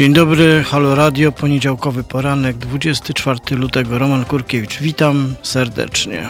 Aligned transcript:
Dzień 0.00 0.12
dobry, 0.12 0.64
Halo 0.64 0.94
Radio, 0.94 1.32
poniedziałkowy 1.32 2.04
poranek, 2.04 2.56
24 2.56 3.38
lutego, 3.50 3.98
Roman 3.98 4.24
Kurkiewicz. 4.24 4.78
Witam 4.78 5.34
serdecznie. 5.42 6.28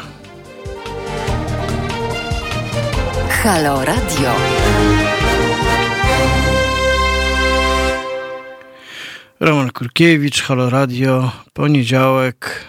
Halo 3.28 3.84
Radio. 3.84 4.34
Roman 9.40 9.70
Kurkiewicz, 9.70 10.42
Halo 10.42 10.70
Radio, 10.70 11.32
poniedziałek, 11.52 12.64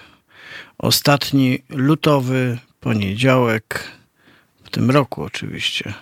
ostatni 0.77 1.59
lutowy 1.69 2.57
poniedziałek 2.79 3.83
w 4.63 4.69
tym 4.69 4.91
roku 4.91 5.23
oczywiście. 5.23 5.93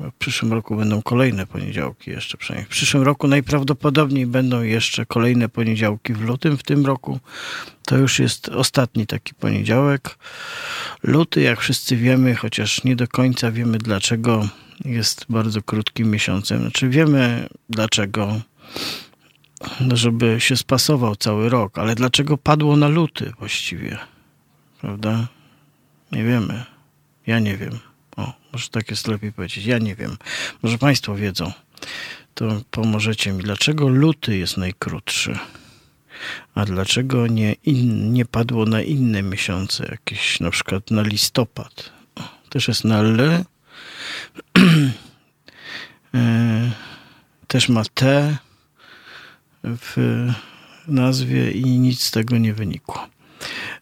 W 0.00 0.12
przyszłym 0.18 0.52
roku 0.52 0.76
będą 0.76 1.02
kolejne 1.02 1.46
poniedziałki 1.46 2.10
jeszcze 2.10 2.38
przynajmniej. 2.38 2.66
W 2.66 2.70
przyszłym 2.70 3.02
roku 3.02 3.28
najprawdopodobniej 3.28 4.26
będą 4.26 4.62
jeszcze 4.62 5.06
kolejne 5.06 5.48
poniedziałki 5.48 6.14
w 6.14 6.20
lutym. 6.20 6.56
W 6.56 6.62
tym 6.62 6.86
roku 6.86 7.20
to 7.86 7.96
już 7.96 8.18
jest 8.18 8.48
ostatni 8.48 9.06
taki 9.06 9.34
poniedziałek. 9.34 10.18
Luty, 11.02 11.40
jak 11.40 11.60
wszyscy 11.60 11.96
wiemy, 11.96 12.34
chociaż 12.34 12.84
nie 12.84 12.96
do 12.96 13.08
końca 13.08 13.50
wiemy 13.50 13.78
dlaczego, 13.78 14.48
jest 14.84 15.26
bardzo 15.28 15.62
krótkim 15.62 16.10
miesiącem. 16.10 16.60
Znaczy 16.60 16.88
wiemy 16.88 17.48
dlaczego, 17.70 18.40
żeby 19.92 20.40
się 20.40 20.56
spasował 20.56 21.16
cały 21.16 21.48
rok, 21.48 21.78
ale 21.78 21.94
dlaczego 21.94 22.38
padło 22.38 22.76
na 22.76 22.88
luty 22.88 23.32
właściwie? 23.38 23.98
Prawda? 24.80 25.28
Nie 26.12 26.24
wiemy. 26.24 26.64
Ja 27.26 27.38
nie 27.38 27.56
wiem. 27.56 27.87
Może 28.52 28.68
tak 28.68 28.90
jest 28.90 29.08
lepiej 29.08 29.32
powiedzieć. 29.32 29.66
Ja 29.66 29.78
nie 29.78 29.94
wiem. 29.94 30.16
Może 30.62 30.78
Państwo 30.78 31.14
wiedzą. 31.14 31.52
To 32.34 32.62
pomożecie 32.70 33.32
mi. 33.32 33.42
Dlaczego 33.42 33.88
luty 33.88 34.36
jest 34.36 34.56
najkrótszy? 34.56 35.38
A 36.54 36.64
dlaczego 36.64 37.26
nie, 37.26 37.52
in, 37.52 38.12
nie 38.12 38.24
padło 38.24 38.66
na 38.66 38.82
inne 38.82 39.22
miesiące? 39.22 39.88
Jakieś 39.90 40.40
na 40.40 40.50
przykład 40.50 40.90
na 40.90 41.02
listopad. 41.02 41.92
Też 42.48 42.68
jest 42.68 42.84
na 42.84 42.98
L. 42.98 43.44
E, 46.14 46.72
też 47.48 47.68
ma 47.68 47.82
T 47.94 48.36
w 49.64 49.96
nazwie 50.86 51.50
i 51.50 51.64
nic 51.64 52.02
z 52.02 52.10
tego 52.10 52.38
nie 52.38 52.54
wynikło. 52.54 53.08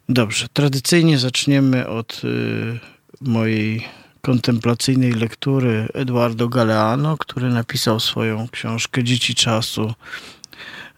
Dobrze, 0.09 0.48
tradycyjnie 0.53 1.19
zaczniemy 1.19 1.89
od 1.89 2.22
y, 2.25 2.78
mojej 3.20 3.89
kontemplacyjnej 4.27 5.12
lektury 5.12 5.88
Eduardo 5.94 6.48
Galeano, 6.48 7.16
który 7.16 7.48
napisał 7.48 8.00
swoją 8.00 8.48
książkę 8.48 9.05
Dzieci 9.05 9.34
Czasu 9.34 9.94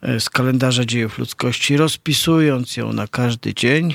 e, 0.02 0.20
z 0.20 0.30
kalendarza 0.30 0.84
dziejów 0.84 1.18
ludzkości, 1.18 1.76
rozpisując 1.76 2.76
ją 2.76 2.92
na 2.92 3.06
każdy 3.06 3.54
dzień. 3.54 3.94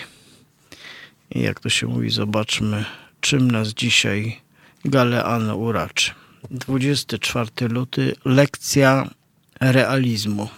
I 1.35 1.41
jak 1.41 1.59
to 1.59 1.69
się 1.69 1.87
mówi, 1.87 2.09
zobaczmy, 2.09 2.85
czym 3.21 3.51
nas 3.51 3.67
dzisiaj 3.67 4.41
Galeano 4.85 5.55
uraczy. 5.55 6.11
24 6.51 7.67
luty, 7.67 8.15
lekcja 8.25 9.09
realizmu. 9.59 10.49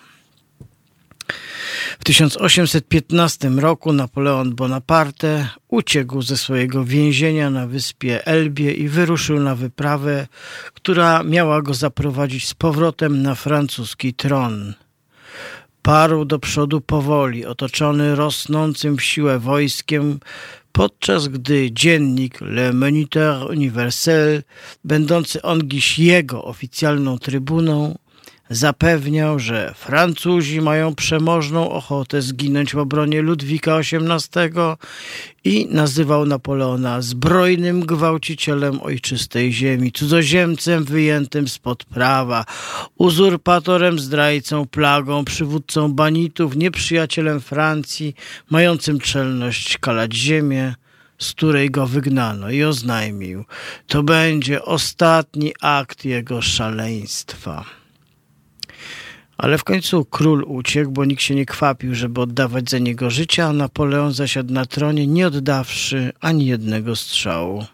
W 2.00 2.04
1815 2.04 3.50
roku 3.50 3.94
Napoleon 3.94 4.56
Bonaparte 4.56 5.50
uciekł 5.68 6.22
ze 6.22 6.38
swojego 6.38 6.86
więzienia 6.86 7.50
na 7.50 7.68
wyspie 7.68 8.26
Elbie 8.26 8.72
i 8.72 8.88
wyruszył 8.88 9.40
na 9.40 9.56
wyprawę, 9.56 10.28
która 10.74 11.24
miała 11.24 11.62
go 11.62 11.74
zaprowadzić 11.74 12.48
z 12.48 12.54
powrotem 12.54 13.22
na 13.22 13.36
francuski 13.36 14.14
tron. 14.14 14.74
Parł 15.82 16.26
do 16.26 16.40
przodu 16.40 16.82
powoli, 16.82 17.46
otoczony 17.46 18.16
rosnącym 18.16 18.98
w 18.98 19.04
siłę 19.04 19.40
wojskiem, 19.40 20.20
podczas 20.72 21.28
gdy 21.28 21.72
dziennik 21.72 22.42
Le 22.42 22.74
Moniteur 22.74 23.52
Universel, 23.52 24.44
będący 24.84 25.42
ongiś 25.42 26.00
jego 26.00 26.44
oficjalną 26.44 27.20
trybuną, 27.20 27.96
zapewniał, 28.50 29.40
że 29.40 29.74
Francuzi 29.76 30.62
mają 30.62 30.96
przemożną 30.96 31.72
ochotę 31.72 32.22
zginąć 32.22 32.74
w 32.74 32.78
obronie 32.78 33.22
Ludwika 33.22 33.78
XVIII 33.78 34.52
i 35.44 35.68
nazywał 35.72 36.26
Napoleona 36.26 37.02
zbrojnym 37.02 37.80
gwałcicielem 37.80 38.82
ojczystej 38.82 39.54
ziemi, 39.54 39.92
cudzoziemcem 39.92 40.84
wyjętym 40.84 41.48
spod 41.48 41.84
prawa, 41.84 42.46
uzurpatorem, 42.98 44.00
zdrajcą, 44.00 44.68
plagą, 44.68 45.26
przywódcą 45.26 45.94
banitów, 45.94 46.56
nieprzyjacielem 46.56 47.42
Francji, 47.42 48.16
mającym 48.50 49.00
czelność 49.00 49.78
kalać 49.78 50.14
ziemię, 50.14 50.76
z 51.20 51.34
której 51.34 51.72
go 51.72 51.88
wygnano 51.88 52.50
i 52.50 52.64
oznajmił, 52.64 53.46
to 53.88 54.04
będzie 54.04 54.66
ostatni 54.66 55.54
akt 55.62 56.06
jego 56.06 56.42
szaleństwa. 56.42 57.66
Ale 59.38 59.58
w 59.58 59.64
końcu 59.64 60.06
król 60.06 60.44
uciekł, 60.48 60.92
bo 60.92 61.06
nikt 61.06 61.22
się 61.22 61.36
nie 61.36 61.46
kwapił, 61.46 61.96
żeby 61.96 62.22
oddawać 62.22 62.70
za 62.70 62.78
niego 62.78 63.10
życie, 63.10 63.46
a 63.46 63.54
Napoleon 63.54 64.14
zasiadł 64.14 64.54
na 64.54 64.66
tronie, 64.66 65.08
nie 65.08 65.28
oddawszy 65.28 66.14
ani 66.22 66.46
jednego 66.46 66.96
strzału. 66.96 67.66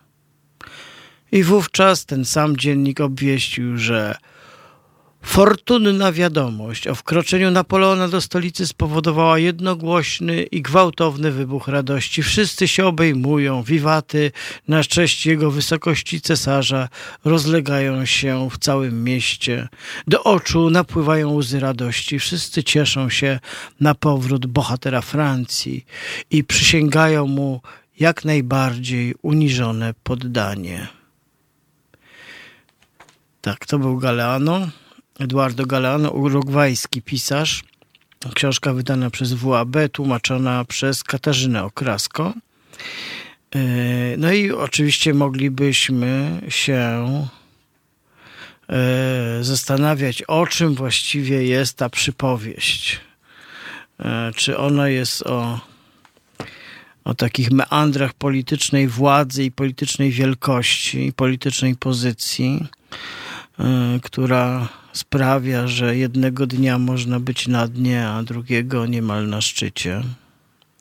I 1.31 1.43
wówczas 1.43 2.05
ten 2.05 2.25
sam 2.25 2.57
dziennik 2.57 3.01
obwieścił, 3.01 3.77
że 3.77 4.15
Fortunna 5.23 6.11
wiadomość 6.11 6.87
o 6.87 6.95
wkroczeniu 6.95 7.51
Napoleona 7.51 8.07
do 8.07 8.21
stolicy 8.21 8.67
spowodowała 8.67 9.39
jednogłośny 9.39 10.43
i 10.43 10.61
gwałtowny 10.61 11.31
wybuch 11.31 11.67
radości. 11.67 12.23
Wszyscy 12.23 12.67
się 12.67 12.85
obejmują, 12.85 13.63
wiwaty 13.63 14.31
na 14.67 14.83
cześć 14.83 15.25
jego 15.25 15.51
wysokości 15.51 16.21
cesarza 16.21 16.89
rozlegają 17.25 18.05
się 18.05 18.49
w 18.51 18.57
całym 18.57 19.03
mieście. 19.03 19.67
Do 20.07 20.23
oczu 20.23 20.69
napływają 20.69 21.33
łzy 21.33 21.59
radości. 21.59 22.19
Wszyscy 22.19 22.63
cieszą 22.63 23.09
się 23.09 23.39
na 23.79 23.95
powrót 23.95 24.45
bohatera 24.45 25.01
Francji 25.01 25.85
i 26.31 26.43
przysięgają 26.43 27.27
mu 27.27 27.61
jak 27.99 28.25
najbardziej 28.25 29.15
uniżone 29.21 29.93
poddanie. 30.03 30.87
Tak, 33.41 33.65
to 33.65 33.79
był 33.79 33.97
Galeano. 33.97 34.67
Eduardo 35.19 35.65
Galeano, 35.65 36.11
urugwajski 36.11 37.01
pisarz. 37.01 37.63
Książka 38.35 38.73
wydana 38.73 39.09
przez 39.09 39.33
WAB, 39.33 39.75
tłumaczona 39.91 40.65
przez 40.65 41.03
Katarzynę 41.03 41.63
Okrasko. 41.63 42.33
E, 43.55 43.59
no 44.17 44.31
i 44.31 44.51
oczywiście 44.51 45.13
moglibyśmy 45.13 46.41
się 46.49 47.03
e, 48.69 49.39
zastanawiać, 49.41 50.23
o 50.23 50.47
czym 50.47 50.75
właściwie 50.75 51.43
jest 51.43 51.77
ta 51.77 51.89
przypowieść. 51.89 52.99
E, 53.99 54.31
czy 54.35 54.57
ona 54.57 54.89
jest 54.89 55.27
o, 55.27 55.59
o 57.03 57.13
takich 57.13 57.51
meandrach 57.51 58.13
politycznej 58.13 58.87
władzy 58.87 59.43
i 59.43 59.51
politycznej 59.51 60.11
wielkości 60.11 61.05
i 61.05 61.13
politycznej 61.13 61.75
pozycji, 61.75 62.67
która 64.01 64.69
sprawia, 64.93 65.67
że 65.67 65.97
jednego 65.97 66.47
dnia 66.47 66.77
można 66.77 67.19
być 67.19 67.47
na 67.47 67.67
dnie, 67.67 68.07
a 68.07 68.23
drugiego 68.23 68.85
niemal 68.85 69.27
na 69.27 69.41
szczycie. 69.41 70.03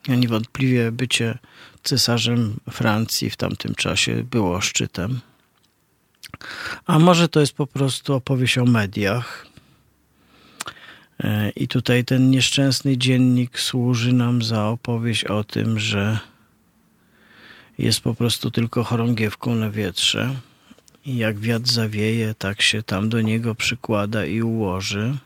A 0.08 0.14
niewątpliwie 0.14 0.92
bycie 0.92 1.38
cesarzem 1.82 2.56
Francji 2.70 3.30
w 3.30 3.36
tamtym 3.36 3.74
czasie 3.74 4.24
było 4.24 4.60
szczytem. 4.60 5.20
A 6.86 6.98
może 6.98 7.28
to 7.28 7.40
jest 7.40 7.52
po 7.52 7.66
prostu 7.66 8.14
opowieść 8.14 8.58
o 8.58 8.64
mediach. 8.64 9.46
E, 11.20 11.50
I 11.50 11.68
tutaj 11.68 12.04
ten 12.04 12.30
nieszczęsny 12.30 12.96
dziennik 12.96 13.60
służy 13.60 14.12
nam 14.12 14.42
za 14.42 14.66
opowieść 14.66 15.24
o 15.24 15.44
tym, 15.44 15.78
że 15.78 16.18
jest 17.78 18.00
po 18.00 18.14
prostu 18.14 18.50
tylko 18.50 18.84
chorągiewką 18.84 19.54
na 19.54 19.70
wietrze 19.70 20.34
jak 21.06 21.38
wiatr 21.38 21.68
zawieje, 21.68 22.34
tak 22.34 22.62
się 22.62 22.82
tam 22.82 23.08
do 23.08 23.20
niego 23.20 23.54
przykłada 23.54 24.26
i 24.26 24.42
ułoży. 24.42 25.16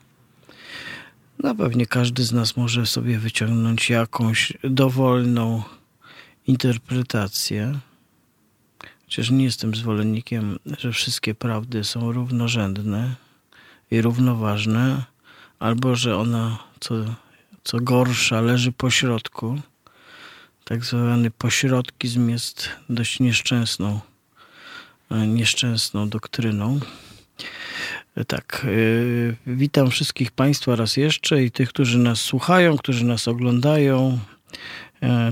No 1.38 1.54
pewnie 1.54 1.86
każdy 1.86 2.24
z 2.24 2.32
nas 2.32 2.56
może 2.56 2.86
sobie 2.86 3.18
wyciągnąć 3.18 3.90
jakąś 3.90 4.52
dowolną 4.64 5.62
interpretację. 6.46 7.78
Chociaż 9.04 9.30
nie 9.30 9.44
jestem 9.44 9.74
zwolennikiem, 9.74 10.58
że 10.78 10.92
wszystkie 10.92 11.34
prawdy 11.34 11.84
są 11.84 12.12
równorzędne 12.12 13.14
i 13.90 14.00
równoważne, 14.00 15.04
albo 15.58 15.96
że 15.96 16.16
ona, 16.16 16.58
co, 16.80 16.94
co 17.64 17.80
gorsza, 17.80 18.40
leży 18.40 18.72
po 18.72 18.90
środku. 18.90 19.60
Tak 20.64 20.84
zwany 20.84 21.30
pośrodkizm 21.30 22.28
jest 22.28 22.68
dość 22.88 23.20
nieszczęsną 23.20 24.00
nieszczęsną 25.10 26.08
doktryną. 26.08 26.80
Tak, 28.26 28.66
witam 29.46 29.90
wszystkich 29.90 30.30
Państwa 30.30 30.76
raz 30.76 30.96
jeszcze 30.96 31.44
i 31.44 31.50
tych, 31.50 31.68
którzy 31.68 31.98
nas 31.98 32.20
słuchają, 32.20 32.76
którzy 32.76 33.04
nas 33.04 33.28
oglądają. 33.28 34.18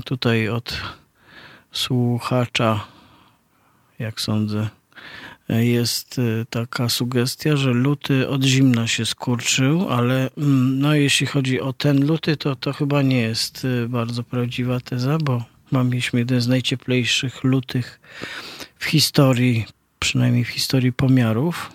Tutaj 0.05 0.49
od 0.49 0.81
słuchacza, 1.71 2.85
jak 3.99 4.21
sądzę, 4.21 4.69
jest 5.49 6.21
taka 6.49 6.89
sugestia, 6.89 7.57
że 7.57 7.69
luty 7.69 8.29
od 8.29 8.43
zimna 8.43 8.87
się 8.87 9.05
skurczył, 9.05 9.89
ale 9.89 10.29
mm, 10.37 10.79
no, 10.79 10.95
jeśli 10.95 11.27
chodzi 11.27 11.61
o 11.61 11.73
ten 11.73 12.05
luty, 12.05 12.37
to 12.37 12.55
to 12.55 12.73
chyba 12.73 13.01
nie 13.01 13.21
jest 13.21 13.67
bardzo 13.87 14.23
prawdziwa 14.23 14.79
teza, 14.79 15.17
bo 15.17 15.43
mieliśmy 15.81 16.19
jeden 16.19 16.41
z 16.41 16.47
najcieplejszych 16.47 17.43
lutych 17.43 17.99
w 18.79 18.85
historii, 18.85 19.65
przynajmniej 19.99 20.45
w 20.45 20.49
historii 20.49 20.93
pomiarów. 20.93 21.71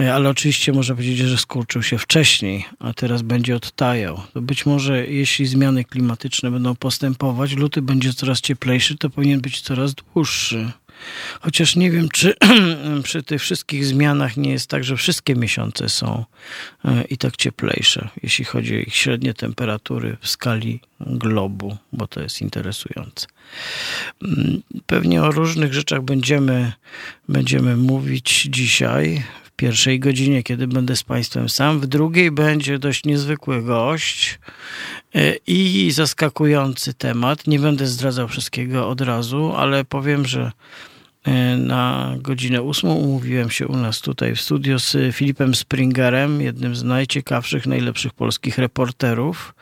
E, 0.00 0.14
ale 0.14 0.28
oczywiście 0.28 0.72
można 0.72 0.94
powiedzieć, 0.94 1.18
że 1.18 1.38
skurczył 1.38 1.82
się 1.82 1.98
wcześniej, 1.98 2.64
a 2.78 2.94
teraz 2.94 3.22
będzie 3.22 3.56
odtajał. 3.56 4.20
To 4.34 4.42
być 4.42 4.66
może 4.66 5.06
jeśli 5.06 5.46
zmiany 5.46 5.84
klimatyczne 5.84 6.50
będą 6.50 6.76
postępować, 6.76 7.52
luty 7.52 7.82
będzie 7.82 8.14
coraz 8.14 8.40
cieplejszy, 8.40 8.98
to 8.98 9.10
powinien 9.10 9.40
być 9.40 9.60
coraz 9.60 9.94
dłuższy. 9.94 10.72
Chociaż 11.40 11.76
nie 11.76 11.90
wiem, 11.90 12.08
czy 12.08 12.34
przy 13.02 13.22
tych 13.22 13.42
wszystkich 13.42 13.86
zmianach 13.86 14.36
nie 14.36 14.50
jest 14.50 14.70
tak, 14.70 14.84
że 14.84 14.96
wszystkie 14.96 15.34
miesiące 15.34 15.88
są 15.88 16.24
e, 16.84 17.04
i 17.04 17.18
tak 17.18 17.36
cieplejsze, 17.36 18.08
jeśli 18.22 18.44
chodzi 18.44 18.76
o 18.76 18.78
ich 18.78 18.94
średnie 18.94 19.34
temperatury 19.34 20.16
w 20.20 20.28
skali 20.28 20.80
globu, 21.00 21.76
bo 21.92 22.06
to 22.06 22.20
jest 22.20 22.40
interesujące. 22.40 23.26
Mm, 24.22 24.62
pewnie 24.86 25.22
o 25.22 25.30
różnych 25.30 25.74
rzeczach 25.74 26.02
będziemy, 26.02 26.72
będziemy 27.28 27.76
mówić 27.76 28.48
dzisiaj 28.50 29.22
w 29.44 29.50
pierwszej 29.50 30.00
godzinie, 30.00 30.42
kiedy 30.42 30.66
będę 30.66 30.96
z 30.96 31.02
Państwem 31.02 31.48
sam. 31.48 31.80
W 31.80 31.86
drugiej 31.86 32.30
będzie 32.30 32.78
dość 32.78 33.04
niezwykły 33.04 33.62
gość 33.62 34.38
i 35.46 35.90
zaskakujący 35.92 36.94
temat. 36.94 37.46
Nie 37.46 37.58
będę 37.58 37.86
zdradzał 37.86 38.28
wszystkiego 38.28 38.88
od 38.88 39.00
razu, 39.00 39.52
ale 39.56 39.84
powiem, 39.84 40.26
że 40.26 40.52
E, 41.28 41.56
na 41.56 42.14
godzinę 42.18 42.62
ósmą 42.62 42.94
umówiłem 42.94 43.50
się 43.50 43.66
u 43.66 43.76
nas 43.76 44.00
tutaj 44.00 44.34
w 44.34 44.40
studio 44.40 44.78
z 44.78 45.16
Filipem 45.16 45.54
Springerem, 45.54 46.40
jednym 46.40 46.76
z 46.76 46.82
najciekawszych, 46.82 47.66
najlepszych 47.66 48.12
polskich 48.12 48.58
reporterów, 48.58 49.54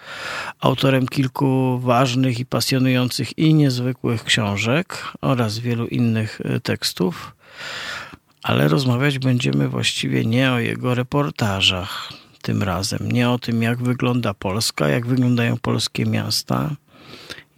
autorem 0.60 1.08
kilku 1.08 1.78
ważnych 1.78 2.40
i 2.40 2.46
pasjonujących 2.46 3.38
i 3.38 3.54
niezwykłych 3.54 4.24
książek 4.24 5.12
oraz 5.20 5.58
wielu 5.58 5.86
innych 5.86 6.40
e, 6.44 6.60
tekstów. 6.60 7.36
Ale 8.42 8.68
rozmawiać 8.68 9.18
będziemy 9.18 9.68
właściwie 9.68 10.24
nie 10.24 10.52
o 10.52 10.58
jego 10.58 10.94
reportażach 10.94 12.12
tym 12.46 12.62
razem, 12.62 13.12
nie 13.12 13.30
o 13.30 13.38
tym, 13.38 13.62
jak 13.62 13.82
wygląda 13.82 14.34
Polska, 14.34 14.88
jak 14.88 15.06
wyglądają 15.06 15.56
polskie 15.56 16.06
miasta, 16.06 16.76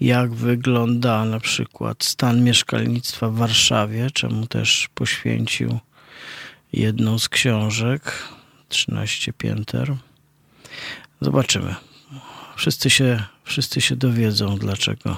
jak 0.00 0.34
wygląda 0.34 1.24
na 1.24 1.40
przykład 1.40 2.04
stan 2.04 2.44
mieszkalnictwa 2.44 3.28
w 3.28 3.34
Warszawie, 3.34 4.10
czemu 4.10 4.46
też 4.46 4.88
poświęcił 4.94 5.78
jedną 6.72 7.18
z 7.18 7.28
książek 7.28 8.02
13 8.68 9.32
pięter. 9.32 9.96
Zobaczymy. 11.20 11.74
Wszyscy 12.56 12.90
się, 12.90 13.22
wszyscy 13.44 13.80
się 13.80 13.96
dowiedzą, 13.96 14.56
dlaczego 14.56 15.16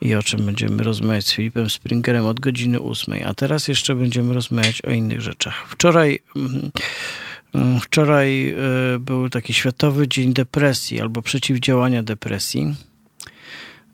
i 0.00 0.14
o 0.14 0.22
czym 0.22 0.46
będziemy 0.46 0.82
rozmawiać 0.82 1.26
z 1.26 1.32
Filipem 1.32 1.70
Springerem 1.70 2.26
od 2.26 2.40
godziny 2.40 2.80
8. 2.80 3.14
A 3.26 3.34
teraz 3.34 3.68
jeszcze 3.68 3.94
będziemy 3.94 4.34
rozmawiać 4.34 4.82
o 4.82 4.90
innych 4.90 5.20
rzeczach. 5.20 5.68
Wczoraj. 5.68 6.18
Mm, 6.36 6.70
wczoraj 7.80 8.48
e, 8.48 8.54
był 8.98 9.30
taki 9.30 9.54
Światowy 9.54 10.08
Dzień 10.08 10.32
Depresji 10.32 11.00
albo 11.00 11.22
Przeciwdziałania 11.22 12.02
Depresji. 12.02 12.74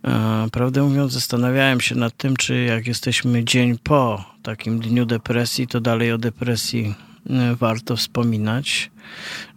E, 0.05 0.49
prawdę 0.53 0.83
mówiąc, 0.83 1.13
zastanawiałem 1.13 1.81
się 1.81 1.95
nad 1.95 2.17
tym, 2.17 2.37
czy 2.37 2.63
jak 2.63 2.87
jesteśmy 2.87 3.45
dzień 3.45 3.79
po 3.79 4.25
takim 4.43 4.81
dniu 4.81 5.07
depresji, 5.07 5.67
to 5.67 5.81
dalej 5.81 6.13
o 6.13 6.19
depresji 6.19 6.95
e, 7.31 7.55
warto 7.55 7.97
wspominać. 7.97 8.91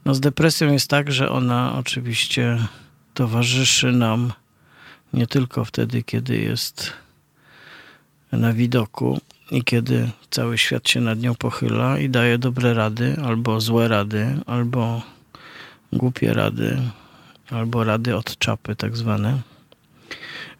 No 0.05 0.15
z 0.15 0.19
depresją 0.19 0.73
jest 0.73 0.89
tak, 0.89 1.11
że 1.11 1.29
ona 1.29 1.75
oczywiście 1.77 2.57
towarzyszy 3.13 3.91
nam 3.91 4.33
nie 5.13 5.27
tylko 5.27 5.65
wtedy, 5.65 6.03
kiedy 6.03 6.37
jest 6.37 6.93
na 8.31 8.53
widoku 8.53 9.19
i 9.51 9.63
kiedy 9.63 10.09
cały 10.29 10.57
świat 10.57 10.89
się 10.89 11.01
nad 11.01 11.19
nią 11.19 11.35
pochyla 11.35 11.99
i 11.99 12.09
daje 12.09 12.37
dobre 12.37 12.73
rady, 12.73 13.15
albo 13.25 13.61
złe 13.61 13.87
rady, 13.87 14.39
albo 14.45 15.01
głupie 15.93 16.33
rady, 16.33 16.77
albo 17.49 17.83
rady 17.83 18.15
od 18.15 18.37
czapy 18.37 18.75
tak 18.75 18.97
zwane 18.97 19.41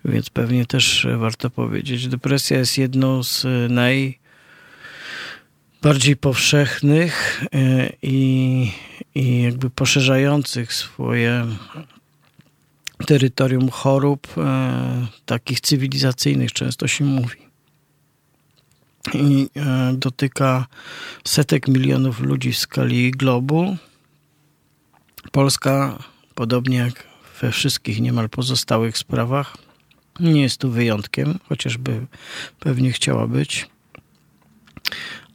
więc 0.05 0.29
pewnie 0.29 0.65
też 0.65 1.07
warto 1.17 1.49
powiedzieć. 1.49 2.07
Depresja 2.07 2.57
jest 2.57 2.77
jedną 2.77 3.23
z 3.23 3.45
najbardziej 5.81 6.17
powszechnych 6.17 7.43
e, 7.53 7.89
i, 8.01 8.71
i 9.15 9.43
jakby 9.43 9.69
poszerzających 9.69 10.73
swoje 10.73 11.45
terytorium 13.07 13.69
chorób, 13.69 14.27
e, 14.37 15.07
takich 15.25 15.61
cywilizacyjnych, 15.61 16.53
często 16.53 16.87
się 16.87 17.05
mówi. 17.05 17.48
I 19.13 19.49
e, 19.55 19.93
dotyka 19.93 20.65
setek 21.23 21.67
milionów 21.67 22.19
ludzi 22.19 22.51
w 22.51 22.57
skali 22.57 23.11
globu. 23.11 23.77
Polska, 25.31 25.97
podobnie 26.35 26.77
jak 26.77 27.03
we 27.41 27.51
wszystkich 27.51 28.01
niemal 28.01 28.29
pozostałych 28.29 28.97
sprawach, 28.97 29.57
nie 30.19 30.41
jest 30.41 30.61
tu 30.61 30.71
wyjątkiem, 30.71 31.39
chociażby 31.49 32.05
pewnie 32.59 32.91
chciała 32.91 33.27
być. 33.27 33.69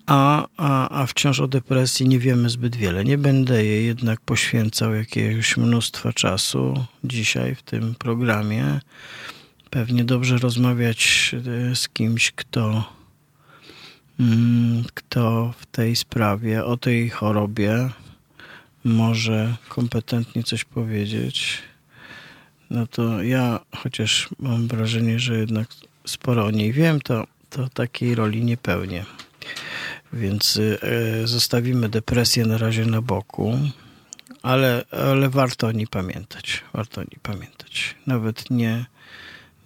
A, 0.06 0.46
a, 0.56 1.00
a 1.00 1.06
wciąż 1.06 1.40
o 1.40 1.48
depresji 1.48 2.08
nie 2.08 2.18
wiemy 2.18 2.50
zbyt 2.50 2.76
wiele. 2.76 3.04
Nie 3.04 3.18
będę 3.18 3.64
jej 3.64 3.86
jednak 3.86 4.20
poświęcał 4.20 4.94
jakiegoś 4.94 5.56
mnóstwa 5.56 6.12
czasu 6.12 6.84
dzisiaj 7.04 7.54
w 7.54 7.62
tym 7.62 7.94
programie. 7.94 8.80
Pewnie 9.70 10.04
dobrze 10.04 10.38
rozmawiać 10.38 11.34
e, 11.70 11.76
z 11.76 11.88
kimś, 11.88 12.32
kto, 12.32 12.93
kto 14.94 15.54
w 15.58 15.66
tej 15.66 15.96
sprawie, 15.96 16.64
o 16.64 16.76
tej 16.76 17.10
chorobie 17.10 17.88
może 18.84 19.56
kompetentnie 19.68 20.42
coś 20.42 20.64
powiedzieć 20.64 21.62
no 22.70 22.86
to 22.86 23.22
ja, 23.22 23.60
chociaż 23.76 24.28
mam 24.38 24.68
wrażenie, 24.68 25.18
że 25.18 25.38
jednak 25.38 25.68
sporo 26.06 26.44
o 26.44 26.50
niej 26.50 26.72
wiem, 26.72 27.00
to, 27.00 27.26
to 27.50 27.68
takiej 27.68 28.14
roli 28.14 28.44
nie 28.44 28.56
pełnię. 28.56 29.04
Więc 30.12 30.56
y, 30.56 30.78
zostawimy 31.24 31.88
depresję 31.88 32.46
na 32.46 32.58
razie 32.58 32.86
na 32.86 33.02
boku, 33.02 33.58
ale, 34.42 34.84
ale 34.90 35.30
warto 35.30 35.66
o 35.66 35.72
niej 35.72 35.86
pamiętać. 35.86 36.62
Warto 36.72 37.00
o 37.00 37.04
niej 37.04 37.18
pamiętać. 37.22 37.94
Nawet 38.06 38.50
nie, 38.50 38.86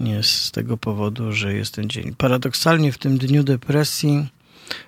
nie 0.00 0.22
z 0.22 0.50
tego 0.50 0.76
powodu, 0.76 1.32
że 1.32 1.54
jest 1.54 1.74
ten 1.74 1.90
dzień. 1.90 2.14
Paradoksalnie 2.18 2.92
w 2.92 2.98
tym 2.98 3.18
dniu 3.18 3.42
depresji 3.42 4.26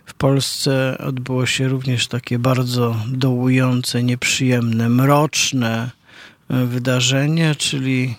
w 0.06 0.14
Polsce 0.14 0.98
odbyło 0.98 1.46
się 1.46 1.68
również 1.68 2.08
takie 2.08 2.38
bardzo 2.38 2.96
dołujące, 3.08 4.02
nieprzyjemne, 4.02 4.88
mroczne 4.88 5.90
wydarzenie, 6.48 7.54
czyli 7.54 8.14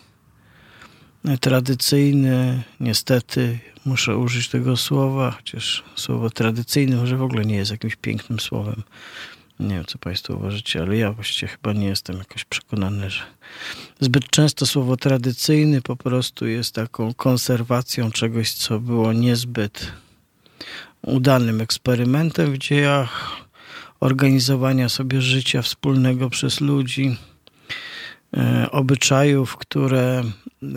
tradycyjny, 1.39 2.63
niestety 2.80 3.60
muszę 3.86 4.18
użyć 4.18 4.50
tego 4.50 4.77
słowa, 4.77 5.32
chociaż 5.32 5.84
słowo 5.96 6.30
tradycyjny 6.30 6.96
może 6.96 7.18
w 7.18 7.24
ogóle 7.24 7.46
nie 7.46 7.56
jest 7.56 7.72
jakimś 7.72 7.96
pięknym 7.96 8.39
słowem. 8.39 8.84
Nie 9.60 9.75
wiem, 9.75 9.86
co 9.86 9.98
Państwo 9.98 10.36
uważacie, 10.36 10.82
ale 10.82 10.98
ja 10.98 11.12
właściwie 11.12 11.48
chyba 11.48 11.74
nie 11.74 11.86
jestem 11.86 12.18
jakoś 12.18 12.46
przekonany, 12.46 13.10
że 13.10 13.24
zbyt 14.00 14.30
często 14.30 14.65
słowo 14.65 14.98
tradycyjny 14.98 15.82
po 15.82 15.96
prostu 15.96 16.48
jest 16.48 16.75
taką 16.75 17.13
konserwacją 17.13 18.12
czegoś, 18.12 18.53
co 18.53 18.80
było 18.80 19.13
niezbyt 19.13 19.91
udanym 21.01 21.62
eksperymentem 21.62 22.53
w 22.53 22.58
dziejach 22.58 23.31
organizowania 24.00 24.89
sobie 24.89 25.22
życia 25.22 25.62
wspólnego 25.62 26.29
przez 26.29 26.62
ludzi 26.62 27.17
E, 28.38 28.72
obyczajów, 28.72 29.58
które 29.58 30.24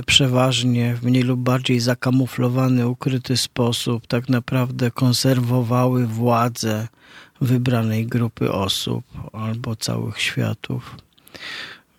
przeważnie 0.06 0.94
w 0.94 1.02
mniej 1.02 1.22
lub 1.22 1.40
bardziej 1.40 1.80
zakamuflowany, 1.80 2.88
ukryty 2.88 3.36
sposób 3.36 4.06
tak 4.06 4.28
naprawdę 4.28 4.90
konserwowały 4.90 6.06
władzę 6.06 6.88
wybranej 7.40 8.06
grupy 8.06 8.52
osób 8.52 9.04
albo 9.32 9.76
całych 9.76 10.20
światów. 10.20 10.96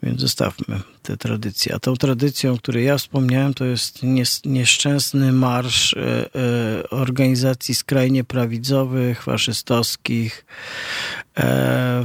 Więc 0.03 0.21
zostawmy 0.21 0.81
tę 1.03 1.17
tradycję. 1.17 1.75
A 1.75 1.79
tą 1.79 1.95
tradycją, 1.95 2.53
o 2.53 2.57
której 2.57 2.85
ja 2.85 2.97
wspomniałem, 2.97 3.53
to 3.53 3.65
jest 3.65 4.01
nieszczęsny 4.45 5.31
marsz 5.31 5.93
e, 5.93 5.99
e, 6.35 6.89
organizacji 6.89 7.75
skrajnie 7.75 8.23
prawicowych, 8.23 9.23
faszystowskich, 9.23 10.45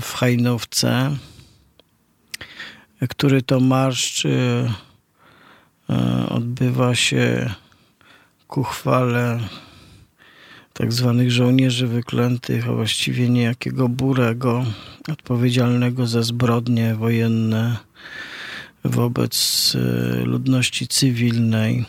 w 0.00 0.12
Hajnówce, 0.14 1.16
który 3.08 3.42
to 3.42 3.60
marsz 3.60 4.26
odbywa 6.28 6.94
się 6.94 7.54
ku 8.48 8.64
chwale 8.64 9.40
tak 10.80 10.92
zwanych 10.92 11.30
żołnierzy 11.30 11.86
wyklętych, 11.86 12.68
a 12.68 12.72
właściwie 12.72 13.28
niejakiego 13.28 13.88
Burego, 13.88 14.64
odpowiedzialnego 15.12 16.06
za 16.06 16.22
zbrodnie 16.22 16.94
wojenne 16.94 17.76
wobec 18.84 19.76
e, 19.76 20.24
ludności 20.24 20.88
cywilnej. 20.88 21.84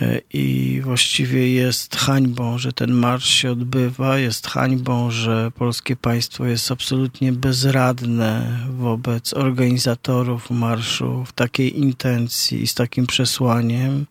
E, 0.00 0.20
I 0.32 0.80
właściwie 0.84 1.52
jest 1.52 1.96
hańbą, 1.96 2.58
że 2.58 2.72
ten 2.72 2.92
marsz 2.92 3.28
się 3.28 3.50
odbywa, 3.50 4.18
jest 4.18 4.46
hańbą, 4.46 5.10
że 5.10 5.50
polskie 5.50 5.96
państwo 5.96 6.46
jest 6.46 6.70
absolutnie 6.70 7.32
bezradne 7.32 8.58
wobec 8.70 9.34
organizatorów 9.34 10.50
marszu 10.50 11.24
w 11.24 11.32
takiej 11.32 11.78
intencji 11.80 12.62
i 12.62 12.66
z 12.66 12.74
takim 12.74 13.06
przesłaniem. 13.06 14.06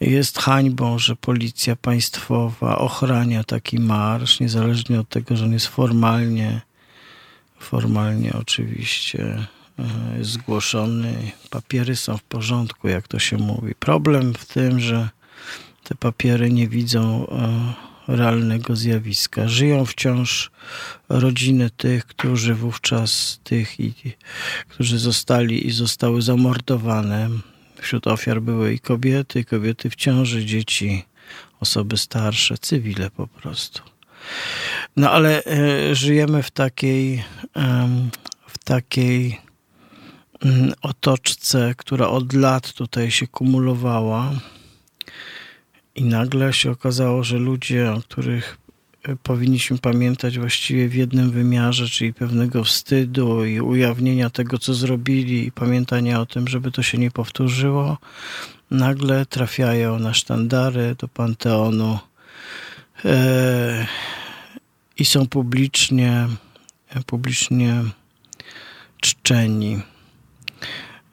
Jest 0.00 0.38
hańbą, 0.38 0.98
że 0.98 1.16
policja 1.16 1.76
państwowa 1.76 2.78
ochrania 2.78 3.44
taki 3.44 3.80
marsz, 3.80 4.40
niezależnie 4.40 5.00
od 5.00 5.08
tego, 5.08 5.36
że 5.36 5.44
on 5.44 5.52
jest 5.52 5.66
formalnie, 5.66 6.60
formalnie 7.58 8.32
oczywiście 8.32 9.46
e, 9.78 9.84
zgłoszony. 10.24 11.32
Papiery 11.50 11.96
są 11.96 12.16
w 12.16 12.22
porządku, 12.22 12.88
jak 12.88 13.08
to 13.08 13.18
się 13.18 13.36
mówi. 13.36 13.74
Problem 13.74 14.34
w 14.34 14.46
tym, 14.46 14.80
że 14.80 15.08
te 15.84 15.94
papiery 15.94 16.50
nie 16.50 16.68
widzą 16.68 17.26
e, 17.28 17.74
realnego 18.08 18.76
zjawiska. 18.76 19.48
Żyją 19.48 19.84
wciąż 19.84 20.50
rodziny 21.08 21.70
tych, 21.70 22.06
którzy 22.06 22.54
wówczas 22.54 23.40
tych, 23.44 23.80
i, 23.80 23.94
którzy 24.68 24.98
zostali 24.98 25.66
i 25.66 25.70
zostały 25.70 26.22
zamordowane 26.22 27.30
Wśród 27.80 28.06
ofiar 28.06 28.42
były 28.42 28.74
i 28.74 28.78
kobiety, 28.78 29.44
kobiety 29.44 29.90
w 29.90 29.96
ciąży, 29.96 30.44
dzieci, 30.44 31.04
osoby 31.60 31.96
starsze, 31.96 32.58
cywile 32.58 33.10
po 33.10 33.26
prostu. 33.26 33.82
No 34.96 35.10
ale 35.10 35.44
e, 35.44 35.94
żyjemy 35.94 36.42
w 36.42 36.50
takiej, 36.50 37.24
w 38.46 38.58
takiej 38.64 39.40
mm, 40.44 40.72
otoczce, 40.82 41.74
która 41.76 42.08
od 42.08 42.32
lat 42.32 42.72
tutaj 42.72 43.10
się 43.10 43.26
kumulowała. 43.26 44.32
I 45.94 46.04
nagle 46.04 46.52
się 46.52 46.70
okazało, 46.70 47.24
że 47.24 47.38
ludzie, 47.38 47.92
o 47.92 48.00
których 48.00 48.58
powinniśmy 49.22 49.78
pamiętać 49.78 50.38
właściwie 50.38 50.88
w 50.88 50.94
jednym 50.94 51.30
wymiarze, 51.30 51.88
czyli 51.88 52.14
pewnego 52.14 52.64
wstydu 52.64 53.44
i 53.44 53.60
ujawnienia 53.60 54.30
tego, 54.30 54.58
co 54.58 54.74
zrobili, 54.74 55.46
i 55.46 55.52
pamiętania 55.52 56.20
o 56.20 56.26
tym, 56.26 56.48
żeby 56.48 56.70
to 56.70 56.82
się 56.82 56.98
nie 56.98 57.10
powtórzyło, 57.10 57.98
nagle 58.70 59.26
trafiają 59.26 59.98
na 59.98 60.14
sztandary 60.14 60.94
do 60.98 61.08
Panteonu 61.08 61.98
e, 63.04 63.86
i 64.98 65.04
są 65.04 65.26
publicznie, 65.26 66.28
publicznie 67.06 67.82
czczeni. 69.00 69.80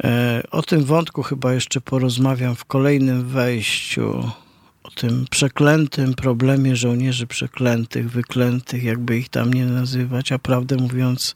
E, 0.04 0.44
o 0.52 0.62
tym 0.62 0.84
wątku 0.84 1.24
chyba 1.24 1.54
jeszcze 1.54 1.82
porozmawiam 1.82 2.56
w 2.56 2.66
kolejnym 2.66 3.28
wejściu 3.28 4.32
tym 4.96 5.26
przeklętym 5.30 6.14
problemie 6.14 6.76
żołnierzy 6.76 7.28
przeklętych, 7.28 8.12
wyklętych, 8.12 8.84
jakby 8.84 9.18
ich 9.18 9.30
tam 9.30 9.54
nie 9.54 9.66
nazywać, 9.66 10.32
a 10.32 10.40
prawdę 10.40 10.76
mówiąc, 10.76 11.36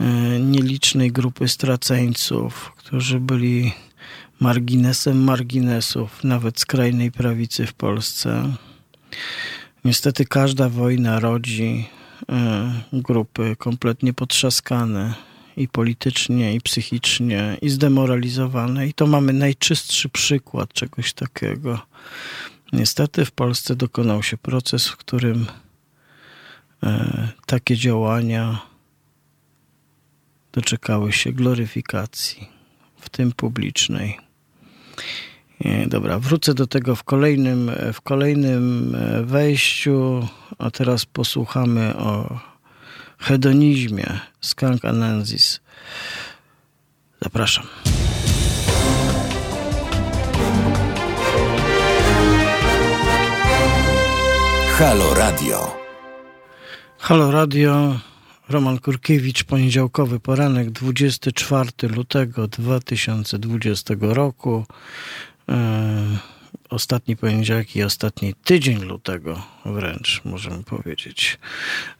e, 0.00 0.04
nielicznej 0.40 1.12
grupy 1.12 1.48
straceńców, 1.48 2.72
którzy 2.76 3.20
byli 3.20 3.72
marginesem 4.40 5.24
marginesów, 5.24 6.24
nawet 6.24 6.60
skrajnej 6.60 7.12
prawicy 7.12 7.66
w 7.66 7.74
Polsce. 7.74 8.52
Niestety 9.84 10.24
każda 10.24 10.68
wojna 10.68 11.20
rodzi 11.20 11.88
e, 12.28 12.72
grupy 12.92 13.56
kompletnie 13.58 14.12
potrzaskane 14.12 15.14
i 15.56 15.68
politycznie, 15.68 16.54
i 16.54 16.60
psychicznie, 16.60 17.56
i 17.62 17.68
zdemoralizowane. 17.68 18.86
I 18.86 18.94
to 18.94 19.06
mamy 19.06 19.32
najczystszy 19.32 20.08
przykład 20.08 20.72
czegoś 20.72 21.12
takiego. 21.12 21.80
Niestety 22.72 23.24
w 23.24 23.30
Polsce 23.30 23.76
dokonał 23.76 24.22
się 24.22 24.36
proces, 24.36 24.88
w 24.88 24.96
którym 24.96 25.46
e, 26.82 27.28
takie 27.46 27.76
działania 27.76 28.60
doczekały 30.52 31.12
się 31.12 31.32
gloryfikacji, 31.32 32.48
w 33.00 33.08
tym 33.08 33.32
publicznej. 33.32 34.18
E, 35.60 35.86
dobra, 35.86 36.18
wrócę 36.18 36.54
do 36.54 36.66
tego 36.66 36.96
w 36.96 37.04
kolejnym, 37.04 37.70
w 37.92 38.00
kolejnym 38.00 38.94
e, 38.94 39.22
wejściu, 39.22 40.28
a 40.58 40.70
teraz 40.70 41.04
posłuchamy 41.04 41.96
o 41.96 42.40
hedonizmie 43.18 44.20
Skunk. 44.40 44.82
Zapraszam. 47.22 47.66
Halo 54.78 55.14
Radio. 55.14 55.76
Halo 56.98 57.30
Radio. 57.30 57.98
Roman 58.48 58.78
Kurkiewicz, 58.78 59.44
poniedziałkowy 59.44 60.20
poranek, 60.20 60.70
24 60.70 61.70
lutego 61.96 62.48
2020 62.48 63.94
roku. 64.00 64.64
E, 65.48 65.56
ostatni 66.70 67.16
poniedziałek 67.16 67.76
i 67.76 67.82
ostatni 67.82 68.34
tydzień 68.44 68.78
lutego 68.78 69.42
wręcz, 69.64 70.20
możemy 70.24 70.62
powiedzieć. 70.62 71.38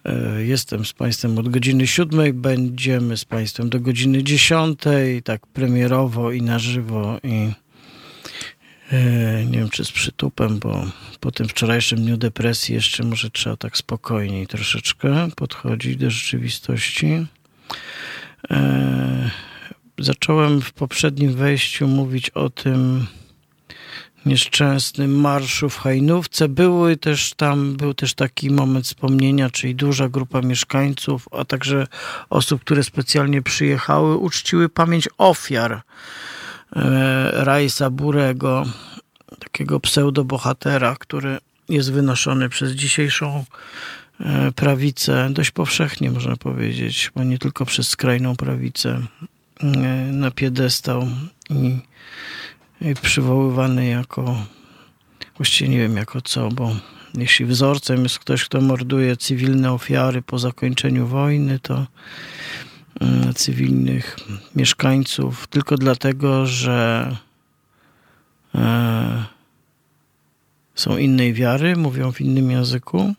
E, 0.04 0.44
jestem 0.44 0.84
z 0.84 0.92
Państwem 0.92 1.38
od 1.38 1.48
godziny 1.48 1.86
7, 1.86 2.40
będziemy 2.40 3.16
z 3.16 3.24
Państwem 3.24 3.68
do 3.68 3.80
godziny 3.80 4.22
10, 4.22 4.78
tak 5.24 5.46
premierowo 5.46 6.32
i 6.32 6.42
na 6.42 6.58
żywo 6.58 7.20
i 7.22 7.50
e, 8.92 9.44
nie 9.44 9.58
wiem, 9.58 9.70
czy 9.70 9.84
z 9.84 9.92
przytupem, 9.92 10.58
bo 10.58 10.86
po 11.20 11.30
tym 11.30 11.48
wczorajszym 11.48 11.98
dniu 11.98 12.16
depresji 12.16 12.74
jeszcze 12.74 13.04
może 13.04 13.30
trzeba 13.30 13.56
tak 13.56 13.76
spokojniej 13.76 14.46
troszeczkę 14.46 15.28
podchodzić 15.36 15.96
do 15.96 16.10
rzeczywistości. 16.10 17.26
E, 18.50 19.30
zacząłem 19.98 20.60
w 20.60 20.72
poprzednim 20.72 21.34
wejściu 21.34 21.88
mówić 21.88 22.30
o 22.30 22.50
tym, 22.50 23.06
nieszczęsnym 24.26 25.20
marszu 25.20 25.70
w 25.70 25.76
Hajnówce. 25.76 26.48
Były 26.48 26.96
też 26.96 27.34
tam, 27.34 27.76
był 27.76 27.94
też 27.94 28.14
taki 28.14 28.50
moment 28.50 28.86
wspomnienia, 28.86 29.50
czyli 29.50 29.74
duża 29.74 30.08
grupa 30.08 30.40
mieszkańców, 30.40 31.28
a 31.32 31.44
także 31.44 31.86
osób, 32.30 32.60
które 32.60 32.84
specjalnie 32.84 33.42
przyjechały, 33.42 34.16
uczciły 34.16 34.68
pamięć 34.68 35.08
ofiar 35.18 35.72
e, 35.72 35.82
Rajsa 37.44 37.90
Burego, 37.90 38.64
takiego 39.38 39.80
pseudobohatera, 39.80 40.96
który 41.00 41.38
jest 41.68 41.92
wynoszony 41.92 42.48
przez 42.48 42.72
dzisiejszą 42.72 43.44
e, 44.20 44.52
prawicę, 44.52 45.28
dość 45.30 45.50
powszechnie 45.50 46.10
można 46.10 46.36
powiedzieć, 46.36 47.10
bo 47.14 47.24
nie 47.24 47.38
tylko 47.38 47.66
przez 47.66 47.88
skrajną 47.88 48.36
prawicę, 48.36 49.00
e, 49.60 49.66
na 50.12 50.30
piedestał 50.30 51.08
i 51.50 51.78
przywoływany 53.02 53.86
jako, 53.86 54.36
właściwie 55.36 55.70
nie 55.70 55.78
wiem 55.78 55.96
jako 55.96 56.20
co, 56.20 56.48
bo 56.48 56.76
jeśli 57.14 57.46
wzorcem 57.46 58.02
jest 58.02 58.18
ktoś, 58.18 58.44
kto 58.44 58.60
morduje 58.60 59.16
cywilne 59.16 59.72
ofiary 59.72 60.22
po 60.22 60.38
zakończeniu 60.38 61.06
wojny, 61.06 61.58
to 61.58 61.86
mm, 63.00 63.34
cywilnych 63.34 64.16
mieszkańców 64.56 65.46
tylko 65.46 65.76
dlatego, 65.76 66.46
że 66.46 67.16
e, 68.54 69.24
są 70.74 70.96
innej 70.96 71.34
wiary, 71.34 71.76
mówią 71.76 72.12
w 72.12 72.20
innym 72.20 72.50
języku, 72.50 73.14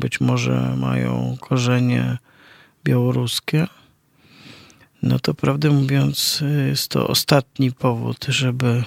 być 0.00 0.20
może 0.20 0.76
mają 0.76 1.36
korzenie 1.40 2.18
białoruskie 2.84 3.66
no 5.04 5.18
to 5.18 5.34
prawdę 5.34 5.70
mówiąc, 5.70 6.44
jest 6.68 6.88
to 6.88 7.08
ostatni 7.08 7.72
powód, 7.72 8.26
żeby, 8.28 8.84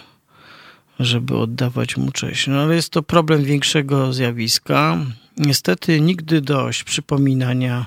żeby 1.00 1.38
oddawać 1.38 1.97
mu 1.97 2.12
cześć. 2.12 2.47
No 2.47 2.62
ale 2.62 2.75
jest 2.75 2.89
to 2.89 3.03
problem 3.03 3.43
większego 3.43 4.13
zjawiska. 4.13 4.97
Niestety 5.38 6.01
nigdy 6.01 6.41
dość 6.41 6.83
przypominania, 6.83 7.86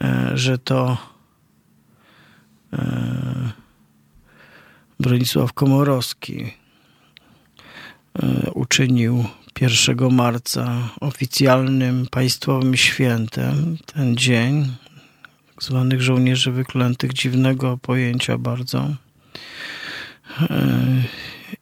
e, 0.00 0.30
że 0.34 0.58
to 0.58 0.96
e, 2.72 3.52
Bronisław 5.00 5.52
Komorowski 5.52 6.52
e, 8.22 8.50
uczynił 8.50 9.24
1 9.60 10.14
marca 10.14 10.88
oficjalnym 11.00 12.06
państwowym 12.10 12.76
świętem. 12.76 13.76
Ten 13.86 14.16
dzień 14.16 14.76
tak 15.56 15.64
zwanych 15.64 16.02
żołnierzy 16.02 16.52
wyklętych, 16.52 17.12
dziwnego 17.12 17.78
pojęcia 17.82 18.38
bardzo. 18.38 18.88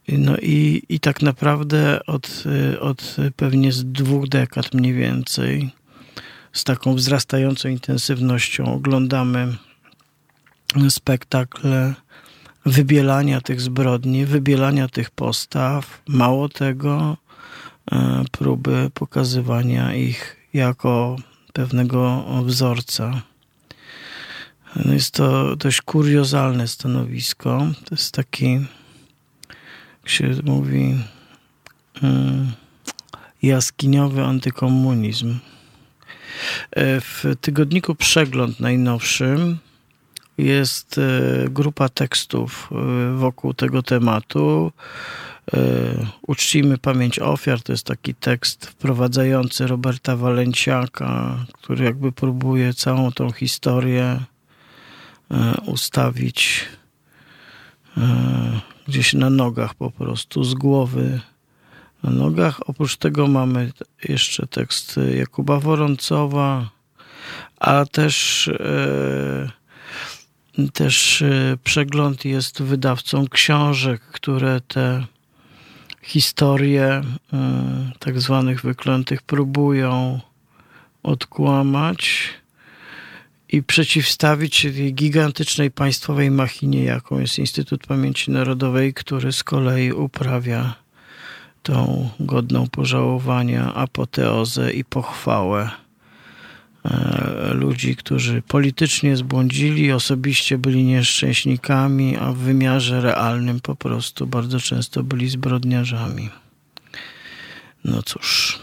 No 0.07 0.37
i, 0.37 0.83
i 0.89 0.99
tak 0.99 1.21
naprawdę 1.21 2.05
od, 2.05 2.43
od 2.79 3.15
pewnie 3.35 3.71
z 3.71 3.85
dwóch 3.85 4.27
dekad 4.27 4.73
mniej 4.73 4.93
więcej 4.93 5.71
z 6.53 6.63
taką 6.63 6.95
wzrastającą 6.95 7.69
intensywnością 7.69 8.73
oglądamy 8.73 9.55
spektakle 10.89 11.93
wybielania 12.65 13.41
tych 13.41 13.61
zbrodni, 13.61 14.25
wybielania 14.25 14.87
tych 14.87 15.11
postaw. 15.11 16.01
Mało 16.07 16.49
tego, 16.49 17.17
e, 17.91 18.23
próby 18.31 18.91
pokazywania 18.93 19.95
ich 19.95 20.37
jako 20.53 21.15
pewnego 21.53 22.25
wzorca. 22.43 23.21
No 24.75 24.93
jest 24.93 25.11
to 25.11 25.55
dość 25.55 25.81
kuriozalne 25.81 26.67
stanowisko. 26.67 27.67
To 27.85 27.95
jest 27.95 28.11
taki, 28.11 28.53
jak 30.03 30.09
się 30.09 30.29
mówi, 30.43 30.95
mm, 32.01 32.51
jaskiniowy 33.41 34.23
antykomunizm. 34.23 35.39
E, 36.71 37.01
w 37.01 37.23
tygodniku 37.41 37.95
Przegląd 37.95 38.59
najnowszym 38.59 39.57
jest 40.37 40.97
e, 40.97 41.49
grupa 41.49 41.89
tekstów 41.89 42.69
e, 42.71 43.15
wokół 43.17 43.53
tego 43.53 43.83
tematu. 43.83 44.71
Uczcijmy 46.27 46.77
pamięć 46.77 47.19
ofiar 47.19 47.61
to 47.61 47.73
jest 47.73 47.85
taki 47.85 48.15
tekst 48.15 48.65
wprowadzający 48.65 49.67
Roberta 49.67 50.15
Walenciaka, 50.15 51.37
który 51.53 51.85
jakby 51.85 52.11
próbuje 52.11 52.73
całą 52.73 53.11
tą 53.11 53.31
historię 53.31 54.19
ustawić 55.65 56.65
gdzieś 58.87 59.13
na 59.13 59.29
nogach 59.29 59.73
po 59.73 59.91
prostu, 59.91 60.43
z 60.43 60.53
głowy 60.53 61.21
na 62.03 62.09
nogach. 62.09 62.69
Oprócz 62.69 62.97
tego 62.97 63.27
mamy 63.27 63.71
jeszcze 64.03 64.47
tekst 64.47 64.99
Jakuba 65.17 65.59
Woroncowa, 65.59 66.69
a 67.59 67.85
też, 67.85 68.47
e, 68.47 69.49
też 70.73 71.21
e, 71.21 71.57
przegląd 71.63 72.25
jest 72.25 72.61
wydawcą 72.61 73.27
książek, 73.27 74.01
które 74.01 74.61
te 74.61 75.05
historie 76.01 76.85
e, 76.85 77.01
tak 77.99 78.21
zwanych 78.21 78.61
wyklętych 78.61 79.21
próbują 79.21 80.19
odkłamać 81.03 82.29
i 83.55 83.63
przeciwstawić 83.63 84.55
się 84.55 84.71
tej 84.71 84.93
gigantycznej 84.93 85.71
państwowej 85.71 86.31
machinie, 86.31 86.83
jaką 86.83 87.19
jest 87.19 87.39
Instytut 87.39 87.87
Pamięci 87.87 88.31
Narodowej, 88.31 88.93
który 88.93 89.31
z 89.31 89.43
kolei 89.43 89.91
uprawia 89.91 90.75
tą 91.63 92.09
godną 92.19 92.67
pożałowania 92.67 93.73
apoteozę 93.73 94.73
i 94.73 94.85
pochwałę 94.85 95.69
e, 96.85 97.53
ludzi, 97.53 97.95
którzy 97.95 98.41
politycznie 98.41 99.17
zbłądzili, 99.17 99.91
osobiście 99.91 100.57
byli 100.57 100.83
nieszczęśnikami, 100.83 102.17
a 102.17 102.31
w 102.31 102.37
wymiarze 102.37 103.01
realnym 103.01 103.59
po 103.59 103.75
prostu 103.75 104.27
bardzo 104.27 104.59
często 104.59 105.03
byli 105.03 105.29
zbrodniarzami. 105.29 106.29
No 107.83 108.03
cóż, 108.03 108.59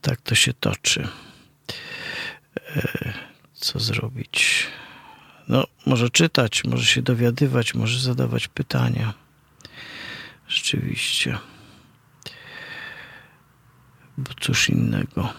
tak 0.00 0.20
to 0.20 0.34
się 0.34 0.52
toczy. 0.52 1.08
Co 3.62 3.80
zrobić? 3.80 4.66
No, 5.48 5.66
może 5.86 6.10
czytać, 6.10 6.64
może 6.64 6.84
się 6.84 7.02
dowiadywać, 7.02 7.74
może 7.74 8.00
zadawać 8.00 8.48
pytania. 8.48 9.14
Rzeczywiście. 10.48 11.38
Bo 14.18 14.30
cóż 14.40 14.70
innego, 14.70 15.32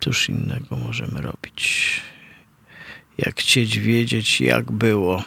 cóż 0.00 0.28
innego 0.28 0.76
możemy 0.76 1.20
robić. 1.22 2.00
Jak 3.18 3.40
chcieć 3.40 3.78
wiedzieć, 3.78 4.40
jak 4.40 4.72
było. 4.72 5.24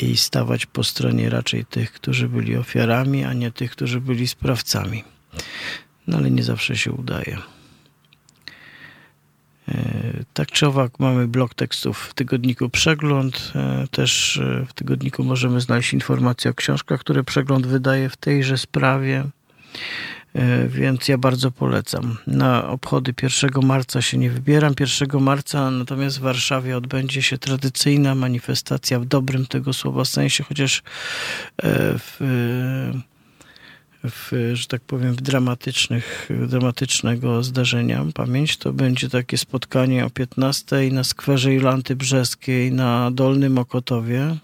I 0.00 0.16
stawać 0.16 0.66
po 0.66 0.84
stronie 0.84 1.30
raczej 1.30 1.64
tych, 1.64 1.92
którzy 1.92 2.28
byli 2.28 2.56
ofiarami, 2.56 3.24
a 3.24 3.32
nie 3.32 3.50
tych, 3.50 3.70
którzy 3.70 4.00
byli 4.00 4.28
sprawcami. 4.28 5.04
No 6.06 6.16
ale 6.16 6.30
nie 6.30 6.42
zawsze 6.42 6.76
się 6.76 6.92
udaje. 6.92 7.53
E, 9.68 10.24
tak 10.34 10.50
czy 10.50 10.66
owak 10.66 10.98
mamy 10.98 11.28
blok 11.28 11.54
tekstów 11.54 11.98
w 11.98 12.14
tygodniku 12.14 12.68
Przegląd. 12.68 13.52
E, 13.54 13.86
też 13.90 14.36
e, 14.36 14.66
w 14.68 14.72
tygodniku 14.72 15.24
możemy 15.24 15.60
znaleźć 15.60 15.92
informacje 15.92 16.50
o 16.50 16.54
książkach, 16.54 17.00
które 17.00 17.24
Przegląd 17.24 17.66
wydaje 17.66 18.08
w 18.08 18.16
tejże 18.16 18.58
sprawie. 18.58 19.24
Więc 20.68 21.08
ja 21.08 21.18
bardzo 21.18 21.50
polecam. 21.50 22.16
Na 22.26 22.68
obchody 22.68 23.14
1 23.22 23.50
marca 23.66 24.02
się 24.02 24.18
nie 24.18 24.30
wybieram. 24.30 24.74
1 24.80 25.22
marca 25.22 25.70
natomiast 25.70 26.18
w 26.18 26.20
Warszawie 26.20 26.76
odbędzie 26.76 27.22
się 27.22 27.38
tradycyjna 27.38 28.14
manifestacja 28.14 29.00
w 29.00 29.04
dobrym 29.04 29.46
tego 29.46 29.72
słowa 29.72 30.04
sensie, 30.04 30.44
chociaż 30.44 30.82
w 31.98 32.16
w, 34.04 34.50
że 34.54 34.66
tak 34.66 34.80
powiem, 34.80 35.14
w 35.14 35.20
dramatycznych, 35.20 36.28
dramatycznego 36.48 37.42
zdarzenia 37.42 38.04
pamięć, 38.14 38.56
to 38.56 38.72
będzie 38.72 39.08
takie 39.08 39.38
spotkanie 39.38 40.06
o 40.06 40.10
15 40.10 40.90
na 40.92 41.04
skwerze 41.04 41.54
Jolanty 41.54 41.96
Brzeskiej 41.96 42.72
na 42.72 43.10
Dolnym 43.10 43.58
Okotowie. 43.58 44.36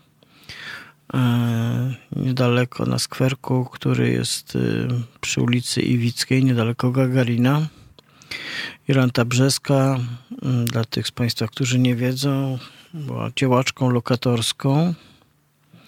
E, 1.15 1.95
niedaleko 2.17 2.87
na 2.87 2.99
skwerku, 2.99 3.65
który 3.65 4.11
jest 4.11 4.57
y, 4.57 4.89
przy 5.21 5.43
ulicy 5.43 5.83
Iwickiej, 5.83 6.45
niedaleko 6.45 6.91
Gagarina. 6.91 7.67
Jolanta 8.89 9.25
Brzeska, 9.25 9.99
dla 10.65 10.85
tych 10.85 11.07
z 11.07 11.11
Państwa, 11.11 11.49
którzy 11.49 11.79
nie 11.79 11.97
wiedzą, 11.97 12.59
była 12.95 13.31
działaczką 13.37 13.91
lokatorską 13.91 14.95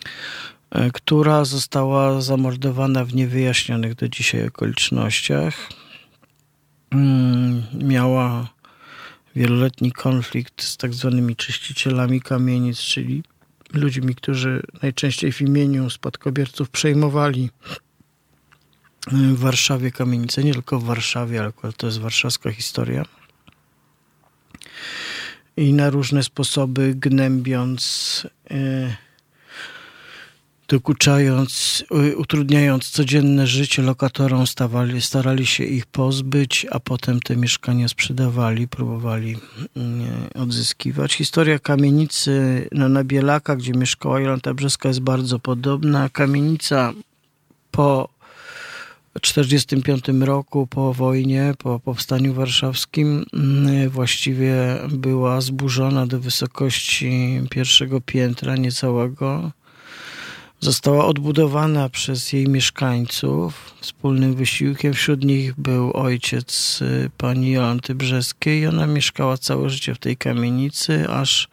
E, 0.04 0.06
która 0.92 1.44
została 1.44 2.20
zamordowana 2.20 3.04
w 3.04 3.14
niewyjaśnionych 3.14 3.94
do 3.94 4.08
dzisiaj 4.08 4.46
okolicznościach. 4.46 5.68
Mm, 6.90 7.62
miała 7.74 8.48
wieloletni 9.36 9.92
konflikt 9.92 10.62
z 10.62 10.76
tak 10.76 10.94
zwanymi 10.94 11.36
czyścicielami 11.36 12.20
kamienic, 12.20 12.78
czyli 12.78 13.22
ludźmi, 13.72 14.14
którzy 14.14 14.62
najczęściej 14.82 15.32
w 15.32 15.40
imieniu 15.40 15.90
spadkobierców 15.90 16.70
przejmowali 16.70 17.50
e, 19.06 19.16
w 19.16 19.38
Warszawie 19.38 19.90
kamienice, 19.90 20.44
nie 20.44 20.52
tylko 20.52 20.78
w 20.78 20.84
Warszawie, 20.84 21.40
ale 21.40 21.52
to 21.76 21.86
jest 21.86 22.00
warszawska 22.00 22.52
historia. 22.52 23.04
I 25.56 25.72
na 25.72 25.90
różne 25.90 26.22
sposoby 26.22 26.94
gnębiąc 26.94 28.26
yy, 28.50 28.96
dokuczając, 30.68 31.84
utrudniając 32.16 32.90
codzienne 32.90 33.46
życie 33.46 33.82
lokatorom, 33.82 34.46
stawali, 34.46 35.02
starali 35.02 35.46
się 35.46 35.64
ich 35.64 35.86
pozbyć, 35.86 36.66
a 36.70 36.80
potem 36.80 37.20
te 37.20 37.36
mieszkania 37.36 37.88
sprzedawali, 37.88 38.68
próbowali 38.68 39.36
mm, 39.76 40.06
odzyskiwać. 40.34 41.14
Historia 41.14 41.58
kamienicy 41.58 42.68
na 42.72 43.04
Bielaka, 43.04 43.56
gdzie 43.56 43.72
mieszkała 43.72 44.20
Jolanta 44.20 44.54
Brzeska 44.54 44.88
jest 44.88 45.00
bardzo 45.00 45.38
podobna. 45.38 46.08
Kamienica 46.08 46.92
po 47.70 48.08
1945 49.20 50.26
roku, 50.26 50.66
po 50.66 50.94
wojnie, 50.94 51.54
po 51.58 51.80
powstaniu 51.80 52.34
warszawskim, 52.34 53.24
mm, 53.34 53.90
właściwie 53.90 54.54
była 54.90 55.40
zburzona 55.40 56.06
do 56.06 56.20
wysokości 56.20 57.40
pierwszego 57.50 58.00
piętra, 58.00 58.56
niecałego 58.56 59.50
została 60.62 61.06
odbudowana 61.06 61.88
przez 61.88 62.32
jej 62.32 62.48
mieszkańców 62.48 63.74
wspólnym 63.80 64.34
wysiłkiem. 64.34 64.94
Wśród 64.94 65.24
nich 65.24 65.54
był 65.54 65.92
ojciec 65.92 66.78
y, 66.82 67.10
pani 67.18 67.50
Jolanty 67.50 67.94
Brzeskiej 67.94 68.66
ona 68.66 68.86
mieszkała 68.86 69.38
całe 69.38 69.70
życie 69.70 69.94
w 69.94 69.98
tej 69.98 70.16
kamienicy, 70.16 71.08
aż 71.08 71.48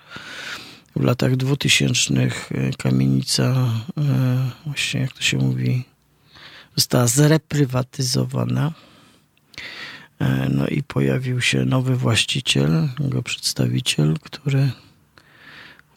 w 0.95 1.03
latach 1.03 1.35
dwutysięcznych 1.35 2.51
y, 2.51 2.71
kamienica, 2.77 3.69
y, 3.97 4.01
właśnie 4.65 5.01
jak 5.01 5.13
to 5.13 5.21
się 5.21 5.37
mówi, 5.37 5.83
została 6.75 7.07
zreprywatyzowana. 7.07 8.71
E, 10.19 10.49
no 10.49 10.67
i 10.67 10.83
pojawił 10.83 11.41
się 11.41 11.65
nowy 11.65 11.95
właściciel, 11.95 12.89
jego 12.99 13.23
przedstawiciel, 13.23 14.15
który 14.21 14.71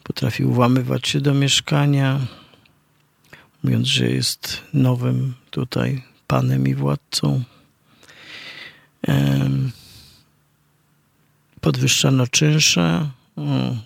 potrafił 0.03 0.53
włamywać 0.53 1.07
się 1.07 1.21
do 1.21 1.33
mieszkania, 1.33 2.19
mówiąc, 3.63 3.87
że 3.87 4.09
jest 4.09 4.61
nowym 4.73 5.33
tutaj 5.51 6.03
panem 6.27 6.67
i 6.67 6.75
władcą. 6.75 7.43
Podwyższano 11.61 12.27
czynsze 12.27 13.09
o 13.35 13.41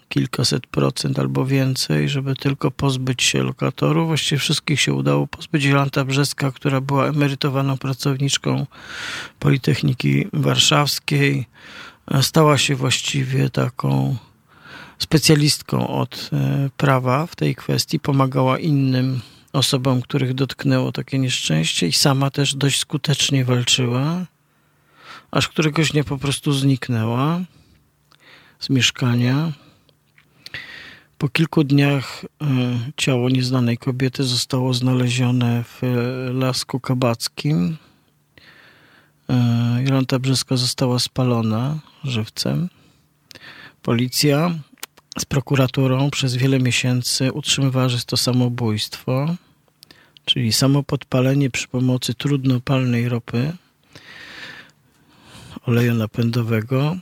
kilkaset 0.09 0.67
procent 0.67 1.19
albo 1.19 1.45
więcej, 1.45 2.09
żeby 2.09 2.35
tylko 2.35 2.71
pozbyć 2.71 3.23
się 3.23 3.43
lokatorów. 3.43 4.07
Właściwie 4.07 4.39
wszystkich 4.39 4.81
się 4.81 4.93
udało 4.93 5.27
pozbyć. 5.27 5.63
Jolanta 5.63 6.05
Brzeska, 6.05 6.51
która 6.51 6.81
była 6.81 7.07
emerytowaną 7.07 7.77
pracowniczką 7.77 8.65
Politechniki 9.39 10.27
Warszawskiej, 10.33 11.45
stała 12.21 12.57
się 12.57 12.75
właściwie 12.75 13.49
taką 13.49 14.15
specjalistką 14.99 15.87
od 15.87 16.29
e, 16.33 16.69
prawa 16.77 17.27
w 17.27 17.35
tej 17.35 17.55
kwestii, 17.55 17.99
pomagała 17.99 18.59
innym 18.59 19.21
osobom, 19.57 20.01
których 20.01 20.33
dotknęło 20.33 20.91
takie 20.91 21.19
nieszczęście 21.19 21.87
i 21.87 21.93
sama 21.93 22.29
też 22.29 22.55
dość 22.55 22.79
skutecznie 22.79 23.45
walczyła, 23.45 24.25
aż 25.31 25.47
któregoś 25.47 25.91
dnia 25.91 26.03
po 26.03 26.17
prostu 26.17 26.53
zniknęła 26.53 27.39
z 28.59 28.69
mieszkania. 28.69 29.51
Po 31.17 31.29
kilku 31.29 31.63
dniach 31.63 32.25
e, 32.25 32.45
ciało 32.97 33.29
nieznanej 33.29 33.77
kobiety 33.77 34.23
zostało 34.23 34.73
znalezione 34.73 35.63
w 35.63 35.81
Lasku 36.33 36.79
Kabackim. 36.79 37.77
E, 39.29 39.83
Jolanta 39.85 40.19
Brzeska 40.19 40.57
została 40.57 40.99
spalona 40.99 41.79
żywcem. 42.03 42.69
Policja 43.81 44.51
z 45.19 45.25
prokuraturą 45.25 46.09
przez 46.09 46.35
wiele 46.35 46.59
miesięcy 46.59 47.31
utrzymywała, 47.31 47.89
że 47.89 47.95
jest 47.95 48.07
to 48.07 48.17
samobójstwo, 48.17 49.35
czyli 50.27 50.53
samopodpalenie 50.53 51.49
przy 51.49 51.67
pomocy 51.67 52.13
trudnopalnej 52.13 53.09
ropy, 53.09 53.53
oleju 55.65 55.93
napędowego, 55.93 56.97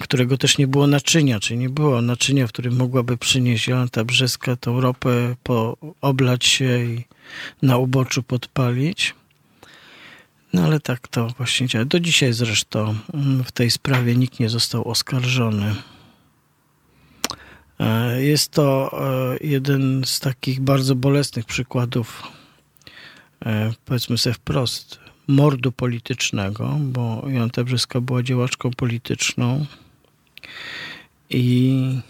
którego 0.00 0.38
też 0.38 0.58
nie 0.58 0.66
było 0.66 0.86
naczynia, 0.86 1.40
czyli 1.40 1.58
nie 1.58 1.68
było 1.68 2.02
naczynia, 2.02 2.46
w 2.46 2.52
którym 2.52 2.76
mogłaby 2.76 3.16
przynieść 3.16 3.68
Jolanta 3.68 4.04
Brzeska 4.04 4.56
tą 4.56 4.80
ropę, 4.80 5.36
po, 5.42 5.76
oblać 6.00 6.44
się 6.44 6.84
i 6.84 7.04
na 7.62 7.76
uboczu 7.76 8.22
podpalić. 8.22 9.14
No 10.52 10.64
ale 10.64 10.80
tak 10.80 11.08
to 11.08 11.28
właśnie 11.36 11.66
działa. 11.66 11.84
Do 11.84 12.00
dzisiaj 12.00 12.32
zresztą 12.32 12.94
mm, 13.14 13.44
w 13.44 13.52
tej 13.52 13.70
sprawie 13.70 14.16
nikt 14.16 14.40
nie 14.40 14.48
został 14.48 14.88
oskarżony. 14.88 15.74
E, 17.84 18.22
jest 18.22 18.50
to 18.50 18.90
e, 19.34 19.46
jeden 19.46 20.04
z 20.04 20.20
takich 20.20 20.60
bardzo 20.60 20.94
bolesnych 20.94 21.44
przykładów, 21.44 22.22
e, 23.46 23.72
powiedzmy 23.84 24.18
sobie 24.18 24.34
wprost, 24.34 24.98
mordu 25.26 25.72
politycznego, 25.72 26.78
bo 26.80 27.24
Jan 27.28 27.50
Tebrzyska 27.50 28.00
była 28.00 28.22
działaczką 28.22 28.70
polityczną 28.70 29.66
i 31.30 32.00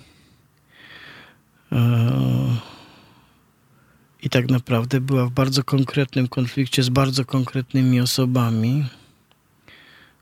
i 4.23 4.31
tak 4.31 4.51
naprawdę 4.51 5.01
była 5.01 5.27
w 5.27 5.31
bardzo 5.31 5.65
konkretnym 5.65 6.29
konflikcie 6.29 6.83
z 6.83 6.89
bardzo 6.89 7.25
konkretnymi 7.25 8.01
osobami, 8.01 8.85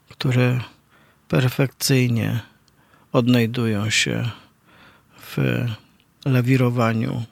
które 0.08 0.60
perfekcyjnie 1.28 2.40
odnajdują 3.12 3.90
się 3.90 4.30
w 5.36 5.64
lawirowaniu 6.24 7.24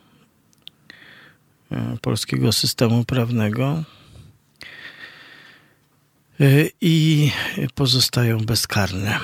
e, 1.72 1.96
polskiego 2.02 2.52
systemu 2.52 3.04
prawnego 3.04 3.84
e, 6.40 6.44
i 6.80 7.30
pozostają 7.74 8.38
bezkarne. 8.38 9.18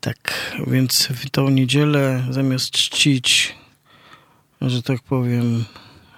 Tak, 0.00 0.52
więc 0.66 1.06
w 1.06 1.30
tą 1.30 1.50
niedzielę 1.50 2.24
zamiast 2.30 2.70
czcić, 2.70 3.54
że 4.60 4.82
tak 4.82 5.02
powiem, 5.02 5.64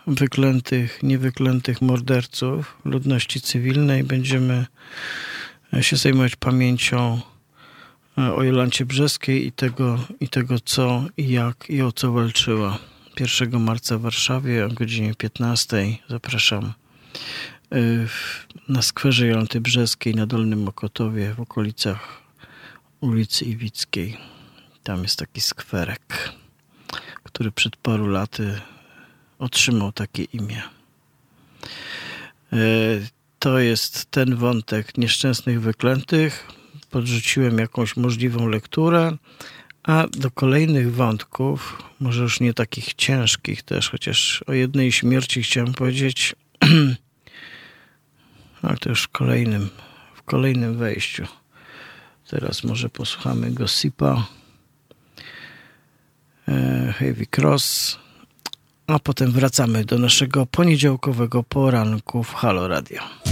wyklętych, 0.06 1.02
niewyklętych 1.02 1.82
morderców 1.82 2.76
ludności 2.84 3.40
cywilnej, 3.40 4.04
będziemy 4.04 4.66
się 5.80 5.96
zajmować 5.96 6.36
pamięcią 6.36 7.20
o 8.16 8.42
Jolancie 8.42 8.86
Brzeskiej 8.86 9.46
i 9.46 9.52
tego, 9.52 9.98
i 10.20 10.28
tego 10.28 10.60
co 10.60 11.04
i 11.16 11.30
jak 11.30 11.70
i 11.70 11.82
o 11.82 11.92
co 11.92 12.12
walczyła. 12.12 12.78
1 13.20 13.60
marca 13.60 13.98
w 13.98 14.00
Warszawie 14.00 14.66
o 14.66 14.68
godzinie 14.68 15.14
15 15.14 15.76
zapraszam 16.08 16.72
e, 17.72 17.78
na 18.68 18.82
skwerze 18.82 19.26
Jolanty 19.26 19.60
Brzeskiej 19.60 20.14
na 20.14 20.26
Dolnym 20.26 20.62
Mokotowie 20.62 21.34
w 21.34 21.40
okolicach 21.40 22.22
ulicy 23.00 23.44
Iwickiej. 23.44 24.16
Tam 24.82 25.02
jest 25.02 25.18
taki 25.18 25.40
skwerek, 25.40 26.32
który 27.22 27.52
przed 27.52 27.76
paru 27.76 28.06
laty 28.06 28.60
otrzymał 29.38 29.92
takie 29.92 30.22
imię. 30.22 30.62
E, 32.52 32.56
to 33.38 33.58
jest 33.58 34.10
ten 34.10 34.36
wątek 34.36 34.98
nieszczęsnych 34.98 35.60
wyklętych, 35.60 36.46
podrzuciłem 36.92 37.58
jakąś 37.58 37.96
możliwą 37.96 38.48
lekturę, 38.48 39.16
a 39.82 40.06
do 40.06 40.30
kolejnych 40.30 40.94
wątków, 40.94 41.82
może 42.00 42.22
już 42.22 42.40
nie 42.40 42.54
takich 42.54 42.94
ciężkich 42.94 43.62
też, 43.62 43.90
chociaż 43.90 44.44
o 44.46 44.52
jednej 44.52 44.92
śmierci 44.92 45.42
chciałem 45.42 45.72
powiedzieć, 45.72 46.36
ale 48.62 48.76
to 48.76 48.88
już 48.88 49.02
w 49.02 49.08
kolejnym, 49.08 49.68
w 50.14 50.22
kolejnym 50.22 50.78
wejściu. 50.78 51.26
Teraz 52.30 52.64
może 52.64 52.88
posłuchamy 52.88 53.50
Gossipa, 53.50 54.26
e, 56.48 56.94
Heavy 56.98 57.26
Cross, 57.26 57.98
a 58.86 58.98
potem 58.98 59.32
wracamy 59.32 59.84
do 59.84 59.98
naszego 59.98 60.46
poniedziałkowego 60.46 61.42
poranku 61.42 62.22
w 62.22 62.34
Halo 62.34 62.68
Radio. 62.68 63.31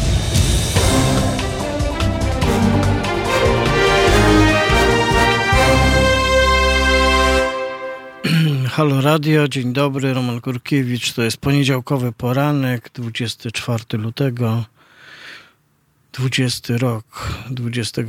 Halo 8.71 9.01
Radio, 9.01 9.49
dzień 9.49 9.73
dobry, 9.73 10.15
Roman 10.15 10.41
Kurkiewicz. 10.41 11.13
To 11.13 11.23
jest 11.23 11.37
poniedziałkowy 11.37 12.13
poranek, 12.13 12.91
24 12.95 13.85
lutego, 13.93 14.65
20 16.13 16.79
rok 16.79 17.29
XXI 17.75 18.07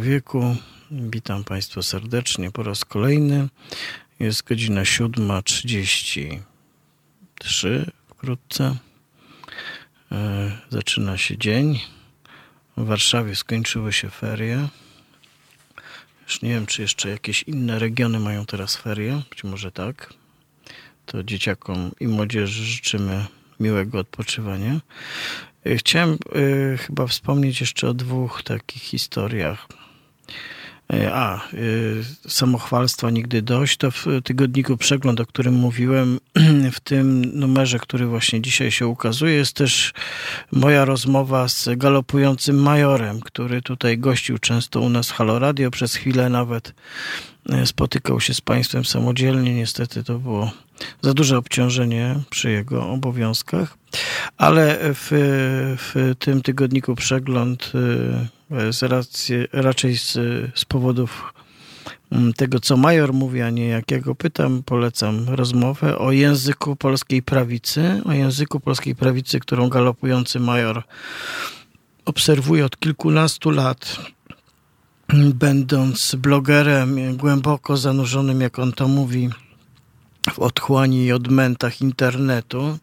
wieku. 0.00 0.56
Witam 0.90 1.44
Państwa 1.44 1.82
serdecznie 1.82 2.50
po 2.50 2.62
raz 2.62 2.84
kolejny. 2.84 3.48
Jest 4.20 4.42
godzina 4.42 4.82
7.33 4.82 6.38
wkrótce. 8.08 8.76
E, 10.12 10.50
zaczyna 10.70 11.16
się 11.16 11.38
dzień. 11.38 11.80
W 12.76 12.84
Warszawie 12.84 13.36
skończyły 13.36 13.92
się 13.92 14.10
ferie. 14.10 14.68
Już 16.30 16.42
nie 16.42 16.50
wiem, 16.50 16.66
czy 16.66 16.82
jeszcze 16.82 17.10
jakieś 17.10 17.42
inne 17.42 17.78
regiony 17.78 18.20
mają 18.20 18.46
teraz 18.46 18.76
ferie. 18.76 19.22
Być 19.30 19.44
może 19.44 19.72
tak. 19.72 20.14
To 21.06 21.24
dzieciakom 21.24 21.90
i 22.00 22.08
młodzieży 22.08 22.64
życzymy 22.64 23.26
miłego 23.60 23.98
odpoczywania. 23.98 24.80
E, 25.66 25.76
chciałem 25.76 26.18
y, 26.36 26.78
chyba 26.78 27.06
wspomnieć 27.06 27.60
jeszcze 27.60 27.88
o 27.88 27.94
dwóch 27.94 28.42
takich 28.42 28.82
historiach. 28.82 29.68
E, 30.92 31.14
a, 31.14 31.48
y, 31.54 32.02
samochwalstwa 32.28 33.10
nigdy 33.10 33.42
dość. 33.42 33.76
To 33.76 33.90
w 33.90 34.06
tygodniku 34.24 34.76
Przegląd, 34.76 35.20
o 35.20 35.26
którym 35.26 35.54
mówiłem, 35.54 36.20
w 36.72 36.80
tym 36.80 37.24
numerze, 37.38 37.78
który 37.78 38.06
właśnie 38.06 38.40
dzisiaj 38.40 38.70
się 38.70 38.86
ukazuje, 38.86 39.34
jest 39.34 39.52
też 39.52 39.92
moja 40.52 40.84
rozmowa 40.84 41.48
z 41.48 41.68
galopującym 41.76 42.62
majorem, 42.62 43.20
który 43.20 43.62
tutaj 43.62 43.98
gościł 43.98 44.38
często 44.38 44.80
u 44.80 44.88
nas 44.88 45.10
w 45.10 45.12
Halo 45.12 45.38
Radio. 45.38 45.70
Przez 45.70 45.94
chwilę 45.94 46.28
nawet 46.28 46.74
e, 47.48 47.66
spotykał 47.66 48.20
się 48.20 48.34
z 48.34 48.40
państwem 48.40 48.84
samodzielnie. 48.84 49.54
Niestety 49.54 50.04
to 50.04 50.18
było 50.18 50.50
za 51.02 51.14
duże 51.14 51.38
obciążenie 51.38 52.16
przy 52.30 52.50
jego 52.50 52.88
obowiązkach. 52.88 53.76
Ale 54.36 54.78
w, 54.82 55.08
w 55.78 56.14
tym 56.18 56.42
tygodniku 56.42 56.94
Przegląd 56.94 57.72
z 58.70 58.82
racji, 58.82 59.36
raczej 59.52 59.98
z, 59.98 60.12
z 60.54 60.64
powodów 60.64 61.34
mm, 62.12 62.32
tego, 62.32 62.60
co 62.60 62.76
major 62.76 63.12
mówi, 63.12 63.40
a 63.42 63.50
nie 63.50 63.68
jakiego 63.68 64.14
pytam, 64.14 64.62
polecam 64.62 65.28
rozmowę 65.28 65.98
o 65.98 66.12
języku 66.12 66.76
polskiej 66.76 67.22
prawicy, 67.22 68.02
o 68.04 68.12
języku 68.12 68.60
polskiej 68.60 68.94
prawicy, 68.94 69.40
którą 69.40 69.68
galopujący 69.68 70.40
major 70.40 70.82
obserwuje 72.04 72.64
od 72.64 72.78
kilkunastu 72.78 73.50
lat, 73.50 73.96
będąc 75.34 76.14
blogerem 76.14 77.16
głęboko 77.16 77.76
zanurzonym, 77.76 78.40
jak 78.40 78.58
on 78.58 78.72
to 78.72 78.88
mówi, 78.88 79.30
w 80.32 80.38
otchłani 80.38 81.04
i 81.04 81.12
odmętach 81.12 81.80
internetu 81.80 82.78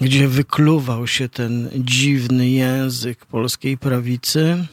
gdzie 0.00 0.28
wykluwał 0.28 1.06
się 1.06 1.28
ten 1.28 1.70
dziwny 1.74 2.50
język 2.50 3.26
polskiej 3.26 3.78
prawicy, 3.78 4.66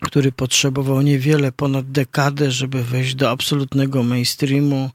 który 0.00 0.32
potrzebował 0.32 1.02
niewiele 1.02 1.52
ponad 1.52 1.90
dekadę, 1.90 2.50
żeby 2.50 2.84
wejść 2.84 3.14
do 3.14 3.30
absolutnego 3.30 4.02
mainstreamu 4.02 4.90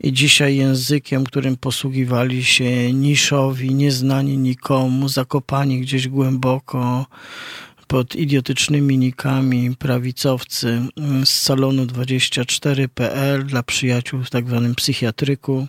i 0.00 0.12
dzisiaj 0.12 0.56
językiem, 0.56 1.24
którym 1.24 1.56
posługiwali 1.56 2.44
się 2.44 2.92
niszowi, 2.92 3.74
nieznani 3.74 4.38
nikomu, 4.38 5.08
zakopani 5.08 5.80
gdzieś 5.80 6.08
głęboko 6.08 7.06
pod 7.86 8.16
idiotycznymi 8.16 8.98
nikami 8.98 9.76
prawicowcy 9.76 10.82
z 11.24 11.28
salonu 11.28 11.84
24.pl 11.84 13.46
dla 13.46 13.62
przyjaciół 13.62 14.22
w 14.22 14.30
tak 14.30 14.48
zwanym 14.48 14.74
psychiatryku. 14.74 15.66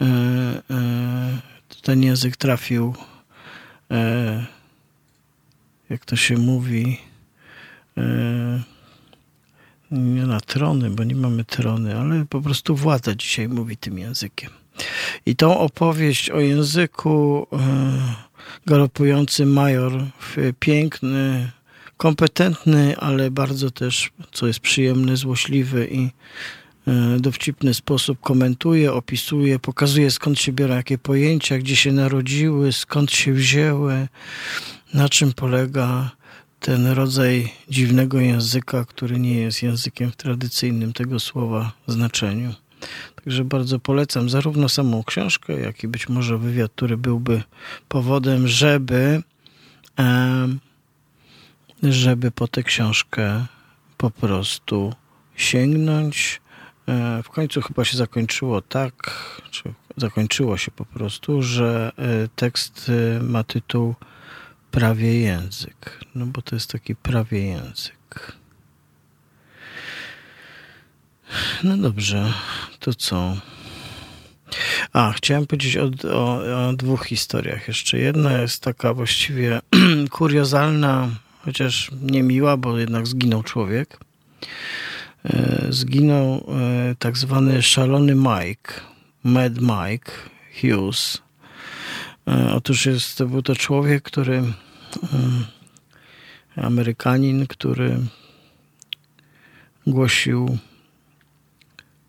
E, 0.00 0.04
e, 0.70 1.51
ten 1.82 2.02
język 2.02 2.36
trafił, 2.36 2.94
e, 3.90 4.46
jak 5.90 6.04
to 6.04 6.16
się 6.16 6.36
mówi, 6.36 6.98
nie 9.90 10.26
na 10.26 10.40
trony, 10.40 10.90
bo 10.90 11.04
nie 11.04 11.14
mamy 11.14 11.44
trony, 11.44 11.98
ale 11.98 12.24
po 12.26 12.40
prostu 12.40 12.76
władza 12.76 13.14
dzisiaj 13.14 13.48
mówi 13.48 13.76
tym 13.76 13.98
językiem. 13.98 14.50
I 15.26 15.36
tą 15.36 15.58
opowieść 15.58 16.30
o 16.30 16.40
języku 16.40 17.46
galopujący 18.66 19.46
major, 19.46 19.92
piękny, 20.60 21.50
kompetentny, 21.96 22.96
ale 22.96 23.30
bardzo 23.30 23.70
też, 23.70 24.10
co 24.32 24.46
jest 24.46 24.60
przyjemny, 24.60 25.16
złośliwy 25.16 25.88
i 25.90 26.04
e, 26.04 26.10
dowcipny 27.20 27.74
sposób 27.74 28.20
komentuje, 28.20 28.92
opisuje, 28.92 29.58
pokazuje 29.58 30.10
skąd 30.10 30.38
się 30.38 30.52
biorą 30.52 30.74
jakie 30.74 30.98
pojęcia, 30.98 31.58
gdzie 31.58 31.76
się 31.76 31.92
narodziły, 31.92 32.72
skąd 32.72 33.12
się 33.12 33.32
wzięły, 33.32 34.08
na 34.94 35.08
czym 35.08 35.32
polega 35.32 36.10
ten 36.60 36.86
rodzaj 36.86 37.52
dziwnego 37.68 38.20
języka, 38.20 38.84
który 38.84 39.18
nie 39.18 39.34
jest 39.34 39.62
językiem 39.62 40.10
w 40.10 40.16
tradycyjnym 40.16 40.92
tego 40.92 41.20
słowa 41.20 41.72
znaczeniu. 41.86 42.54
Także 43.24 43.44
bardzo 43.44 43.78
polecam 43.78 44.30
zarówno 44.30 44.68
samą 44.68 45.04
książkę, 45.04 45.52
jak 45.60 45.84
i 45.84 45.88
być 45.88 46.08
może 46.08 46.38
wywiad, 46.38 46.72
który 46.74 46.96
byłby 46.96 47.42
powodem, 47.88 48.48
żeby, 48.48 49.22
żeby 51.82 52.30
po 52.30 52.48
tę 52.48 52.62
książkę 52.62 53.46
po 53.96 54.10
prostu 54.10 54.94
sięgnąć. 55.36 56.41
E, 56.88 57.22
w 57.22 57.28
końcu 57.28 57.60
chyba 57.62 57.84
się 57.84 57.96
zakończyło 57.96 58.62
tak, 58.62 59.14
czy 59.50 59.62
zakończyło 59.96 60.56
się 60.56 60.70
po 60.70 60.84
prostu, 60.84 61.42
że 61.42 61.92
e, 61.98 62.28
tekst 62.36 62.90
e, 63.18 63.22
ma 63.22 63.44
tytuł 63.44 63.94
Prawie 64.72 65.20
język. 65.20 66.00
No 66.14 66.26
bo 66.26 66.42
to 66.42 66.56
jest 66.56 66.70
taki 66.70 66.96
prawie 66.96 67.46
język. 67.46 68.32
No 71.64 71.76
dobrze, 71.76 72.32
to 72.80 72.94
co? 72.94 73.36
A, 74.92 75.12
chciałem 75.12 75.46
powiedzieć 75.46 75.76
o, 75.76 75.90
o, 76.08 76.38
o, 76.68 76.72
dwóch 76.72 77.06
historiach 77.06 77.68
jeszcze. 77.68 77.98
Jedna 77.98 78.32
jest 78.32 78.62
taka 78.62 78.94
właściwie 78.94 79.60
kuriozalna, 80.10 81.08
chociaż 81.44 81.90
niemiła, 82.02 82.56
bo 82.56 82.78
jednak 82.78 83.06
zginął 83.06 83.42
człowiek. 83.42 83.98
E, 85.24 85.66
zginął 85.70 86.34
e, 86.34 86.94
tak 86.98 87.18
zwany 87.18 87.62
szalony 87.62 88.14
Mike, 88.14 88.72
Mad 89.24 89.52
Mike 89.60 90.12
Hughes. 90.60 91.22
E, 92.28 92.54
otóż 92.54 92.86
jest, 92.86 93.18
to 93.18 93.26
był 93.26 93.42
to 93.42 93.56
człowiek, 93.56 94.02
który 94.02 94.42
Amerykanin, 96.56 97.46
który 97.46 97.98
głosił 99.86 100.58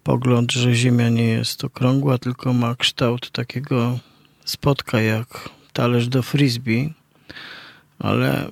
pogląd, 0.04 0.52
że 0.52 0.76
Ziemia 0.76 1.10
nie 1.10 1.28
jest 1.28 1.64
okrągła, 1.64 2.18
tylko 2.18 2.54
ma 2.54 2.76
kształt 2.76 3.32
takiego 3.32 4.00
spotka 4.46 5.02
jak 5.02 5.50
talerz 5.74 6.08
do 6.08 6.24
frisbee, 6.24 6.94
ale 8.00 8.50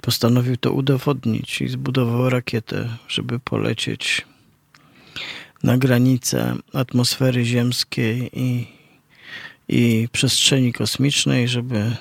postanowił 0.00 0.56
to 0.56 0.72
udowodnić 0.72 1.60
i 1.60 1.68
zbudował 1.68 2.30
rakietę, 2.30 2.88
żeby 3.08 3.38
polecieć 3.38 4.26
na 5.62 5.78
granicę 5.78 6.56
atmosfery 6.72 7.44
ziemskiej 7.44 8.30
i, 8.32 8.66
i 9.68 10.08
przestrzeni 10.12 10.72
kosmicznej, 10.72 11.48
żeby 11.48 11.96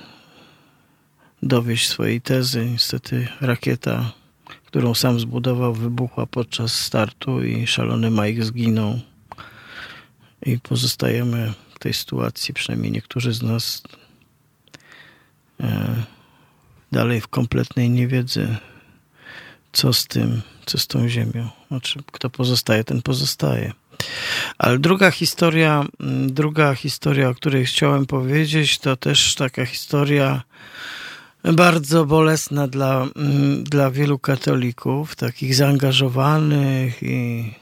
dowieść 1.44 1.90
swojej 1.90 2.22
tezy. 2.22 2.66
Niestety 2.66 3.28
rakieta 3.42 4.12
którą 4.68 4.94
sam 4.94 5.20
zbudował, 5.20 5.74
wybuchła 5.74 6.26
podczas 6.26 6.74
startu 6.74 7.44
i 7.44 7.68
szalony 7.68 8.12
Mike 8.12 8.44
zginął. 8.46 9.00
I 10.46 10.60
pozostajemy 10.60 11.54
w 11.76 11.80
tej 11.80 11.94
sytuacji, 11.94 12.54
przynajmniej 12.54 12.92
niektórzy 12.92 13.34
z 13.34 13.42
nas, 13.42 13.84
e, 15.60 16.04
dalej 16.92 17.22
w 17.22 17.28
kompletnej 17.28 17.90
niewiedzy, 17.90 18.58
co 19.74 19.94
z 19.94 20.08
tym, 20.08 20.42
co 20.66 20.78
z 20.78 20.88
tą 20.88 21.10
ziemią. 21.10 21.50
Znaczy, 21.68 22.00
kto 22.12 22.30
pozostaje, 22.30 22.84
ten 22.84 23.02
pozostaje. 23.02 23.74
Ale 24.58 24.80
druga 24.80 25.12
historia, 25.12 25.86
druga 26.28 26.76
historia, 26.76 27.30
o 27.30 27.36
której 27.36 27.66
chciałem 27.66 28.06
powiedzieć, 28.06 28.80
to 28.80 28.96
też 28.96 29.36
taka 29.36 29.66
historia 29.66 30.44
bardzo 31.44 32.06
bolesna 32.06 32.68
dla, 32.68 33.08
mm, 33.16 33.64
dla 33.64 33.92
wielu 33.92 34.20
katolików, 34.20 35.16
takich 35.16 35.56
zaangażowanych 35.56 37.04
i 37.04 37.54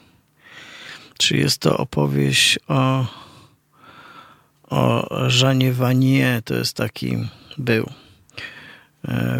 czy 1.18 1.36
jest 1.36 1.58
to 1.58 1.76
opowieść 1.76 2.58
o, 2.68 3.06
o 4.62 5.08
Jeanie 5.42 5.72
Vanier, 5.72 6.42
to 6.42 6.54
jest 6.54 6.76
taki 6.76 7.16
był 7.58 7.90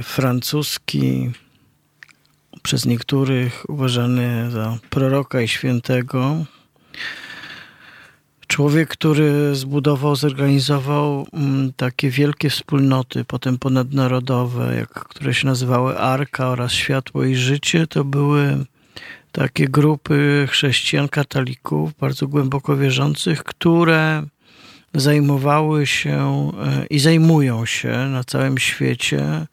francuski, 0.03 1.31
przez 2.63 2.87
niektórych 2.87 3.65
uważany 3.69 4.51
za 4.51 4.79
proroka 4.91 5.41
i 5.41 5.49
świętego, 5.49 6.45
Człowiek, 8.47 8.89
który 8.89 9.55
zbudował, 9.55 10.17
zorganizował 10.17 11.27
mm, 11.33 11.73
takie 11.77 12.11
wielkie 12.11 12.51
wspólnoty, 12.51 13.25
potem 13.25 13.59
ponadnarodowe, 13.59 14.77
jak, 14.77 14.91
które 14.91 15.35
się 15.35 15.47
nazywały 15.47 15.99
Arka 15.99 16.49
oraz 16.49 16.73
Światło 16.73 17.25
i 17.25 17.35
Życie, 17.35 17.87
to 17.87 18.05
były 18.05 18.65
takie 19.33 19.69
grupy 19.69 20.47
chrześcijan, 20.51 21.09
katolików, 21.09 21.95
bardzo 22.01 22.29
głęboko 22.29 22.77
wierzących, 22.77 23.45
które 23.45 24.23
zajmowały 24.95 25.87
się 25.87 26.51
e, 26.65 26.87
i 26.87 26.99
zajmują 26.99 27.67
się 27.67 28.09
na 28.09 28.25
całym 28.25 28.59
świecie 28.59 29.47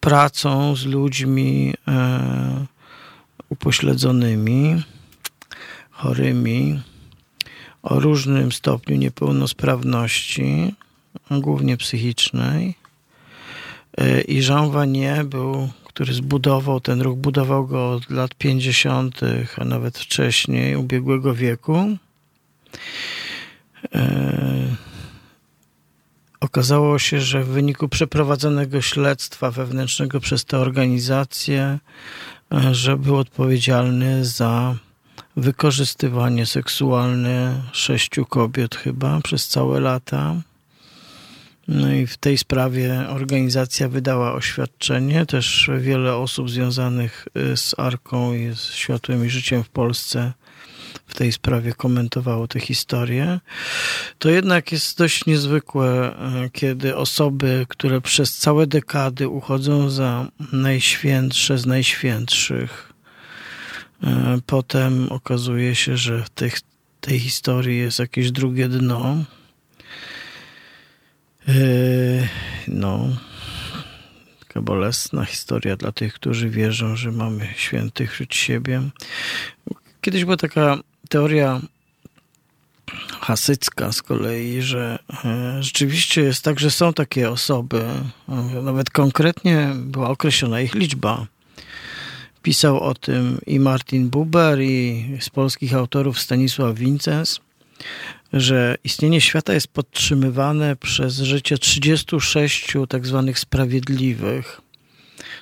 pracą 0.00 0.76
z 0.76 0.86
ludźmi 0.86 1.74
e, 1.88 2.66
upośledzonymi, 3.48 4.82
chorymi 5.90 6.80
o 7.82 8.00
różnym 8.00 8.52
stopniu 8.52 8.96
niepełnosprawności, 8.96 10.74
głównie 11.30 11.76
psychicznej. 11.76 12.74
E, 13.98 14.20
I 14.20 14.46
Jean 14.46 14.70
Vanier 14.70 15.26
był, 15.26 15.68
który 15.84 16.14
zbudował 16.14 16.80
ten 16.80 17.02
ruch, 17.02 17.18
budował 17.18 17.66
go 17.66 17.92
od 17.92 18.10
lat 18.10 18.34
50., 18.34 19.20
a 19.56 19.64
nawet 19.64 19.98
wcześniej, 19.98 20.76
ubiegłego 20.76 21.34
wieku. 21.34 21.96
E, 26.58 26.60
okazało 26.60 26.98
się, 26.98 27.20
że 27.20 27.44
w 27.44 27.48
wyniku 27.48 27.88
przeprowadzonego 27.88 28.80
śledztwa 28.80 29.50
wewnętrznego 29.50 30.20
przez 30.20 30.44
tę 30.44 30.58
organizację, 30.58 31.78
e, 32.52 32.74
że 32.74 32.96
był 32.96 33.16
odpowiedzialny 33.16 34.24
za 34.24 34.74
wykorzystywanie 35.36 36.46
seksualne 36.46 37.62
sześciu 37.72 38.26
kobiet 38.26 38.74
chyba 38.74 39.20
przez 39.20 39.48
całe 39.48 39.80
lata. 39.80 40.34
No 41.68 41.92
i 41.92 42.06
w 42.06 42.16
tej 42.16 42.38
sprawie 42.38 43.04
organizacja 43.08 43.88
wydała 43.88 44.32
oświadczenie. 44.32 45.26
Też 45.26 45.70
wiele 45.78 46.16
osób 46.16 46.50
związanych 46.50 47.28
y, 47.52 47.56
z 47.56 47.78
Arką 47.78 48.34
i 48.34 48.54
z 48.54 48.60
Światłem 48.60 49.26
i 49.26 49.30
Życiem 49.30 49.64
w 49.64 49.68
Polsce 49.68 50.32
w 51.06 51.14
tej 51.14 51.32
sprawie 51.32 51.72
komentowało 51.72 52.48
tę 52.48 52.60
historię. 52.60 53.40
To 54.18 54.30
jednak 54.30 54.72
jest 54.72 54.98
dość 54.98 55.26
niezwykłe, 55.26 56.12
y, 56.46 56.50
kiedy 56.50 56.96
osoby, 56.96 57.66
które 57.68 58.00
przez 58.00 58.36
całe 58.36 58.66
dekady 58.66 59.28
uchodzą 59.28 59.90
za 59.90 60.28
najświętsze 60.52 61.58
z 61.58 61.66
najświętszych, 61.66 62.88
E, 64.02 64.38
potem 64.46 65.12
okazuje 65.12 65.74
się, 65.74 65.96
że 65.96 66.24
w 66.24 66.30
tej, 66.30 66.50
tej 67.00 67.18
historii 67.18 67.78
jest 67.78 67.98
jakieś 67.98 68.30
drugie 68.32 68.68
dno. 68.68 69.24
no, 72.68 73.08
taka 74.40 74.62
bolesna 74.62 75.24
historia 75.24 75.76
dla 75.76 75.92
tych, 75.92 76.14
którzy 76.14 76.50
wierzą, 76.50 76.96
że 76.96 77.12
mamy 77.12 77.48
świętych 77.56 78.12
wśród 78.12 78.34
siebie. 78.34 78.82
Kiedyś 80.08 80.24
była 80.24 80.36
taka 80.36 80.78
teoria 81.08 81.60
hasycka 83.20 83.92
z 83.92 84.02
kolei, 84.02 84.62
że 84.62 84.98
e, 85.24 85.62
rzeczywiście 85.62 86.20
jest 86.20 86.44
tak, 86.44 86.60
że 86.60 86.70
są 86.70 86.92
takie 86.92 87.30
osoby, 87.30 87.84
nawet 88.62 88.90
konkretnie 88.90 89.72
była 89.74 90.08
określona 90.08 90.60
ich 90.60 90.74
liczba. 90.74 91.26
Pisał 92.42 92.80
o 92.80 92.94
tym 92.94 93.38
i 93.46 93.60
Martin 93.60 94.08
Buber, 94.08 94.62
i 94.62 95.06
z 95.20 95.30
polskich 95.30 95.74
autorów 95.74 96.20
Stanisław 96.20 96.78
Wincens, 96.78 97.40
że 98.32 98.76
istnienie 98.84 99.20
świata 99.20 99.54
jest 99.54 99.68
podtrzymywane 99.68 100.76
przez 100.76 101.16
życie 101.16 101.58
36 101.58 102.72
tak 102.88 103.06
zwanych 103.06 103.38
sprawiedliwych, 103.38 104.60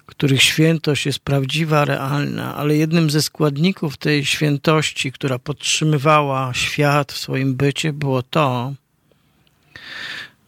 których 0.07 0.43
świętość 0.43 1.07
jest 1.07 1.19
prawdziwa, 1.19 1.85
realna, 1.85 2.55
ale 2.57 2.77
jednym 2.77 3.11
ze 3.11 3.23
składników 3.23 3.97
tej 3.97 4.25
świętości, 4.25 5.13
która 5.13 5.39
podtrzymywała 5.39 6.55
świat 6.55 7.13
w 7.13 7.19
swoim 7.19 7.55
bycie, 7.55 7.93
było 7.93 8.23
to, 8.23 8.75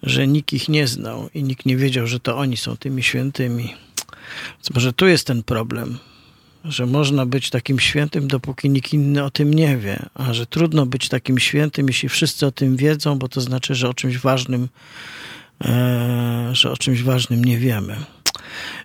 że 0.03 0.27
nikt 0.27 0.53
ich 0.53 0.69
nie 0.69 0.87
znał 0.87 1.31
i 1.35 1.43
nikt 1.43 1.67
nie 1.67 1.77
wiedział, 1.77 2.07
że 2.07 2.21
to 2.21 2.39
oni 2.39 2.57
są 2.57 2.77
tymi 2.77 3.03
świętymi. 3.03 3.75
Więc 4.55 4.71
może 4.75 4.93
tu 4.93 5.07
jest 5.07 5.27
ten 5.27 5.43
problem, 5.43 5.99
że 6.65 6.87
można 6.87 7.27
być 7.27 7.51
takim 7.51 7.79
świętym, 7.81 8.29
dopóki 8.29 8.71
nikt 8.71 8.93
inny 8.93 9.25
o 9.25 9.31
tym 9.31 9.55
nie 9.55 9.77
wie, 9.77 10.07
a 10.15 10.35
że 10.35 10.47
trudno 10.47 10.87
być 10.87 11.09
takim 11.09 11.39
świętym, 11.39 11.89
jeśli 11.89 12.09
wszyscy 12.09 12.47
o 12.47 12.51
tym 12.51 12.77
wiedzą, 12.77 13.19
bo 13.19 13.29
to 13.29 13.41
znaczy, 13.41 13.75
że 13.75 13.89
o 13.89 13.95
czymś 13.95 14.19
ważnym, 14.19 14.69
e, 15.65 16.51
że 16.53 16.71
o 16.71 16.77
czymś 16.77 17.03
ważnym 17.03 17.45
nie 17.45 17.59
wiemy. 17.59 17.97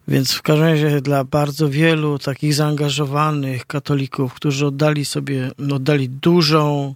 Więc 0.07 0.33
w 0.33 0.41
każdym 0.41 0.67
razie 0.67 1.01
dla 1.01 1.23
bardzo 1.23 1.69
wielu 1.69 2.19
takich 2.19 2.53
zaangażowanych 2.53 3.65
katolików, 3.65 4.33
którzy 4.33 4.65
oddali 4.65 5.05
sobie, 5.05 5.51
oddali 5.71 6.09
dużą 6.09 6.95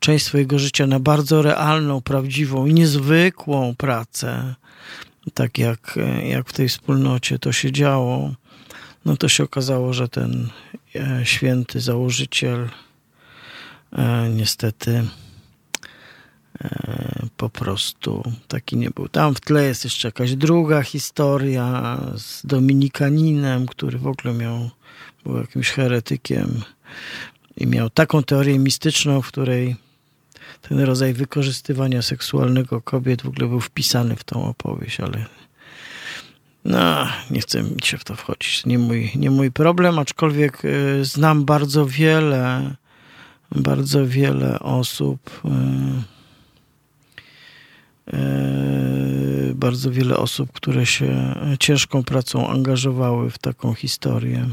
część 0.00 0.24
swojego 0.24 0.58
życia 0.58 0.86
na 0.86 1.00
bardzo 1.00 1.42
realną, 1.42 2.00
prawdziwą 2.00 2.66
i 2.66 2.74
niezwykłą 2.74 3.74
pracę, 3.76 4.54
tak 5.34 5.58
jak, 5.58 5.98
jak 6.24 6.48
w 6.48 6.52
tej 6.52 6.68
wspólnocie 6.68 7.38
to 7.38 7.52
się 7.52 7.72
działo, 7.72 8.34
no 9.04 9.16
to 9.16 9.28
się 9.28 9.44
okazało, 9.44 9.92
że 9.92 10.08
ten 10.08 10.48
e, 10.96 11.20
święty 11.24 11.80
założyciel 11.80 12.68
e, 13.92 14.28
niestety 14.28 15.04
po 17.36 17.48
prostu 17.48 18.22
taki 18.48 18.76
nie 18.76 18.90
był. 18.90 19.08
Tam 19.08 19.34
w 19.34 19.40
tle 19.40 19.64
jest 19.64 19.84
jeszcze 19.84 20.08
jakaś 20.08 20.36
druga 20.36 20.82
historia 20.82 21.98
z 22.16 22.46
Dominikaninem, 22.46 23.66
który 23.66 23.98
w 23.98 24.06
ogóle 24.06 24.34
miał, 24.34 24.70
był 25.24 25.36
jakimś 25.36 25.70
heretykiem 25.70 26.62
i 27.56 27.66
miał 27.66 27.90
taką 27.90 28.22
teorię 28.22 28.58
mistyczną, 28.58 29.22
w 29.22 29.28
której 29.28 29.76
ten 30.62 30.80
rodzaj 30.80 31.14
wykorzystywania 31.14 32.02
seksualnego 32.02 32.80
kobiet 32.80 33.22
w 33.22 33.28
ogóle 33.28 33.48
był 33.48 33.60
wpisany 33.60 34.16
w 34.16 34.24
tą 34.24 34.44
opowieść, 34.44 35.00
ale 35.00 35.24
no, 36.64 37.08
nie 37.30 37.40
chcę 37.40 37.62
mi 37.62 37.82
się 37.82 37.98
w 37.98 38.04
to 38.04 38.16
wchodzić. 38.16 38.66
Nie 38.66 38.78
mój, 38.78 39.10
nie 39.14 39.30
mój 39.30 39.52
problem, 39.52 39.98
aczkolwiek 39.98 40.64
y, 40.64 41.04
znam 41.04 41.44
bardzo 41.44 41.86
wiele, 41.86 42.74
bardzo 43.50 44.06
wiele 44.06 44.60
osób, 44.60 45.40
y, 45.44 45.48
y, 45.48 46.17
bardzo 49.54 49.90
wiele 49.90 50.16
osób, 50.16 50.52
które 50.52 50.86
się 50.86 51.34
ciężką 51.60 52.02
pracą 52.02 52.48
angażowały 52.48 53.30
w 53.30 53.38
taką 53.38 53.74
historię 53.74 54.48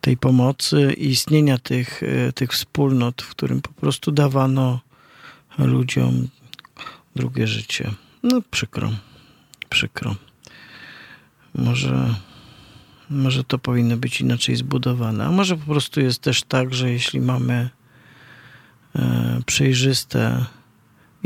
tej 0.00 0.16
pomocy 0.16 0.94
i 0.98 1.06
istnienia 1.06 1.58
tych, 1.58 2.00
tych 2.34 2.52
wspólnot, 2.52 3.22
w 3.22 3.28
którym 3.28 3.62
po 3.62 3.72
prostu 3.72 4.12
dawano 4.12 4.80
ludziom 5.58 6.28
drugie 7.16 7.46
życie. 7.46 7.90
No 8.22 8.42
przykro, 8.50 8.92
przykro. 9.68 10.16
Może, 11.54 12.14
może 13.10 13.44
to 13.44 13.58
powinno 13.58 13.96
być 13.96 14.20
inaczej 14.20 14.56
zbudowane. 14.56 15.24
A 15.24 15.30
może 15.30 15.56
po 15.56 15.66
prostu 15.66 16.00
jest 16.00 16.22
też 16.22 16.42
tak, 16.42 16.74
że 16.74 16.90
jeśli 16.90 17.20
mamy 17.20 17.70
e, 18.96 19.40
przejrzyste 19.46 20.44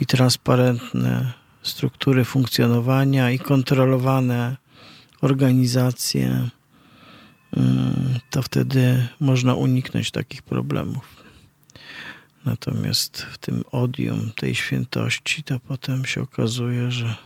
i 0.00 0.06
transparentne 0.06 1.32
struktury 1.62 2.24
funkcjonowania 2.24 3.30
i 3.30 3.38
kontrolowane 3.38 4.56
organizacje, 5.20 6.48
mm, 7.56 8.18
to 8.30 8.42
wtedy 8.42 9.08
można 9.20 9.54
uniknąć 9.54 10.10
takich 10.10 10.42
problemów. 10.42 11.24
Natomiast 12.44 13.22
w 13.22 13.38
tym 13.38 13.64
odium 13.72 14.32
tej 14.36 14.54
świętości, 14.54 15.42
to 15.42 15.60
potem 15.60 16.04
się 16.04 16.22
okazuje, 16.22 16.90
że 16.90 17.16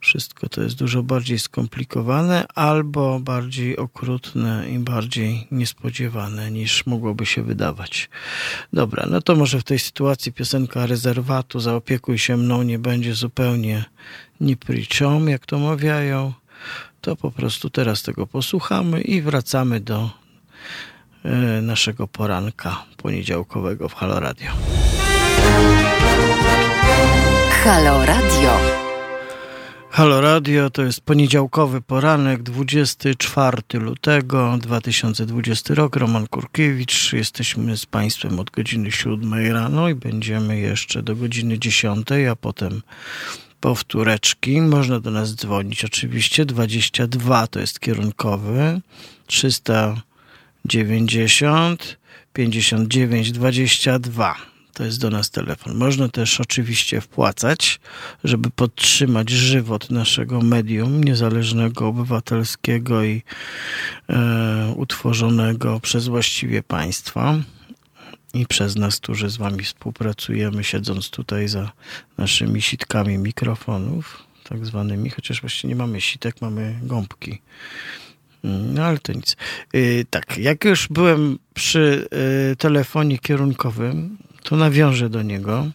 wszystko 0.00 0.48
to 0.48 0.62
jest 0.62 0.76
dużo 0.76 1.02
bardziej 1.02 1.38
skomplikowane 1.38 2.46
albo 2.54 3.20
bardziej 3.20 3.76
okrutne 3.76 4.70
i 4.70 4.78
bardziej 4.78 5.46
niespodziewane 5.50 6.50
niż 6.50 6.86
mogłoby 6.86 7.26
się 7.26 7.42
wydawać. 7.42 8.08
Dobra, 8.72 9.06
no 9.10 9.22
to 9.22 9.36
może 9.36 9.60
w 9.60 9.64
tej 9.64 9.78
sytuacji 9.78 10.32
piosenka 10.32 10.86
rezerwatu 10.86 11.60
Zaopiekuj 11.60 12.18
się 12.18 12.36
mną 12.36 12.62
nie 12.62 12.78
będzie 12.78 13.14
zupełnie 13.14 13.84
ni 14.40 14.56
priczą, 14.56 15.26
jak 15.26 15.46
to 15.46 15.58
mawiają. 15.58 16.32
To 17.00 17.16
po 17.16 17.30
prostu 17.30 17.70
teraz 17.70 18.02
tego 18.02 18.26
posłuchamy 18.26 19.00
i 19.00 19.22
wracamy 19.22 19.80
do 19.80 20.10
e, 21.24 21.62
naszego 21.62 22.08
poranka 22.08 22.84
poniedziałkowego 22.96 23.88
w 23.88 23.94
Halo 23.94 24.20
Radio. 24.20 24.50
Halo 27.64 28.06
Radio. 28.06 28.85
Halo 29.96 30.20
Radio, 30.20 30.70
to 30.70 30.82
jest 30.82 31.00
poniedziałkowy 31.00 31.80
poranek, 31.80 32.42
24 32.42 33.62
lutego 33.72 34.58
2020 34.62 35.74
rok. 35.74 35.96
Roman 35.96 36.26
Kurkiewicz. 36.26 37.12
Jesteśmy 37.12 37.76
z 37.76 37.86
Państwem 37.86 38.40
od 38.40 38.50
godziny 38.50 38.92
7 38.92 39.52
rano 39.52 39.88
i 39.88 39.94
będziemy 39.94 40.58
jeszcze 40.58 41.02
do 41.02 41.16
godziny 41.16 41.58
10, 41.58 42.08
a 42.30 42.36
potem 42.36 42.82
powtóreczki. 43.60 44.60
Można 44.60 45.00
do 45.00 45.10
nas 45.10 45.34
dzwonić 45.34 45.84
oczywiście. 45.84 46.44
22 46.44 47.46
to 47.46 47.60
jest 47.60 47.80
kierunkowy, 47.80 48.80
390 49.26 51.98
59 52.32 53.32
22 53.32 54.55
to 54.76 54.84
jest 54.84 55.00
do 55.00 55.10
nas 55.10 55.30
telefon. 55.30 55.74
Można 55.74 56.08
też 56.08 56.40
oczywiście 56.40 57.00
wpłacać, 57.00 57.80
żeby 58.24 58.50
podtrzymać 58.50 59.30
żywot 59.30 59.90
naszego 59.90 60.40
medium 60.40 61.04
niezależnego, 61.04 61.88
obywatelskiego 61.88 63.04
i 63.04 63.22
e, 64.08 64.72
utworzonego 64.76 65.80
przez 65.80 66.08
właściwie 66.08 66.62
państwa 66.62 67.34
i 68.34 68.46
przez 68.46 68.76
nas, 68.76 68.96
którzy 68.96 69.30
z 69.30 69.36
wami 69.36 69.64
współpracujemy, 69.64 70.64
siedząc 70.64 71.10
tutaj 71.10 71.48
za 71.48 71.72
naszymi 72.18 72.62
sitkami 72.62 73.18
mikrofonów, 73.18 74.22
tak 74.48 74.66
zwanymi, 74.66 75.10
chociaż 75.10 75.40
właściwie 75.40 75.68
nie 75.68 75.76
mamy 75.76 76.00
sitek, 76.00 76.40
mamy 76.40 76.80
gąbki. 76.82 77.42
No 78.44 78.84
ale 78.84 78.98
to 78.98 79.12
nic. 79.12 79.36
Yy, 79.72 80.04
tak, 80.10 80.38
jak 80.38 80.64
już 80.64 80.88
byłem 80.88 81.38
przy 81.54 82.08
yy, 82.48 82.56
telefonie 82.56 83.18
kierunkowym, 83.18 84.18
to 84.46 84.56
nawiążę 84.56 85.10
do 85.10 85.22
niego. 85.22 85.66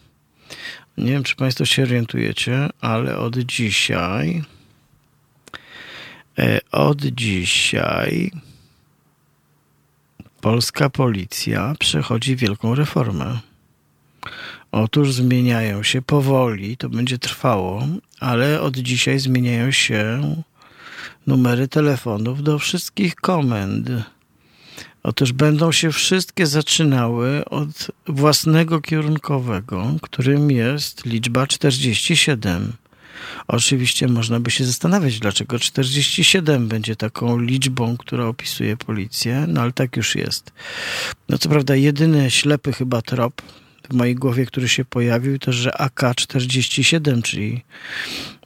Nie 0.98 1.12
wiem, 1.12 1.22
czy 1.22 1.36
Państwo 1.36 1.64
się 1.64 1.82
orientujecie, 1.82 2.68
ale 2.80 3.18
od 3.18 3.38
dzisiaj, 3.38 4.42
e, 6.38 6.60
od 6.72 7.00
dzisiaj 7.02 8.30
polska 10.40 10.90
policja 10.90 11.74
przechodzi 11.78 12.36
wielką 12.36 12.74
reformę. 12.74 13.38
Otóż 14.72 15.12
zmieniają 15.12 15.82
się 15.82 16.02
powoli, 16.02 16.76
to 16.76 16.88
będzie 16.88 17.18
trwało, 17.18 17.86
ale 18.20 18.60
od 18.60 18.76
dzisiaj 18.76 19.18
zmieniają 19.18 19.70
się 19.70 20.20
numery 21.26 21.68
telefonów 21.68 22.42
do 22.42 22.58
wszystkich 22.58 23.14
komend 23.14 23.90
Otóż 25.02 25.32
będą 25.32 25.72
się 25.72 25.92
wszystkie 25.92 26.46
zaczynały 26.46 27.44
od 27.44 27.90
własnego 28.06 28.80
kierunkowego, 28.80 29.94
którym 30.02 30.50
jest 30.50 31.04
liczba 31.04 31.46
47. 31.46 32.72
Oczywiście 33.48 34.08
można 34.08 34.40
by 34.40 34.50
się 34.50 34.64
zastanawiać, 34.64 35.20
dlaczego 35.20 35.58
47 35.58 36.68
będzie 36.68 36.96
taką 36.96 37.38
liczbą, 37.38 37.96
która 37.96 38.26
opisuje 38.26 38.76
policję, 38.76 39.44
no 39.48 39.60
ale 39.60 39.72
tak 39.72 39.96
już 39.96 40.14
jest. 40.14 40.52
No 41.28 41.38
co 41.38 41.48
prawda, 41.48 41.76
jedyny 41.76 42.30
ślepy 42.30 42.72
chyba 42.72 43.02
trop 43.02 43.42
w 43.90 43.94
mojej 43.94 44.14
głowie, 44.14 44.46
który 44.46 44.68
się 44.68 44.84
pojawił, 44.84 45.38
to 45.38 45.52
że 45.52 45.80
AK-47, 45.80 47.22
czyli 47.22 47.62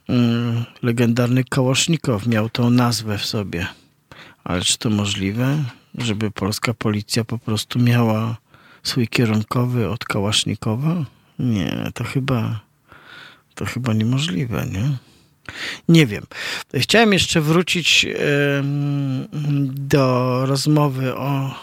mm, 0.09 0.65
legendarny 0.81 1.43
Kałasznikow 1.43 2.27
miał 2.27 2.49
tą 2.49 2.69
nazwę 2.69 3.17
w 3.17 3.25
sobie. 3.25 3.67
Ale 4.43 4.61
czy 4.61 4.77
to 4.77 4.89
możliwe, 4.89 5.63
żeby 5.97 6.31
polska 6.31 6.73
policja 6.73 7.23
po 7.23 7.37
prostu 7.37 7.79
miała 7.79 8.37
swój 8.83 9.07
kierunkowy 9.07 9.89
od 9.89 10.05
Kałasznikowa? 10.05 11.05
Nie, 11.39 11.91
to 11.93 12.03
chyba 12.03 12.59
to 13.55 13.65
chyba 13.65 13.93
niemożliwe, 13.93 14.65
nie? 14.71 14.97
Nie 15.89 16.05
wiem. 16.05 16.23
Chciałem 16.75 17.13
jeszcze 17.13 17.41
wrócić 17.41 18.05
do 19.69 20.41
rozmowy 20.45 21.15
o 21.15 21.55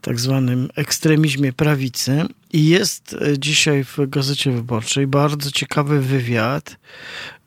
tak 0.00 0.20
zwanym 0.20 0.68
ekstremizmie 0.76 1.52
prawicy 1.52 2.24
i 2.52 2.66
jest 2.66 3.16
dzisiaj 3.38 3.84
w 3.84 3.98
Gazecie 4.08 4.52
Wyborczej 4.52 5.06
bardzo 5.06 5.50
ciekawy 5.50 6.00
wywiad 6.00 6.76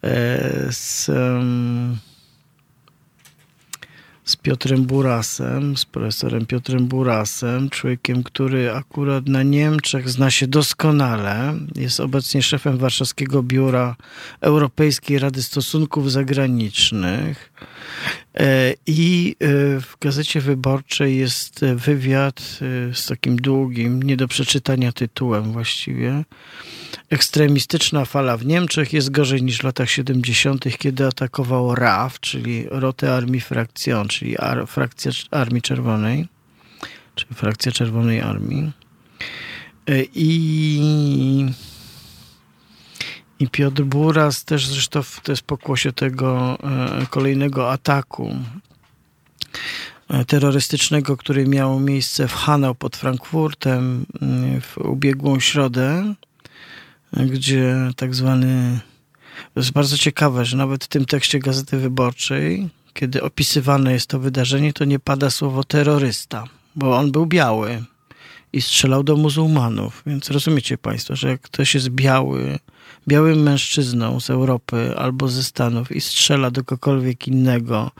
e, 0.04 0.70
z 0.72 1.10
z 4.26 4.36
Piotrem 4.36 4.84
Burasem, 4.84 5.78
z 5.78 5.86
profesorem 5.86 6.46
Piotrem 6.46 6.88
Burasem, 6.88 7.70
człowiekiem, 7.70 8.24
który 8.24 8.72
akurat 8.72 9.28
na 9.28 9.44
Niemczech 9.44 10.10
zna 10.10 10.32
się 10.32 10.48
doskonale. 10.48 11.54
Jest 11.76 12.00
obecnie 12.00 12.44
szefem 12.44 12.78
Warszawskiego 12.78 13.44
Biura 13.44 13.96
Europejskiej 14.42 15.20
Rady 15.20 15.44
Stosunków 15.44 16.12
Zagranicznych. 16.12 17.54
E, 18.36 18.74
I 18.88 19.36
e, 19.40 19.46
w 19.80 19.98
Gazecie 20.02 20.42
Wyborczej 20.42 21.18
jest 21.18 21.66
wywiad 21.76 22.40
e, 22.40 22.96
z 22.96 23.06
takim 23.06 23.36
długim, 23.36 24.04
nie 24.04 24.18
do 24.18 24.28
przeczytania 24.28 24.92
tytułem 24.92 25.52
właściwie, 25.52 26.24
ekstremistyczna 27.10 28.06
fala 28.06 28.38
w 28.38 28.46
Niemczech 28.46 28.94
jest 28.94 29.12
gorzej 29.12 29.44
niż 29.44 29.58
w 29.58 29.64
latach 29.64 29.90
70., 29.90 30.78
kiedy 30.78 31.06
atakowało 31.08 31.76
RAF, 31.76 32.20
czyli 32.20 32.66
Rotę 32.70 33.14
Armii 33.14 33.42
Frakcjon, 33.42 34.08
czyli 34.08 34.38
ar, 34.38 34.68
frakcja 34.68 35.12
Armii 35.32 35.62
Czerwonej, 35.62 36.28
czyli 37.16 37.36
frakcja 37.36 37.72
Czerwonej 37.72 38.22
Armii. 38.22 38.72
I, 40.16 41.46
i 43.40 43.48
Piotr 43.48 43.84
Buras 43.84 44.46
też 44.46 44.68
zresztą 44.68 45.02
to 45.24 45.32
jest 45.32 45.42
pokłosie 45.42 45.94
tego 45.94 46.58
e, 46.64 47.06
kolejnego 47.10 47.72
ataku 47.72 48.36
e, 50.10 50.26
terrorystycznego, 50.26 51.18
który 51.18 51.48
miał 51.48 51.80
miejsce 51.80 52.28
w 52.28 52.34
Hanau 52.34 52.76
pod 52.76 52.98
Frankfurtem 52.98 54.06
w 54.62 54.78
ubiegłą 54.78 55.40
środę 55.40 56.16
gdzie 57.18 57.76
tak 57.96 58.16
zwany. 58.16 58.80
To 59.54 59.60
jest 59.60 59.72
bardzo 59.72 59.98
ciekawe, 59.98 60.46
że 60.46 60.58
nawet 60.58 60.84
w 60.84 60.88
tym 60.88 61.06
tekście 61.06 61.40
Gazety 61.40 61.78
Wyborczej, 61.78 62.70
kiedy 62.94 63.24
opisywane 63.24 63.94
jest 63.94 64.08
to 64.08 64.20
wydarzenie, 64.20 64.74
to 64.74 64.86
nie 64.86 65.00
pada 65.00 65.30
słowo 65.30 65.64
terrorysta, 65.64 66.44
bo 66.76 66.98
on 66.98 67.12
był 67.12 67.26
biały 67.26 67.84
i 68.54 68.62
strzelał 68.62 69.04
do 69.04 69.16
muzułmanów. 69.16 70.04
Więc 70.06 70.32
rozumiecie 70.32 70.78
Państwo, 70.78 71.16
że 71.16 71.28
jak 71.30 71.42
ktoś 71.42 71.76
jest 71.76 71.90
biały, 71.90 72.60
białym 73.08 73.44
mężczyzną 73.44 74.20
z 74.20 74.30
Europy 74.30 74.94
albo 74.98 75.28
ze 75.28 75.44
Stanów 75.44 75.92
i 75.92 76.02
strzela 76.02 76.52
do 76.52 76.64
kogokolwiek 76.64 77.28
innego, 77.28 77.92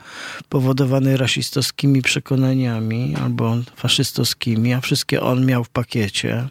powodowany 0.48 1.16
rasistowskimi 1.16 2.02
przekonaniami 2.02 3.16
albo 3.22 3.56
faszystowskimi, 3.76 4.72
a 4.72 4.80
wszystkie 4.80 5.22
on 5.22 5.46
miał 5.46 5.64
w 5.64 5.68
pakiecie, 5.68 6.48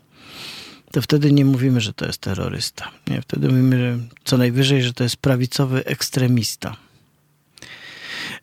to 0.91 1.01
wtedy 1.01 1.31
nie 1.31 1.45
mówimy, 1.45 1.81
że 1.81 1.93
to 1.93 2.05
jest 2.05 2.17
terrorysta. 2.17 2.91
Nie, 3.07 3.21
wtedy 3.21 3.47
mówimy 3.47 3.77
że 3.77 3.97
co 4.23 4.37
najwyżej, 4.37 4.83
że 4.83 4.93
to 4.93 5.03
jest 5.03 5.17
prawicowy 5.17 5.85
ekstremista. 5.85 6.75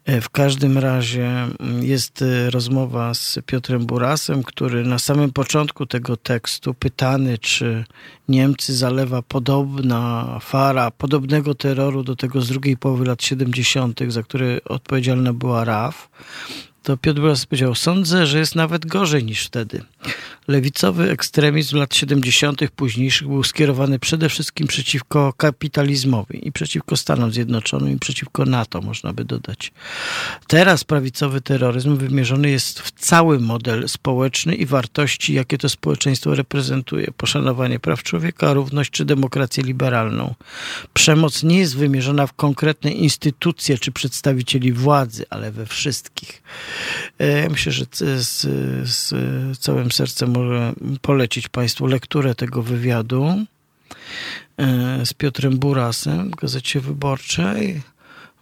E, 0.05 0.21
w 0.21 0.31
każdym 0.31 0.79
razie 0.79 1.27
mm, 1.27 1.85
jest 1.85 2.23
e, 2.23 2.51
rozmowa 2.51 3.15
z 3.15 3.39
Piotrem 3.47 3.87
Burasem, 3.87 4.43
który 4.43 4.85
na 4.85 4.99
samym 4.99 5.33
początku 5.33 5.87
tego 5.87 6.17
tekstu, 6.17 6.75
pytany, 6.75 7.39
czy 7.39 7.85
Niemcy 8.29 8.77
zalewa 8.77 9.23
podobna 9.23 10.39
fara, 10.43 10.91
podobnego 10.91 11.55
terroru 11.55 12.03
do 12.03 12.17
tego 12.17 12.41
z 12.41 12.49
drugiej 12.49 12.77
połowy 12.77 13.05
lat 13.05 13.23
70., 13.23 14.01
za 14.09 14.23
który 14.23 14.61
odpowiedzialna 14.65 15.33
była 15.33 15.65
RAF, 15.65 16.09
to 16.83 16.97
Piotr 16.97 17.21
Buras 17.21 17.47
powiedział, 17.47 17.75
sądzę, 17.75 18.27
że 18.27 18.39
jest 18.39 18.55
nawet 18.55 18.87
gorzej 18.87 19.25
niż 19.25 19.45
wtedy. 19.45 19.83
Lewicowy 20.49 21.11
ekstremizm 21.11 21.77
lat 21.77 21.95
70. 21.95 22.61
późniejszych 22.77 23.29
był 23.29 23.45
skierowany 23.45 23.99
przede 23.99 24.29
wszystkim 24.29 24.67
przeciwko 24.67 25.33
kapitalizmowi 25.37 26.49
i 26.49 26.53
przeciwko 26.53 26.97
Stanom 26.97 27.33
Zjednoczonym 27.33 27.93
i 27.93 27.99
przeciwko 27.99 28.45
NATO, 28.45 28.81
można 28.81 29.13
by 29.13 29.25
dodać. 29.25 29.73
Teraz 30.47 30.85
prawicowy 30.85 31.41
terroryzm 31.41 31.97
wymierzony 31.97 32.51
jest 32.51 32.81
w 32.81 32.91
cały 32.91 33.41
model 33.41 33.89
społeczny 33.89 34.55
i 34.55 34.67
wartości, 34.67 35.35
jakie 35.35 35.59
to 35.59 35.69
społeczeństwo 35.69 36.35
reprezentuje. 36.35 37.07
Poszanowanie 37.17 37.79
praw 37.79 38.03
człowieka, 38.03 38.53
równość 38.53 38.91
czy 38.91 39.05
demokrację 39.05 39.65
liberalną. 39.65 40.35
Przemoc 40.95 41.43
nie 41.43 41.59
jest 41.59 41.77
wymierzona 41.77 42.27
w 42.27 42.33
konkretne 42.33 42.93
instytucje 42.93 43.79
czy 43.79 43.93
przedstawicieli 43.93 44.73
władzy, 44.73 45.25
ale 45.31 45.53
we 45.53 45.67
wszystkich. 45.67 46.43
E, 47.19 47.49
myślę, 47.49 47.73
że 47.73 47.85
z, 47.93 48.41
z 48.85 49.15
całym 49.59 49.93
sercem 49.93 50.31
może 50.31 50.73
polecić 51.03 51.49
Państwu 51.49 51.87
lekturę 51.87 52.35
tego 52.35 52.63
wywiadu 52.63 53.45
e, 54.57 55.07
z 55.07 55.15
Piotrem 55.15 55.59
Burasem 55.59 56.31
w 56.31 56.35
Gazecie 56.37 56.81
Wyborczej, 56.81 57.83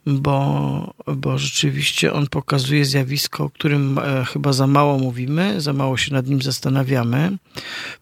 bo, 0.07 0.95
bo 1.07 1.39
rzeczywiście 1.39 2.13
on 2.13 2.27
pokazuje 2.27 2.85
zjawisko, 2.85 3.45
o 3.45 3.51
którym 3.51 3.99
e, 3.99 4.25
chyba 4.25 4.53
za 4.53 4.67
mało 4.67 4.99
mówimy, 4.99 5.61
za 5.61 5.73
mało 5.73 5.97
się 5.97 6.15
nad 6.15 6.27
nim 6.27 6.43
zastanawiamy. 6.43 7.37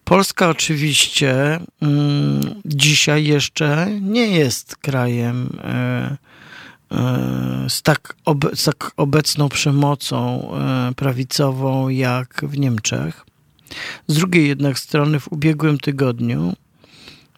Polska 0.03 0.49
oczywiście 0.49 1.59
mm, 1.81 2.61
dzisiaj 2.65 3.25
jeszcze 3.25 3.87
nie 4.01 4.27
jest 4.27 4.75
krajem 4.75 5.49
z 7.69 7.81
tak, 7.81 8.15
obe, 8.25 8.49
z 8.55 8.63
tak 8.63 8.91
obecną 8.97 9.49
przemocą 9.49 10.49
e, 10.53 10.91
prawicową 10.95 11.89
jak 11.89 12.41
w 12.43 12.57
Niemczech. 12.57 13.25
Z 14.07 14.15
drugiej 14.15 14.47
jednak 14.47 14.79
strony 14.79 15.19
w 15.19 15.31
ubiegłym 15.31 15.77
tygodniu 15.77 16.53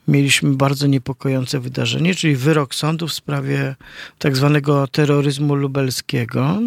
mieliśmy 0.08 0.56
bardzo 0.56 0.88
niepokojące 0.88 1.60
wydarzenie, 1.60 2.16
czyli 2.16 2.36
wyrok 2.36 2.76
sądu 2.76 3.08
w 3.08 3.14
sprawie 3.14 3.76
tak 4.20 4.38
zwanego 4.38 4.88
terroryzmu 4.88 5.56
lubelskiego, 5.56 6.60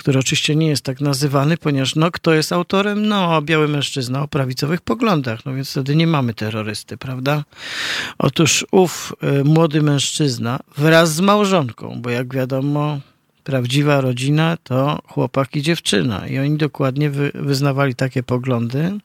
który 0.00 0.18
oczywiście 0.18 0.56
nie 0.56 0.66
jest 0.66 0.84
tak 0.84 1.00
nazywany, 1.00 1.56
ponieważ 1.56 1.94
no, 1.94 2.10
kto 2.10 2.34
jest 2.34 2.52
autorem? 2.52 3.06
No, 3.06 3.42
biały 3.42 3.68
mężczyzna 3.68 4.22
o 4.22 4.28
prawicowych 4.28 4.80
poglądach, 4.80 5.44
no 5.44 5.54
więc 5.54 5.70
wtedy 5.70 5.96
nie 5.96 6.06
mamy 6.06 6.34
terrorysty, 6.34 6.96
prawda? 6.96 7.44
Otóż 8.18 8.66
ów 8.70 9.12
y, 9.40 9.44
młody 9.44 9.82
mężczyzna 9.82 10.58
wraz 10.76 11.14
z 11.14 11.20
małżonką, 11.20 12.02
bo 12.02 12.10
jak 12.10 12.34
wiadomo, 12.34 13.00
prawdziwa 13.44 14.00
rodzina 14.00 14.56
to 14.62 14.98
chłopak 15.06 15.56
i 15.56 15.62
dziewczyna 15.62 16.28
i 16.28 16.38
oni 16.38 16.56
dokładnie 16.56 17.10
wy, 17.10 17.30
wyznawali 17.34 17.94
takie 17.94 18.22
poglądy. 18.22 18.98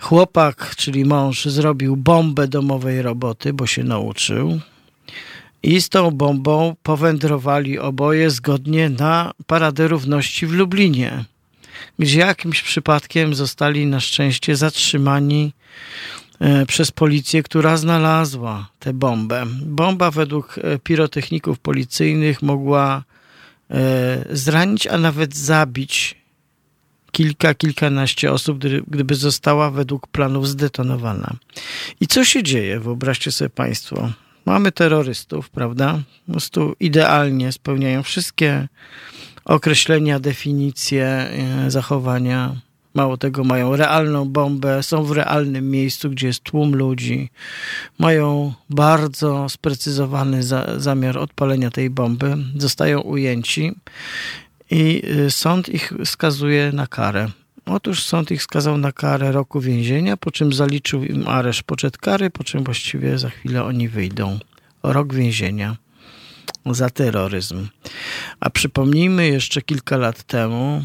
Chłopak, 0.00 0.76
czyli 0.76 1.04
mąż, 1.04 1.44
zrobił 1.44 1.96
bombę 1.96 2.48
domowej 2.48 3.02
roboty, 3.02 3.52
bo 3.52 3.66
się 3.66 3.84
nauczył 3.84 4.60
i 5.62 5.80
z 5.80 5.88
tą 5.88 6.10
bombą 6.10 6.76
powędrowali 6.82 7.78
oboje 7.78 8.30
zgodnie 8.30 8.90
na 8.90 9.32
Paradę 9.46 9.88
Równości 9.88 10.46
w 10.46 10.52
Lublinie, 10.52 11.24
gdzie 11.98 12.20
jakimś 12.20 12.62
przypadkiem 12.62 13.34
zostali 13.34 13.86
na 13.86 14.00
szczęście 14.00 14.56
zatrzymani 14.56 15.52
e, 16.40 16.66
przez 16.66 16.90
policję, 16.90 17.42
która 17.42 17.76
znalazła 17.76 18.68
tę 18.78 18.92
bombę. 18.92 19.46
Bomba 19.62 20.10
według 20.10 20.58
e, 20.58 20.78
pirotechników 20.78 21.58
policyjnych 21.58 22.42
mogła 22.42 23.04
e, 23.70 24.24
zranić, 24.30 24.86
a 24.86 24.98
nawet 24.98 25.36
zabić 25.36 26.20
kilka, 27.12 27.54
kilkanaście 27.54 28.32
osób, 28.32 28.58
gdyby 28.88 29.14
została 29.14 29.70
według 29.70 30.06
planów 30.06 30.48
zdetonowana. 30.48 31.36
I 32.00 32.06
co 32.06 32.24
się 32.24 32.42
dzieje? 32.42 32.80
Wyobraźcie 32.80 33.32
sobie 33.32 33.50
Państwo. 33.50 34.12
Mamy 34.46 34.72
terrorystów, 34.72 35.50
prawda? 35.50 35.98
Po 36.26 36.32
prostu 36.32 36.76
idealnie 36.80 37.52
spełniają 37.52 38.02
wszystkie 38.02 38.68
określenia, 39.44 40.20
definicje 40.20 41.06
e, 41.06 41.70
zachowania. 41.70 42.56
Mało 42.94 43.16
tego, 43.16 43.44
mają 43.44 43.76
realną 43.76 44.28
bombę, 44.28 44.82
są 44.82 45.04
w 45.04 45.12
realnym 45.12 45.70
miejscu, 45.70 46.10
gdzie 46.10 46.26
jest 46.26 46.42
tłum 46.42 46.76
ludzi. 46.76 47.30
Mają 47.98 48.52
bardzo 48.70 49.48
sprecyzowany 49.48 50.42
za, 50.42 50.66
zamiar 50.76 51.18
odpalenia 51.18 51.70
tej 51.70 51.90
bomby. 51.90 52.36
Zostają 52.56 53.00
ujęci 53.00 53.72
i 54.70 55.02
e, 55.26 55.30
sąd 55.30 55.68
ich 55.68 55.92
skazuje 56.04 56.72
na 56.72 56.86
karę 56.86 57.30
Otóż 57.66 58.04
sąd 58.04 58.30
ich 58.30 58.42
skazał 58.42 58.78
na 58.78 58.92
karę 58.92 59.32
roku 59.32 59.60
więzienia, 59.60 60.16
po 60.16 60.30
czym 60.30 60.52
zaliczył 60.52 61.04
im 61.04 61.28
areszt 61.28 61.62
poczet 61.62 61.98
kary, 61.98 62.30
po 62.30 62.44
czym 62.44 62.64
właściwie 62.64 63.18
za 63.18 63.30
chwilę 63.30 63.64
oni 63.64 63.88
wyjdą. 63.88 64.38
Rok 64.82 65.14
więzienia 65.14 65.76
za 66.66 66.90
terroryzm. 66.90 67.68
A 68.40 68.50
przypomnijmy 68.50 69.28
jeszcze 69.28 69.62
kilka 69.62 69.96
lat 69.96 70.22
temu, 70.22 70.84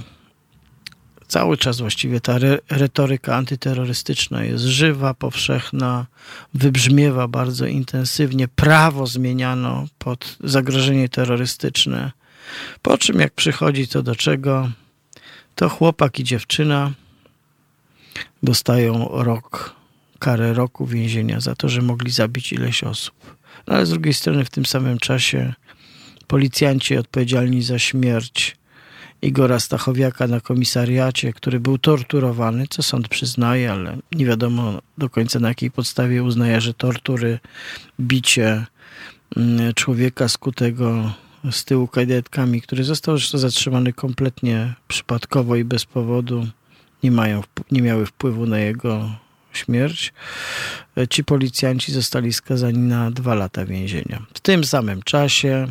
cały 1.27 1.57
czas 1.57 1.79
właściwie 1.79 2.21
ta 2.21 2.35
re 2.35 2.59
retoryka 2.69 3.35
antyterrorystyczna 3.35 4.43
jest 4.43 4.63
żywa, 4.63 5.13
powszechna, 5.13 6.05
wybrzmiewa 6.53 7.27
bardzo 7.27 7.65
intensywnie. 7.65 8.47
Prawo 8.47 9.07
zmieniano 9.07 9.85
pod 9.97 10.37
zagrożenie 10.43 11.09
terrorystyczne. 11.09 12.11
Po 12.81 12.97
czym, 12.97 13.19
jak 13.19 13.33
przychodzi 13.33 13.87
to 13.87 14.03
do 14.03 14.15
czego, 14.15 14.69
to 15.55 15.69
chłopak 15.69 16.19
i 16.19 16.23
dziewczyna 16.23 16.91
dostają 18.43 19.07
rok, 19.11 19.75
karę 20.19 20.53
roku 20.53 20.85
więzienia 20.85 21.39
za 21.39 21.55
to, 21.55 21.69
że 21.69 21.81
mogli 21.81 22.11
zabić 22.11 22.53
ileś 22.53 22.83
osób. 22.83 23.35
No 23.67 23.75
ale 23.75 23.85
z 23.85 23.89
drugiej 23.89 24.13
strony 24.13 24.45
w 24.45 24.49
tym 24.49 24.65
samym 24.65 24.97
czasie 24.97 25.53
policjanci 26.27 26.97
odpowiedzialni 26.97 27.61
za 27.61 27.79
śmierć 27.79 28.57
Igora 29.21 29.59
Stachowiaka 29.59 30.27
na 30.27 30.39
komisariacie, 30.39 31.33
który 31.33 31.59
był 31.59 31.77
torturowany, 31.77 32.65
co 32.69 32.83
sąd 32.83 33.07
przyznaje, 33.07 33.71
ale 33.71 33.97
nie 34.11 34.25
wiadomo 34.25 34.81
do 34.97 35.09
końca 35.09 35.39
na 35.39 35.47
jakiej 35.47 35.71
podstawie 35.71 36.23
uznaje, 36.23 36.61
że 36.61 36.73
tortury, 36.73 37.39
bicie 37.99 38.65
mm, 39.37 39.73
człowieka 39.73 40.27
skutego 40.27 41.13
z 41.51 41.65
tyłu 41.65 41.87
kadetkami, 41.87 42.61
który 42.61 42.83
został 42.83 43.17
zresztą 43.17 43.37
zatrzymany 43.37 43.93
kompletnie 43.93 44.73
przypadkowo 44.87 45.55
i 45.55 45.63
bez 45.63 45.85
powodu, 45.85 46.47
nie, 47.03 47.11
mają, 47.11 47.43
nie 47.71 47.81
miały 47.81 48.05
wpływu 48.05 48.45
na 48.45 48.59
jego 48.59 49.09
śmierć. 49.53 50.13
Ci 51.09 51.23
policjanci 51.23 51.91
zostali 51.91 52.33
skazani 52.33 52.77
na 52.77 53.11
dwa 53.11 53.35
lata 53.35 53.65
więzienia. 53.65 54.25
W 54.33 54.39
tym 54.39 54.63
samym 54.63 55.03
czasie 55.03 55.67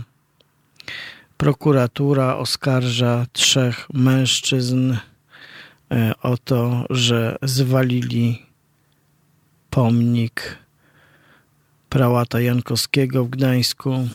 prokuratura 1.36 2.36
oskarża 2.36 3.26
trzech 3.32 3.86
mężczyzn 3.94 4.96
e, 5.90 6.12
o 6.22 6.36
to, 6.36 6.86
że 6.90 7.36
zwalili 7.42 8.42
pomnik 9.70 10.58
prałata 11.88 12.40
Jankowskiego 12.40 13.24
w 13.24 13.30
Gdańsku, 13.30 14.08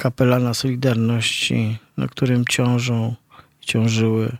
kapelana 0.00 0.54
Solidarności, 0.54 1.78
na 1.96 2.08
którym 2.08 2.44
ciążą 2.44 3.14
ciążyły 3.60 4.36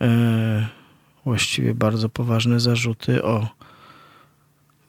e, 0.00 0.68
właściwie 1.24 1.74
bardzo 1.74 2.08
poważne 2.08 2.60
zarzuty 2.60 3.24
o 3.24 3.48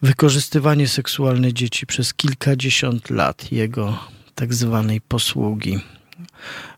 wykorzystywanie 0.01 0.88
seksualne 0.88 1.53
dzieci 1.53 1.86
przez 1.86 2.13
kilkadziesiąt 2.13 3.09
lat 3.09 3.51
jego 3.51 3.99
tak 4.36 4.53
zwanej 4.53 5.01
posługi. 5.01 5.80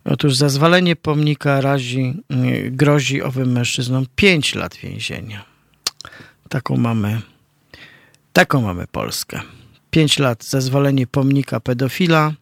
Otóż 0.05 0.35
za 0.35 0.49
zwalenie 0.49 0.95
pomnika 0.95 1.61
razi, 1.61 2.13
y, 2.31 2.71
grozi 2.71 3.21
owym 3.21 3.51
mężczyznom 3.51 4.05
5 4.15 4.55
lat 4.55 4.75
więzienia. 4.75 5.45
Taką 6.49 6.77
mamy, 6.77 7.21
taką 8.33 8.61
mamy 8.61 8.87
Polskę. 8.87 9.41
5 9.91 10.19
lat 10.19 10.43
za 10.43 10.61
zwalenie 10.61 11.07
pomnika 11.07 11.59
pedofila, 11.59 12.33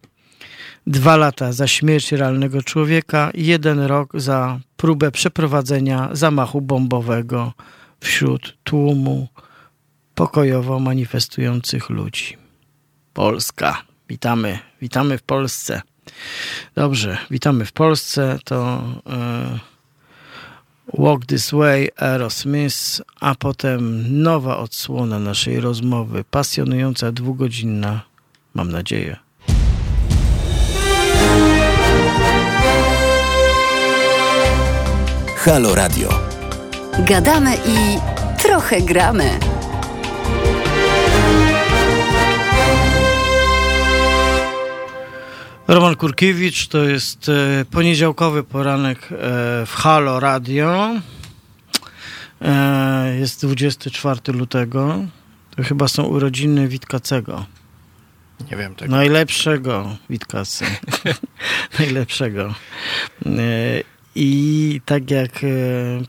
2 0.89 1.15
lata 1.15 1.51
za 1.51 1.67
śmierć 1.67 2.11
realnego 2.11 2.61
człowieka 2.61 3.31
i 3.31 3.45
1 3.45 3.79
rok 3.79 4.11
za 4.13 4.59
próbę 4.77 5.11
przeprowadzenia 5.11 6.09
zamachu 6.11 6.61
bombowego 6.61 7.53
wśród 7.99 8.57
tłumu 8.63 9.27
pokojowo 10.15 10.79
manifestujących 10.79 11.89
ludzi. 11.89 12.37
Polska. 13.13 13.81
Witamy, 14.09 14.59
witamy 14.81 15.17
w 15.17 15.21
Polsce. 15.21 15.81
Dobrze, 16.75 17.17
witamy 17.31 17.65
w 17.65 17.71
Polsce. 17.71 18.39
To 18.43 18.83
e, 19.09 19.59
Walk 20.97 21.25
This 21.25 21.51
Way, 21.51 21.89
Aerosmith, 21.97 23.01
a 23.19 23.35
potem 23.35 24.05
nowa 24.23 24.57
odsłona 24.57 25.19
naszej 25.19 25.59
rozmowy, 25.59 26.23
pasjonująca, 26.31 27.11
dwugodzinna, 27.11 28.01
mam 28.53 28.71
nadzieję. 28.71 29.28
Halo 35.39 35.75
Radio. 35.75 36.09
Gadamy 36.99 37.55
i 37.55 37.97
trochę 38.41 38.81
gramy. 38.81 39.39
Roman 45.67 45.95
Kurkiewicz, 45.95 46.67
to 46.67 46.83
jest 46.83 47.29
e, 47.29 47.65
poniedziałkowy 47.71 48.43
poranek 48.43 48.97
e, 49.01 49.05
w 49.65 49.73
Halo 49.73 50.19
Radio. 50.19 50.95
E, 52.41 53.15
jest 53.19 53.45
24 53.45 54.19
lutego. 54.27 55.05
To 55.55 55.63
chyba 55.63 55.87
są 55.87 56.03
urodziny 56.03 56.67
Witkacego. 56.67 57.45
Nie 58.51 58.57
wiem 58.57 58.75
tego. 58.75 58.91
Najlepszego 58.91 59.95
Witkacy. 60.09 60.65
Najlepszego. 61.79 62.53
I 64.15 64.81
tak 64.85 65.11
jak 65.11 65.31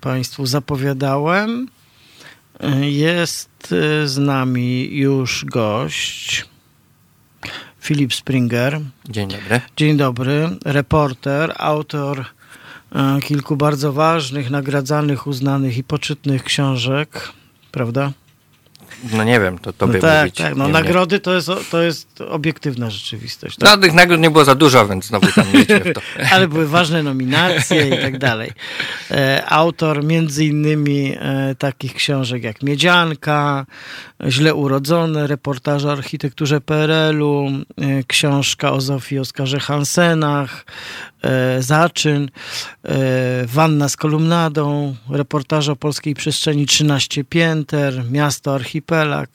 Państwu 0.00 0.46
zapowiadałem, 0.46 1.68
jest 2.80 3.74
z 4.04 4.18
nami 4.18 4.88
już 4.96 5.44
gość 5.44 6.50
Filip 7.80 8.14
Springer. 8.14 8.80
Dzień 9.08 9.28
dobry. 9.28 9.60
Dzień 9.76 9.96
dobry. 9.96 10.48
Reporter, 10.64 11.54
autor 11.56 12.24
e, 12.92 13.20
kilku 13.20 13.56
bardzo 13.56 13.92
ważnych, 13.92 14.50
nagradzanych, 14.50 15.26
uznanych 15.26 15.76
i 15.76 15.84
poczytnych 15.84 16.44
książek, 16.44 17.32
prawda? 17.72 18.12
No 19.12 19.24
nie 19.24 19.40
wiem, 19.40 19.58
to 19.58 19.72
tobie 19.72 19.94
no 19.94 20.00
tak, 20.00 20.20
mówić. 20.20 20.36
Tak, 20.36 20.56
no 20.56 20.66
nie 20.66 20.72
nagrody 20.72 21.20
to 21.20 21.34
jest, 21.34 21.48
to 21.70 21.82
jest 21.82 22.20
obiektywna 22.20 22.90
rzeczywistość. 22.90 23.56
Tak? 23.56 23.70
No 23.70 23.76
tych 23.76 23.92
nagród 23.92 24.20
nie 24.20 24.30
było 24.30 24.44
za 24.44 24.54
dużo, 24.54 24.88
więc 24.88 25.06
znowu 25.06 25.32
tam 25.32 25.46
nie 25.54 25.64
w 25.64 25.94
to. 25.94 26.00
Ale 26.34 26.48
były 26.48 26.68
ważne 26.68 27.02
nominacje 27.02 27.88
i 27.88 28.02
tak 28.02 28.18
dalej. 28.18 28.52
E, 29.10 29.44
autor 29.46 30.04
między 30.04 30.44
innymi 30.44 31.14
e, 31.18 31.54
takich 31.58 31.94
książek 31.94 32.42
jak 32.42 32.62
Miedzianka, 32.62 33.66
Źle 34.28 34.54
urodzone, 34.54 35.26
reportaż 35.26 35.84
o 35.84 35.92
architekturze 35.92 36.60
PRL-u, 36.60 37.46
e, 37.48 37.62
książka 38.06 38.72
o 38.72 38.80
Zofii 38.80 39.18
Oskarze 39.18 39.60
Hansenach, 39.60 40.64
Zaczyn, 41.58 42.30
Wanna 43.46 43.88
z 43.88 43.96
kolumnadą, 43.96 44.96
reportaż 45.10 45.68
o 45.68 45.76
polskiej 45.76 46.14
przestrzeni 46.14 46.66
13 46.66 47.24
pięter, 47.24 48.04
Miasto 48.10 48.54
Archipelag. 48.54 49.30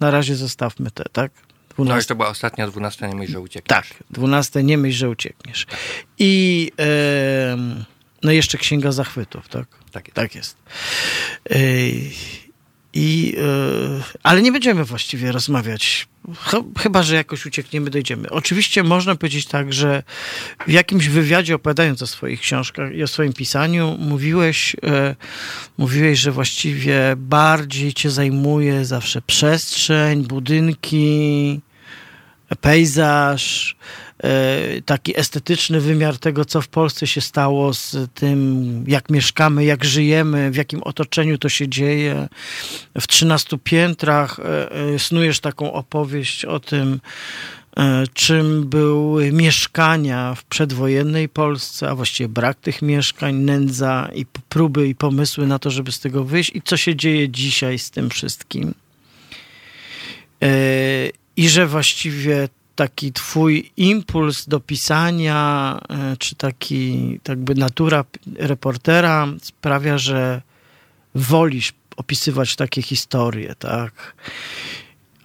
Na 0.00 0.10
razie 0.10 0.36
zostawmy 0.36 0.90
te, 0.90 1.04
tak? 1.12 1.32
12... 1.74 1.90
No 1.90 1.96
już 1.96 2.06
to 2.06 2.14
była 2.14 2.28
ostatnia, 2.28 2.66
12 2.66 3.08
nie 3.08 3.14
myśl, 3.14 3.32
że 3.32 3.40
uciekniesz. 3.40 3.68
Tak, 3.68 3.86
12 4.10 4.62
nie 4.62 4.78
myśl, 4.78 4.96
że 4.96 5.08
uciekniesz. 5.08 5.66
I 6.18 6.72
no 8.22 8.32
jeszcze 8.32 8.58
Księga 8.58 8.92
Zachwytów, 8.92 9.48
tak? 9.48 9.66
Tak 9.92 10.06
jest. 10.06 10.16
Tak 10.16 10.34
jest. 10.34 10.56
I, 12.94 13.36
ale 14.22 14.42
nie 14.42 14.52
będziemy 14.52 14.84
właściwie 14.84 15.32
rozmawiać. 15.32 16.08
Chyba, 16.78 17.02
że 17.02 17.14
jakoś 17.14 17.46
uciekniemy, 17.46 17.90
dojdziemy. 17.90 18.30
Oczywiście 18.30 18.82
można 18.82 19.14
powiedzieć 19.14 19.46
tak, 19.46 19.72
że 19.72 20.02
w 20.66 20.70
jakimś 20.70 21.08
wywiadzie 21.08 21.54
opowiadając 21.54 22.02
o 22.02 22.06
swoich 22.06 22.40
książkach 22.40 22.94
i 22.94 23.02
o 23.02 23.06
swoim 23.06 23.32
pisaniu, 23.32 23.96
mówiłeś, 23.98 24.76
e, 24.82 25.16
mówiłeś, 25.78 26.18
że 26.18 26.32
właściwie 26.32 27.14
bardziej 27.16 27.94
cię 27.94 28.10
zajmuje 28.10 28.84
zawsze 28.84 29.22
przestrzeń, 29.22 30.24
budynki, 30.24 31.60
pejzaż, 32.60 33.76
taki 34.86 35.18
estetyczny 35.18 35.80
wymiar 35.80 36.18
tego, 36.18 36.44
co 36.44 36.60
w 36.60 36.68
Polsce 36.68 37.06
się 37.06 37.20
stało 37.20 37.74
z 37.74 37.96
tym, 38.14 38.84
jak 38.88 39.10
mieszkamy, 39.10 39.64
jak 39.64 39.84
żyjemy, 39.84 40.50
w 40.50 40.56
jakim 40.56 40.82
otoczeniu 40.82 41.38
to 41.38 41.48
się 41.48 41.68
dzieje. 41.68 42.28
W 43.00 43.06
13 43.06 43.58
piętrach 43.64 44.40
e, 44.40 44.72
e, 44.72 44.98
snujesz 44.98 45.40
taką 45.40 45.72
opowieść 45.72 46.44
o 46.44 46.60
tym, 46.60 47.00
czym 48.14 48.68
były 48.68 49.32
mieszkania 49.32 50.34
w 50.34 50.44
przedwojennej 50.44 51.28
Polsce, 51.28 51.90
a 51.90 51.94
właściwie 51.94 52.28
brak 52.28 52.60
tych 52.60 52.82
mieszkań, 52.82 53.34
nędza 53.34 54.08
i 54.14 54.26
próby 54.48 54.88
i 54.88 54.94
pomysły 54.94 55.46
na 55.46 55.58
to, 55.58 55.70
żeby 55.70 55.92
z 55.92 56.00
tego 56.00 56.24
wyjść 56.24 56.50
i 56.54 56.62
co 56.62 56.76
się 56.76 56.96
dzieje 56.96 57.28
dzisiaj 57.28 57.78
z 57.78 57.90
tym 57.90 58.10
wszystkim 58.10 58.74
i 61.36 61.48
że 61.48 61.66
właściwie 61.66 62.48
taki 62.80 63.12
twój 63.12 63.70
impuls 63.76 64.48
do 64.48 64.60
pisania, 64.60 65.78
e, 65.88 66.16
czy 66.16 66.34
taki 66.34 67.18
jakby 67.28 67.54
natura 67.54 68.04
reportera 68.38 69.26
sprawia, 69.42 69.98
że 69.98 70.42
wolisz 71.14 71.72
opisywać 71.96 72.56
takie 72.56 72.82
historie, 72.82 73.54
tak? 73.54 74.14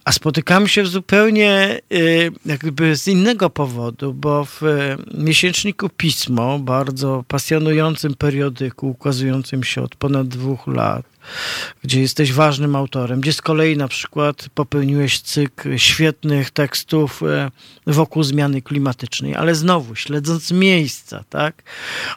A 0.06 0.12
spotykamy 0.12 0.68
się 0.68 0.86
zupełnie 0.86 1.80
y, 1.94 2.32
jakby 2.46 2.96
z 2.96 3.08
innego 3.08 3.50
powodu, 3.50 4.14
bo 4.14 4.46
w 4.46 4.64
y, 4.64 4.98
miesięczniku 5.14 5.90
Pismo, 5.90 6.60
bardzo 6.60 7.24
pasjonującym 7.28 8.16
periodyku, 8.16 8.90
ukazującym 8.90 9.64
się 9.64 9.82
od 9.82 9.96
ponad 9.96 10.28
dwóch 10.28 10.68
lat, 10.68 11.06
gdzie 11.84 12.02
jesteś 12.02 12.34
ważnym 12.34 12.76
autorem, 12.76 13.22
gdzie 13.22 13.34
z 13.34 13.42
kolei 13.42 13.78
na 13.78 13.88
przykład 13.88 14.50
popełniłeś 14.56 15.20
cykl 15.20 15.78
świetnych 15.78 16.52
tekstów 16.52 17.22
y, 17.88 17.92
wokół 17.94 18.24
zmiany 18.24 18.62
klimatycznej, 18.62 19.36
ale 19.36 19.56
znowu 19.56 19.96
śledząc 19.96 20.52
miejsca, 20.52 21.24
tak? 21.30 21.64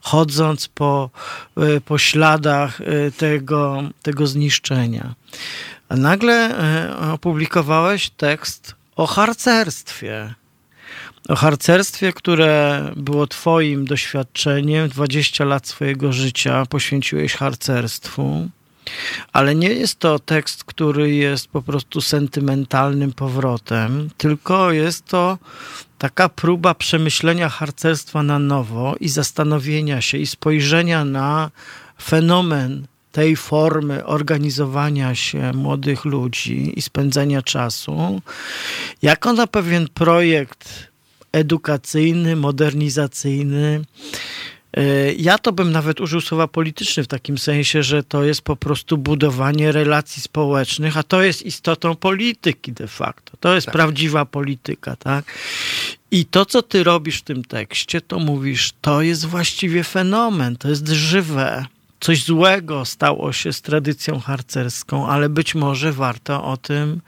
chodząc 0.03 0.69
po, 0.69 1.11
po 1.85 1.99
śladach 1.99 2.81
tego, 3.17 3.83
tego 4.03 4.27
zniszczenia. 4.27 5.15
A 5.89 5.97
nagle 5.97 6.35
e, 6.35 7.13
opublikowałeś 7.13 8.11
tekst 8.11 8.75
o 8.97 9.07
harcerstwie. 9.07 10.35
O 11.29 11.37
harcerstwie, 11.37 12.13
które 12.13 12.83
było 12.97 13.27
Twoim 13.27 13.85
doświadczeniem, 13.85 14.89
20 14.89 15.45
lat 15.45 15.67
swojego 15.67 16.13
życia 16.13 16.67
poświęciłeś 16.67 17.35
harcerstwu, 17.35 18.49
ale 19.33 19.55
nie 19.55 19.69
jest 19.69 19.99
to 19.99 20.19
tekst, 20.19 20.65
który 20.65 21.15
jest 21.15 21.49
po 21.49 21.63
prostu 21.63 22.01
sentymentalnym 22.01 23.13
powrotem, 23.13 24.11
tylko 24.17 24.73
jest 24.73 25.07
to 25.07 25.39
taka 25.99 26.29
próba 26.29 26.75
przemyślenia 26.75 27.49
harcerstwa 27.49 28.23
na 28.23 28.39
nowo 28.39 28.95
i 29.01 29.09
zastanowienia 29.09 30.01
się 30.01 30.19
i 30.19 30.27
spojrzenia 30.27 31.05
na 31.05 31.51
fenomen 32.03 32.87
tej 33.13 33.37
formy 33.37 34.05
organizowania 34.05 35.15
się 35.15 35.53
młodych 35.53 36.05
ludzi 36.05 36.79
i 36.79 36.83
spędzania 36.83 37.43
czasu, 37.43 38.21
jako 39.03 39.33
na 39.33 39.47
pewien 39.47 39.89
projekt 39.95 40.89
edukacyjny, 41.33 42.37
modernizacyjny. 42.37 43.85
E, 44.77 45.13
ja 45.13 45.39
to 45.39 45.53
bym 45.53 45.73
nawet 45.73 46.01
użył 46.01 46.21
słowa 46.21 46.49
polityczny 46.49 47.05
w 47.05 47.07
takim 47.07 47.39
sensie, 47.39 47.83
że 47.83 48.03
to 48.03 48.25
jest 48.25 48.43
po 48.43 48.57
prostu 48.57 48.99
budowanie 48.99 49.73
relacji 49.73 50.23
społecznych, 50.23 50.97
a 50.97 51.03
to 51.03 51.23
jest 51.23 51.43
istotą 51.43 51.97
polityki 51.97 52.73
de 52.73 52.89
facto. 52.89 53.37
To 53.41 53.55
jest 53.55 53.67
tak. 53.67 53.73
prawdziwa 53.73 54.25
polityka, 54.25 54.97
tak? 54.97 55.25
I 56.11 56.25
to, 56.25 56.47
co 56.47 56.63
ty 56.63 56.85
robisz 56.85 57.19
w 57.19 57.23
tym 57.23 57.45
tekście, 57.45 58.01
to 58.01 58.19
mówisz, 58.19 58.73
to 58.81 59.03
jest 59.03 59.27
właściwie 59.27 59.85
fenomen, 59.85 60.57
to 60.57 60.69
jest 60.69 60.89
żywe 60.89 61.67
coś 62.01 62.25
złego 62.25 62.85
stało 62.85 63.33
się 63.33 63.53
z 63.53 63.63
tradycją 63.63 64.21
harcerską, 64.21 65.09
ale 65.09 65.29
być 65.29 65.55
może 65.55 65.93
warto 65.93 66.45
o 66.45 66.57
tym 66.57 67.01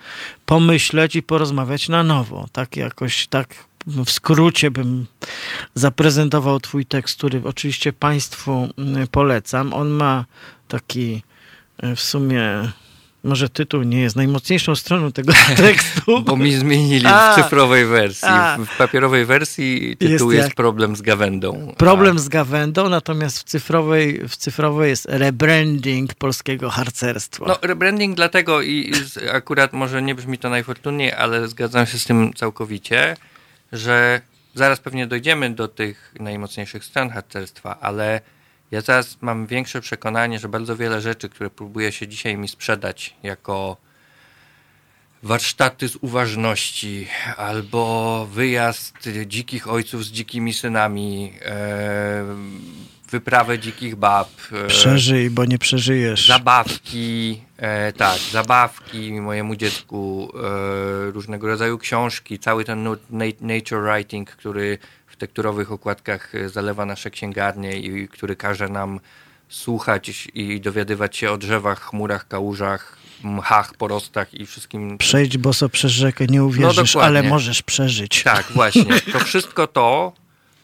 pomyśleć 0.46 1.16
i 1.16 1.22
porozmawiać 1.22 1.88
na 1.88 2.02
nowo. 2.02 2.48
Tak 2.52 2.76
jakoś, 2.76 3.26
tak 3.26 3.54
w 3.86 4.10
skrócie 4.10 4.70
bym 4.70 5.06
zaprezentował 5.74 6.60
twój 6.60 6.86
tekst, 6.86 7.16
który 7.16 7.42
oczywiście 7.44 7.92
państwu 7.92 8.68
mm, 8.78 9.06
polecam. 9.08 9.74
On 9.74 9.88
ma 9.88 10.24
taki 10.68 11.22
e, 11.78 11.96
w 11.96 12.00
sumie 12.00 12.72
może 13.24 13.48
tytuł 13.48 13.82
nie 13.82 14.00
jest 14.00 14.16
najmocniejszą 14.16 14.74
stroną 14.74 15.12
tego 15.12 15.32
tekstu. 15.56 16.22
Bo 16.22 16.36
mi 16.36 16.52
zmienili 16.52 17.06
a, 17.06 17.32
w 17.32 17.42
cyfrowej 17.42 17.86
wersji. 17.86 18.28
A, 18.28 18.58
w 18.58 18.76
papierowej 18.76 19.24
wersji 19.24 19.96
tytuł 19.96 20.32
jest, 20.32 20.44
jest 20.44 20.56
problem 20.56 20.96
z 20.96 21.02
gawędą. 21.02 21.74
Problem 21.76 22.16
a. 22.16 22.20
z 22.20 22.28
gawędą, 22.28 22.88
natomiast 22.88 23.38
w 23.38 23.44
cyfrowej, 23.44 24.28
w 24.28 24.36
cyfrowej 24.36 24.90
jest 24.90 25.06
rebranding 25.08 26.14
polskiego 26.14 26.70
harcerstwa. 26.70 27.44
No, 27.48 27.58
rebranding 27.62 28.16
dlatego 28.16 28.62
i 28.62 28.92
akurat 29.32 29.72
może 29.72 30.02
nie 30.02 30.14
brzmi 30.14 30.38
to 30.38 30.50
najfortunniej, 30.50 31.12
ale 31.12 31.48
zgadzam 31.48 31.86
się 31.86 31.98
z 31.98 32.04
tym 32.04 32.32
całkowicie, 32.34 33.16
że 33.72 34.20
zaraz 34.54 34.80
pewnie 34.80 35.06
dojdziemy 35.06 35.50
do 35.50 35.68
tych 35.68 36.14
najmocniejszych 36.20 36.84
stron 36.84 37.10
harcerstwa, 37.10 37.80
ale 37.80 38.20
ja 38.70 38.82
teraz 38.82 39.18
mam 39.20 39.46
większe 39.46 39.80
przekonanie, 39.80 40.38
że 40.38 40.48
bardzo 40.48 40.76
wiele 40.76 41.00
rzeczy, 41.00 41.28
które 41.28 41.50
próbuje 41.50 41.92
się 41.92 42.08
dzisiaj 42.08 42.36
mi 42.36 42.48
sprzedać 42.48 43.14
jako 43.22 43.76
warsztaty 45.22 45.88
z 45.88 45.96
uważności 45.96 47.08
albo 47.36 48.26
wyjazd 48.26 49.08
dzikich 49.26 49.68
ojców 49.68 50.04
z 50.04 50.10
dzikimi 50.10 50.52
synami, 50.54 51.32
e, 51.42 52.24
wyprawę 53.10 53.58
dzikich 53.58 53.96
bab. 53.96 54.28
E, 54.52 54.66
Przeżyj, 54.66 55.30
bo 55.30 55.44
nie 55.44 55.58
przeżyjesz. 55.58 56.26
Zabawki, 56.26 57.40
e, 57.56 57.92
tak, 57.92 58.18
zabawki 58.18 59.12
mojemu 59.12 59.56
dziecku, 59.56 60.32
e, 61.08 61.10
różnego 61.10 61.46
rodzaju 61.46 61.78
książki, 61.78 62.38
cały 62.38 62.64
ten 62.64 62.88
nature 63.40 63.82
writing, 63.82 64.30
który 64.30 64.78
tekturowych 65.20 65.72
okładkach 65.72 66.34
e, 66.34 66.48
zalewa 66.48 66.86
nasze 66.86 67.10
księgarnie 67.10 67.76
i 67.76 68.08
który 68.08 68.36
każe 68.36 68.68
nam 68.68 69.00
słuchać 69.48 70.28
i 70.34 70.60
dowiadywać 70.60 71.16
się 71.16 71.30
o 71.30 71.36
drzewach, 71.36 71.80
chmurach, 71.80 72.28
kałużach, 72.28 72.96
mchach, 73.22 73.74
porostach 73.74 74.34
i 74.34 74.46
wszystkim. 74.46 74.98
Przejdź 74.98 75.38
boso 75.38 75.68
przez 75.68 75.92
rzekę, 75.92 76.26
nie 76.26 76.44
uwierzysz, 76.44 76.94
no 76.94 77.02
ale 77.02 77.22
możesz 77.22 77.62
przeżyć. 77.62 78.22
Tak, 78.22 78.46
właśnie. 78.50 79.00
To 79.12 79.18
wszystko 79.28 79.66
to, 79.66 80.12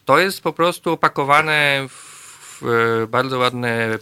to 0.04 0.18
jest 0.18 0.40
po 0.40 0.52
prostu 0.52 0.92
opakowane 0.92 1.86
w 1.88 3.06
bardzo 3.08 3.38
ładne 3.38 3.98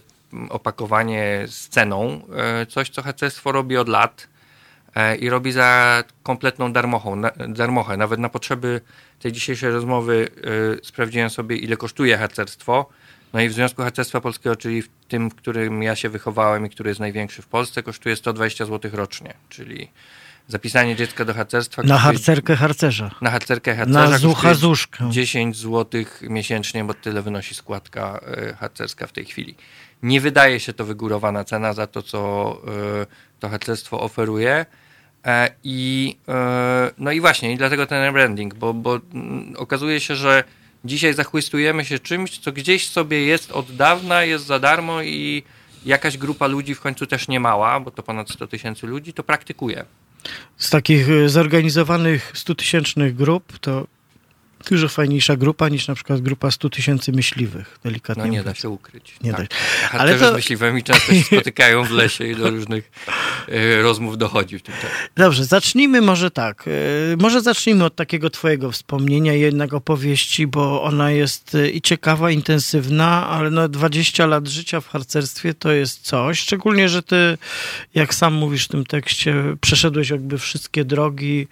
opakowanie 0.49 1.45
sceną. 1.49 2.21
E, 2.37 2.67
coś, 2.67 2.91
co 2.91 3.03
harcerstwo 3.03 3.53
robi 3.53 3.77
od 3.77 3.89
lat 3.89 4.27
E, 4.27 4.34
i 5.21 5.29
robi 5.29 5.53
za 5.53 6.05
kompletną 6.23 6.73
darmochą, 6.73 7.23
darmochę. 7.49 7.97
Nawet 7.97 8.21
na 8.21 8.29
potrzeby 8.29 8.81
tej 9.19 9.33
dzisiejszej 9.33 9.71
rozmowy 9.71 10.29
e, 10.81 10.87
sprawdziłem 10.87 11.31
sobie, 11.31 11.57
ile 11.57 11.77
kosztuje 11.77 12.19
harcerstwo. 12.19 12.89
No 13.33 13.41
i 13.41 13.49
w 13.49 13.53
Związku 13.53 13.83
Harcerstwa 13.83 14.21
Polskiego, 14.21 14.57
czyli 14.57 14.83
w 14.83 14.89
tym, 15.09 15.31
w 15.31 15.35
którym 15.35 15.83
ja 15.83 15.97
się 15.97 16.09
wychowałem 16.09 16.67
i 16.67 16.71
który 16.71 16.91
jest 16.91 17.01
największy 17.01 17.43
w 17.43 17.47
Polsce, 17.47 17.83
kosztuje 17.83 18.17
120 18.17 18.65
zł 18.65 18.91
rocznie, 18.95 19.35
czyli 19.49 19.91
zapisanie 20.49 20.97
dziecka 20.97 21.25
do 21.25 21.35
harcerstwa. 21.35 21.83
Na 21.83 21.99
harcerkę 21.99 22.57
harcerza. 22.57 23.11
Na 23.21 23.31
harcerkę 23.31 23.77
harcerza. 23.77 24.09
Na 24.09 24.19
zucha 24.19 24.55
zuszkę. 24.55 25.11
10 25.11 25.57
zł 25.57 26.05
miesięcznie, 26.23 26.85
bo 26.85 26.95
tyle 26.95 27.23
wynosi 27.23 27.55
składka 27.55 28.21
e, 28.27 28.55
harcerska 28.55 29.07
w 29.07 29.13
tej 29.13 29.25
chwili. 29.25 29.55
Nie 30.03 30.21
wydaje 30.21 30.61
się 30.61 30.73
to 30.73 30.85
wygórowana 30.85 31.45
cena 31.45 31.73
za 31.73 31.87
to, 31.87 32.03
co 32.03 32.19
to 33.41 33.49
harcerstwo 33.49 34.01
oferuje. 34.01 34.67
E, 35.25 35.51
I, 35.65 36.17
e, 36.29 36.91
no 36.99 37.13
i 37.13 37.21
właśnie, 37.21 37.53
i 37.53 37.57
dlatego 37.57 37.87
ten 37.87 38.13
branding, 38.13 38.55
bo, 38.55 38.75
bo 38.75 39.01
mm, 39.15 39.55
okazuje 39.57 40.01
się, 40.01 40.17
że 40.17 40.45
dzisiaj 40.85 41.15
zachłystujemy 41.15 41.85
się 41.85 41.99
czymś, 41.99 42.39
co 42.39 42.53
gdzieś 42.53 42.91
sobie 42.91 43.27
jest 43.27 43.53
od 43.53 43.77
dawna, 43.77 44.25
jest 44.25 44.47
za 44.47 44.59
darmo 44.59 45.03
i 45.03 45.43
jakaś 45.85 46.19
grupa 46.19 46.47
ludzi, 46.47 46.75
w 46.75 46.81
końcu 46.81 47.07
też 47.07 47.29
nie 47.29 47.41
mała, 47.41 47.81
bo 47.81 47.91
to 47.91 48.03
ponad 48.03 48.31
100 48.31 48.47
tysięcy 48.47 48.87
ludzi, 48.87 49.13
to 49.13 49.23
praktykuje. 49.23 49.85
Z 50.57 50.71
takich 50.71 51.11
e, 51.11 51.29
zorganizowanych 51.29 52.33
100 52.35 52.55
tysięcznych 52.55 53.17
grup, 53.17 53.59
to 53.59 53.87
dużo 54.65 54.89
fajniejsza 54.89 55.37
grupa 55.37 55.69
niż 55.69 55.89
na 55.89 55.95
przykład 55.95 56.21
grupa 56.21 56.51
100 56.51 56.71
tysięcy 56.71 57.13
myśliwych, 57.13 57.79
delikatnie 57.85 58.25
No 58.25 58.31
nie 58.31 58.43
da 58.43 58.55
się 58.55 58.69
ukryć. 58.69 59.15
Nie 59.23 59.33
tak. 59.33 59.49
da. 59.49 59.99
Ale 59.99 60.19
to... 60.19 60.31
z 60.31 60.35
myśliwymi 60.35 60.83
często 60.83 61.15
się 61.15 61.23
spotykają 61.37 61.85
w 61.85 61.91
lesie 61.91 62.27
i 62.27 62.37
do 62.37 62.51
różnych 62.51 62.91
y, 63.49 63.83
rozmów 63.83 64.19
dochodzi 64.19 64.59
w 64.59 64.63
tym 64.63 64.75
czasie. 64.75 64.95
Dobrze, 65.17 65.45
zacznijmy 65.45 66.01
może 66.01 66.31
tak. 66.31 66.65
Y, 66.67 67.17
może 67.21 67.41
zacznijmy 67.41 67.85
od 67.85 67.97
takiego 67.97 68.31
twojego 68.31 68.73
wspomnienia, 68.73 69.33
jednak 69.33 69.75
opowieści, 69.75 70.47
bo 70.47 70.83
ona 70.83 71.11
jest 71.11 71.55
y, 71.55 71.71
i 71.71 71.83
ciekawa, 71.83 72.31
intensywna, 72.31 73.29
ale 73.29 73.51
no 73.51 73.69
20 73.69 74.27
lat 74.27 74.49
życia 74.49 74.81
w 74.81 74.89
harcerstwie 74.89 75.55
to 75.55 75.73
jest 75.73 76.01
coś, 76.01 76.39
szczególnie, 76.39 76.89
że 76.89 77.03
ty, 77.03 77.39
jak 77.95 78.15
sam 78.15 78.35
mówisz 78.35 78.65
w 78.65 78.69
tym 78.69 78.87
tekście, 78.87 79.35
przeszedłeś 79.61 80.11
jakby 80.11 80.39
wszystkie 80.39 80.85
drogi 80.85 81.49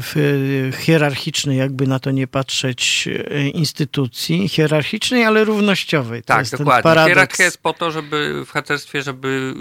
w, 0.00 0.72
hierarchiczne, 0.80 1.56
jakby 1.56 1.86
na 1.86 1.98
to 1.98 2.10
nie 2.10 2.26
patrzeć, 2.26 3.08
e, 3.30 3.48
instytucji 3.48 4.48
hierarchicznej, 4.48 5.24
ale 5.24 5.44
równościowej. 5.44 6.22
To 6.22 6.26
tak, 6.26 6.48
dokładnie. 6.50 7.04
Hierarchia 7.06 7.44
jest 7.44 7.62
po 7.62 7.72
to, 7.72 7.90
żeby 7.90 8.44
w 8.46 8.50
harcerstwie, 8.50 9.02
żeby 9.02 9.54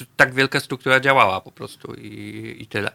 y, 0.00 0.06
tak 0.16 0.34
wielka 0.34 0.60
struktura 0.60 1.00
działała 1.00 1.40
po 1.40 1.52
prostu 1.52 1.94
i, 1.94 2.56
i 2.58 2.66
tyle. 2.66 2.90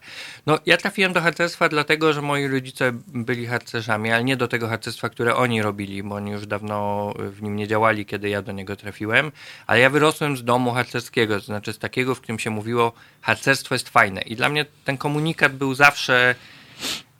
No, 0.46 0.60
ja 0.66 0.78
trafiłem 0.78 1.14
do 1.14 1.22
harcerstwa 1.22 1.70
dlatego, 1.70 2.14
że 2.14 2.22
moi 2.22 2.48
rodzice 2.48 2.92
byli 3.08 3.46
harcerzami, 3.46 4.12
ale 4.12 4.24
nie 4.24 4.38
do 4.38 4.48
tego 4.48 4.68
harcerstwa, 4.68 5.10
które 5.10 5.36
oni 5.36 5.62
robili, 5.62 6.04
bo 6.04 6.16
oni 6.16 6.32
już 6.32 6.48
dawno 6.48 7.14
w 7.20 7.42
nim 7.42 7.56
nie 7.56 7.68
działali, 7.68 8.06
kiedy 8.06 8.30
ja 8.30 8.42
do 8.42 8.52
niego 8.52 8.76
trafiłem, 8.76 9.32
ale 9.68 9.80
ja 9.80 9.90
wyrosłem 9.90 10.38
z 10.38 10.44
domu 10.44 10.72
harcerskiego, 10.72 11.40
to 11.40 11.46
znaczy 11.46 11.74
z 11.74 11.80
takiego, 11.80 12.16
w 12.16 12.22
którym 12.22 12.40
się 12.40 12.50
mówiło, 12.50 12.94
harcerstwo 13.22 13.76
jest 13.76 13.90
fajne. 13.90 14.22
I 14.22 14.36
dla 14.36 14.50
mnie 14.50 14.66
ten 14.86 14.98
komunikat 14.98 15.56
był 15.56 15.76
zawsze 15.76 16.36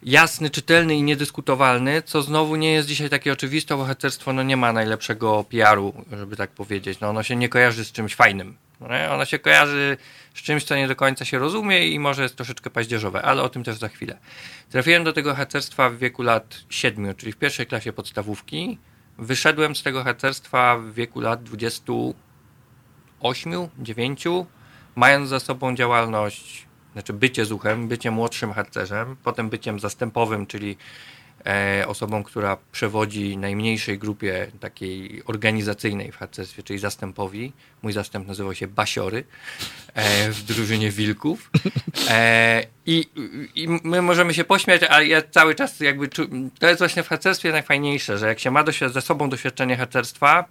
jasny, 0.04 0.50
czytelny 0.50 0.96
i 0.96 1.04
niedyskutowalny, 1.04 2.02
co 2.02 2.22
znowu 2.22 2.56
nie 2.56 2.72
jest 2.72 2.88
dzisiaj 2.88 3.10
takie 3.10 3.34
oczywiste, 3.34 3.78
bo 3.78 3.86
harcerstwo 3.86 4.34
no, 4.34 4.44
nie 4.44 4.58
ma 4.58 4.74
najlepszego 4.74 5.44
PR-u, 5.44 5.94
żeby 6.12 6.36
tak 6.36 6.52
powiedzieć. 6.52 7.00
No, 7.00 7.10
ono 7.10 7.24
się 7.24 7.36
nie 7.36 7.50
kojarzy 7.50 7.86
z 7.86 7.92
czymś 7.92 8.16
fajnym. 8.16 8.58
No, 8.80 8.88
ono 9.10 9.26
się 9.26 9.40
kojarzy 9.40 9.98
z 10.34 10.42
czymś, 10.42 10.64
co 10.64 10.76
nie 10.76 10.88
do 10.88 10.96
końca 10.96 11.26
się 11.26 11.40
rozumie 11.40 11.88
i 11.88 12.00
może 12.00 12.24
jest 12.24 12.36
troszeczkę 12.36 12.70
paździerzowe, 12.70 13.22
ale 13.22 13.42
o 13.42 13.50
tym 13.50 13.64
też 13.64 13.78
za 13.78 13.90
chwilę. 13.90 14.18
Trafiłem 14.70 15.04
do 15.04 15.14
tego 15.14 15.36
harcerstwa 15.36 15.90
w 15.90 15.98
wieku 15.98 16.22
lat 16.22 16.64
7, 16.70 17.16
czyli 17.16 17.32
w 17.32 17.38
pierwszej 17.38 17.66
klasie 17.66 17.94
podstawówki. 17.94 18.78
Wyszedłem 19.18 19.76
z 19.76 19.84
tego 19.84 20.04
harcerstwa 20.04 20.78
w 20.78 20.94
wieku 20.94 21.20
lat 21.20 21.44
28, 21.44 23.54
9, 23.80 24.24
mając 24.96 25.30
za 25.30 25.40
sobą 25.40 25.76
działalność 25.76 26.69
znaczy 27.00 27.14
bycie 27.14 27.46
zuchem, 27.46 27.88
bycie 27.88 28.12
młodszym 28.12 28.54
harcerzem, 28.54 29.16
potem 29.24 29.50
byciem 29.50 29.80
zastępowym, 29.80 30.48
czyli 30.48 30.78
e, 31.46 31.84
osobą, 31.88 32.24
która 32.24 32.58
przewodzi 32.72 33.38
najmniejszej 33.38 33.98
grupie 33.98 34.52
takiej 34.60 35.24
organizacyjnej 35.26 36.12
w 36.12 36.18
harcerstwie, 36.18 36.64
czyli 36.64 36.80
zastępowi. 36.80 37.54
Mój 37.82 37.94
zastęp 37.94 38.28
nazywał 38.28 38.56
się 38.56 38.68
Basiory 38.68 39.24
e, 39.94 40.32
w 40.32 40.44
drużynie 40.44 40.92
Wilków. 40.92 41.52
E, 42.10 42.64
i, 42.86 43.06
I 43.56 43.68
my 43.68 44.02
możemy 44.02 44.34
się 44.34 44.44
pośmiać, 44.44 44.84
ale 44.84 45.08
ja 45.08 45.22
cały 45.22 45.56
czas 45.56 45.80
jakby... 45.80 46.08
To 46.60 46.68
jest 46.68 46.80
właśnie 46.80 47.04
w 47.04 47.08
harcerstwie 47.08 47.52
najfajniejsze, 47.52 48.18
że 48.18 48.28
jak 48.28 48.40
się 48.40 48.52
ma 48.52 48.64
ze 48.88 49.02
sobą 49.02 49.30
doświadczenie 49.30 49.78
harcerstwa, 49.78 50.46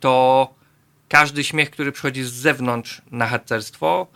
to 0.00 0.54
każdy 1.08 1.44
śmiech, 1.44 1.70
który 1.70 1.92
przychodzi 1.92 2.22
z 2.22 2.32
zewnątrz 2.32 3.02
na 3.10 3.26
harcerstwo, 3.26 4.06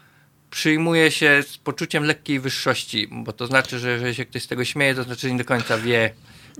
przyjmuje 0.50 1.10
się 1.10 1.42
z 1.42 1.58
poczuciem 1.58 2.04
lekkiej 2.04 2.40
wyższości, 2.40 3.08
bo 3.10 3.32
to 3.32 3.46
znaczy, 3.46 3.78
że 3.78 3.90
jeżeli 3.90 4.14
się 4.14 4.24
ktoś 4.24 4.42
z 4.42 4.46
tego 4.46 4.64
śmieje, 4.64 4.94
to 4.94 5.02
znaczy, 5.02 5.20
że 5.20 5.32
nie 5.32 5.38
do 5.38 5.44
końca 5.44 5.78
wie, 5.78 6.10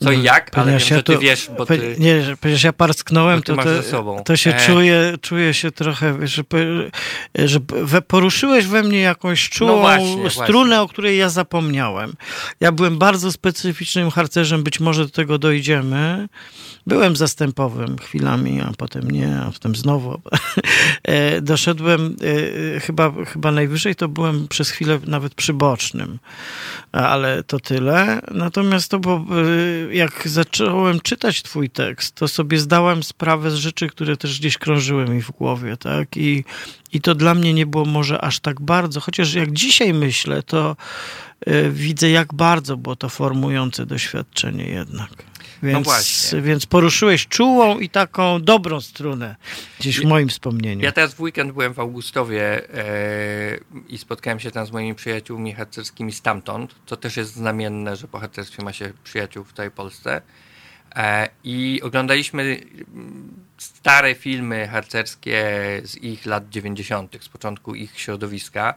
co 0.00 0.10
i 0.12 0.14
mm, 0.14 0.24
jak, 0.24 0.58
ale 0.58 0.70
wiem, 0.70 0.80
że 0.80 1.02
ty 1.02 1.02
to, 1.02 1.18
wiesz, 1.18 1.50
bo 1.58 1.66
ty... 1.66 1.96
Nie, 1.98 2.22
że 2.22 2.36
przecież 2.36 2.62
ja 2.62 2.72
parsknąłem, 2.72 3.42
to, 3.42 3.56
to, 3.56 4.22
to 4.24 4.36
się 4.36 4.54
e... 4.54 4.66
czuję, 4.66 5.14
czuję 5.20 5.54
się 5.54 5.70
trochę, 5.70 6.26
że, 6.26 6.42
że 7.34 8.02
poruszyłeś 8.02 8.66
we 8.66 8.82
mnie 8.82 9.00
jakąś 9.00 9.50
czułą 9.50 9.72
no 9.72 9.78
właśnie, 9.78 10.30
strunę, 10.30 10.68
właśnie. 10.68 10.80
o 10.80 10.88
której 10.88 11.18
ja 11.18 11.28
zapomniałem. 11.28 12.12
Ja 12.60 12.72
byłem 12.72 12.98
bardzo 12.98 13.32
specyficznym 13.32 14.10
harcerzem, 14.10 14.62
być 14.62 14.80
może 14.80 15.04
do 15.04 15.10
tego 15.10 15.38
dojdziemy. 15.38 16.28
Byłem 16.86 17.16
zastępowym 17.16 17.98
chwilami, 17.98 18.60
a 18.60 18.72
potem 18.78 19.10
nie, 19.10 19.40
a 19.40 19.50
potem 19.52 19.76
znowu. 19.76 20.20
E, 21.02 21.40
doszedłem 21.40 22.16
e, 22.76 22.80
chyba, 22.80 23.12
chyba 23.24 23.52
najwyżej, 23.52 23.94
to 23.94 24.08
byłem 24.08 24.48
przez 24.48 24.70
chwilę 24.70 24.98
nawet 25.06 25.34
przybocznym, 25.34 26.18
ale 26.92 27.42
to 27.42 27.60
tyle. 27.60 28.20
Natomiast 28.30 28.90
to 28.90 28.98
było 28.98 29.24
jak 29.90 30.28
zacząłem 30.28 31.00
czytać 31.00 31.42
twój 31.42 31.70
tekst, 31.70 32.14
to 32.14 32.28
sobie 32.28 32.58
zdałem 32.58 33.02
sprawę 33.02 33.50
z 33.50 33.54
rzeczy, 33.54 33.88
które 33.88 34.16
też 34.16 34.38
gdzieś 34.38 34.58
krążyły 34.58 35.04
mi 35.04 35.22
w 35.22 35.30
głowie, 35.30 35.76
tak? 35.76 36.16
I, 36.16 36.44
i 36.92 37.00
to 37.00 37.14
dla 37.14 37.34
mnie 37.34 37.54
nie 37.54 37.66
było 37.66 37.84
może 37.84 38.20
aż 38.20 38.40
tak 38.40 38.60
bardzo, 38.60 39.00
chociaż 39.00 39.34
jak 39.34 39.52
dzisiaj 39.52 39.94
myślę, 39.94 40.42
to 40.42 40.76
y, 41.48 41.70
widzę, 41.70 42.10
jak 42.10 42.34
bardzo 42.34 42.76
było 42.76 42.96
to 42.96 43.08
formujące 43.08 43.86
doświadczenie 43.86 44.64
jednak. 44.64 45.27
Więc, 45.62 46.32
no 46.32 46.42
więc 46.42 46.66
poruszyłeś 46.66 47.26
czułą 47.26 47.78
i 47.78 47.88
taką 47.88 48.42
dobrą 48.42 48.80
strunę 48.80 49.36
gdzieś 49.80 50.00
w 50.00 50.04
moim 50.04 50.28
wspomnieniu. 50.28 50.84
Ja 50.84 50.92
teraz 50.92 51.14
w 51.14 51.20
weekend 51.20 51.52
byłem 51.52 51.74
w 51.74 51.78
Augustowie 51.78 52.74
e, 52.74 53.58
i 53.88 53.98
spotkałem 53.98 54.40
się 54.40 54.50
tam 54.50 54.66
z 54.66 54.70
moimi 54.70 54.94
przyjaciółmi 54.94 55.52
harcerskimi 55.52 56.12
stamtąd. 56.12 56.74
To 56.86 56.96
też 56.96 57.16
jest 57.16 57.32
znamienne, 57.32 57.96
że 57.96 58.08
po 58.08 58.18
harcerstwie 58.18 58.64
ma 58.64 58.72
się 58.72 58.92
przyjaciół 59.04 59.44
w 59.44 59.52
tej 59.52 59.70
Polsce. 59.70 60.22
E, 60.96 61.28
I 61.44 61.80
oglądaliśmy 61.82 62.60
stare 63.58 64.14
filmy 64.14 64.68
harcerskie 64.68 65.44
z 65.84 65.96
ich 65.96 66.26
lat 66.26 66.48
90., 66.48 67.16
z 67.20 67.28
początku 67.28 67.74
ich 67.74 68.00
środowiska. 68.00 68.74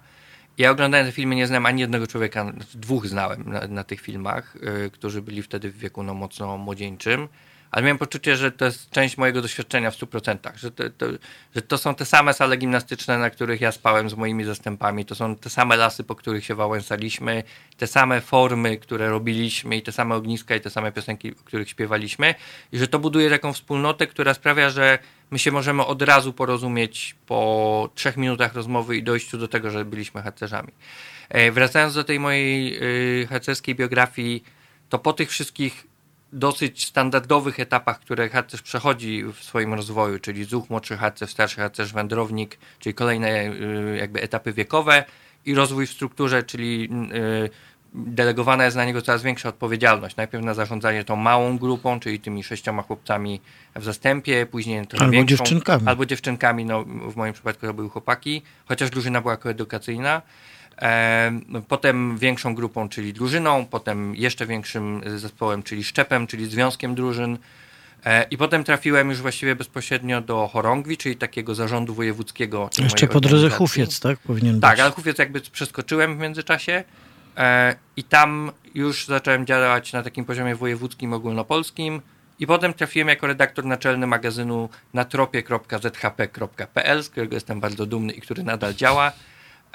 Ja 0.58 0.72
oglądałem 0.72 1.06
te 1.06 1.12
filmy, 1.12 1.36
nie 1.36 1.48
znałem 1.48 1.66
ani 1.66 1.82
jednego 1.82 2.08
człowieka, 2.08 2.44
znaczy 2.44 2.78
dwóch 2.78 3.08
znałem 3.08 3.50
na, 3.50 3.68
na 3.68 3.84
tych 3.84 4.02
filmach, 4.02 4.58
yy, 4.62 4.90
którzy 4.90 5.22
byli 5.22 5.44
wtedy 5.44 5.72
w 5.72 5.78
wieku 5.78 6.04
no, 6.04 6.14
mocno 6.14 6.58
młodzieńczym 6.58 7.28
ale 7.72 7.84
miałem 7.84 7.98
poczucie, 7.98 8.36
że 8.36 8.52
to 8.52 8.66
jest 8.66 8.90
część 8.90 9.18
mojego 9.18 9.42
doświadczenia 9.42 9.92
w 9.92 9.96
100%, 9.96 10.56
że 10.56 10.72
to, 10.72 10.84
to, 10.90 11.06
że 11.56 11.62
to 11.62 11.78
są 11.78 11.96
te 11.96 12.06
same 12.06 12.34
sale 12.34 12.58
gimnastyczne, 12.58 13.18
na 13.18 13.30
których 13.30 13.62
ja 13.62 13.72
spałem 13.72 14.10
z 14.10 14.14
moimi 14.14 14.44
zastępami, 14.44 15.06
to 15.06 15.16
są 15.16 15.36
te 15.36 15.50
same 15.50 15.76
lasy, 15.76 16.04
po 16.04 16.16
których 16.16 16.46
się 16.46 16.56
wałęsaliśmy, 16.56 17.44
te 17.78 17.88
same 17.88 18.22
formy, 18.22 18.78
które 18.78 19.10
robiliśmy 19.10 19.78
i 19.78 19.82
te 19.82 19.92
same 19.92 20.16
ogniska 20.16 20.56
i 20.56 20.62
te 20.62 20.70
same 20.70 20.92
piosenki, 20.92 21.32
o 21.32 21.44
których 21.44 21.70
śpiewaliśmy 21.70 22.36
i 22.72 22.78
że 22.78 22.88
to 22.88 23.00
buduje 23.00 23.30
taką 23.30 23.54
wspólnotę, 23.54 24.08
która 24.08 24.34
sprawia, 24.34 24.70
że 24.70 25.00
my 25.32 25.40
się 25.40 25.52
możemy 25.52 25.86
od 25.86 26.02
razu 26.02 26.34
porozumieć 26.34 27.16
po 27.26 27.90
trzech 27.96 28.18
minutach 28.18 28.54
rozmowy 28.54 28.98
i 28.98 29.04
dojściu 29.04 29.38
do 29.38 29.48
tego, 29.48 29.70
że 29.70 29.86
byliśmy 29.86 30.22
harcerzami. 30.22 30.72
E, 31.30 31.52
wracając 31.52 31.94
do 31.94 32.04
tej 32.04 32.20
mojej 32.20 32.78
y, 33.24 33.28
harcerskiej 33.28 33.76
biografii, 33.76 34.44
to 34.90 35.00
po 35.00 35.14
tych 35.14 35.30
wszystkich 35.30 35.88
dosyć 36.34 36.86
standardowych 36.86 37.60
etapach, 37.60 38.00
które 38.00 38.30
harcerz 38.30 38.62
przechodzi 38.62 39.24
w 39.24 39.44
swoim 39.44 39.74
rozwoju, 39.74 40.20
czyli 40.20 40.44
zuch, 40.44 40.70
młodszy 40.70 40.98
harcerz, 40.98 41.30
starszy 41.30 41.56
harcerz, 41.56 41.94
wędrownik, 41.94 42.58
czyli 42.80 42.94
kolejne 42.94 43.52
y, 43.52 43.98
jakby 44.00 44.22
etapy 44.22 44.54
wiekowe 44.54 45.04
i 45.46 45.56
rozwój 45.56 45.88
w 45.88 45.92
strukturze, 45.92 46.44
czyli 46.44 46.90
delegowana 47.94 48.66
jest 48.66 48.78
na 48.78 48.86
niego 48.86 49.02
coraz 49.02 49.24
większa 49.24 49.50
odpowiedzialność. 49.50 50.16
Najpierw 50.16 50.44
na 50.46 50.54
zarządzanie 50.54 51.04
tą 51.04 51.16
małą 51.16 51.58
grupą, 51.58 52.00
czyli 52.00 52.20
tymi 52.20 52.44
sześcioma 52.44 52.82
chłopcami 52.82 53.42
w 53.76 53.84
zastępie, 53.84 54.46
później 54.46 54.88
trochę 54.88 55.06
albo 55.06 55.14
większą, 55.14 55.36
dziewczynkami. 55.38 55.88
Albo 55.88 56.06
dziewczynkami, 56.06 56.66
no 56.66 56.84
w 56.84 57.16
moim 57.16 57.34
przypadku 57.34 57.68
to 57.68 57.74
były 57.74 57.90
chłopaki, 57.90 58.42
chociaż 58.66 58.90
drużyna 58.90 59.22
była 59.22 59.38
koedukacyjna. 59.38 60.22
Potem 61.68 62.18
większą 62.18 62.56
grupą, 62.56 62.90
czyli 62.90 63.14
drużyną, 63.14 63.66
potem 63.66 64.16
jeszcze 64.16 64.46
większym 64.46 65.02
zespołem, 65.16 65.64
czyli 65.64 65.84
szczepem, 65.84 66.28
czyli 66.28 66.46
związkiem 66.46 66.96
drużyn. 66.96 67.38
E, 68.06 68.24
I 68.24 68.38
potem 68.38 68.64
trafiłem 68.64 69.10
już 69.10 69.22
właściwie 69.22 69.56
bezpośrednio 69.56 70.22
do 70.22 70.50
chorągwi, 70.54 70.98
czyli 70.98 71.16
takiego 71.16 71.56
zarządu 71.56 71.94
wojewódzkiego. 71.94 72.70
Jeszcze 72.80 73.08
po 73.08 73.20
drodze 73.20 73.50
Hufiec, 73.50 74.00
tak? 74.00 74.20
Powinien 74.20 74.60
tak, 74.60 74.72
być. 74.72 74.80
ale 74.80 74.92
Hufiec 74.92 75.18
jakby 75.18 75.42
przeskoczyłem 75.42 76.18
w 76.18 76.20
międzyczasie 76.20 76.84
i 77.98 78.04
tam 78.04 78.52
już 78.76 79.06
zacząłem 79.06 79.46
działać 79.46 79.94
na 79.94 80.04
takim 80.04 80.26
poziomie 80.26 80.56
wojewódzkim, 80.56 81.14
ogólnopolskim. 81.14 82.02
I 82.40 82.48
potem 82.48 82.74
trafiłem 82.74 83.08
jako 83.08 83.28
redaktor 83.28 83.66
naczelny 83.66 84.08
magazynu 84.08 84.70
na 84.94 85.06
tropie.zhp.pl, 85.06 87.04
z 87.04 87.10
którego 87.10 87.36
jestem 87.36 87.60
bardzo 87.60 87.86
dumny 87.86 88.14
i 88.14 88.22
który 88.22 88.44
nadal 88.44 88.74
działa. 88.74 89.12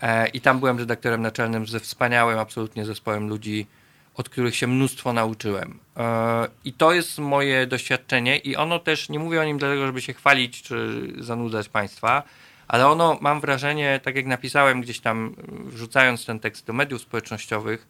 E, 0.02 0.28
I 0.28 0.40
tam 0.40 0.58
byłem 0.58 0.78
redaktorem 0.78 1.22
naczelnym 1.22 1.66
ze 1.66 1.80
wspaniałym 1.80 2.38
absolutnie 2.38 2.84
zespołem 2.84 3.28
ludzi, 3.28 3.66
od 4.14 4.28
których 4.28 4.56
się 4.56 4.66
mnóstwo 4.66 5.12
nauczyłem. 5.12 5.78
E, 5.96 6.48
I 6.64 6.72
to 6.72 6.92
jest 6.92 7.18
moje 7.18 7.66
doświadczenie, 7.66 8.38
i 8.38 8.56
ono 8.56 8.78
też, 8.78 9.08
nie 9.08 9.18
mówię 9.18 9.40
o 9.40 9.44
nim 9.44 9.58
dlatego, 9.58 9.86
żeby 9.86 10.00
się 10.02 10.12
chwalić 10.12 10.62
czy 10.62 11.08
zanudzać 11.18 11.68
Państwa, 11.68 12.22
ale 12.68 12.86
ono, 12.86 13.18
mam 13.20 13.40
wrażenie, 13.40 14.00
tak 14.02 14.16
jak 14.16 14.26
napisałem 14.26 14.80
gdzieś 14.80 15.00
tam, 15.00 15.34
wrzucając 15.48 16.26
ten 16.26 16.40
tekst 16.40 16.66
do 16.66 16.72
mediów 16.72 17.02
społecznościowych, 17.02 17.86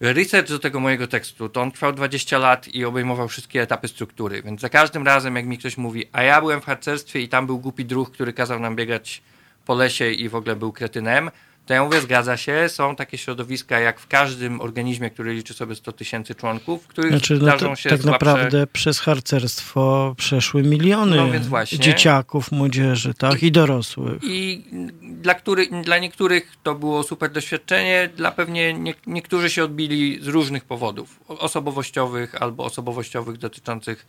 research 0.00 0.48
do 0.48 0.58
tego 0.58 0.80
mojego 0.80 1.06
tekstu, 1.06 1.48
to 1.48 1.62
on 1.62 1.72
trwał 1.72 1.92
20 1.92 2.38
lat 2.38 2.68
i 2.68 2.84
obejmował 2.84 3.28
wszystkie 3.28 3.62
etapy 3.62 3.88
struktury, 3.88 4.42
więc 4.42 4.60
za 4.60 4.68
każdym 4.68 5.06
razem, 5.06 5.36
jak 5.36 5.46
mi 5.46 5.58
ktoś 5.58 5.76
mówi, 5.76 6.04
a 6.12 6.22
ja 6.22 6.40
byłem 6.40 6.60
w 6.60 6.64
harcerstwie 6.64 7.20
i 7.20 7.28
tam 7.28 7.46
był 7.46 7.58
głupi 7.58 7.84
druh, 7.84 8.10
który 8.10 8.32
kazał 8.32 8.60
nam 8.60 8.76
biegać 8.76 9.22
po 9.66 9.74
lesie 9.74 10.10
i 10.10 10.28
w 10.28 10.34
ogóle 10.34 10.56
był 10.56 10.72
kretynem, 10.72 11.30
to 11.66 11.74
ja 11.74 11.84
mówię, 11.84 12.00
zgadza 12.00 12.36
się, 12.36 12.68
są 12.68 12.96
takie 12.96 13.18
środowiska 13.18 13.80
jak 13.80 14.00
w 14.00 14.06
każdym 14.06 14.60
organizmie, 14.60 15.10
który 15.10 15.34
liczy 15.34 15.54
sobie 15.54 15.74
100 15.74 15.92
tysięcy 15.92 16.34
członków, 16.34 16.84
w 16.84 16.86
których 16.86 17.10
znaczy, 17.10 17.38
no 17.42 17.56
to, 17.56 17.76
się 17.76 17.90
Tak 17.90 18.00
słabsze... 18.00 18.10
naprawdę 18.10 18.66
przez 18.66 19.00
harcerstwo 19.00 20.14
przeszły 20.18 20.62
miliony 20.62 21.16
no 21.16 21.64
dzieciaków, 21.64 22.52
młodzieży 22.52 23.14
tak, 23.14 23.42
i 23.42 23.52
dorosłych. 23.52 24.18
I 24.22 24.64
dla, 25.02 25.34
który, 25.34 25.66
dla 25.84 25.98
niektórych 25.98 26.52
to 26.62 26.74
było 26.74 27.02
super 27.02 27.32
doświadczenie, 27.32 28.10
dla 28.16 28.30
pewnie 28.30 28.74
nie, 28.74 28.94
niektórzy 29.06 29.50
się 29.50 29.64
odbili 29.64 30.18
z 30.22 30.26
różnych 30.26 30.64
powodów, 30.64 31.20
osobowościowych 31.28 32.42
albo 32.42 32.64
osobowościowych 32.64 33.38
dotyczących 33.38 34.06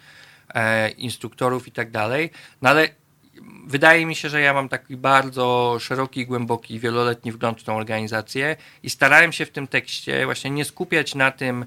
e, 0.53 0.89
instruktorów 0.89 1.67
i 1.67 1.71
tak 1.71 1.91
dalej, 1.91 2.29
no 2.61 2.69
ale 2.69 2.89
wydaje 3.67 4.05
mi 4.05 4.15
się, 4.15 4.29
że 4.29 4.41
ja 4.41 4.53
mam 4.53 4.69
taki 4.69 4.97
bardzo 4.97 5.77
szeroki, 5.79 6.25
głęboki, 6.25 6.79
wieloletni 6.79 7.31
wgląd 7.31 7.61
w 7.61 7.63
tą 7.63 7.77
organizację 7.77 8.55
i 8.83 8.89
starałem 8.89 9.31
się 9.31 9.45
w 9.45 9.51
tym 9.51 9.67
tekście 9.67 10.25
właśnie 10.25 10.51
nie 10.51 10.65
skupiać 10.65 11.15
na 11.15 11.31
tym, 11.31 11.65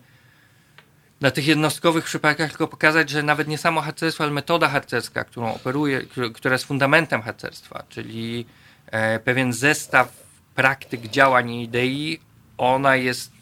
na 1.20 1.30
tych 1.30 1.46
jednostkowych 1.46 2.04
przypadkach, 2.04 2.50
tylko 2.50 2.68
pokazać, 2.68 3.10
że 3.10 3.22
nawet 3.22 3.48
nie 3.48 3.58
samo 3.58 3.80
harcerstwo, 3.80 4.24
ale 4.24 4.32
metoda 4.32 4.68
harcerska, 4.68 5.24
którą 5.24 5.54
operuje, 5.54 6.02
która 6.34 6.52
jest 6.52 6.64
fundamentem 6.64 7.22
harcerstwa, 7.22 7.82
czyli 7.88 8.46
e, 8.86 9.18
pewien 9.18 9.52
zestaw 9.52 10.26
praktyk, 10.54 11.00
działań 11.00 11.50
i 11.50 11.62
idei, 11.62 12.20
ona 12.58 12.96
jest 12.96 13.32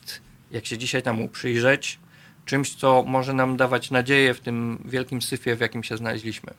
jak 0.50 0.66
się 0.66 0.78
dzisiaj 0.78 1.02
temu 1.02 1.28
przyjrzeć, 1.28 1.98
czymś, 2.44 2.74
co 2.74 3.02
może 3.06 3.32
nam 3.32 3.56
dawać 3.56 3.90
nadzieję 3.90 4.34
w 4.34 4.40
tym 4.40 4.82
wielkim 4.84 5.22
syfie, 5.22 5.56
w 5.56 5.60
jakim 5.60 5.84
się 5.84 5.96
znaleźliśmy. 5.96 6.54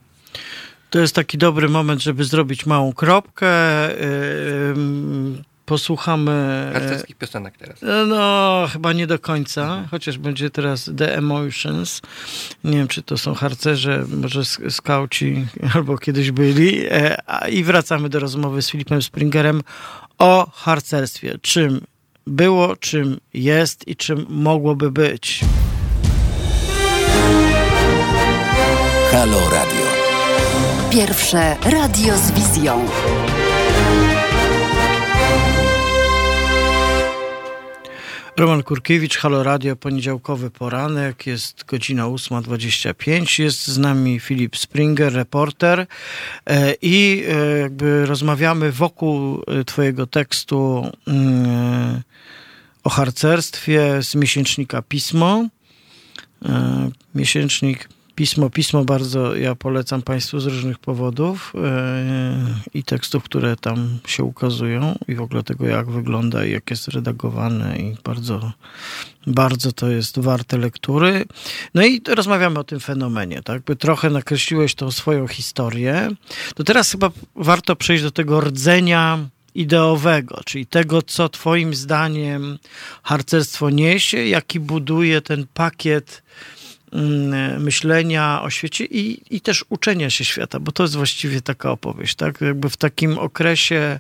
To 0.90 1.00
jest 1.00 1.16
taki 1.16 1.38
dobry 1.38 1.70
moment, 1.70 2.02
żeby 2.02 2.24
zrobić 2.24 2.66
małą 2.66 2.94
kropkę. 2.94 3.48
Yy, 3.96 5.44
posłuchamy. 5.70 6.70
Harcerskich 6.74 7.16
piosenek 7.16 7.58
teraz. 7.58 7.80
No, 8.08 8.68
chyba 8.74 8.94
nie 8.94 9.08
do 9.08 9.20
końca, 9.20 9.62
mhm. 9.62 9.88
chociaż 9.88 10.18
będzie 10.18 10.50
teraz 10.50 10.92
The 10.98 11.18
Emotions. 11.18 12.02
Nie 12.64 12.78
wiem, 12.78 12.88
czy 12.88 13.02
to 13.02 13.18
są 13.18 13.34
harcerze, 13.34 14.06
może 14.18 14.46
skauci, 14.70 15.46
albo 15.76 15.98
kiedyś 15.98 16.32
byli. 16.32 16.86
E, 16.90 17.18
I 17.52 17.64
wracamy 17.64 18.10
do 18.10 18.20
rozmowy 18.20 18.62
z 18.62 18.70
Filipem 18.70 19.02
Springerem 19.02 19.62
o 20.18 20.52
harcerstwie. 20.54 21.38
Czym 21.42 21.82
było, 22.28 22.76
czym 22.76 23.18
jest 23.34 23.88
i 23.88 23.96
czym 23.96 24.26
mogłoby 24.30 24.92
być. 24.92 25.42
Halo 29.12 29.50
Radio. 29.50 29.89
Pierwsze 30.92 31.56
radio 31.64 32.18
z 32.18 32.32
wizją. 32.32 32.86
Roman 38.38 38.64
Kurkiewicz, 38.64 39.18
Halo 39.18 39.44
Radio, 39.44 39.76
poniedziałkowy 39.76 40.50
poranek, 40.52 41.28
jest 41.28 41.66
godzina 41.66 42.04
8.25, 42.04 43.44
jest 43.44 43.68
z 43.68 43.78
nami 43.78 44.20
Filip 44.20 44.58
Springer, 44.58 45.14
reporter 45.14 45.88
e, 46.46 46.74
i 46.82 47.24
e, 47.28 47.60
jakby 47.60 48.06
rozmawiamy 48.06 48.72
wokół 48.72 49.44
e, 49.48 49.64
twojego 49.64 50.08
tekstu 50.08 50.92
mm, 51.08 52.02
o 52.84 52.90
harcerstwie 52.90 54.04
z 54.04 54.16
miesięcznika 54.16 54.82
Pismo. 54.82 55.46
Miesięcznik 57.16 57.90
Pismo, 58.20 58.50
pismo 58.50 58.86
bardzo 58.86 59.36
ja 59.36 59.56
polecam 59.56 60.02
Państwu 60.02 60.40
z 60.40 60.46
różnych 60.46 60.80
powodów 60.80 61.54
yy, 61.56 61.62
i 62.74 62.84
tekstów, 62.84 63.24
które 63.24 63.56
tam 63.56 64.00
się 64.08 64.24
ukazują 64.24 64.96
i 65.08 65.16
w 65.16 65.22
ogóle 65.22 65.44
tego, 65.44 65.66
jak 65.66 65.90
wygląda 65.90 66.46
i 66.46 66.52
jak 66.52 66.70
jest 66.70 66.88
redagowane 66.88 67.78
i 67.78 67.96
bardzo, 68.04 68.52
bardzo 69.28 69.72
to 69.72 69.90
jest 69.90 70.20
warte 70.20 70.58
lektury. 70.58 71.26
No 71.74 71.86
i 71.86 72.02
rozmawiamy 72.08 72.60
o 72.60 72.64
tym 72.64 72.80
fenomenie, 72.80 73.42
tak? 73.44 73.62
By 73.62 73.76
trochę 73.76 74.10
nakreśliłeś 74.10 74.76
tą 74.76 74.92
swoją 74.92 75.28
historię. 75.28 76.10
To 76.56 76.64
teraz 76.64 76.92
chyba 76.92 77.12
warto 77.36 77.76
przejść 77.76 78.04
do 78.04 78.12
tego 78.12 78.42
rdzenia 78.42 79.20
ideowego, 79.56 80.42
czyli 80.46 80.66
tego, 80.66 81.02
co 81.02 81.30
Twoim 81.30 81.76
zdaniem 81.76 82.58
harcerstwo 83.04 83.70
niesie, 83.70 84.26
jaki 84.26 84.60
buduje 84.60 85.22
ten 85.22 85.46
pakiet 85.54 86.24
myślenia 87.60 88.42
o 88.42 88.50
świecie 88.50 88.86
i, 88.86 89.22
i 89.30 89.42
też 89.42 89.66
uczenia 89.70 90.10
się 90.10 90.26
świata, 90.26 90.60
bo 90.60 90.72
to 90.72 90.84
jest 90.84 90.96
właściwie 90.96 91.42
taka 91.42 91.72
opowieść, 91.72 92.16
tak? 92.16 92.42
Jakby 92.42 92.70
w 92.70 92.78
takim 92.78 93.18
okresie 93.18 94.00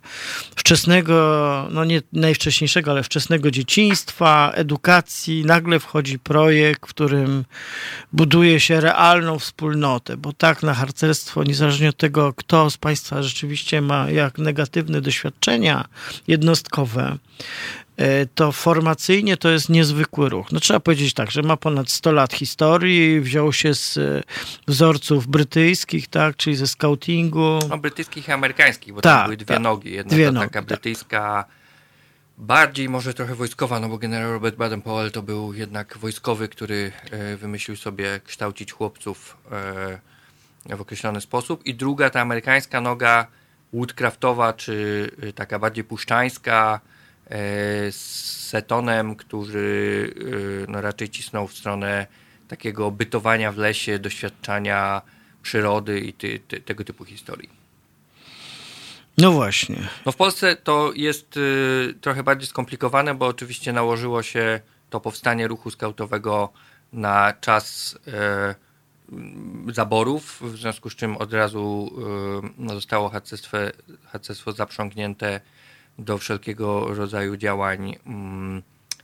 wczesnego, 0.56 1.68
no 1.72 1.86
nie 1.86 2.02
najwcześniejszego, 2.14 2.92
ale 2.92 3.04
wczesnego 3.04 3.52
dzieciństwa, 3.52 4.52
edukacji, 4.56 5.46
nagle 5.46 5.80
wchodzi 5.80 6.20
projekt, 6.20 6.82
w 6.82 6.90
którym 6.90 7.46
buduje 8.14 8.60
się 8.60 8.82
realną 8.82 9.40
wspólnotę, 9.40 10.18
bo 10.18 10.34
tak 10.34 10.64
na 10.64 10.74
harcerstwo, 10.74 11.44
niezależnie 11.44 11.90
od 11.90 11.98
tego, 11.98 12.34
kto 12.34 12.70
z 12.70 12.78
Państwa 12.78 13.24
rzeczywiście 13.24 13.82
ma 13.82 14.12
jak 14.12 14.38
negatywne 14.38 15.02
doświadczenia 15.02 15.86
jednostkowe, 16.28 17.18
to 18.36 18.52
formacyjnie 18.52 19.38
to 19.38 19.50
jest 19.50 19.70
niezwykły 19.70 20.30
ruch. 20.30 20.52
No 20.52 20.60
trzeba 20.60 20.80
powiedzieć 20.80 21.14
tak, 21.14 21.32
że 21.32 21.41
ma 21.41 21.58
ponad 21.58 21.89
100 21.89 22.12
lat 22.12 22.34
historii, 22.34 23.22
wziął 23.22 23.54
się 23.54 23.74
z 23.74 23.97
e, 23.97 24.24
wzorców 24.68 25.28
brytyjskich, 25.28 26.08
tak, 26.08 26.36
czyli 26.36 26.56
ze 26.56 26.68
scoutingu. 26.68 27.60
No 27.70 27.78
brytyjskich 27.78 28.28
i 28.28 28.32
amerykańskich, 28.32 28.93
bo 28.93 29.02
tak, 29.02 29.24
były 29.24 29.38
dwie 29.38 29.45
tak, 29.45 29.60
nogi. 29.60 29.91
Jedna 29.91 30.14
dwie 30.14 30.32
nogi, 30.32 30.47
taka 30.47 30.60
tak. 30.60 30.66
brytyjska, 30.66 31.45
bardziej 32.38 32.89
może 32.89 33.14
trochę 33.14 33.36
wojskowa, 33.36 33.80
no 33.80 33.89
bo 33.89 33.97
generał 33.97 34.32
Robert 34.32 34.56
Baden-Powell 34.56 35.12
to 35.12 35.22
był 35.22 35.54
jednak 35.54 35.97
wojskowy, 35.97 36.47
który 36.47 36.91
e, 37.12 37.38
wymyślił 37.38 37.78
sobie 37.78 38.20
kształcić 38.26 38.72
chłopców 38.72 39.38
w 40.66 40.82
określony 40.82 41.22
sposób. 41.22 41.66
I 41.66 41.76
druga, 41.76 42.10
ta 42.10 42.22
amerykańska 42.22 42.82
noga 42.82 43.28
woodcraftowa, 43.74 44.54
czy 44.54 45.12
taka 45.36 45.60
bardziej 45.60 45.84
puszczańska, 45.84 46.80
z 47.92 47.96
Setonem, 48.50 49.16
który 49.16 50.14
e, 50.68 50.72
no, 50.72 50.82
raczej 50.82 51.10
cisnął 51.10 51.48
w 51.48 51.54
stronę 51.54 52.08
takiego 52.48 52.92
bytowania 52.92 53.52
w 53.52 53.58
lesie, 53.58 54.00
doświadczania 54.00 55.02
przyrody 55.42 56.00
i 56.00 56.14
ty, 56.14 56.40
ty, 56.48 56.62
tego 56.62 56.84
typu 56.84 57.06
historii. 57.06 57.50
No 59.18 59.32
właśnie. 59.32 59.88
No 60.06 60.12
w 60.12 60.16
Polsce 60.16 60.56
to 60.56 60.92
jest 60.96 61.38
y, 61.38 61.96
trochę 62.02 62.24
bardziej 62.24 62.48
skomplikowane, 62.48 63.16
bo 63.16 63.28
oczywiście 63.28 63.74
nałożyło 63.74 64.24
się 64.24 64.60
to 64.90 65.00
powstanie 65.00 65.48
ruchu 65.48 65.72
skautowego 65.72 66.50
na 66.94 67.34
czas 67.42 67.98
y, 69.68 69.74
zaborów, 69.74 70.42
w 70.42 70.58
związku 70.58 70.90
z 70.90 70.96
czym 70.96 71.18
od 71.18 71.34
razu 71.34 71.92
y, 72.46 72.50
no, 72.58 72.74
zostało 72.74 73.10
harcerstwo, 73.10 73.58
harcerstwo 74.06 74.52
zaprzągnięte 74.52 75.42
do 76.00 76.18
wszelkiego 76.18 76.93
rodzaju 76.93 77.38
działań 77.38 77.95
mm, 78.06 78.64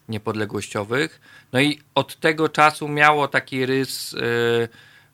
niepodległościowych. 0.09 1.21
No 1.53 1.61
i 1.61 1.79
od 1.95 2.19
tego 2.19 2.49
czasu 2.49 2.87
miało 2.87 3.27
taki 3.27 3.65
rys 3.65 4.13
y, 4.13 4.69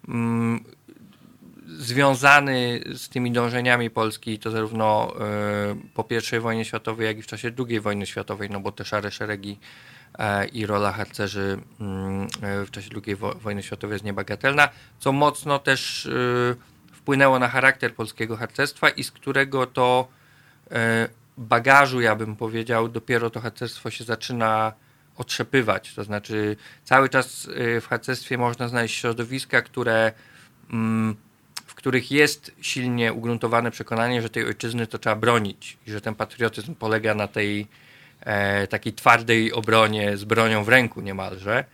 mm, 0.08 0.64
związany 1.68 2.84
z 2.96 3.10
tymi 3.10 3.32
dążeniami 3.32 3.90
Polski, 3.90 4.40
to 4.40 4.52
zarówno 4.52 5.14
y, 5.76 5.94
po 5.94 6.06
I 6.38 6.40
wojnie 6.40 6.66
światowej, 6.66 7.08
jak 7.08 7.18
i 7.18 7.22
w 7.22 7.28
czasie 7.28 7.52
II 7.68 7.80
wojny 7.80 8.06
światowej, 8.06 8.50
no 8.50 8.60
bo 8.60 8.72
te 8.72 8.86
szare 8.86 9.12
szeregi 9.12 9.60
e, 10.20 10.48
i 10.48 10.66
rola 10.66 10.92
harcerzy 10.92 11.58
mm, 11.80 12.28
w 12.66 12.72
czasie 12.72 12.90
II 13.06 13.16
wojny 13.16 13.64
światowej 13.64 13.96
jest 13.96 14.06
niebagatelna, 14.06 14.70
co 15.00 15.12
mocno 15.12 15.60
też 15.60 16.06
y, 16.06 16.56
wpłynęło 16.94 17.40
na 17.40 17.48
charakter 17.48 17.96
polskiego 17.96 18.38
harcerstwa 18.38 18.90
i 18.90 19.04
z 19.04 19.12
którego 19.12 19.68
to 19.68 20.08
bagażu, 21.42 22.02
ja 22.02 22.16
bym 22.16 22.36
powiedział, 22.36 22.90
dopiero 22.90 23.30
to 23.30 23.40
harcerstwo 23.40 23.90
się 23.90 24.04
zaczyna 24.04 24.74
otrzepywać. 25.18 25.94
To 25.94 26.04
znaczy, 26.04 26.56
cały 26.84 27.10
czas 27.10 27.46
y, 27.46 27.82
w 27.82 27.88
harcerstwie 27.88 28.38
można 28.38 28.68
znaleźć 28.68 28.96
środowiska, 29.00 29.62
które, 29.62 30.12
mm, 30.74 31.16
w 31.66 31.76
których 31.76 32.12
jest 32.12 32.52
silnie 32.62 33.14
ugruntowane 33.14 33.72
przekonanie, 33.72 34.22
że 34.22 34.30
tej 34.30 34.46
ojczyzny 34.46 34.88
to 34.88 34.98
trzeba 34.98 35.16
bronić 35.16 35.78
i 35.88 35.92
że 35.92 36.02
ten 36.02 36.16
patriotyzm 36.16 36.76
polega 36.76 37.16
na 37.16 37.28
tej 37.28 37.68
e, 38.22 38.68
takiej 38.68 38.94
twardej 38.94 39.54
obronie 39.54 40.18
z 40.18 40.24
bronią 40.24 40.64
w 40.64 40.70
ręku 40.70 41.02
niemalże. 41.02 41.66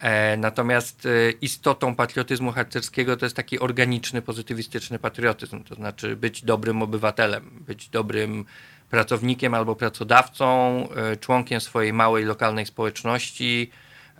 E, 0.00 0.36
natomiast 0.36 1.06
e, 1.06 1.30
istotą 1.30 1.94
patriotyzmu 1.94 2.52
harcerskiego 2.52 3.16
to 3.16 3.26
jest 3.26 3.36
taki 3.36 3.58
organiczny, 3.58 4.22
pozytywistyczny 4.22 4.98
patriotyzm, 4.98 5.64
to 5.64 5.74
znaczy 5.74 6.16
być 6.16 6.44
dobrym 6.44 6.82
obywatelem, 6.82 7.50
być 7.66 7.88
dobrym 7.88 8.44
pracownikiem 8.90 9.54
albo 9.54 9.76
pracodawcą, 9.76 10.48
e, 10.90 11.16
członkiem 11.16 11.60
swojej 11.60 11.92
małej 11.92 12.24
lokalnej 12.24 12.66
społeczności. 12.66 13.70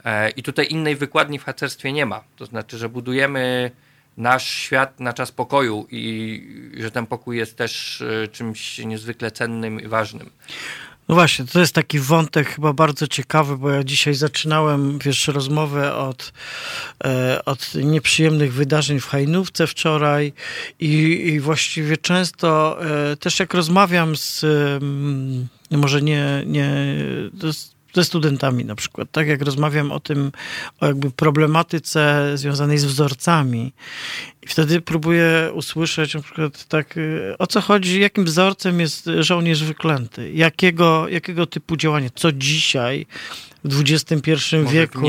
E, 0.04 0.30
I 0.30 0.42
tutaj 0.42 0.66
innej 0.70 0.96
wykładni 0.96 1.38
w 1.38 1.44
harcerstwie 1.44 1.92
nie 1.92 2.06
ma. 2.06 2.24
To 2.36 2.46
znaczy, 2.46 2.78
że 2.78 2.88
budujemy 2.88 3.70
nasz 4.16 4.48
świat 4.48 5.00
na 5.00 5.12
czas 5.12 5.32
pokoju 5.32 5.86
i 5.90 6.74
że 6.78 6.90
ten 6.90 7.06
pokój 7.06 7.36
jest 7.36 7.56
też 7.56 8.02
e, 8.02 8.28
czymś 8.28 8.78
niezwykle 8.78 9.30
cennym 9.30 9.80
i 9.80 9.88
ważnym. 9.88 10.30
No 11.08 11.14
właśnie, 11.14 11.44
to 11.44 11.60
jest 11.60 11.74
taki 11.74 11.98
wątek 11.98 12.48
chyba 12.48 12.72
bardzo 12.72 13.06
ciekawy, 13.06 13.58
bo 13.58 13.70
ja 13.70 13.84
dzisiaj 13.84 14.14
zaczynałem, 14.14 14.98
wiesz, 14.98 15.28
rozmowę 15.28 15.94
od, 15.94 16.32
e, 17.04 17.44
od 17.44 17.74
nieprzyjemnych 17.74 18.52
wydarzeń 18.52 19.00
w 19.00 19.06
Hajnówce 19.06 19.66
wczoraj 19.66 20.32
i, 20.80 20.92
i 21.26 21.40
właściwie 21.40 21.96
często 21.96 22.78
e, 22.84 23.16
też 23.16 23.40
jak 23.40 23.54
rozmawiam 23.54 24.16
z, 24.16 24.44
może 25.70 26.02
nie, 26.02 26.42
nie 26.46 26.70
ze 27.94 28.04
studentami 28.04 28.64
na 28.64 28.74
przykład, 28.74 29.08
tak 29.12 29.28
jak 29.28 29.42
rozmawiam 29.42 29.92
o 29.92 30.00
tym, 30.00 30.32
o 30.80 30.86
jakby 30.86 31.10
problematyce 31.10 32.32
związanej 32.34 32.78
z 32.78 32.84
wzorcami 32.84 33.72
I 34.48 34.50
wtedy 34.50 34.80
próbuję 34.80 35.50
usłyszeć 35.54 36.14
na 36.14 36.22
przykład 36.22 36.64
tak, 36.64 36.96
y, 36.96 37.34
o 37.38 37.46
co 37.46 37.60
chodzi, 37.60 38.00
jakim 38.00 38.24
wzorcem 38.24 38.80
jest 38.80 39.10
żołnierz 39.18 39.64
wyklęty, 39.64 40.32
jakiego, 40.32 41.08
jakiego 41.08 41.46
typu 41.46 41.76
działanie, 41.76 42.10
co 42.14 42.32
dzisiaj 42.32 43.06
w 43.64 43.80
XXI 43.80 44.32
wieku. 44.72 45.00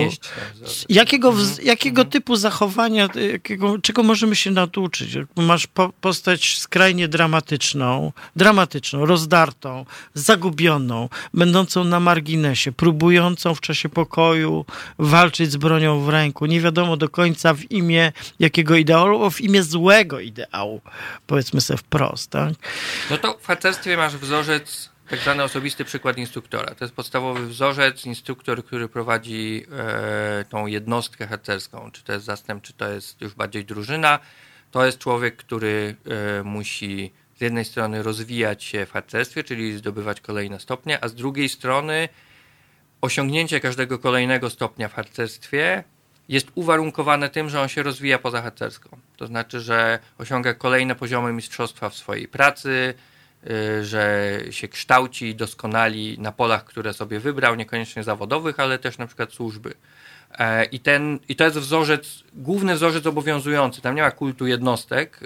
Jakiego, 0.89 1.29
mhm. 1.29 1.47
jakiego 1.63 2.01
mhm. 2.01 2.11
typu 2.11 2.35
zachowania, 2.35 3.09
jakiego, 3.31 3.77
czego 3.81 4.03
możemy 4.03 4.35
się 4.35 4.51
nauczyć? 4.51 5.17
Masz 5.35 5.67
po, 5.67 5.89
postać 6.01 6.57
skrajnie 6.57 7.07
dramatyczną, 7.07 8.11
dramatyczną, 8.35 9.05
rozdartą, 9.05 9.85
zagubioną, 10.13 11.09
będącą 11.33 11.83
na 11.83 11.99
marginesie, 11.99 12.71
próbującą 12.71 13.55
w 13.55 13.61
czasie 13.61 13.89
pokoju 13.89 14.65
walczyć 14.99 15.51
z 15.51 15.57
bronią 15.57 16.01
w 16.01 16.09
ręku. 16.09 16.45
Nie 16.45 16.61
wiadomo 16.61 16.97
do 16.97 17.09
końca 17.09 17.53
w 17.53 17.71
imię 17.71 18.11
jakiego 18.39 18.75
ideału, 18.75 19.23
w 19.31 19.41
imię 19.41 19.63
złego 19.63 20.19
ideału, 20.19 20.81
powiedzmy 21.27 21.61
sobie 21.61 21.77
wprost. 21.77 22.31
Tak? 22.31 22.53
No 23.09 23.17
to 23.17 23.37
w 23.41 23.47
harcerstwie 23.47 23.97
masz 23.97 24.17
wzorzec 24.17 24.89
tak 25.09 25.19
zwany 25.19 25.43
osobisty 25.43 25.85
przykład 25.85 26.17
instruktora. 26.17 26.75
To 26.75 26.85
jest 26.85 26.95
podstawowy 26.95 27.47
wzorzec, 27.47 28.05
instruktor, 28.05 28.65
który 28.65 28.87
prowadzi 28.87 29.65
e, 29.71 30.45
tą 30.49 30.65
jednostkę 30.65 31.27
harcerską, 31.27 31.91
czy 31.91 32.03
to 32.03 32.13
jest 32.13 32.25
zastęp, 32.25 32.63
czy 32.63 32.73
to 32.73 32.89
jest 32.89 33.21
już 33.21 33.33
bardziej 33.33 33.65
drużyna. 33.65 34.19
To 34.71 34.85
jest 34.85 34.97
człowiek, 34.97 35.35
który 35.35 35.95
e, 36.39 36.43
musi 36.43 37.11
z 37.37 37.41
jednej 37.41 37.65
strony 37.65 38.03
rozwijać 38.03 38.63
się 38.63 38.85
w 38.85 38.91
harcerstwie, 38.91 39.43
czyli 39.43 39.77
zdobywać 39.77 40.21
kolejne 40.21 40.59
stopnie, 40.59 41.03
a 41.03 41.07
z 41.07 41.15
drugiej 41.15 41.49
strony 41.49 42.09
osiągnięcie 43.01 43.59
każdego 43.59 43.99
kolejnego 43.99 44.49
stopnia 44.49 44.87
w 44.87 44.93
harcerstwie 44.93 45.83
jest 46.29 46.47
uwarunkowane 46.55 47.29
tym, 47.29 47.49
że 47.49 47.61
on 47.61 47.67
się 47.67 47.83
rozwija 47.83 48.19
poza 48.19 48.41
harcerską. 48.41 48.97
To 49.19 49.27
znaczy, 49.27 49.59
że 49.59 49.99
osiąga 50.17 50.53
kolejne 50.53 50.95
poziomy 50.95 51.33
mistrzostwa 51.33 51.89
w 51.89 51.95
swojej 51.95 52.27
pracy, 52.27 52.93
Y, 53.47 53.85
że 53.85 54.37
się 54.49 54.67
kształci 54.67 55.25
i 55.25 55.35
doskonali 55.35 56.19
na 56.19 56.31
polach, 56.31 56.65
które 56.65 56.93
sobie 56.93 57.19
wybrał, 57.19 57.55
niekoniecznie 57.55 58.03
zawodowych, 58.03 58.59
ale 58.59 58.79
też 58.79 58.97
na 58.97 59.07
przykład 59.07 59.33
służby. 59.33 59.73
E, 60.39 60.65
I, 60.65 60.79
ten, 60.79 61.19
I 61.29 61.35
to 61.35 61.43
jest 61.43 61.57
wzorzec, 61.57 62.23
główny 62.33 62.75
wzorzec 62.75 63.05
obowiązujący. 63.05 63.81
Tam 63.81 63.95
nie 63.95 64.01
ma 64.01 64.11
kultu 64.11 64.47
jednostek. 64.47 65.19
Y, 65.23 65.25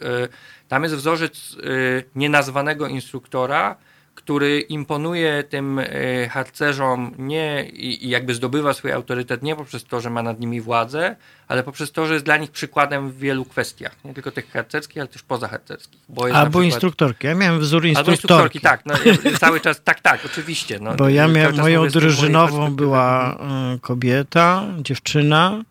tam 0.68 0.84
jest 0.84 0.96
wzorzec 0.96 1.54
y, 1.54 2.04
nienazwanego 2.16 2.88
instruktora, 2.88 3.76
który 4.16 4.60
imponuje 4.60 5.44
tym 5.44 5.80
e, 5.80 5.86
harcerzom 6.30 7.12
nie 7.18 7.66
i, 7.74 8.10
jakby 8.10 8.34
zdobywa 8.34 8.74
swój 8.74 8.92
autorytet 8.92 9.44
nie 9.44 9.56
poprzez 9.56 9.84
to, 9.84 10.02
że 10.02 10.10
ma 10.10 10.24
nad 10.24 10.40
nimi 10.40 10.62
władzę, 10.62 11.16
ale 11.48 11.64
poprzez 11.64 11.92
to, 11.92 12.06
że 12.06 12.14
jest 12.14 12.26
dla 12.26 12.38
nich 12.38 12.52
przykładem 12.52 13.12
w 13.12 13.18
wielu 13.18 13.46
kwestiach. 13.46 13.96
Nie 14.06 14.14
tylko 14.14 14.32
tych 14.32 14.52
harcerskich, 14.52 14.98
ale 14.98 15.08
też 15.08 15.24
pozaharcerskich. 15.24 16.02
Bo 16.10 16.24
Albo 16.24 16.50
przykład... 16.50 16.66
instruktorki. 16.66 17.28
Ja 17.28 17.36
miałem 17.36 17.60
wzór 17.60 17.86
instruktorki. 17.86 18.34
Albo 18.34 18.44
instruktorki, 18.46 18.60
tak. 18.60 18.86
No, 18.86 18.94
cały 19.46 19.60
czas, 19.60 19.82
tak, 19.84 20.00
tak, 20.00 20.20
oczywiście. 20.26 20.80
No, 20.82 20.96
bo 20.96 21.10
ja 21.10 21.28
miałem, 21.28 21.56
moją 21.56 21.88
drużynową 21.88 22.76
była 22.76 23.38
e, 23.76 23.80
kobieta, 23.80 24.64
dziewczyna, 24.80 25.64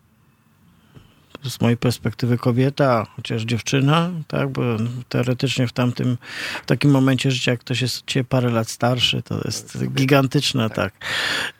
z 1.49 1.61
mojej 1.61 1.77
perspektywy 1.77 2.37
kobieta, 2.37 3.07
chociaż 3.15 3.41
dziewczyna, 3.41 4.11
tak, 4.27 4.49
bo 4.49 4.61
teoretycznie 5.09 5.67
w 5.67 5.73
tamtym, 5.73 6.17
w 6.63 6.65
takim 6.65 6.91
momencie 6.91 7.31
życia, 7.31 7.51
jak 7.51 7.59
ktoś 7.59 7.81
jest 7.81 8.03
cię 8.07 8.23
parę 8.23 8.49
lat 8.49 8.69
starszy, 8.69 9.21
to 9.21 9.41
jest 9.45 9.87
gigantyczne, 9.93 10.69
tak. 10.69 10.93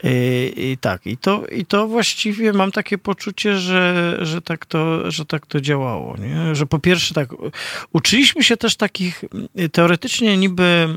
I, 0.04 0.54
I, 0.58 0.78
tak, 0.78 1.08
i 1.08 1.18
to, 1.18 1.48
i 1.48 1.66
to 1.66 1.88
właściwie 1.88 2.54
mam 2.54 2.72
takie 2.72 2.98
poczucie, 2.98 3.58
że, 3.58 4.18
że, 4.22 4.42
tak 4.42 4.66
to, 4.66 5.12
że 5.12 5.26
tak 5.26 5.46
to 5.46 5.62
działało, 5.62 6.18
nie? 6.18 6.56
że 6.56 6.66
po 6.66 6.80
pierwsze 6.80 7.14
tak, 7.14 7.30
uczyliśmy 7.94 8.44
się 8.44 8.58
też 8.58 8.76
takich 8.76 9.24
teoretycznie 9.72 10.38
niby, 10.38 10.88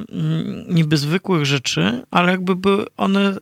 niby 0.68 0.96
zwykłych 0.96 1.46
rzeczy, 1.46 2.02
ale 2.10 2.32
jakby 2.32 2.56
były 2.56 2.86
one, 2.96 3.36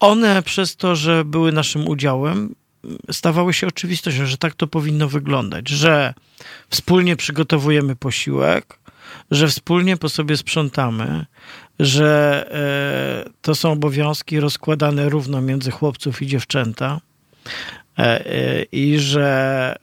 one 0.00 0.42
przez 0.42 0.76
to, 0.76 0.96
że 0.96 1.24
były 1.24 1.52
naszym 1.52 1.88
udziałem, 1.88 2.54
stawały 3.10 3.54
się 3.54 3.66
oczywistością, 3.66 4.26
że 4.26 4.38
tak 4.38 4.54
to 4.54 4.66
powinno 4.66 5.08
wyglądać, 5.08 5.68
że 5.68 6.14
wspólnie 6.68 7.16
przygotowujemy 7.16 7.96
posiłek, 7.96 8.78
że 9.30 9.48
wspólnie 9.48 9.96
po 9.96 10.08
sobie 10.08 10.36
sprzątamy, 10.36 11.26
że 11.78 12.44
e, 13.26 13.30
to 13.42 13.54
są 13.54 13.72
obowiązki 13.72 14.40
rozkładane 14.40 15.08
równo 15.08 15.40
między 15.40 15.70
chłopców 15.70 16.22
i 16.22 16.26
dziewczęta 16.26 17.00
e, 17.98 18.26
e, 18.26 18.62
i 18.62 18.98
że 18.98 19.76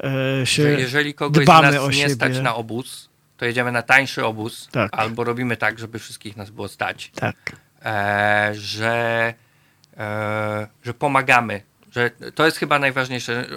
się 0.44 0.64
że 0.64 0.72
jeżeli 0.72 1.14
kogoś 1.14 1.44
dbamy 1.44 1.72
z 1.72 1.76
nas 1.76 1.84
o 1.84 1.88
nie 1.88 1.94
siebie. 1.94 2.16
stać 2.16 2.40
na 2.40 2.56
obóz, 2.56 3.10
to 3.38 3.46
jedziemy 3.46 3.72
na 3.72 3.82
tańszy 3.82 4.26
obóz, 4.26 4.70
tak. 4.72 4.90
albo 4.94 5.24
robimy 5.24 5.58
tak, 5.58 5.80
żeby 5.80 6.00
wszystkich 6.00 6.38
nas 6.38 6.50
było 6.50 6.68
stać. 6.68 7.12
Tak. 7.16 7.56
że, 8.54 9.34
że 10.84 10.94
pomagamy 10.94 11.62
że 11.92 12.12
to 12.36 12.46
jest 12.46 12.58
chyba 12.58 12.80
najważniejsze. 12.80 13.48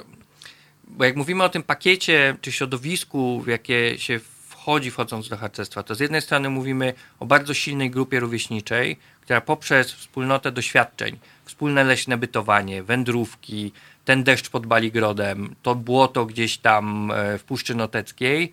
Bo 0.85 1.05
jak 1.05 1.17
mówimy 1.17 1.45
o 1.45 1.49
tym 1.49 1.63
pakiecie 1.63 2.37
czy 2.41 2.53
środowisku, 2.53 3.41
w 3.41 3.47
jakie 3.47 3.99
się 3.99 4.21
wchodzi 4.49 4.91
wchodząc 4.91 5.29
do 5.29 5.37
harcerstwa, 5.37 5.83
to 5.83 5.95
z 5.95 6.01
jednej 6.01 6.23
strony 6.23 6.51
mówimy 6.51 6.95
o 7.21 7.27
bardzo 7.27 7.55
silnej 7.55 7.91
grupie 7.91 8.21
rówieśniczej, 8.21 8.97
która 9.21 9.41
poprzez 9.41 9.93
wspólnotę 9.93 10.53
doświadczeń, 10.53 11.19
wspólne 11.45 11.85
leśne 11.85 12.17
bytowanie, 12.17 12.83
wędrówki, 12.83 13.73
ten 14.05 14.25
deszcz 14.25 14.51
pod 14.51 14.67
Baligrodem, 14.67 15.55
to 15.63 15.75
błoto 15.75 16.27
gdzieś 16.27 16.59
tam 16.59 17.11
e, 17.11 17.39
w 17.39 17.45
Puszczy 17.45 17.75
Noteckiej, 17.75 18.53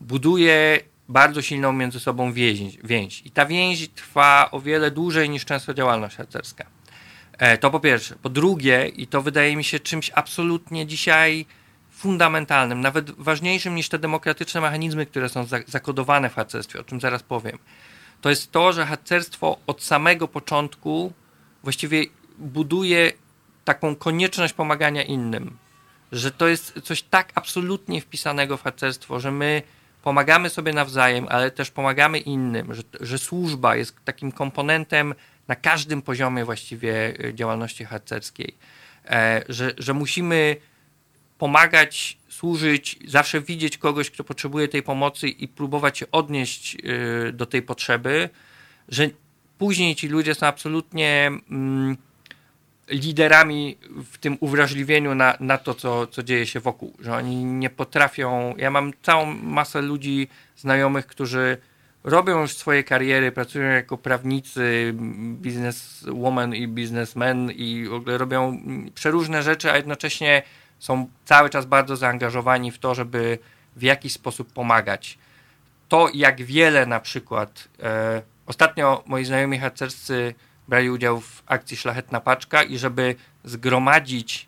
buduje 0.00 0.80
bardzo 1.08 1.42
silną 1.42 1.72
między 1.72 2.00
sobą 2.00 2.32
więź. 2.32 2.78
więź. 2.84 3.22
I 3.24 3.30
ta 3.30 3.46
więź 3.46 3.88
trwa 3.88 4.50
o 4.50 4.60
wiele 4.60 4.90
dłużej 4.90 5.30
niż 5.30 5.44
często 5.44 5.74
działalność 5.74 6.16
harcerska. 6.16 6.75
E, 7.38 7.58
to 7.58 7.70
po 7.70 7.80
pierwsze. 7.80 8.16
Po 8.22 8.28
drugie, 8.28 8.88
i 8.88 9.06
to 9.06 9.22
wydaje 9.22 9.56
mi 9.56 9.64
się 9.64 9.80
czymś 9.80 10.10
absolutnie 10.14 10.86
dzisiaj 10.86 11.46
fundamentalnym, 11.90 12.80
nawet 12.80 13.10
ważniejszym 13.10 13.74
niż 13.74 13.88
te 13.88 13.98
demokratyczne 13.98 14.60
mechanizmy, 14.60 15.06
które 15.06 15.28
są 15.28 15.46
zakodowane 15.66 16.30
w 16.30 16.34
harcerstwie, 16.34 16.80
o 16.80 16.84
czym 16.84 17.00
zaraz 17.00 17.22
powiem, 17.22 17.58
to 18.20 18.30
jest 18.30 18.52
to, 18.52 18.72
że 18.72 18.86
harcerstwo 18.86 19.58
od 19.66 19.82
samego 19.82 20.28
początku 20.28 21.12
właściwie 21.62 22.04
buduje 22.38 23.12
taką 23.64 23.96
konieczność 23.96 24.52
pomagania 24.52 25.02
innym. 25.02 25.56
Że 26.12 26.30
to 26.30 26.48
jest 26.48 26.80
coś 26.82 27.02
tak 27.02 27.32
absolutnie 27.34 28.00
wpisanego 28.00 28.56
w 28.56 28.62
harcerstwo, 28.62 29.20
że 29.20 29.30
my 29.30 29.62
pomagamy 30.02 30.50
sobie 30.50 30.72
nawzajem, 30.72 31.26
ale 31.28 31.50
też 31.50 31.70
pomagamy 31.70 32.18
innym, 32.18 32.74
że, 32.74 32.82
że 33.00 33.18
służba 33.18 33.76
jest 33.76 33.96
takim 34.04 34.32
komponentem 34.32 35.14
na 35.48 35.56
każdym 35.56 36.02
poziomie 36.02 36.44
właściwie 36.44 37.14
y, 37.24 37.34
działalności 37.34 37.84
harcerskiej, 37.84 38.56
e, 39.04 39.42
że, 39.48 39.74
że 39.78 39.94
musimy 39.94 40.56
pomagać, 41.38 42.18
służyć, 42.28 42.98
zawsze 43.06 43.40
widzieć 43.40 43.78
kogoś, 43.78 44.10
kto 44.10 44.24
potrzebuje 44.24 44.68
tej 44.68 44.82
pomocy 44.82 45.28
i 45.28 45.48
próbować 45.48 45.98
się 45.98 46.06
odnieść 46.12 46.76
y, 47.28 47.32
do 47.32 47.46
tej 47.46 47.62
potrzeby, 47.62 48.30
że 48.88 49.10
później 49.58 49.96
ci 49.96 50.08
ludzie 50.08 50.34
są 50.34 50.46
absolutnie 50.46 51.30
mm, 51.50 51.96
liderami 52.88 53.78
w 54.12 54.18
tym 54.18 54.36
uwrażliwieniu 54.40 55.14
na, 55.14 55.36
na 55.40 55.58
to, 55.58 55.74
co, 55.74 56.06
co 56.06 56.22
dzieje 56.22 56.46
się 56.46 56.60
wokół, 56.60 56.96
że 57.00 57.14
oni 57.14 57.44
nie 57.44 57.70
potrafią. 57.70 58.54
Ja 58.56 58.70
mam 58.70 58.92
całą 59.02 59.34
masę 59.34 59.82
ludzi, 59.82 60.28
znajomych, 60.56 61.06
którzy 61.06 61.58
robią 62.06 62.40
już 62.40 62.52
swoje 62.52 62.84
kariery, 62.84 63.32
pracują 63.32 63.70
jako 63.70 63.98
prawnicy, 63.98 64.94
bizneswoman 65.40 66.54
i 66.54 66.68
biznesmen 66.68 67.50
i 67.50 67.88
w 67.88 67.92
ogóle 67.92 68.18
robią 68.18 68.62
przeróżne 68.94 69.42
rzeczy, 69.42 69.72
a 69.72 69.76
jednocześnie 69.76 70.42
są 70.78 71.06
cały 71.24 71.50
czas 71.50 71.66
bardzo 71.66 71.96
zaangażowani 71.96 72.72
w 72.72 72.78
to, 72.78 72.94
żeby 72.94 73.38
w 73.76 73.82
jakiś 73.82 74.12
sposób 74.12 74.52
pomagać. 74.52 75.18
To, 75.88 76.08
jak 76.14 76.42
wiele 76.42 76.86
na 76.86 77.00
przykład, 77.00 77.68
e, 77.82 78.22
ostatnio 78.46 79.02
moi 79.06 79.24
znajomi 79.24 79.58
harcerscy 79.58 80.34
brali 80.68 80.90
udział 80.90 81.20
w 81.20 81.42
akcji 81.46 81.76
Szlachetna 81.76 82.20
Paczka 82.20 82.62
i 82.62 82.78
żeby 82.78 83.14
zgromadzić 83.44 84.46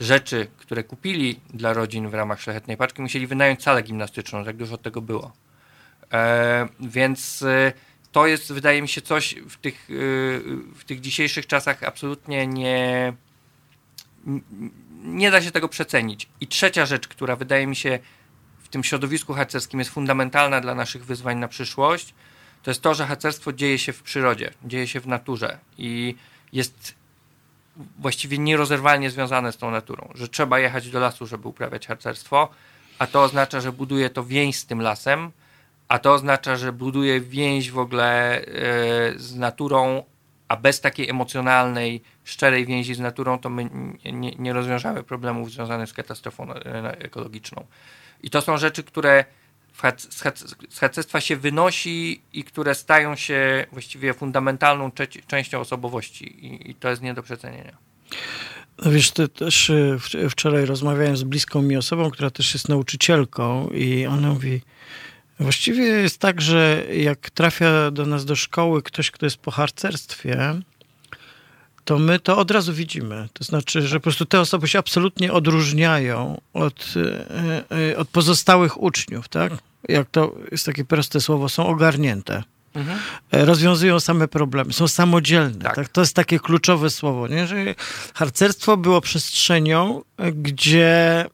rzeczy, 0.00 0.46
które 0.56 0.84
kupili 0.84 1.40
dla 1.54 1.72
rodzin 1.72 2.08
w 2.08 2.14
ramach 2.14 2.40
Szlachetnej 2.40 2.76
Paczki, 2.76 3.02
musieli 3.02 3.26
wynająć 3.26 3.62
salę 3.62 3.82
gimnastyczną, 3.82 4.44
tak 4.44 4.56
dużo 4.56 4.78
tego 4.78 5.00
było. 5.00 5.45
E, 6.12 6.68
więc 6.80 7.42
e, 7.42 7.72
to 8.12 8.26
jest, 8.26 8.52
wydaje 8.52 8.82
mi 8.82 8.88
się, 8.88 9.02
coś 9.02 9.34
w 9.48 9.56
tych, 9.56 9.74
e, 9.74 9.94
w 10.74 10.84
tych 10.86 11.00
dzisiejszych 11.00 11.46
czasach 11.46 11.82
absolutnie 11.82 12.46
nie, 12.46 13.12
nie 15.02 15.30
da 15.30 15.42
się 15.42 15.50
tego 15.50 15.68
przecenić. 15.68 16.28
I 16.40 16.46
trzecia 16.46 16.86
rzecz, 16.86 17.08
która 17.08 17.36
wydaje 17.36 17.66
mi 17.66 17.76
się 17.76 17.98
w 18.62 18.68
tym 18.68 18.84
środowisku 18.84 19.34
harcerskim 19.34 19.78
jest 19.78 19.90
fundamentalna 19.90 20.60
dla 20.60 20.74
naszych 20.74 21.04
wyzwań 21.04 21.38
na 21.38 21.48
przyszłość, 21.48 22.14
to 22.62 22.70
jest 22.70 22.82
to, 22.82 22.94
że 22.94 23.06
harcerstwo 23.06 23.52
dzieje 23.52 23.78
się 23.78 23.92
w 23.92 24.02
przyrodzie, 24.02 24.50
dzieje 24.64 24.86
się 24.86 25.00
w 25.00 25.06
naturze 25.06 25.58
i 25.78 26.14
jest 26.52 26.94
właściwie 27.98 28.38
nierozerwalnie 28.38 29.10
związane 29.10 29.52
z 29.52 29.56
tą 29.56 29.70
naturą, 29.70 30.10
że 30.14 30.28
trzeba 30.28 30.58
jechać 30.58 30.90
do 30.90 31.00
lasu, 31.00 31.26
żeby 31.26 31.48
uprawiać 31.48 31.86
harcerstwo, 31.86 32.48
a 32.98 33.06
to 33.06 33.22
oznacza, 33.22 33.60
że 33.60 33.72
buduje 33.72 34.10
to 34.10 34.24
więź 34.24 34.56
z 34.56 34.66
tym 34.66 34.80
lasem, 34.80 35.30
a 35.88 35.98
to 35.98 36.14
oznacza, 36.14 36.56
że 36.56 36.72
buduje 36.72 37.20
więź 37.20 37.70
w 37.70 37.78
ogóle 37.78 38.40
e, 38.40 38.44
z 39.16 39.36
naturą, 39.36 40.02
a 40.48 40.56
bez 40.56 40.80
takiej 40.80 41.10
emocjonalnej, 41.10 42.02
szczerej 42.24 42.66
więzi 42.66 42.94
z 42.94 43.00
naturą, 43.00 43.38
to 43.38 43.50
my 43.50 43.68
nie, 44.12 44.30
nie 44.38 44.52
rozwiążemy 44.52 45.02
problemów 45.02 45.52
związanych 45.52 45.88
z 45.88 45.92
katastrofą 45.92 46.52
e, 46.52 46.98
ekologiczną. 46.98 47.66
I 48.22 48.30
to 48.30 48.40
są 48.40 48.58
rzeczy, 48.58 48.84
które 48.84 49.24
z 50.68 50.78
harcerstwa 50.78 51.20
się 51.20 51.36
wynosi 51.36 52.22
i 52.32 52.44
które 52.44 52.74
stają 52.74 53.16
się 53.16 53.66
właściwie 53.72 54.14
fundamentalną 54.14 54.90
częścią 55.26 55.60
osobowości 55.60 56.46
i, 56.46 56.70
i 56.70 56.74
to 56.74 56.90
jest 56.90 57.02
nie 57.02 57.14
do 57.14 57.22
przecenienia. 57.22 57.76
No 58.84 58.90
wiesz, 58.90 59.10
ty 59.10 59.28
też 59.28 59.70
e, 59.70 59.98
wczoraj 60.30 60.64
rozmawiałem 60.64 61.16
z 61.16 61.22
bliską 61.22 61.62
mi 61.62 61.76
osobą, 61.76 62.10
która 62.10 62.30
też 62.30 62.54
jest 62.54 62.68
nauczycielką 62.68 63.68
i 63.68 64.06
ona 64.06 64.28
mówi, 64.28 64.60
właściwie 65.40 65.84
jest 65.84 66.18
tak, 66.18 66.40
że 66.40 66.84
jak 66.92 67.30
trafia 67.30 67.90
do 67.90 68.06
nas 68.06 68.24
do 68.24 68.36
szkoły 68.36 68.82
ktoś, 68.82 69.10
kto 69.10 69.26
jest 69.26 69.36
po 69.36 69.50
harcerstwie, 69.50 70.54
to 71.84 71.98
my 71.98 72.18
to 72.18 72.38
od 72.38 72.50
razu 72.50 72.72
widzimy. 72.72 73.28
To 73.32 73.44
znaczy, 73.44 73.82
że 73.82 73.96
po 73.96 74.02
prostu 74.02 74.26
te 74.26 74.40
osoby 74.40 74.68
się 74.68 74.78
absolutnie 74.78 75.32
odróżniają 75.32 76.40
od, 76.52 76.94
e, 77.70 77.90
e, 77.92 77.96
od 77.96 78.08
pozostałych 78.08 78.82
uczniów, 78.82 79.28
tak? 79.28 79.52
Jak 79.88 80.10
to 80.10 80.34
jest 80.50 80.66
takie 80.66 80.84
proste 80.84 81.20
słowo, 81.20 81.48
są 81.48 81.66
ogarnięte. 81.66 82.42
Mhm. 82.74 82.98
E, 83.32 83.44
rozwiązują 83.44 84.00
same 84.00 84.28
problemy, 84.28 84.72
są 84.72 84.88
samodzielne. 84.88 85.64
Tak. 85.64 85.76
tak. 85.76 85.88
To 85.88 86.00
jest 86.00 86.14
takie 86.14 86.38
kluczowe 86.38 86.90
słowo, 86.90 87.28
nie? 87.28 87.46
że 87.46 87.74
harcerstwo 88.14 88.76
było 88.76 89.00
przestrzenią, 89.00 90.02
gdzie 90.32 91.24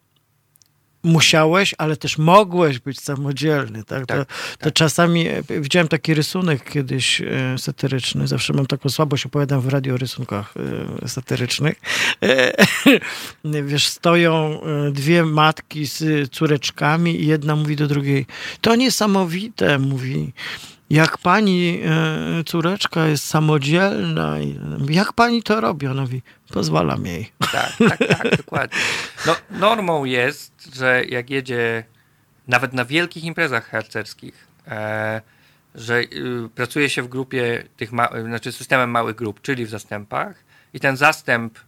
musiałeś, 1.02 1.74
ale 1.78 1.96
też 1.96 2.18
mogłeś 2.18 2.78
być 2.78 3.00
samodzielny. 3.00 3.84
Tak? 3.84 4.06
tak, 4.06 4.18
to, 4.18 4.24
tak. 4.24 4.58
to 4.58 4.70
czasami 4.70 5.28
e, 5.28 5.42
widziałem 5.48 5.88
taki 5.88 6.14
rysunek 6.14 6.70
kiedyś 6.70 7.20
e, 7.20 7.58
satyryczny. 7.58 8.26
Zawsze 8.26 8.52
mam 8.52 8.66
taką 8.66 8.88
słabość, 8.88 9.26
opowiadam 9.26 9.60
w 9.60 9.68
radio 9.68 9.94
o 9.94 9.96
rysunkach 9.96 10.54
e, 11.02 11.08
satyrycznych. 11.08 11.80
Wiesz, 13.64 13.86
stoją 13.86 14.60
dwie 14.92 15.24
matki 15.24 15.86
z 15.86 16.30
córeczkami 16.30 17.22
i 17.22 17.26
jedna 17.26 17.56
mówi 17.56 17.76
do 17.76 17.88
drugiej, 17.88 18.26
to 18.60 18.76
niesamowite, 18.76 19.78
mówi 19.78 20.32
jak 20.92 21.18
pani 21.18 21.80
e, 21.84 22.44
córeczka 22.44 23.06
jest 23.06 23.24
samodzielna, 23.24 24.36
jak 24.88 25.12
pani 25.12 25.42
to 25.42 25.60
robi? 25.60 25.86
Ona 25.86 26.00
mówi, 26.00 26.22
pozwalam 26.48 27.06
jej. 27.06 27.32
Tak, 27.52 27.72
tak, 27.88 27.98
tak, 27.98 28.36
dokładnie. 28.36 28.78
No, 29.26 29.36
normą 29.50 30.04
jest, 30.04 30.74
że 30.74 31.04
jak 31.04 31.30
jedzie 31.30 31.84
nawet 32.48 32.72
na 32.72 32.84
wielkich 32.84 33.24
imprezach 33.24 33.68
harcerskich, 33.68 34.46
e, 34.68 35.22
że 35.74 36.00
y, 36.00 36.48
pracuje 36.54 36.90
się 36.90 37.02
w 37.02 37.08
grupie 37.08 37.64
tych, 37.76 37.92
ma, 37.92 38.08
znaczy 38.22 38.52
systemem 38.52 38.90
małych 38.90 39.16
grup, 39.16 39.40
czyli 39.42 39.66
w 39.66 39.70
zastępach 39.70 40.44
i 40.74 40.80
ten 40.80 40.96
zastęp 40.96 41.58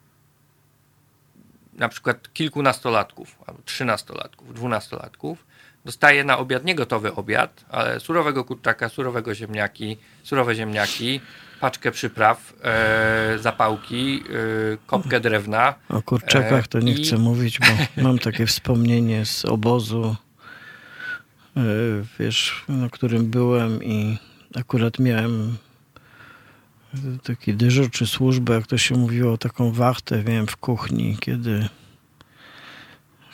na 1.72 1.88
przykład 1.88 2.32
kilkunastolatków, 2.32 3.38
albo 3.46 3.62
trzynastolatków, 3.62 4.54
dwunastolatków 4.54 5.44
dostaje 5.84 6.24
na 6.24 6.38
obiad 6.38 6.64
nie 6.64 6.74
gotowy 6.74 7.14
obiad, 7.14 7.64
ale 7.70 8.00
surowego 8.00 8.44
kurczaka, 8.44 8.88
surowego 8.88 9.34
ziemniaki, 9.34 9.96
surowe 10.22 10.54
ziemniaki, 10.54 11.20
paczkę 11.60 11.90
przypraw, 11.90 12.54
e, 12.62 13.38
zapałki, 13.38 14.22
e, 14.72 14.76
kopkę 14.86 15.20
drewna. 15.20 15.74
O 15.88 16.02
kurczakach 16.02 16.68
to 16.68 16.80
nie 16.80 16.92
e, 16.92 16.94
chcę 16.94 17.18
mówić, 17.18 17.58
bo 17.58 18.02
mam 18.02 18.18
takie 18.18 18.46
wspomnienie 18.46 19.26
z 19.26 19.44
obozu, 19.44 20.16
e, 21.56 21.60
wiesz, 22.18 22.64
na 22.68 22.88
którym 22.88 23.30
byłem 23.30 23.84
i 23.84 24.18
akurat 24.54 24.98
miałem 24.98 25.56
taki 27.22 27.54
dyżur 27.54 27.90
czy 27.90 28.06
służbę, 28.06 28.54
jak 28.54 28.66
to 28.66 28.78
się 28.78 28.96
mówiło, 28.96 29.38
taką 29.38 29.72
wachtę, 29.72 30.22
wiem, 30.22 30.46
w 30.46 30.56
kuchni, 30.56 31.16
kiedy 31.20 31.68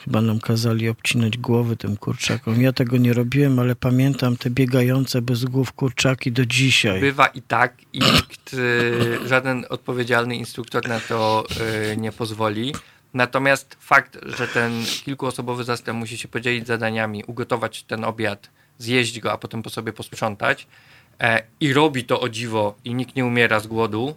Chyba 0.05 0.21
nam 0.21 0.39
kazali 0.39 0.89
obcinać 0.89 1.37
głowy 1.37 1.77
tym 1.77 1.97
kurczakom. 1.97 2.61
Ja 2.61 2.73
tego 2.73 2.97
nie 2.97 3.13
robiłem, 3.13 3.59
ale 3.59 3.75
pamiętam 3.75 4.37
te 4.37 4.49
biegające 4.49 5.21
bez 5.21 5.45
głów 5.45 5.73
kurczaki 5.73 6.31
do 6.31 6.45
dzisiaj. 6.45 7.01
Bywa 7.01 7.27
i 7.27 7.41
tak 7.41 7.73
i 7.93 7.99
nikt, 7.99 8.53
y, 8.53 9.27
żaden 9.27 9.65
odpowiedzialny 9.69 10.35
instruktor 10.35 10.87
na 10.87 10.99
to 10.99 11.45
y, 11.93 11.97
nie 11.97 12.11
pozwoli. 12.11 12.73
Natomiast 13.13 13.77
fakt, 13.79 14.17
że 14.37 14.47
ten 14.47 14.71
kilkuosobowy 15.05 15.63
zastęp 15.63 15.99
musi 15.99 16.17
się 16.17 16.27
podzielić 16.27 16.67
zadaniami, 16.67 17.23
ugotować 17.27 17.83
ten 17.83 18.03
obiad, 18.03 18.49
zjeść 18.77 19.19
go, 19.19 19.31
a 19.31 19.37
potem 19.37 19.63
po 19.63 19.69
sobie 19.69 19.93
posprzątać 19.93 20.67
e, 21.19 21.43
i 21.59 21.73
robi 21.73 22.03
to 22.03 22.19
o 22.19 22.29
dziwo 22.29 22.75
i 22.85 22.93
nikt 22.93 23.15
nie 23.15 23.25
umiera 23.25 23.59
z 23.59 23.67
głodu, 23.67 24.15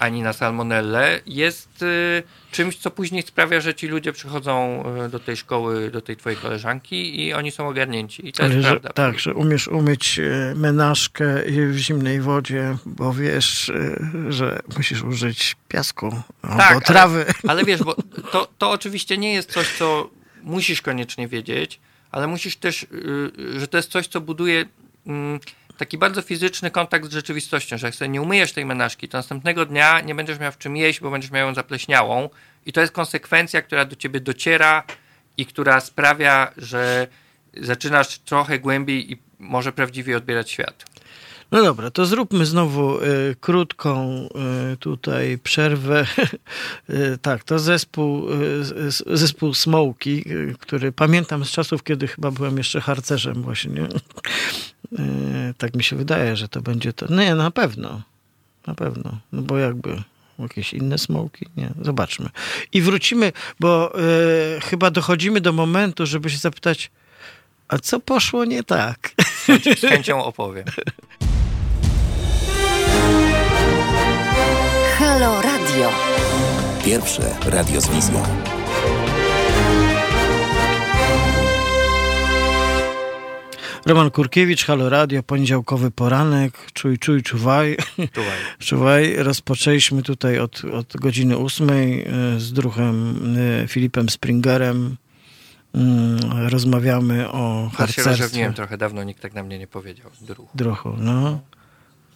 ani 0.00 0.22
na 0.22 0.32
salmonellę, 0.32 1.20
jest 1.26 1.82
e, 1.82 2.22
czymś, 2.50 2.76
co 2.76 2.90
później 2.90 3.22
sprawia, 3.22 3.60
że 3.60 3.74
ci 3.74 3.88
ludzie 3.88 4.12
przychodzą 4.12 4.84
e, 5.04 5.08
do 5.08 5.20
tej 5.20 5.36
szkoły, 5.36 5.90
do 5.90 6.00
tej 6.00 6.16
twojej 6.16 6.38
koleżanki 6.38 7.26
i 7.26 7.34
oni 7.34 7.50
są 7.50 7.68
ogarnięci. 7.68 8.28
I 8.28 8.32
to 8.32 8.42
Ale 8.42 8.54
jest 8.54 8.68
że, 8.68 8.70
prawda. 8.70 8.88
Tak, 8.88 9.18
że 9.18 9.34
umiesz 9.34 9.68
umyć 9.68 10.20
menażkę 10.54 11.42
w 11.70 11.76
zimnej 11.76 12.20
wodzie, 12.20 12.76
bo 12.86 13.12
wiesz, 13.12 13.72
że 14.28 14.60
musisz 14.76 15.02
użyć 15.02 15.56
piasku 15.68 16.22
tak, 16.42 16.60
albo 16.60 16.80
trawy. 16.80 17.24
Ale, 17.26 17.34
ale 17.48 17.64
wiesz, 17.64 17.82
bo 17.82 17.94
to, 18.32 18.48
to 18.58 18.70
oczywiście 18.70 19.18
nie 19.18 19.34
jest 19.34 19.52
coś, 19.52 19.78
co 19.78 20.10
musisz 20.42 20.82
koniecznie 20.82 21.28
wiedzieć, 21.28 21.80
ale 22.10 22.26
musisz 22.26 22.56
też, 22.56 22.86
że 23.56 23.68
to 23.68 23.76
jest 23.76 23.90
coś, 23.90 24.06
co 24.06 24.20
buduje 24.20 24.64
mm, 25.06 25.40
taki 25.80 25.98
bardzo 25.98 26.22
fizyczny 26.22 26.70
kontakt 26.70 27.06
z 27.06 27.12
rzeczywistością, 27.12 27.78
że 27.78 27.86
jak 27.86 27.94
sobie 27.94 28.08
nie 28.08 28.22
umyjesz 28.22 28.52
tej 28.52 28.66
menażki, 28.66 29.08
to 29.08 29.18
następnego 29.18 29.66
dnia 29.66 30.00
nie 30.00 30.14
będziesz 30.14 30.38
miał 30.38 30.52
w 30.52 30.58
czym 30.58 30.76
jeść, 30.76 31.00
bo 31.00 31.10
będziesz 31.10 31.30
miał 31.30 31.48
ją 31.48 31.54
zapleśniałą 31.54 32.28
i 32.66 32.72
to 32.72 32.80
jest 32.80 32.92
konsekwencja, 32.92 33.62
która 33.62 33.84
do 33.84 33.96
ciebie 33.96 34.20
dociera 34.20 34.82
i 35.36 35.46
która 35.46 35.80
sprawia, 35.80 36.52
że 36.56 37.06
zaczynasz 37.56 38.18
trochę 38.18 38.58
głębiej 38.58 39.12
i 39.12 39.18
może 39.38 39.72
prawdziwie 39.72 40.16
odbierać 40.16 40.50
świat. 40.50 40.84
No 41.52 41.62
dobra, 41.62 41.90
to 41.90 42.06
zróbmy 42.06 42.46
znowu 42.46 42.98
y, 42.98 43.36
krótką 43.40 44.28
y, 44.72 44.76
tutaj 44.76 45.38
przerwę. 45.38 46.06
y, 46.90 47.18
tak, 47.22 47.44
to 47.44 47.58
zespół, 47.58 48.28
y, 48.30 49.16
zespół 49.18 49.54
Smoki, 49.54 50.24
y, 50.30 50.54
który 50.58 50.92
pamiętam 50.92 51.44
z 51.44 51.50
czasów, 51.50 51.82
kiedy 51.82 52.08
chyba 52.08 52.30
byłem 52.30 52.58
jeszcze 52.58 52.80
harcerzem 52.80 53.42
właśnie. 53.42 53.82
Y, 53.82 55.54
tak 55.58 55.74
mi 55.74 55.84
się 55.84 55.96
wydaje, 55.96 56.36
że 56.36 56.48
to 56.48 56.60
będzie 56.60 56.92
to. 56.92 57.14
Nie, 57.14 57.34
na 57.34 57.50
pewno. 57.50 58.02
Na 58.66 58.74
pewno. 58.74 59.18
No 59.32 59.42
bo 59.42 59.58
jakby 59.58 60.02
jakieś 60.38 60.74
inne 60.74 60.98
smoki? 60.98 61.46
Nie, 61.56 61.70
zobaczmy. 61.82 62.28
I 62.72 62.82
wrócimy, 62.82 63.32
bo 63.60 63.92
chyba 64.62 64.90
dochodzimy 64.90 65.40
do 65.40 65.52
momentu, 65.52 66.06
żeby 66.06 66.30
się 66.30 66.38
zapytać, 66.38 66.90
a 67.68 67.78
co 67.78 68.00
poszło 68.00 68.44
nie 68.44 68.62
tak? 68.62 69.12
Z 69.76 69.80
chęcią 69.80 70.24
opowiem. 70.24 70.64
Halo 75.00 75.42
Radio. 75.42 75.90
Pierwsze 76.84 77.36
radio 77.46 77.80
z 77.80 77.88
wizją. 77.88 78.22
Roman 83.86 84.10
Kurkiewicz, 84.10 84.64
Halo 84.64 84.88
Radio, 84.88 85.22
poniedziałkowy 85.22 85.90
poranek, 85.90 86.72
czuj, 86.72 86.98
czuj, 86.98 87.22
czuwaj. 87.22 87.76
Czuwaj. 88.12 88.38
czuwaj. 88.68 89.16
Rozpoczęliśmy 89.16 90.02
tutaj 90.02 90.38
od, 90.38 90.62
od 90.64 90.96
godziny 90.96 91.36
ósmej 91.36 92.02
e, 92.02 92.40
z 92.40 92.52
druhem 92.52 93.16
e, 93.62 93.68
Filipem 93.68 94.08
Springerem. 94.08 94.96
Mm, 95.74 96.18
rozmawiamy 96.48 97.30
o 97.30 97.70
harcerstwie. 97.74 98.40
Ja 98.40 98.52
trochę 98.52 98.78
dawno, 98.78 99.04
nikt 99.04 99.22
tak 99.22 99.34
na 99.34 99.42
mnie 99.42 99.58
nie 99.58 99.66
powiedział. 99.66 100.10
Druhu. 100.20 100.48
Druhu, 100.54 100.92
no. 100.98 101.40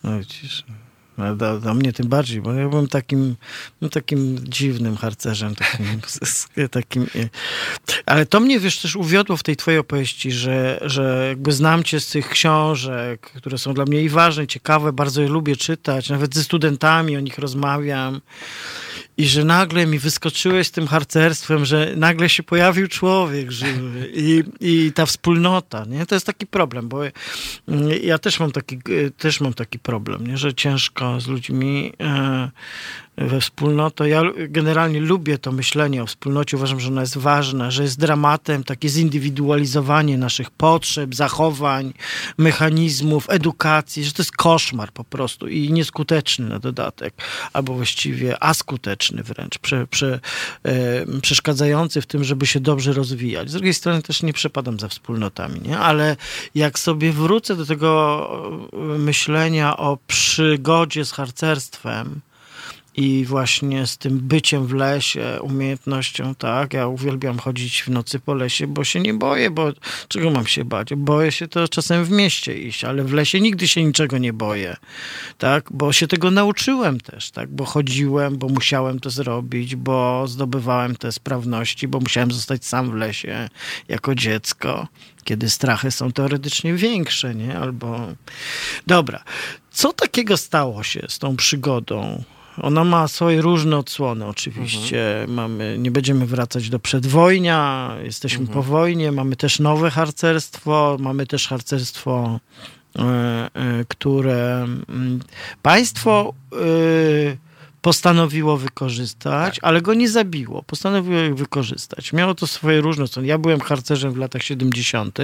No 0.02 0.18
widzisz. 0.18 0.64
No, 1.18 1.36
do, 1.36 1.74
mnie 1.74 1.92
tym 1.92 2.08
bardziej, 2.08 2.40
bo 2.40 2.52
ja 2.52 2.68
byłem 2.68 2.88
takim, 2.88 3.36
no, 3.80 3.88
takim 3.88 4.38
dziwnym 4.48 4.96
harcerzem, 4.96 5.54
takim, 5.54 6.00
takim, 6.70 7.06
ale 8.06 8.26
to 8.26 8.40
mnie, 8.40 8.60
wiesz, 8.60 8.80
też 8.80 8.96
uwiodło 8.96 9.36
w 9.36 9.42
tej 9.42 9.56
twojej 9.56 9.80
opowieści, 9.80 10.32
że, 10.32 10.80
że 10.82 11.26
jakby 11.28 11.52
znam 11.52 11.84
cię 11.84 12.00
z 12.00 12.10
tych 12.10 12.28
książek, 12.28 13.20
które 13.20 13.58
są 13.58 13.74
dla 13.74 13.84
mnie 13.84 14.02
i 14.02 14.08
ważne, 14.08 14.44
i 14.44 14.46
ciekawe, 14.46 14.92
bardzo 14.92 15.22
je 15.22 15.28
lubię 15.28 15.56
czytać, 15.56 16.10
nawet 16.10 16.34
ze 16.34 16.44
studentami 16.44 17.16
o 17.16 17.20
nich 17.20 17.38
rozmawiam 17.38 18.20
i 19.16 19.26
że 19.26 19.44
nagle 19.44 19.86
mi 19.86 19.98
wyskoczyłeś 19.98 20.66
z 20.66 20.70
tym 20.70 20.86
harcerstwem, 20.86 21.64
że 21.64 21.92
nagle 21.96 22.28
się 22.28 22.42
pojawił 22.42 22.88
człowiek 22.88 23.50
żywy 23.52 24.10
i, 24.14 24.42
i 24.60 24.92
ta 24.92 25.06
wspólnota, 25.06 25.84
nie? 25.88 26.06
To 26.06 26.14
jest 26.14 26.26
taki 26.26 26.46
problem, 26.46 26.88
bo 26.88 27.00
ja 28.02 28.18
też 28.18 28.40
mam 28.40 28.52
taki, 28.52 28.78
też 29.18 29.40
mam 29.40 29.54
taki 29.54 29.78
problem, 29.78 30.26
nie? 30.26 30.38
Że 30.38 30.54
ciężko 30.54 31.20
z 31.20 31.26
ludźmi 31.26 31.92
e, 32.00 32.50
we 33.16 33.40
wspólnotę. 33.40 34.08
Ja 34.08 34.22
generalnie 34.48 35.00
lubię 35.00 35.38
to 35.38 35.52
myślenie 35.52 36.02
o 36.02 36.06
wspólnocie, 36.06 36.56
uważam, 36.56 36.80
że 36.80 36.88
ona 36.88 37.00
jest 37.00 37.18
ważna, 37.18 37.70
że 37.70 37.82
jest 37.82 37.98
dramatem 37.98 38.64
takie 38.64 38.88
zindywidualizowanie 38.88 40.18
naszych 40.18 40.50
potrzeb, 40.50 41.14
zachowań, 41.14 41.92
mechanizmów, 42.38 43.26
edukacji, 43.30 44.04
że 44.04 44.12
to 44.12 44.22
jest 44.22 44.36
koszmar 44.36 44.92
po 44.92 45.04
prostu 45.04 45.48
i 45.48 45.72
nieskuteczny 45.72 46.48
na 46.48 46.58
dodatek, 46.58 47.14
albo 47.52 47.74
właściwie 47.74 48.42
askuteczny 48.42 49.22
wręcz, 49.22 49.58
prze, 49.58 49.86
prze, 49.86 50.20
e, 50.62 51.20
przeszkadzający 51.22 52.00
w 52.00 52.06
tym, 52.06 52.24
żeby 52.24 52.46
się 52.46 52.60
dobrze 52.60 52.92
rozwijać. 52.92 53.50
Z 53.50 53.52
drugiej 53.52 53.74
strony 53.74 54.02
też 54.02 54.22
nie 54.22 54.32
przepadam 54.32 54.80
za 54.80 54.88
wspólnotami, 54.88 55.60
nie? 55.60 55.78
ale 55.78 56.16
jak 56.54 56.78
sobie 56.78 57.12
wrócę 57.12 57.56
do 57.56 57.66
tego 57.66 58.28
myślenia 58.98 59.76
o 59.76 59.98
przygodzie 60.06 61.04
z 61.04 61.12
harcerstwem, 61.12 62.20
i 62.96 63.24
właśnie 63.24 63.86
z 63.86 63.98
tym 63.98 64.18
byciem 64.18 64.66
w 64.66 64.72
lesie, 64.72 65.38
umiejętnością, 65.42 66.34
tak, 66.34 66.72
ja 66.72 66.86
uwielbiam 66.86 67.38
chodzić 67.38 67.82
w 67.82 67.88
nocy 67.88 68.20
po 68.20 68.34
lesie, 68.34 68.66
bo 68.66 68.84
się 68.84 69.00
nie 69.00 69.14
boję, 69.14 69.50
bo 69.50 69.72
czego 70.08 70.30
mam 70.30 70.46
się 70.46 70.64
bać? 70.64 70.94
Boję 70.94 71.32
się 71.32 71.48
to 71.48 71.68
czasem 71.68 72.04
w 72.04 72.10
mieście 72.10 72.58
iść, 72.58 72.84
ale 72.84 73.04
w 73.04 73.12
lesie 73.12 73.40
nigdy 73.40 73.68
się 73.68 73.84
niczego 73.84 74.18
nie 74.18 74.32
boję, 74.32 74.76
tak, 75.38 75.68
bo 75.72 75.92
się 75.92 76.06
tego 76.06 76.30
nauczyłem 76.30 77.00
też, 77.00 77.30
tak, 77.30 77.50
bo 77.50 77.64
chodziłem, 77.64 78.38
bo 78.38 78.48
musiałem 78.48 79.00
to 79.00 79.10
zrobić, 79.10 79.76
bo 79.76 80.28
zdobywałem 80.28 80.96
te 80.96 81.12
sprawności, 81.12 81.88
bo 81.88 82.00
musiałem 82.00 82.32
zostać 82.32 82.64
sam 82.64 82.90
w 82.90 82.94
lesie 82.94 83.48
jako 83.88 84.14
dziecko, 84.14 84.88
kiedy 85.24 85.50
strachy 85.50 85.90
są 85.90 86.12
teoretycznie 86.12 86.74
większe, 86.74 87.34
nie, 87.34 87.58
albo... 87.58 88.00
Dobra, 88.86 89.24
co 89.70 89.92
takiego 89.92 90.36
stało 90.36 90.82
się 90.82 91.06
z 91.08 91.18
tą 91.18 91.36
przygodą 91.36 92.24
ona 92.62 92.84
ma 92.84 93.08
swoje 93.08 93.40
różne 93.40 93.76
odsłony 93.76 94.26
oczywiście. 94.26 95.20
Mhm. 95.20 95.34
Mamy, 95.34 95.76
nie 95.78 95.90
będziemy 95.90 96.26
wracać 96.26 96.70
do 96.70 96.78
przedwojnia, 96.78 97.90
jesteśmy 98.02 98.40
mhm. 98.40 98.54
po 98.54 98.62
wojnie, 98.62 99.12
mamy 99.12 99.36
też 99.36 99.60
nowe 99.60 99.90
harcerstwo, 99.90 100.96
mamy 101.00 101.26
też 101.26 101.48
harcerstwo, 101.48 102.40
e, 102.98 103.02
e, 103.02 103.84
które 103.88 104.66
mm, 104.88 105.20
państwo 105.62 106.34
e, 106.52 106.56
postanowiło 107.84 108.56
wykorzystać, 108.56 109.54
tak. 109.54 109.64
ale 109.64 109.82
go 109.82 109.94
nie 109.94 110.08
zabiło. 110.08 110.62
Postanowiło 110.62 111.20
je 111.20 111.34
wykorzystać. 111.34 112.12
Miało 112.12 112.34
to 112.34 112.46
swoje 112.46 112.80
różne 112.80 113.06
strony. 113.06 113.28
Ja 113.28 113.38
byłem 113.38 113.60
harcerzem 113.60 114.12
w 114.12 114.16
latach 114.16 114.42
70., 114.42 115.18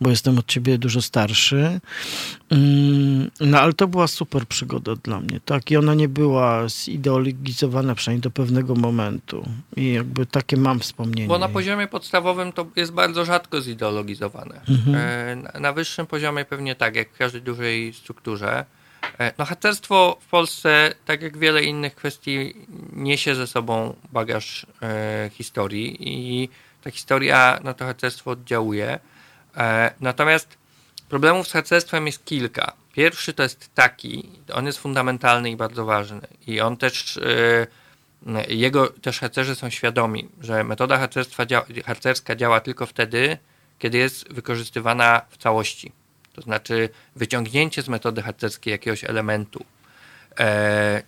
bo 0.00 0.10
jestem 0.10 0.38
od 0.38 0.46
ciebie 0.46 0.78
dużo 0.78 1.02
starszy. 1.02 1.80
Mm, 2.50 3.30
no 3.40 3.60
ale 3.60 3.72
to 3.72 3.88
była 3.88 4.06
super 4.06 4.46
przygoda 4.46 4.94
dla 4.94 5.20
mnie, 5.20 5.40
tak? 5.44 5.70
I 5.70 5.76
ona 5.76 5.94
nie 5.94 6.08
była 6.08 6.68
zideologizowana 6.68 7.94
przynajmniej 7.94 8.22
do 8.22 8.30
pewnego 8.30 8.74
momentu. 8.74 9.48
I 9.76 9.92
jakby 9.92 10.26
takie 10.26 10.56
mam 10.56 10.80
wspomnienie. 10.80 11.28
Bo 11.28 11.38
na 11.38 11.48
poziomie 11.48 11.86
podstawowym 11.86 12.52
to 12.52 12.66
jest 12.76 12.92
bardzo 12.92 13.24
rzadko 13.24 13.60
zideologizowane. 13.60 14.60
Mhm. 14.68 14.94
E, 15.54 15.60
na 15.60 15.72
wyższym 15.72 16.06
poziomie 16.06 16.44
pewnie 16.44 16.74
tak, 16.74 16.96
jak 16.96 17.08
w 17.12 17.18
każdej 17.18 17.42
dużej 17.42 17.92
strukturze. 17.92 18.64
E, 19.20 19.32
no 19.38 19.44
harcerstwo 19.44 20.18
w 20.20 20.26
Polsce, 20.26 20.94
tak 21.04 21.22
jak 21.22 21.38
wiele 21.38 21.62
innych 21.62 21.94
kwestii, 21.94 22.54
niesie 22.92 23.34
ze 23.34 23.46
sobą 23.46 23.96
bagaż 24.12 24.66
e, 24.82 25.30
historii 25.32 25.96
i 26.00 26.48
ta 26.82 26.90
historia 26.90 27.60
na 27.64 27.74
to 27.74 27.84
harcerstwo 27.84 28.30
oddziałuje. 28.30 28.98
E, 29.56 29.94
natomiast 30.00 30.58
problemów 31.08 31.48
z 31.48 31.52
harcerstwem 31.52 32.06
jest 32.06 32.24
kilka. 32.24 32.72
Pierwszy 32.92 33.32
to 33.32 33.42
jest 33.42 33.74
taki, 33.74 34.28
on 34.52 34.66
jest 34.66 34.78
fundamentalny 34.78 35.50
i 35.50 35.56
bardzo 35.56 35.84
ważny 35.84 36.20
i 36.46 36.60
on 36.60 36.76
też, 36.76 37.16
e, 37.16 37.66
jego 38.48 38.86
też 38.86 39.20
harcerze 39.20 39.54
są 39.54 39.70
świadomi, 39.70 40.28
że 40.40 40.64
metoda 40.64 40.98
harcerstwa, 40.98 41.44
harcerska 41.84 42.36
działa 42.36 42.60
tylko 42.60 42.86
wtedy, 42.86 43.38
kiedy 43.78 43.98
jest 43.98 44.32
wykorzystywana 44.32 45.22
w 45.30 45.36
całości 45.36 45.92
to 46.36 46.42
znaczy 46.42 46.88
wyciągnięcie 47.16 47.82
z 47.82 47.88
metody 47.88 48.22
harcerskiej 48.22 48.72
jakiegoś 48.72 49.04
elementu, 49.04 49.64
e, 50.38 51.02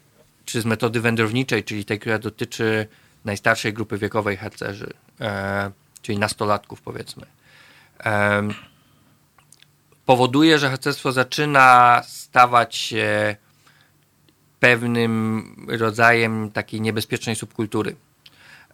czy 0.45 0.61
z 0.61 0.65
metody 0.65 1.01
wędrowniczej, 1.01 1.65
czyli 1.65 1.85
tej, 1.85 1.99
która 1.99 2.19
dotyczy 2.19 2.87
najstarszej 3.25 3.73
grupy 3.73 3.99
wiekowej 3.99 4.37
harcerzy, 4.37 4.93
e, 5.21 5.71
czyli 6.03 6.19
nastolatków 6.19 6.83
powiedzmy, 6.83 7.27
e, 8.05 8.49
powoduje, 10.07 10.59
że 10.59 10.69
harcerstwo 10.69 11.13
zaczyna 11.13 12.03
stawać 12.07 12.77
się 12.77 13.37
pewnym 14.61 15.67
rodzajem 15.69 16.51
takiej 16.51 16.81
niebezpiecznej 16.81 17.37
subkultury. 17.37 17.97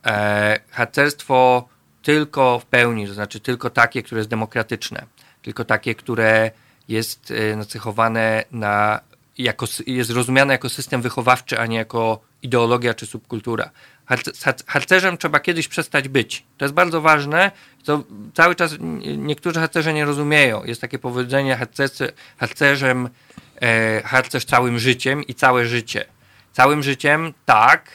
E, 0.06 0.60
harcerstwo 0.70 1.68
tylko 2.02 2.58
w 2.58 2.66
pełni, 2.66 3.06
to 3.06 3.14
znaczy 3.14 3.40
tylko 3.40 3.70
takie, 3.70 4.02
które 4.02 4.18
jest 4.18 4.30
demokratyczne, 4.30 5.06
tylko 5.44 5.64
takie, 5.64 5.94
które 5.94 6.50
jest 6.88 7.30
e, 7.30 7.56
nacechowane 7.56 8.44
na, 8.52 9.00
jako, 9.38 9.66
jest 9.86 10.10
rozumiane 10.10 10.52
jako 10.52 10.68
system 10.68 11.02
wychowawczy, 11.02 11.58
a 11.58 11.66
nie 11.66 11.76
jako 11.76 12.20
ideologia 12.42 12.94
czy 12.94 13.06
subkultura. 13.06 13.70
Harcerzem 14.66 15.18
trzeba 15.18 15.40
kiedyś 15.40 15.68
przestać 15.68 16.08
być. 16.08 16.44
To 16.58 16.64
jest 16.64 16.74
bardzo 16.74 17.00
ważne. 17.00 17.50
To 17.84 18.04
cały 18.34 18.54
czas 18.54 18.76
niektórzy 19.16 19.60
harcerze 19.60 19.92
nie 19.92 20.04
rozumieją. 20.04 20.64
Jest 20.64 20.80
takie 20.80 20.98
powiedzenie 20.98 21.56
harcerze, 21.56 22.12
harcerzem, 22.36 23.08
e, 23.62 24.02
harcerz 24.04 24.44
całym 24.44 24.78
życiem 24.78 25.22
i 25.22 25.34
całe 25.34 25.66
życie. 25.66 26.04
Całym 26.52 26.82
życiem 26.82 27.34
tak, 27.44 27.90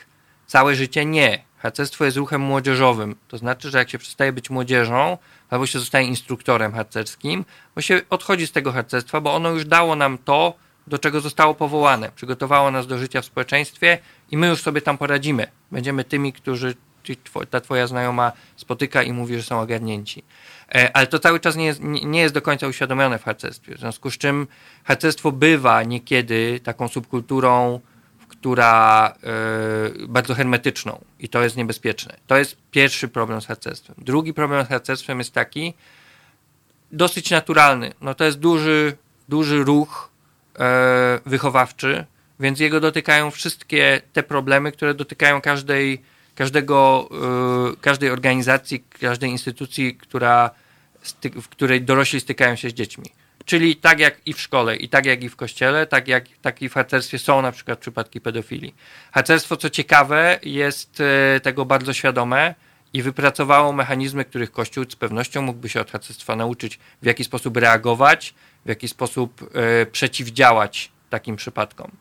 całe 0.47 0.75
życie 0.75 1.05
nie. 1.05 1.43
Harcerstwo 1.57 2.05
jest 2.05 2.17
ruchem 2.17 2.41
młodzieżowym. 2.41 3.15
To 3.27 3.37
znaczy, 3.37 3.69
że 3.69 3.77
jak 3.77 3.89
się 3.89 3.97
przestaje 3.97 4.33
być 4.33 4.49
młodzieżą, 4.49 5.17
albo 5.49 5.65
się 5.65 5.79
zostaje 5.79 6.07
instruktorem 6.07 6.73
harcerskim, 6.73 7.45
bo 7.75 7.81
się 7.81 8.01
odchodzi 8.09 8.47
z 8.47 8.51
tego 8.51 8.71
harcerstwa, 8.71 9.21
bo 9.21 9.33
ono 9.33 9.49
już 9.49 9.65
dało 9.65 9.95
nam 9.95 10.17
to, 10.17 10.53
do 10.87 10.97
czego 10.97 11.21
zostało 11.21 11.55
powołane. 11.55 12.11
Przygotowało 12.15 12.71
nas 12.71 12.87
do 12.87 12.97
życia 12.97 13.21
w 13.21 13.25
społeczeństwie 13.25 13.97
i 14.31 14.37
my 14.37 14.47
już 14.47 14.61
sobie 14.61 14.81
tam 14.81 14.97
poradzimy. 14.97 15.47
Będziemy 15.71 16.03
tymi, 16.03 16.33
którzy 16.33 16.75
ta 17.49 17.61
twoja 17.61 17.87
znajoma 17.87 18.31
spotyka 18.55 19.03
i 19.03 19.13
mówi, 19.13 19.35
że 19.35 19.43
są 19.43 19.59
ogarnięci. 19.59 20.23
E, 20.75 20.97
ale 20.97 21.07
to 21.07 21.19
cały 21.19 21.39
czas 21.39 21.55
nie 21.55 21.65
jest, 21.65 21.81
nie 21.83 22.19
jest 22.19 22.33
do 22.33 22.41
końca 22.41 22.67
uświadomione 22.67 23.19
w 23.19 23.23
harcerstwie. 23.23 23.75
W 23.75 23.79
związku 23.79 24.11
z 24.11 24.17
czym 24.17 24.47
harcerstwo 24.83 25.31
bywa 25.31 25.83
niekiedy 25.83 26.59
taką 26.63 26.87
subkulturą 26.87 27.79
która 28.41 29.13
y, 30.03 30.07
bardzo 30.07 30.33
hermetyczną 30.35 31.05
i 31.19 31.29
to 31.29 31.43
jest 31.43 31.57
niebezpieczne. 31.57 32.15
To 32.27 32.37
jest 32.37 32.57
pierwszy 32.71 33.07
problem 33.07 33.41
z 33.41 33.45
harcerstwem. 33.45 33.95
Drugi 33.97 34.33
problem 34.33 34.65
z 34.65 34.69
harcerstwem 34.69 35.19
jest 35.19 35.33
taki, 35.33 35.73
dosyć 36.91 37.31
naturalny. 37.31 37.93
No 38.01 38.13
to 38.15 38.23
jest 38.23 38.39
duży, 38.39 38.97
duży 39.29 39.63
ruch 39.63 40.09
y, 40.55 40.59
wychowawczy, 41.25 42.05
więc 42.39 42.59
jego 42.59 42.79
dotykają 42.79 43.31
wszystkie 43.31 44.01
te 44.13 44.23
problemy, 44.23 44.71
które 44.71 44.93
dotykają 44.93 45.41
każdej, 45.41 46.01
każdego, 46.35 47.09
y, 47.73 47.77
każdej 47.77 48.09
organizacji, 48.09 48.83
każdej 48.99 49.29
instytucji, 49.29 49.95
która, 49.95 50.49
w 51.41 51.47
której 51.47 51.81
dorośli 51.81 52.19
stykają 52.19 52.55
się 52.55 52.69
z 52.69 52.73
dziećmi. 52.73 53.05
Czyli 53.49 53.75
tak 53.75 53.99
jak 53.99 54.15
i 54.25 54.33
w 54.33 54.41
szkole, 54.41 54.75
i 54.75 54.89
tak 54.89 55.05
jak 55.05 55.23
i 55.23 55.29
w 55.29 55.35
kościele, 55.35 55.87
tak 55.87 56.07
jak 56.07 56.23
tak 56.41 56.61
i 56.61 56.69
w 56.69 56.73
harcerstwie 56.73 57.19
są 57.19 57.41
na 57.41 57.51
przykład 57.51 57.79
przypadki 57.79 58.21
pedofilii. 58.21 58.75
Harcerstwo, 59.11 59.57
co 59.57 59.69
ciekawe, 59.69 60.39
jest 60.43 61.01
e, 61.01 61.39
tego 61.39 61.65
bardzo 61.65 61.93
świadome 61.93 62.55
i 62.93 63.01
wypracowało 63.01 63.73
mechanizmy, 63.73 64.25
których 64.25 64.51
Kościół 64.51 64.85
z 64.89 64.95
pewnością 64.95 65.41
mógłby 65.41 65.69
się 65.69 65.81
od 65.81 65.91
harcerstwa 65.91 66.35
nauczyć, 66.35 66.79
w 67.01 67.05
jaki 67.05 67.23
sposób 67.23 67.57
reagować, 67.57 68.33
w 68.65 68.69
jaki 68.69 68.87
sposób 68.87 69.49
e, 69.53 69.85
przeciwdziałać 69.85 70.91
takim 71.09 71.35
przypadkom. 71.35 71.91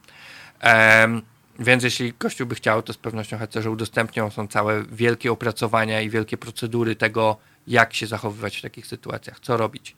Więc 1.58 1.84
jeśli 1.84 2.12
Kościół 2.12 2.46
by 2.46 2.54
chciał, 2.54 2.82
to 2.82 2.92
z 2.92 2.96
pewnością 2.98 3.38
harcerze 3.38 3.70
udostępnią. 3.70 4.30
Są 4.30 4.48
całe 4.48 4.84
wielkie 4.92 5.32
opracowania 5.32 6.00
i 6.00 6.10
wielkie 6.10 6.36
procedury 6.36 6.96
tego, 6.96 7.36
jak 7.66 7.94
się 7.94 8.06
zachowywać 8.06 8.56
w 8.56 8.62
takich 8.62 8.86
sytuacjach, 8.86 9.40
co 9.40 9.56
robić 9.56 9.96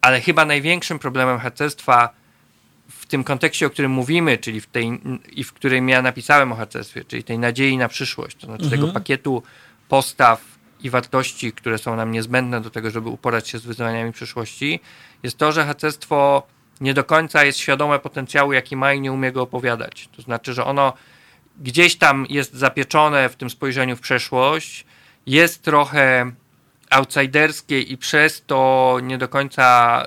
ale 0.00 0.20
chyba 0.20 0.44
największym 0.44 0.98
problemem 0.98 1.38
harcerstwa 1.38 2.08
w 2.88 3.06
tym 3.06 3.24
kontekście, 3.24 3.66
o 3.66 3.70
którym 3.70 3.90
mówimy, 3.90 4.38
czyli 4.38 4.60
w 4.60 4.66
tej, 4.66 5.00
i 5.32 5.44
w 5.44 5.52
którym 5.52 5.88
ja 5.88 6.02
napisałem 6.02 6.52
o 6.52 6.54
harcerstwie, 6.54 7.04
czyli 7.04 7.24
tej 7.24 7.38
nadziei 7.38 7.76
na 7.76 7.88
przyszłość, 7.88 8.36
to 8.36 8.46
znaczy 8.46 8.64
mhm. 8.64 8.80
tego 8.80 8.92
pakietu 8.92 9.42
postaw 9.88 10.58
i 10.80 10.90
wartości, 10.90 11.52
które 11.52 11.78
są 11.78 11.96
nam 11.96 12.10
niezbędne 12.10 12.60
do 12.60 12.70
tego, 12.70 12.90
żeby 12.90 13.08
uporać 13.08 13.48
się 13.48 13.58
z 13.58 13.64
wyzwaniami 13.64 14.12
przyszłości, 14.12 14.80
jest 15.22 15.38
to, 15.38 15.52
że 15.52 15.64
harcerstwo 15.64 16.46
nie 16.80 16.94
do 16.94 17.04
końca 17.04 17.44
jest 17.44 17.58
świadome 17.58 17.98
potencjału, 17.98 18.52
jaki 18.52 18.76
ma 18.76 18.92
i 18.92 19.00
nie 19.00 19.12
umie 19.12 19.32
go 19.32 19.42
opowiadać. 19.42 20.08
To 20.16 20.22
znaczy, 20.22 20.54
że 20.54 20.64
ono 20.64 20.92
gdzieś 21.60 21.96
tam 21.96 22.26
jest 22.28 22.54
zapieczone 22.54 23.28
w 23.28 23.36
tym 23.36 23.50
spojrzeniu 23.50 23.96
w 23.96 24.00
przeszłość, 24.00 24.86
jest 25.26 25.62
trochę 25.62 26.32
outsiderskie 26.90 27.80
i 27.80 27.98
przez 27.98 28.44
to 28.46 28.98
nie 29.02 29.18
do 29.18 29.28
końca 29.28 30.02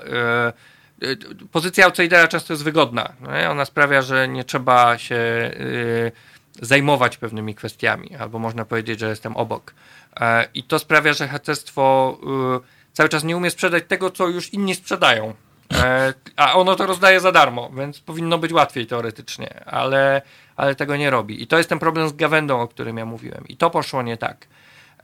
pozycja 1.52 1.84
outsidera 1.84 2.28
często 2.28 2.52
jest 2.52 2.64
wygodna. 2.64 3.12
Nie? 3.32 3.50
Ona 3.50 3.64
sprawia, 3.64 4.02
że 4.02 4.28
nie 4.28 4.44
trzeba 4.44 4.98
się 4.98 5.14
y, 5.14 6.12
zajmować 6.60 7.16
pewnymi 7.16 7.54
kwestiami, 7.54 8.16
albo 8.16 8.38
można 8.38 8.64
powiedzieć, 8.64 9.00
że 9.00 9.08
jestem 9.08 9.36
obok. 9.36 9.74
E, 10.20 10.48
I 10.54 10.62
to 10.62 10.78
sprawia, 10.78 11.12
że 11.12 11.28
harcerstwo 11.28 12.18
y, 12.56 12.92
cały 12.92 13.08
czas 13.08 13.24
nie 13.24 13.36
umie 13.36 13.50
sprzedać 13.50 13.84
tego, 13.88 14.10
co 14.10 14.28
już 14.28 14.52
inni 14.52 14.74
sprzedają. 14.74 15.34
E, 15.74 16.14
a 16.36 16.54
ono 16.54 16.74
to 16.74 16.86
rozdaje 16.86 17.20
za 17.20 17.32
darmo, 17.32 17.70
więc 17.76 18.00
powinno 18.00 18.38
być 18.38 18.52
łatwiej 18.52 18.86
teoretycznie, 18.86 19.64
ale, 19.66 20.22
ale 20.56 20.74
tego 20.74 20.96
nie 20.96 21.10
robi. 21.10 21.42
I 21.42 21.46
to 21.46 21.58
jest 21.58 21.68
ten 21.68 21.78
problem 21.78 22.08
z 22.08 22.12
gawędą, 22.12 22.60
o 22.60 22.68
którym 22.68 22.96
ja 22.96 23.04
mówiłem. 23.04 23.44
I 23.48 23.56
to 23.56 23.70
poszło 23.70 24.02
nie 24.02 24.16
tak. 24.16 24.46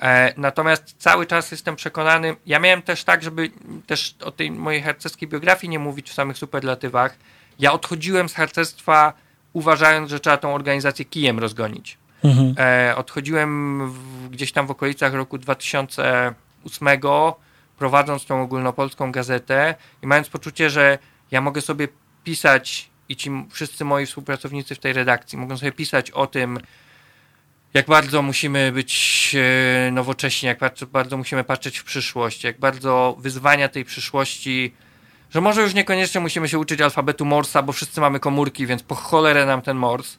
E, 0.00 0.32
natomiast 0.36 0.94
cały 0.98 1.26
czas 1.26 1.50
jestem 1.50 1.76
przekonany, 1.76 2.36
ja 2.46 2.58
miałem 2.58 2.82
też 2.82 3.04
tak, 3.04 3.22
żeby 3.22 3.50
też 3.86 4.14
o 4.24 4.30
tej 4.30 4.50
mojej 4.50 4.82
harcerskiej 4.82 5.28
biografii 5.28 5.70
nie 5.70 5.78
mówić 5.78 6.10
w 6.10 6.14
samych 6.14 6.38
superlatywach. 6.38 7.16
Ja 7.58 7.72
odchodziłem 7.72 8.28
z 8.28 8.34
harcerstwa 8.34 9.12
uważając, 9.52 10.10
że 10.10 10.20
trzeba 10.20 10.36
tą 10.36 10.54
organizację 10.54 11.04
kijem 11.04 11.38
rozgonić. 11.38 11.98
Mhm. 12.24 12.54
E, 12.58 12.96
odchodziłem 12.96 13.80
w, 13.90 14.28
gdzieś 14.28 14.52
tam 14.52 14.66
w 14.66 14.70
okolicach 14.70 15.14
roku 15.14 15.38
2008, 15.38 16.88
prowadząc 17.78 18.26
tą 18.26 18.42
ogólnopolską 18.42 19.12
gazetę 19.12 19.74
i 20.02 20.06
mając 20.06 20.28
poczucie, 20.28 20.70
że 20.70 20.98
ja 21.30 21.40
mogę 21.40 21.60
sobie 21.60 21.88
pisać 22.24 22.90
i 23.08 23.16
ci 23.16 23.30
wszyscy 23.50 23.84
moi 23.84 24.06
współpracownicy 24.06 24.74
w 24.74 24.78
tej 24.78 24.92
redakcji 24.92 25.38
mogą 25.38 25.56
sobie 25.56 25.72
pisać 25.72 26.10
o 26.10 26.26
tym, 26.26 26.60
jak 27.74 27.86
bardzo 27.86 28.22
musimy 28.22 28.72
być 28.72 29.36
e, 29.86 29.90
nowocześni, 29.90 30.46
jak 30.46 30.58
bardzo, 30.92 31.16
musimy 31.16 31.44
patrzeć 31.44 31.78
w 31.78 31.84
przyszłość, 31.84 32.44
jak 32.44 32.58
bardzo 32.58 33.16
wyzwania 33.18 33.68
tej 33.68 33.84
przyszłości, 33.84 34.74
że 35.30 35.40
może 35.40 35.62
już 35.62 35.74
niekoniecznie 35.74 36.20
musimy 36.20 36.48
się 36.48 36.58
uczyć 36.58 36.80
alfabetu 36.80 37.24
Morsa, 37.24 37.62
bo 37.62 37.72
wszyscy 37.72 38.00
mamy 38.00 38.20
komórki, 38.20 38.66
więc 38.66 38.82
po 38.82 38.94
cholerę 38.94 39.46
nam 39.46 39.62
ten 39.62 39.76
Mors. 39.76 40.18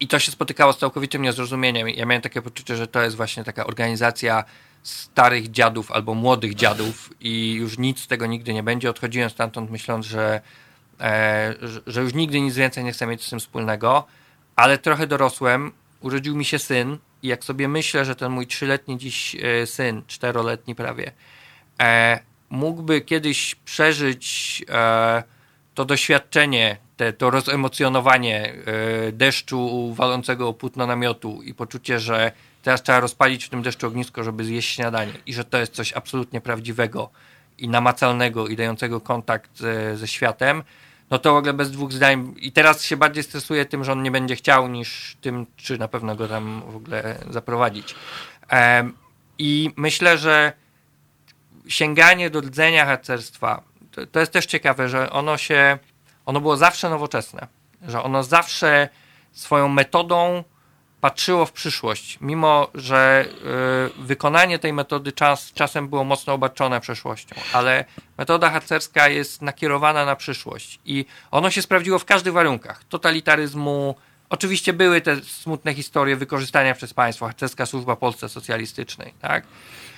I 0.00 0.08
to 0.08 0.18
się 0.18 0.32
spotykało 0.32 0.72
z 0.72 0.78
całkowitym 0.78 1.22
niezrozumieniem. 1.22 1.88
Ja 1.88 2.06
miałem 2.06 2.22
takie 2.22 2.42
poczucie, 2.42 2.76
że 2.76 2.86
to 2.86 3.02
jest 3.02 3.16
właśnie 3.16 3.44
taka 3.44 3.66
organizacja 3.66 4.44
starych 4.82 5.50
dziadów 5.50 5.92
albo 5.92 6.14
młodych 6.14 6.54
dziadów 6.54 7.10
i 7.20 7.52
już 7.52 7.78
nic 7.78 8.00
z 8.00 8.06
tego 8.06 8.26
nigdy 8.26 8.54
nie 8.54 8.62
będzie. 8.62 8.90
Odchodziłem 8.90 9.30
stamtąd 9.30 9.70
myśląc, 9.70 10.06
że, 10.06 10.40
e, 11.00 11.54
że 11.86 12.00
już 12.00 12.14
nigdy 12.14 12.40
nic 12.40 12.54
więcej 12.54 12.84
nie 12.84 12.92
chcę 12.92 13.06
mieć 13.06 13.24
z 13.24 13.30
tym 13.30 13.40
wspólnego 13.40 14.04
ale 14.60 14.78
trochę 14.78 15.06
dorosłem, 15.06 15.72
urodził 16.00 16.36
mi 16.36 16.44
się 16.44 16.58
syn 16.58 16.98
i 17.22 17.28
jak 17.28 17.44
sobie 17.44 17.68
myślę, 17.68 18.04
że 18.04 18.16
ten 18.16 18.32
mój 18.32 18.46
trzyletni 18.46 18.98
dziś 18.98 19.36
e, 19.36 19.66
syn, 19.66 20.02
czteroletni 20.06 20.74
prawie, 20.74 21.12
e, 21.82 22.20
mógłby 22.50 23.00
kiedyś 23.00 23.54
przeżyć 23.54 24.64
e, 24.68 25.22
to 25.74 25.84
doświadczenie, 25.84 26.76
te, 26.96 27.12
to 27.12 27.30
rozemocjonowanie 27.30 28.54
e, 29.08 29.12
deszczu 29.12 29.92
walącego 29.94 30.48
o 30.48 30.54
płótno 30.54 30.86
namiotu 30.86 31.42
i 31.42 31.54
poczucie, 31.54 32.00
że 32.00 32.32
teraz 32.62 32.82
trzeba 32.82 33.00
rozpalić 33.00 33.44
w 33.44 33.48
tym 33.48 33.62
deszczu 33.62 33.86
ognisko, 33.86 34.24
żeby 34.24 34.44
zjeść 34.44 34.74
śniadanie 34.74 35.12
i 35.26 35.34
że 35.34 35.44
to 35.44 35.58
jest 35.58 35.72
coś 35.72 35.92
absolutnie 35.92 36.40
prawdziwego 36.40 37.10
i 37.58 37.68
namacalnego 37.68 38.48
i 38.48 38.56
dającego 38.56 39.00
kontakt 39.00 39.58
ze, 39.58 39.96
ze 39.96 40.08
światem, 40.08 40.62
no 41.10 41.18
to 41.18 41.32
w 41.32 41.36
ogóle 41.36 41.52
bez 41.52 41.70
dwóch 41.70 41.92
zdań. 41.92 42.34
I 42.36 42.52
teraz 42.52 42.84
się 42.84 42.96
bardziej 42.96 43.22
stresuje 43.22 43.66
tym, 43.66 43.84
że 43.84 43.92
on 43.92 44.02
nie 44.02 44.10
będzie 44.10 44.36
chciał, 44.36 44.68
niż 44.68 45.16
tym, 45.20 45.46
czy 45.56 45.78
na 45.78 45.88
pewno 45.88 46.16
go 46.16 46.28
tam 46.28 46.62
w 46.68 46.76
ogóle 46.76 47.18
zaprowadzić. 47.30 47.94
I 49.38 49.70
myślę, 49.76 50.18
że 50.18 50.52
sięganie 51.68 52.30
do 52.30 52.40
rdzenia 52.40 52.86
harcerstwa, 52.86 53.62
to, 53.90 54.06
to 54.06 54.20
jest 54.20 54.32
też 54.32 54.46
ciekawe, 54.46 54.88
że 54.88 55.10
ono 55.10 55.36
się, 55.36 55.78
ono 56.26 56.40
było 56.40 56.56
zawsze 56.56 56.90
nowoczesne, 56.90 57.46
że 57.88 58.02
ono 58.02 58.22
zawsze 58.22 58.88
swoją 59.32 59.68
metodą 59.68 60.44
patrzyło 61.00 61.46
w 61.46 61.52
przyszłość, 61.52 62.18
mimo 62.20 62.68
że 62.74 63.24
y, 63.98 64.02
wykonanie 64.02 64.58
tej 64.58 64.72
metody 64.72 65.12
czas, 65.12 65.52
czasem 65.52 65.88
było 65.88 66.04
mocno 66.04 66.32
obarczone 66.32 66.80
przeszłością, 66.80 67.36
ale 67.52 67.84
metoda 68.18 68.50
harcerska 68.50 69.08
jest 69.08 69.42
nakierowana 69.42 70.04
na 70.04 70.16
przyszłość 70.16 70.80
i 70.84 71.04
ono 71.30 71.50
się 71.50 71.62
sprawdziło 71.62 71.98
w 71.98 72.04
każdych 72.04 72.32
warunkach. 72.32 72.84
Totalitaryzmu, 72.84 73.94
oczywiście 74.30 74.72
były 74.72 75.00
te 75.00 75.16
smutne 75.16 75.74
historie 75.74 76.16
wykorzystania 76.16 76.74
przez 76.74 76.94
państwo, 76.94 77.26
harcerska 77.26 77.66
służba 77.66 77.96
Polsce 77.96 78.28
socjalistycznej, 78.28 79.14
tak? 79.20 79.44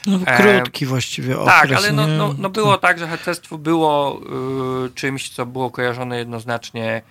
No, 0.07 0.19
krótki 0.37 0.85
e, 0.85 0.89
właściwie 0.89 1.39
okres. 1.39 1.55
Tak, 1.55 1.73
ale 1.73 1.93
no, 1.93 2.07
no, 2.07 2.35
no 2.39 2.51
było 2.51 2.79
tak, 2.79 2.99
że 2.99 3.09
harcerstwo 3.09 3.59
było 3.59 4.20
y, 4.87 4.91
czymś, 4.95 5.29
co 5.29 5.47
było 5.47 5.70
kojarzone 5.70 6.19
jednoznacznie 6.19 7.03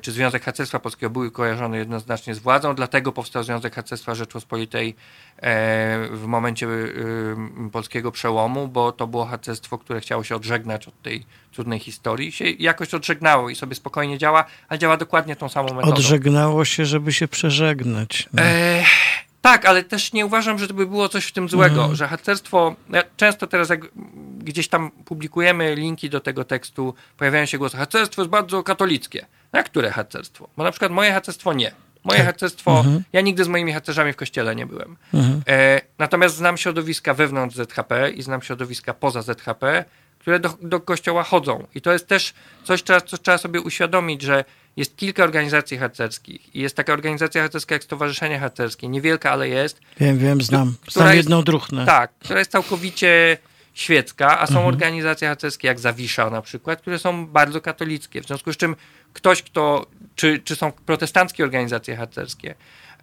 czy 0.00 0.12
Związek 0.12 0.44
Harcerstwa 0.44 0.78
Polskiego 0.78 1.10
były 1.10 1.30
kojarzone 1.30 1.78
jednoznacznie 1.78 2.34
z 2.34 2.38
władzą, 2.38 2.74
dlatego 2.74 3.12
powstał 3.12 3.42
Związek 3.42 3.74
Harcerstwa 3.74 4.14
Rzeczpospolitej 4.14 4.94
e, 5.36 6.08
w 6.12 6.24
momencie 6.26 6.66
e, 6.66 7.70
polskiego 7.72 8.12
przełomu, 8.12 8.68
bo 8.68 8.92
to 8.92 9.06
było 9.06 9.26
harcerstwo, 9.26 9.78
które 9.78 10.00
chciało 10.00 10.24
się 10.24 10.36
odżegnać 10.36 10.88
od 10.88 11.02
tej 11.02 11.24
trudnej 11.52 11.78
historii. 11.78 12.32
Się 12.32 12.44
jakoś 12.44 12.94
odżegnało 12.94 13.50
i 13.50 13.54
sobie 13.54 13.74
spokojnie 13.74 14.18
działa, 14.18 14.44
ale 14.68 14.78
działa 14.78 14.96
dokładnie 14.96 15.36
tą 15.36 15.48
samą 15.48 15.74
metodą. 15.74 15.92
Odżegnało 15.92 16.64
się, 16.64 16.86
żeby 16.86 17.12
się 17.12 17.28
przeżegnać. 17.28 18.28
No. 18.32 18.42
E 18.42 18.84
tak, 19.40 19.66
ale 19.66 19.84
też 19.84 20.12
nie 20.12 20.26
uważam, 20.26 20.58
że 20.58 20.68
to 20.68 20.74
by 20.74 20.86
było 20.86 21.08
coś 21.08 21.24
w 21.24 21.32
tym 21.32 21.48
złego, 21.48 21.84
mm. 21.84 21.96
że 21.96 22.08
harcerstwo, 22.08 22.74
ja 22.90 23.02
często 23.16 23.46
teraz 23.46 23.68
jak 23.68 23.80
gdzieś 24.38 24.68
tam 24.68 24.90
publikujemy 24.90 25.74
linki 25.74 26.10
do 26.10 26.20
tego 26.20 26.44
tekstu, 26.44 26.94
pojawiają 27.16 27.46
się 27.46 27.58
głosy, 27.58 27.76
harcerstwo 27.76 28.22
jest 28.22 28.30
bardzo 28.30 28.62
katolickie. 28.62 29.26
Na 29.52 29.62
które 29.62 29.90
harcerstwo? 29.90 30.48
Bo 30.56 30.64
na 30.64 30.70
przykład 30.70 30.92
moje 30.92 31.12
harcerstwo 31.12 31.52
nie. 31.52 31.72
Moje 32.04 32.18
tak. 32.18 32.26
harcerstwo, 32.26 32.78
mhm. 32.78 33.02
ja 33.12 33.20
nigdy 33.20 33.44
z 33.44 33.48
moimi 33.48 33.72
harcerzami 33.72 34.12
w 34.12 34.16
kościele 34.16 34.56
nie 34.56 34.66
byłem. 34.66 34.96
Mhm. 35.14 35.42
E, 35.48 35.80
natomiast 35.98 36.36
znam 36.36 36.56
środowiska 36.56 37.14
wewnątrz 37.14 37.56
ZHP 37.56 38.10
i 38.10 38.22
znam 38.22 38.42
środowiska 38.42 38.94
poza 38.94 39.22
ZHP, 39.22 39.84
które 40.18 40.40
do, 40.40 40.58
do 40.62 40.80
kościoła 40.80 41.22
chodzą. 41.22 41.66
I 41.74 41.80
to 41.80 41.92
jest 41.92 42.08
też 42.08 42.34
coś, 42.64 42.82
co 42.82 43.18
trzeba 43.18 43.38
sobie 43.38 43.60
uświadomić, 43.60 44.22
że 44.22 44.44
jest 44.76 44.96
kilka 44.96 45.24
organizacji 45.24 45.78
harcerskich 45.78 46.54
i 46.54 46.60
jest 46.60 46.76
taka 46.76 46.92
organizacja 46.92 47.42
harcerska 47.42 47.74
jak 47.74 47.84
Stowarzyszenie 47.84 48.38
Harcerskie, 48.38 48.88
niewielka, 48.88 49.30
ale 49.30 49.48
jest. 49.48 49.80
Wiem, 50.00 50.18
wiem, 50.18 50.42
znam. 50.42 50.74
Znam 50.88 51.16
jedną 51.16 51.42
druchnę. 51.42 51.86
Tak, 51.86 52.12
która 52.18 52.38
jest 52.38 52.50
całkowicie 52.50 53.38
świecka, 53.74 54.40
a 54.40 54.46
są 54.46 54.52
mhm. 54.52 54.66
organizacje 54.66 55.28
harcerskie 55.28 55.68
jak 55.68 55.80
Zawisza 55.80 56.30
na 56.30 56.42
przykład, 56.42 56.80
które 56.80 56.98
są 56.98 57.26
bardzo 57.26 57.60
katolickie, 57.60 58.22
w 58.22 58.26
związku 58.26 58.52
z 58.52 58.56
czym 58.56 58.76
ktoś, 59.12 59.42
kto, 59.42 59.86
czy, 60.14 60.38
czy 60.44 60.56
są 60.56 60.72
protestanckie 60.72 61.44
organizacje 61.44 61.96
harcerskie, 61.96 62.54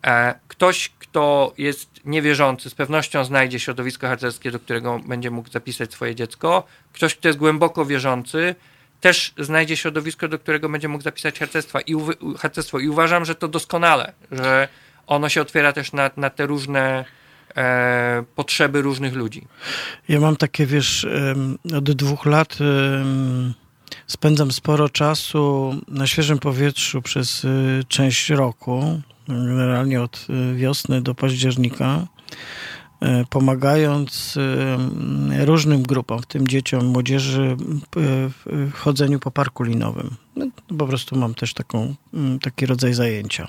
e, 0.05 0.39
ktoś, 0.47 0.91
kto 0.99 1.53
jest 1.57 1.89
niewierzący, 2.05 2.69
z 2.69 2.75
pewnością 2.75 3.23
znajdzie 3.23 3.59
środowisko 3.59 4.07
harcerskie, 4.07 4.51
do 4.51 4.59
którego 4.59 4.99
będzie 4.99 5.31
mógł 5.31 5.49
zapisać 5.49 5.93
swoje 5.93 6.15
dziecko, 6.15 6.63
ktoś, 6.93 7.15
kto 7.15 7.27
jest 7.27 7.39
głęboko 7.39 7.85
wierzący, 7.85 8.55
też 9.01 9.33
znajdzie 9.37 9.77
środowisko, 9.77 10.27
do 10.27 10.39
którego 10.39 10.69
będzie 10.69 10.87
mógł 10.87 11.03
zapisać 11.03 11.39
harcerstwo 11.39 11.79
i, 11.79 11.95
harcerstwo. 12.37 12.79
I 12.79 12.89
uważam, 12.89 13.25
że 13.25 13.35
to 13.35 13.47
doskonale, 13.47 14.13
że 14.31 14.67
ono 15.07 15.29
się 15.29 15.41
otwiera 15.41 15.73
też 15.73 15.93
na, 15.93 16.11
na 16.17 16.29
te 16.29 16.45
różne 16.45 17.05
e, 17.55 18.23
potrzeby 18.35 18.81
różnych 18.81 19.13
ludzi. 19.13 19.47
Ja 20.09 20.19
mam 20.19 20.35
takie, 20.35 20.65
wiesz, 20.65 21.07
od 21.73 21.91
dwóch 21.91 22.25
lat 22.25 22.57
spędzam 24.07 24.51
sporo 24.51 24.89
czasu 24.89 25.75
na 25.87 26.07
świeżym 26.07 26.39
powietrzu 26.39 27.01
przez 27.01 27.43
y, 27.43 27.83
część 27.87 28.29
roku, 28.29 29.01
generalnie 29.27 30.01
od 30.01 30.27
y, 30.29 30.55
wiosny 30.55 31.01
do 31.01 31.15
października 31.15 32.07
y, 33.03 33.07
pomagając 33.29 34.37
różnym 35.39 35.83
grupom, 35.83 36.21
w 36.21 36.25
tym 36.25 36.47
dzieciom, 36.47 36.85
młodzieży, 36.85 37.57
w 38.45 38.71
chodzeniu 38.73 39.19
po 39.19 39.31
parku 39.31 39.63
linowym. 39.63 40.15
No, 40.35 40.45
po 40.77 40.87
prostu 40.87 41.15
mam 41.15 41.33
też 41.33 41.53
taką, 41.53 41.95
taki 42.41 42.65
rodzaj 42.65 42.93
zajęcia. 42.93 43.47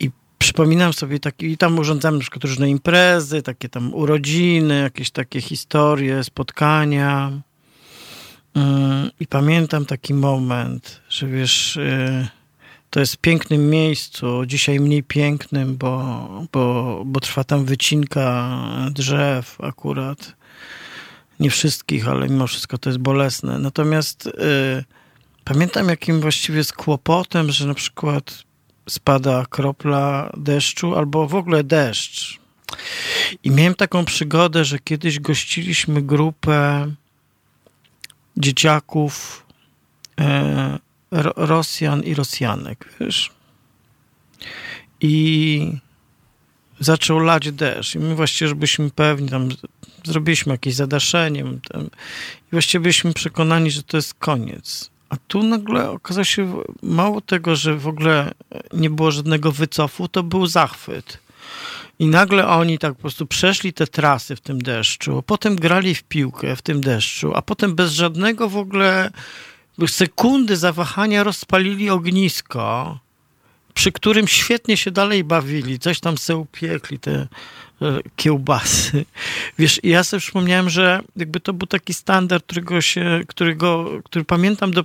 I 0.00 0.10
przypominam 0.44 0.92
sobie 0.92 1.20
taki, 1.20 1.46
i 1.46 1.56
tam 1.56 1.78
urządzamy 1.78 2.16
na 2.16 2.20
przykład 2.20 2.44
różne 2.44 2.70
imprezy, 2.70 3.42
takie 3.42 3.68
tam 3.68 3.94
urodziny, 3.94 4.80
jakieś 4.80 5.10
takie 5.10 5.40
historie, 5.40 6.24
spotkania. 6.24 7.32
Mm, 8.54 9.10
I 9.20 9.26
pamiętam 9.26 9.86
taki 9.86 10.14
moment, 10.14 11.00
że 11.08 11.26
wiesz, 11.26 11.76
y, 11.76 12.28
to 12.90 13.00
jest 13.00 13.14
w 13.14 13.18
pięknym 13.18 13.70
miejscu, 13.70 14.46
dzisiaj 14.46 14.80
mniej 14.80 15.02
pięknym, 15.02 15.76
bo, 15.76 16.28
bo, 16.52 17.02
bo 17.06 17.20
trwa 17.20 17.44
tam 17.44 17.64
wycinka 17.64 18.58
drzew 18.90 19.60
akurat. 19.60 20.36
Nie 21.40 21.50
wszystkich, 21.50 22.08
ale 22.08 22.28
mimo 22.28 22.46
wszystko 22.46 22.78
to 22.78 22.90
jest 22.90 23.00
bolesne. 23.00 23.58
Natomiast 23.58 24.26
y, 24.26 24.30
pamiętam 25.44 25.88
jakim 25.88 26.20
właściwie 26.20 26.58
jest 26.58 26.72
kłopotem, 26.72 27.52
że 27.52 27.66
na 27.66 27.74
przykład 27.74 28.44
spada 28.88 29.46
kropla 29.50 30.32
deszczu 30.36 30.96
albo 30.96 31.26
w 31.26 31.34
ogóle 31.34 31.64
deszcz. 31.64 32.38
I 33.44 33.50
miałem 33.50 33.74
taką 33.74 34.04
przygodę, 34.04 34.64
że 34.64 34.78
kiedyś 34.78 35.20
gościliśmy 35.20 36.02
grupę 36.02 36.86
dzieciaków, 38.36 39.46
e, 40.20 40.78
Rosjan 41.36 42.02
i 42.02 42.14
Rosjanek, 42.14 42.88
wiesz. 43.00 43.30
I 45.00 45.72
zaczął 46.80 47.18
lać 47.18 47.52
deszcz. 47.52 47.94
I 47.94 47.98
my 47.98 48.14
właściwie, 48.14 48.48
żebyśmy 48.48 48.90
pewni, 48.90 49.28
tam 49.28 49.48
zrobiliśmy 50.04 50.52
jakieś 50.52 50.74
zadaszenie 50.74 51.44
tam, 51.72 51.84
i 51.84 52.50
właściwie 52.52 52.82
byliśmy 52.82 53.12
przekonani, 53.12 53.70
że 53.70 53.82
to 53.82 53.96
jest 53.96 54.14
koniec. 54.14 54.90
A 55.14 55.16
tu 55.28 55.42
nagle 55.42 55.90
okazało 55.90 56.24
się, 56.24 56.62
mało 56.82 57.20
tego, 57.20 57.56
że 57.56 57.76
w 57.76 57.86
ogóle 57.86 58.32
nie 58.72 58.90
było 58.90 59.10
żadnego 59.10 59.52
wycofu, 59.52 60.08
to 60.08 60.22
był 60.22 60.46
zachwyt. 60.46 61.18
I 61.98 62.06
nagle 62.06 62.48
oni 62.48 62.78
tak 62.78 62.94
po 62.94 63.00
prostu 63.00 63.26
przeszli 63.26 63.72
te 63.72 63.86
trasy 63.86 64.36
w 64.36 64.40
tym 64.40 64.62
deszczu, 64.62 65.22
potem 65.26 65.56
grali 65.56 65.94
w 65.94 66.02
piłkę 66.02 66.56
w 66.56 66.62
tym 66.62 66.80
deszczu, 66.80 67.32
a 67.34 67.42
potem 67.42 67.74
bez 67.74 67.92
żadnego 67.92 68.48
w 68.48 68.56
ogóle 68.56 69.10
sekundy 69.86 70.56
zawahania 70.56 71.24
rozpalili 71.24 71.90
ognisko, 71.90 72.98
przy 73.74 73.92
którym 73.92 74.28
świetnie 74.28 74.76
się 74.76 74.90
dalej 74.90 75.24
bawili, 75.24 75.78
coś 75.78 76.00
tam 76.00 76.18
se 76.18 76.36
upiekli, 76.36 76.98
te 76.98 77.26
kiełbasy. 78.16 79.04
Wiesz, 79.58 79.80
ja 79.82 80.04
sobie 80.04 80.20
przypomniałem, 80.20 80.70
że 80.70 81.00
jakby 81.16 81.40
to 81.40 81.52
był 81.52 81.66
taki 81.66 81.94
standard, 81.94 82.44
którego 82.44 82.80
się, 82.80 83.20
którego, 83.26 83.90
który 84.04 84.24
pamiętam 84.24 84.70
do, 84.70 84.84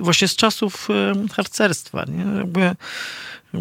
właśnie 0.00 0.28
z 0.28 0.36
czasów 0.36 0.88
e, 0.90 1.12
harcerstwa, 1.32 2.04
nie? 2.08 2.38
Jakby 2.38 2.76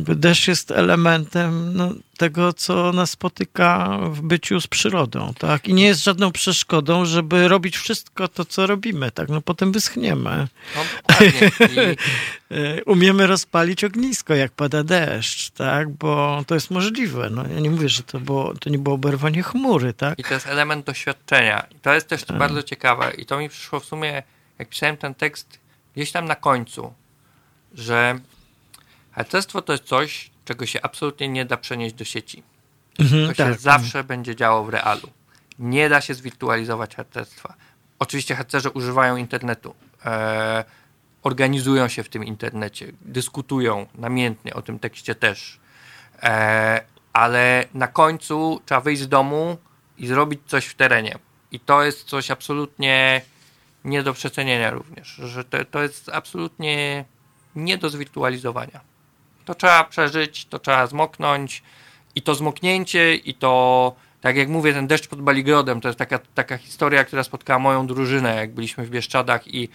deszcz 0.02 0.48
jest 0.48 0.72
elementem 0.72 1.74
no, 1.74 1.94
tego, 2.18 2.54
co 2.54 2.92
nas 2.92 3.12
spotyka 3.12 4.00
w 4.12 4.22
byciu 4.22 4.62
z 4.62 4.68
przyrodą, 4.68 5.34
tak? 5.40 5.68
I 5.68 5.74
nie 5.74 5.86
jest 5.86 6.04
żadną 6.04 6.32
przeszkodą, 6.32 7.06
żeby 7.06 7.48
robić 7.48 7.78
wszystko 7.78 8.28
to, 8.28 8.46
co 8.46 8.68
robimy, 8.68 9.12
tak? 9.12 9.30
No 9.30 9.42
potem 9.42 9.72
wyschniemy. 9.72 10.48
No, 10.76 10.82
I... 11.66 11.96
Umiemy 12.86 13.28
rozpalić 13.28 13.84
ognisko, 13.84 14.36
jak 14.36 14.52
pada 14.52 14.84
deszcz, 14.84 15.50
tak? 15.50 15.90
Bo 15.90 16.44
to 16.48 16.56
jest 16.56 16.72
możliwe. 16.72 17.30
No, 17.30 17.44
ja 17.54 17.60
nie 17.60 17.70
mówię, 17.70 17.90
że 17.90 18.04
to, 18.04 18.20
było, 18.20 18.54
to 18.54 18.70
nie 18.70 18.78
było 18.78 18.96
oberwanie 18.96 19.44
chmury, 19.44 19.94
tak? 19.94 20.20
I 20.20 20.24
to 20.24 20.34
jest 20.34 20.48
element 20.48 20.86
doświadczenia. 20.86 21.68
I 21.72 21.80
to 21.80 21.94
jest 21.94 22.08
też 22.08 22.24
tak. 22.24 22.38
bardzo 22.38 22.64
ciekawe. 22.64 23.12
I 23.18 23.26
to 23.26 23.40
mi 23.40 23.50
przyszło 23.50 23.80
w 23.80 23.86
sumie, 23.86 24.24
jak 24.60 24.70
pisałem 24.70 24.98
ten 24.98 25.16
tekst, 25.16 25.60
gdzieś 25.96 26.12
tam 26.12 26.26
na 26.26 26.36
końcu, 26.36 26.94
że 27.74 28.20
Harcerstwo 29.14 29.62
to 29.62 29.74
jest 29.74 29.86
coś, 29.86 30.32
czego 30.46 30.66
się 30.66 30.82
absolutnie 30.82 31.28
nie 31.28 31.46
da 31.46 31.58
przenieść 31.58 31.96
do 31.96 32.04
sieci. 32.04 32.44
Mhm, 33.00 33.28
to 33.28 33.36
tak. 33.36 33.54
się 33.54 33.60
zawsze 33.60 34.04
będzie 34.04 34.36
działo 34.36 34.64
w 34.64 34.70
realu. 34.70 35.10
Nie 35.60 35.90
da 35.90 36.02
się 36.02 36.14
zwirtualizować 36.14 36.96
harcerstwa. 36.96 37.54
Oczywiście 38.00 38.36
harcerze 38.36 38.72
używają 38.72 39.18
internetu, 39.18 39.76
e, 40.06 40.64
organizują 41.24 41.88
się 41.88 42.04
w 42.04 42.10
tym 42.10 42.24
internecie, 42.24 42.92
dyskutują 43.02 43.88
namiętnie 43.96 44.54
o 44.54 44.62
tym 44.62 44.80
tekście 44.80 45.16
też, 45.16 45.60
e, 46.24 46.82
ale 47.14 47.66
na 47.74 47.88
końcu 47.88 48.62
trzeba 48.66 48.82
wyjść 48.82 49.02
z 49.02 49.08
domu 49.08 49.58
i 49.98 50.08
zrobić 50.08 50.40
coś 50.48 50.66
w 50.66 50.76
terenie. 50.76 51.18
I 51.52 51.60
to 51.60 51.84
jest 51.84 52.04
coś 52.04 52.32
absolutnie 52.32 53.22
nie 53.86 54.04
do 54.04 54.14
przecenienia 54.14 54.72
również, 54.72 55.08
że 55.08 55.44
to, 55.44 55.66
to 55.66 55.84
jest 55.84 56.10
absolutnie 56.10 57.06
nie 57.56 57.78
do 57.78 57.90
zwirtualizowania. 57.90 58.93
To 59.46 59.56
trzeba 59.56 59.84
przeżyć, 59.84 60.46
to 60.46 60.60
trzeba 60.60 60.88
zmoknąć 60.88 61.64
i 62.16 62.22
to 62.22 62.36
zmoknięcie 62.36 63.16
i 63.16 63.34
to, 63.34 63.96
tak 64.22 64.36
jak 64.36 64.50
mówię, 64.50 64.74
ten 64.74 64.88
deszcz 64.88 65.08
pod 65.08 65.22
Baligrodem, 65.22 65.82
to 65.82 65.90
jest 65.90 66.00
taka, 66.00 66.20
taka 66.34 66.58
historia, 66.58 67.04
która 67.04 67.24
spotkała 67.24 67.60
moją 67.60 67.88
drużynę, 67.88 68.36
jak 68.36 68.54
byliśmy 68.54 68.86
w 68.86 68.90
Bieszczadach 68.90 69.48
i 69.48 69.70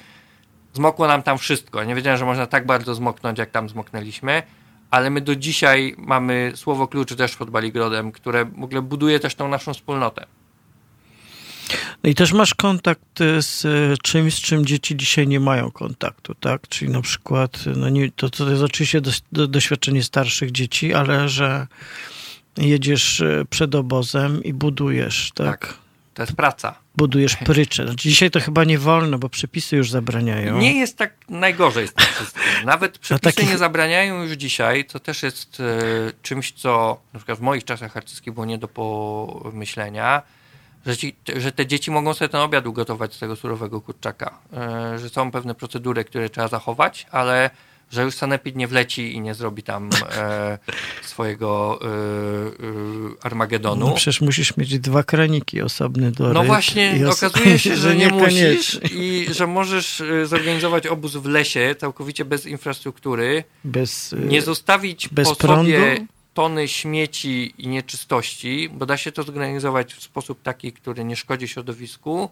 zmokło 0.72 1.06
nam 1.06 1.22
tam 1.22 1.38
wszystko. 1.38 1.84
Nie 1.84 1.94
wiedziałem, 1.94 2.18
że 2.18 2.24
można 2.24 2.46
tak 2.46 2.66
bardzo 2.66 2.94
zmoknąć, 2.94 3.38
jak 3.38 3.50
tam 3.50 3.68
zmoknęliśmy, 3.68 4.42
ale 4.90 5.10
my 5.10 5.20
do 5.20 5.36
dzisiaj 5.36 5.94
mamy 5.98 6.52
słowo 6.54 6.88
klucz 6.88 7.14
deszcz 7.14 7.36
pod 7.36 7.50
Baligrodem, 7.50 8.12
które 8.12 8.44
w 8.44 8.62
ogóle 8.62 8.82
buduje 8.82 9.20
też 9.20 9.34
tą 9.34 9.48
naszą 9.48 9.74
wspólnotę. 9.74 10.26
No 12.04 12.10
i 12.10 12.14
też 12.14 12.32
masz 12.32 12.54
kontakt 12.54 13.20
e, 13.20 13.42
z 13.42 13.64
e, 13.64 13.96
czymś, 14.02 14.34
z 14.34 14.40
czym 14.40 14.66
dzieci 14.66 14.96
dzisiaj 14.96 15.28
nie 15.28 15.40
mają 15.40 15.70
kontaktu, 15.70 16.34
tak? 16.34 16.68
Czyli 16.68 16.90
na 16.90 17.02
przykład, 17.02 17.64
no 17.76 17.88
nie, 17.88 18.10
to, 18.10 18.30
to 18.30 18.50
jest 18.50 18.62
oczywiście 18.62 19.00
do, 19.00 19.10
do, 19.32 19.46
doświadczenie 19.46 20.02
starszych 20.02 20.52
dzieci, 20.52 20.94
ale 20.94 21.28
że 21.28 21.66
jedziesz 22.56 23.20
e, 23.20 23.44
przed 23.50 23.74
obozem 23.74 24.44
i 24.44 24.52
budujesz, 24.52 25.32
tak? 25.34 25.66
tak. 25.66 25.74
To 26.14 26.22
jest 26.22 26.36
praca. 26.36 26.74
Budujesz 26.96 27.36
prycze. 27.36 27.84
Znaczy 27.86 28.08
dzisiaj 28.08 28.30
to 28.30 28.40
chyba 28.40 28.64
nie 28.64 28.78
wolno, 28.78 29.18
bo 29.18 29.28
przepisy 29.28 29.76
już 29.76 29.90
zabraniają. 29.90 30.58
Nie 30.58 30.74
jest 30.78 30.96
tak 30.96 31.14
najgorzej 31.28 31.88
z 31.88 31.94
tym 31.94 32.06
wszystkim. 32.14 32.42
Nawet 32.64 32.98
przepisy 32.98 33.34
takich... 33.36 33.50
nie 33.50 33.58
zabraniają 33.58 34.22
już 34.22 34.32
dzisiaj, 34.32 34.84
co 34.84 35.00
też 35.00 35.22
jest 35.22 35.60
e, 35.60 36.12
czymś, 36.22 36.52
co 36.52 37.00
na 37.12 37.18
przykład 37.18 37.38
w 37.38 37.40
moich 37.40 37.64
czasach 37.64 37.92
harcerskich 37.92 38.34
było 38.34 38.46
nie 38.46 38.58
do 38.58 38.68
pomyślenia 38.68 40.22
że, 40.86 40.96
ci, 40.96 41.16
że 41.36 41.52
te 41.52 41.66
dzieci 41.66 41.90
mogą 41.90 42.14
sobie 42.14 42.28
ten 42.28 42.40
obiad 42.40 42.66
ugotować 42.66 43.14
z 43.14 43.18
tego 43.18 43.36
surowego 43.36 43.80
kurczaka, 43.80 44.38
e, 44.52 44.98
że 44.98 45.08
są 45.08 45.30
pewne 45.30 45.54
procedury, 45.54 46.04
które 46.04 46.30
trzeba 46.30 46.48
zachować, 46.48 47.06
ale 47.10 47.50
że 47.90 48.02
już 48.02 48.14
sanepid 48.14 48.56
nie 48.56 48.68
wleci 48.68 49.14
i 49.14 49.20
nie 49.20 49.34
zrobi 49.34 49.62
tam 49.62 49.90
e, 50.12 50.58
swojego 51.02 51.78
e, 51.82 51.86
e, 51.86 51.90
Armagedonu. 53.22 53.88
No 53.88 53.94
przecież 53.94 54.20
musisz 54.20 54.56
mieć 54.56 54.78
dwa 54.78 55.02
kraniki 55.02 55.62
osobne 55.62 56.10
do 56.10 56.32
No 56.32 56.44
właśnie, 56.44 57.04
okazuje 57.10 57.58
się, 57.58 57.76
że 57.86 57.96
nie 57.96 58.08
musisz 58.08 58.80
i 58.92 59.26
że 59.30 59.46
możesz 59.46 60.00
e, 60.00 60.26
zorganizować 60.26 60.86
obóz 60.86 61.16
w 61.16 61.26
lesie 61.26 61.74
całkowicie 61.78 62.24
bez 62.24 62.46
infrastruktury, 62.46 63.44
bez, 63.64 64.14
nie 64.28 64.42
zostawić 64.42 65.08
bez 65.08 65.28
po 65.28 65.36
prądu? 65.36 65.70
sobie 65.70 66.06
tony 66.38 66.68
śmieci 66.68 67.54
i 67.58 67.68
nieczystości, 67.68 68.68
bo 68.72 68.86
da 68.86 68.96
się 68.96 69.12
to 69.12 69.22
zorganizować 69.22 69.94
w 69.94 70.02
sposób 70.02 70.42
taki, 70.42 70.72
który 70.72 71.04
nie 71.04 71.16
szkodzi 71.16 71.48
środowisku, 71.48 72.30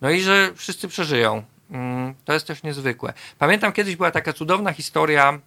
no 0.00 0.10
i 0.10 0.20
że 0.20 0.50
wszyscy 0.54 0.88
przeżyją. 0.88 1.42
Mm, 1.70 2.14
to 2.24 2.32
jest 2.32 2.46
też 2.46 2.62
niezwykłe. 2.62 3.12
Pamiętam 3.38 3.72
kiedyś 3.72 3.96
była 3.96 4.10
taka 4.10 4.32
cudowna 4.32 4.72
historia 4.72 5.38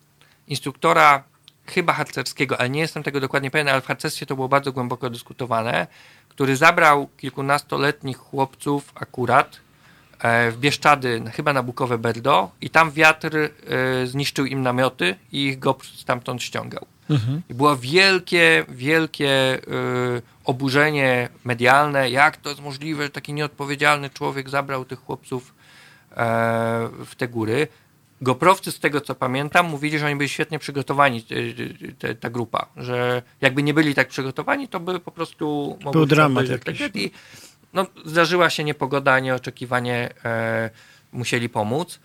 instruktora 0.48 1.24
chyba 1.66 1.94
harcerskiego, 1.94 2.60
ale 2.60 2.70
nie 2.70 2.80
jestem 2.80 3.04
tego 3.04 3.20
dokładnie 3.20 3.52
pewien, 3.52 3.68
ale 3.70 3.82
w 3.82 3.86
harcerstwie 3.86 4.26
to 4.26 4.36
było 4.36 4.50
bardzo 4.50 4.72
głęboko 4.72 5.10
dyskutowane, 5.10 5.88
który 6.30 6.56
zabrał 6.56 7.10
kilkunastoletnich 7.18 8.18
chłopców 8.18 8.92
akurat 8.96 9.58
e, 10.20 10.52
w 10.52 10.58
Bieszczady, 10.58 11.24
chyba 11.34 11.54
na 11.54 11.64
Bukowe 11.64 11.98
Berdo 11.98 12.52
i 12.62 12.70
tam 12.70 12.92
wiatr 12.92 13.36
e, 13.36 13.50
zniszczył 14.08 14.46
im 14.46 14.62
namioty 14.62 15.16
i 15.32 15.46
ich 15.46 15.60
go 15.60 15.78
stamtąd 15.96 16.44
ściągał. 16.44 16.97
Mhm. 17.10 17.42
I 17.50 17.54
było 17.54 17.78
wielkie, 17.78 18.66
wielkie 18.70 19.60
y, 20.18 20.22
oburzenie 20.46 21.30
medialne, 21.44 22.10
jak 22.10 22.38
to 22.38 22.50
jest 22.50 22.62
możliwe, 22.62 23.04
że 23.04 23.10
taki 23.10 23.34
nieodpowiedzialny 23.34 24.10
człowiek 24.10 24.50
zabrał 24.50 24.86
tych 24.86 25.00
chłopców 25.00 25.54
e, 26.12 26.16
w 27.06 27.16
te 27.18 27.28
góry. 27.28 27.68
Goprowcy, 28.22 28.72
z 28.72 28.80
tego 28.80 29.02
co 29.02 29.16
pamiętam, 29.16 29.66
mówili, 29.66 30.00
że 30.00 30.06
oni 30.06 30.16
byli 30.16 30.30
świetnie 30.30 30.60
przygotowani, 30.60 31.24
te, 32.00 32.16
ta 32.16 32.30
grupa, 32.30 32.68
że 32.78 33.22
jakby 33.42 33.64
nie 33.64 33.74
byli 33.74 33.96
tak 33.96 34.08
przygotowani, 34.08 34.68
to 34.68 34.80
by 34.80 35.00
po 35.00 35.12
prostu 35.12 35.78
był 35.92 36.06
dramat 36.06 36.50
jakiś. 36.50 37.12
No, 37.74 37.86
zdarzyła 38.06 38.50
się 38.50 38.64
niepogoda, 38.64 39.20
nieoczekiwanie 39.20 40.10
e, 40.26 40.70
musieli 41.12 41.50
pomóc. 41.50 42.00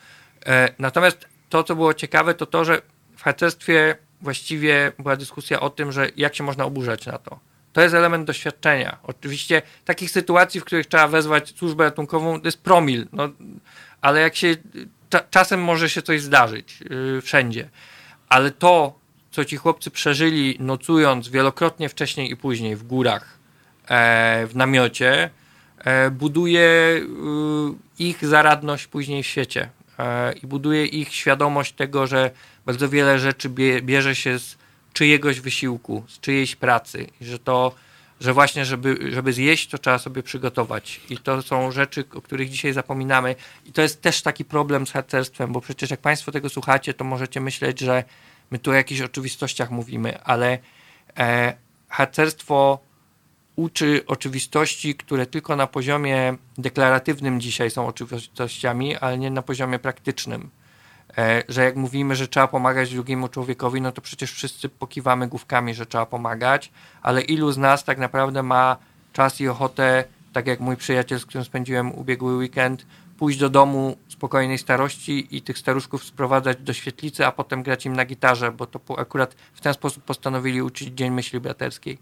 E, 0.46 0.74
natomiast 0.78 1.28
to, 1.48 1.64
co 1.64 1.76
było 1.76 1.94
ciekawe, 1.94 2.34
to 2.34 2.46
to, 2.46 2.64
że 2.64 2.82
w 3.16 3.22
harcerstwie 3.22 3.96
właściwie 4.22 4.92
była 4.98 5.16
dyskusja 5.16 5.60
o 5.60 5.70
tym, 5.70 5.92
że 5.92 6.08
jak 6.16 6.34
się 6.34 6.44
można 6.44 6.64
oburzać 6.64 7.06
na 7.06 7.18
to. 7.18 7.38
To 7.72 7.80
jest 7.80 7.94
element 7.94 8.26
doświadczenia. 8.26 8.98
Oczywiście 9.02 9.62
takich 9.84 10.10
sytuacji, 10.10 10.60
w 10.60 10.64
których 10.64 10.86
trzeba 10.86 11.08
wezwać 11.08 11.54
służbę 11.56 11.84
ratunkową, 11.84 12.40
to 12.40 12.48
jest 12.48 12.62
promil, 12.62 13.06
no, 13.12 13.28
ale 14.00 14.20
jak 14.20 14.36
się 14.36 14.56
cza, 15.10 15.20
czasem 15.30 15.62
może 15.62 15.90
się 15.90 16.02
coś 16.02 16.22
zdarzyć 16.22 16.80
yy, 16.90 17.20
wszędzie. 17.22 17.68
Ale 18.28 18.50
to, 18.50 18.98
co 19.30 19.44
ci 19.44 19.56
chłopcy 19.56 19.90
przeżyli 19.90 20.56
nocując 20.60 21.28
wielokrotnie 21.28 21.88
wcześniej 21.88 22.30
i 22.30 22.36
później 22.36 22.76
w 22.76 22.82
górach, 22.82 23.38
e, 23.88 24.46
w 24.46 24.56
namiocie, 24.56 25.30
e, 25.78 26.10
buduje 26.10 26.60
y, 26.60 27.02
ich 27.98 28.26
zaradność 28.26 28.86
później 28.86 29.22
w 29.22 29.26
świecie 29.26 29.68
i 30.42 30.46
buduje 30.46 30.86
ich 30.86 31.14
świadomość 31.14 31.72
tego, 31.72 32.06
że 32.06 32.30
bardzo 32.66 32.88
wiele 32.88 33.18
rzeczy 33.18 33.48
bierze 33.82 34.14
się 34.14 34.38
z 34.38 34.56
czyjegoś 34.92 35.40
wysiłku, 35.40 36.04
z 36.08 36.20
czyjejś 36.20 36.56
pracy. 36.56 37.06
I 37.20 37.24
że 37.24 37.38
to, 37.38 37.74
że 38.20 38.32
właśnie 38.32 38.64
żeby, 38.64 38.98
żeby 39.12 39.32
zjeść, 39.32 39.68
to 39.68 39.78
trzeba 39.78 39.98
sobie 39.98 40.22
przygotować. 40.22 41.00
I 41.10 41.18
to 41.18 41.42
są 41.42 41.70
rzeczy, 41.70 42.04
o 42.14 42.22
których 42.22 42.50
dzisiaj 42.50 42.72
zapominamy. 42.72 43.34
I 43.66 43.72
to 43.72 43.82
jest 43.82 44.02
też 44.02 44.22
taki 44.22 44.44
problem 44.44 44.86
z 44.86 44.92
harcerstwem, 44.92 45.52
bo 45.52 45.60
przecież 45.60 45.90
jak 45.90 46.00
Państwo 46.00 46.32
tego 46.32 46.48
słuchacie, 46.48 46.94
to 46.94 47.04
możecie 47.04 47.40
myśleć, 47.40 47.80
że 47.80 48.04
my 48.50 48.58
tu 48.58 48.70
o 48.70 48.74
jakichś 48.74 49.00
oczywistościach 49.00 49.70
mówimy, 49.70 50.22
ale 50.22 50.58
e, 51.18 51.54
harcerstwo 51.88 52.78
uczy 53.62 54.06
oczywistości, 54.06 54.94
które 54.94 55.26
tylko 55.26 55.56
na 55.56 55.66
poziomie 55.66 56.36
deklaratywnym 56.58 57.40
dzisiaj 57.40 57.70
są 57.70 57.86
oczywistościami, 57.86 58.96
ale 58.96 59.18
nie 59.18 59.30
na 59.30 59.42
poziomie 59.42 59.78
praktycznym. 59.78 60.50
E, 61.18 61.42
że 61.48 61.64
jak 61.64 61.76
mówimy, 61.76 62.16
że 62.16 62.28
trzeba 62.28 62.48
pomagać 62.48 62.94
drugiemu 62.94 63.28
człowiekowi, 63.28 63.80
no 63.80 63.92
to 63.92 64.00
przecież 64.00 64.32
wszyscy 64.32 64.68
pokiwamy 64.68 65.28
główkami, 65.28 65.74
że 65.74 65.86
trzeba 65.86 66.06
pomagać, 66.06 66.72
ale 67.02 67.20
ilu 67.22 67.52
z 67.52 67.58
nas 67.58 67.84
tak 67.84 67.98
naprawdę 67.98 68.42
ma 68.42 68.76
czas 69.12 69.40
i 69.40 69.48
ochotę, 69.48 70.04
tak 70.32 70.46
jak 70.46 70.60
mój 70.60 70.76
przyjaciel, 70.76 71.20
z 71.20 71.26
którym 71.26 71.44
spędziłem 71.44 71.92
ubiegły 71.92 72.36
weekend, 72.36 72.86
pójść 73.18 73.38
do 73.38 73.50
domu 73.50 73.96
spokojnej 74.08 74.58
starości 74.58 75.36
i 75.36 75.42
tych 75.42 75.58
staruszków 75.58 76.04
sprowadzać 76.04 76.58
do 76.58 76.72
świetlicy, 76.72 77.26
a 77.26 77.32
potem 77.32 77.62
grać 77.62 77.86
im 77.86 77.96
na 77.96 78.04
gitarze, 78.04 78.52
bo 78.52 78.66
to 78.66 78.80
akurat 78.98 79.34
w 79.52 79.60
ten 79.60 79.74
sposób 79.74 80.04
postanowili 80.04 80.62
uczyć 80.62 80.88
Dzień 80.88 81.10
Myśli 81.10 81.40
Braterskiej. 81.40 81.98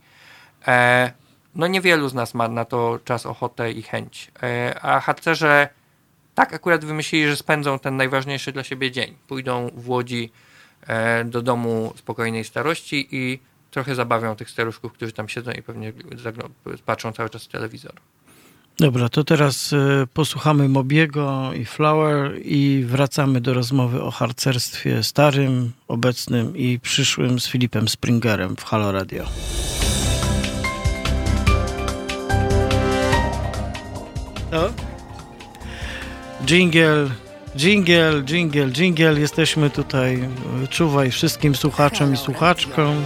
E, 0.66 1.12
no 1.54 1.66
niewielu 1.66 2.08
z 2.08 2.14
nas 2.14 2.34
ma 2.34 2.48
na 2.48 2.64
to 2.64 2.98
czas, 3.04 3.26
ochotę 3.26 3.72
i 3.72 3.82
chęć. 3.82 4.30
E, 4.42 4.78
a 4.82 5.00
harcerze 5.00 5.68
tak 6.34 6.54
akurat 6.54 6.84
wymyślili, 6.84 7.28
że 7.28 7.36
spędzą 7.36 7.78
ten 7.78 7.96
najważniejszy 7.96 8.52
dla 8.52 8.64
siebie 8.64 8.90
dzień. 8.90 9.16
Pójdą 9.28 9.70
w 9.74 9.88
Łodzi 9.88 10.32
e, 10.86 11.24
do 11.24 11.42
domu 11.42 11.92
spokojnej 11.96 12.44
starości 12.44 13.08
i 13.10 13.38
trochę 13.70 13.94
zabawią 13.94 14.36
tych 14.36 14.50
staruszków, 14.50 14.92
którzy 14.92 15.12
tam 15.12 15.28
siedzą 15.28 15.52
i 15.52 15.62
pewnie 15.62 15.92
patrzą 16.86 17.12
cały 17.12 17.30
czas 17.30 17.44
w 17.44 17.48
telewizor. 17.48 17.92
Dobra, 18.78 19.08
to 19.08 19.24
teraz 19.24 19.72
y, 19.72 20.06
posłuchamy 20.14 20.68
Mobiego 20.68 21.50
i 21.54 21.64
Flower 21.64 22.40
i 22.44 22.84
wracamy 22.86 23.40
do 23.40 23.54
rozmowy 23.54 24.02
o 24.02 24.10
harcerstwie 24.10 25.02
starym, 25.02 25.72
obecnym 25.88 26.56
i 26.56 26.78
przyszłym 26.78 27.40
z 27.40 27.48
Filipem 27.48 27.88
Springerem 27.88 28.56
w 28.56 28.64
Halo 28.64 28.92
Radio. 28.92 29.24
No? 34.52 34.72
Jingle, 36.44 37.10
jingle, 37.56 38.22
jingle, 38.22 38.70
jingle. 38.70 39.20
Jesteśmy 39.20 39.70
tutaj. 39.70 40.28
Czuwaj 40.70 41.10
wszystkim 41.10 41.54
słuchaczom 41.54 42.14
i 42.14 42.16
słuchaczkom. 42.16 43.04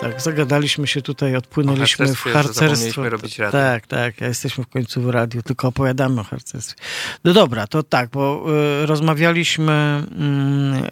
Tak, 0.00 0.20
zagadaliśmy 0.20 0.86
się 0.86 1.02
tutaj, 1.02 1.36
odpłynęliśmy 1.36 2.14
w 2.14 2.22
harcerstwo. 2.22 3.08
Robić 3.08 3.36
tak, 3.52 3.86
tak, 3.86 4.20
ja 4.20 4.26
jesteśmy 4.26 4.64
w 4.64 4.68
końcu 4.68 5.02
w 5.02 5.10
radiu, 5.10 5.42
tylko 5.42 5.68
opowiadamy 5.68 6.20
o 6.20 6.24
harcerstwie. 6.24 6.82
No 7.24 7.32
dobra, 7.32 7.66
to 7.66 7.82
tak, 7.82 8.10
bo 8.10 8.46
y, 8.82 8.86
rozmawialiśmy, 8.86 10.02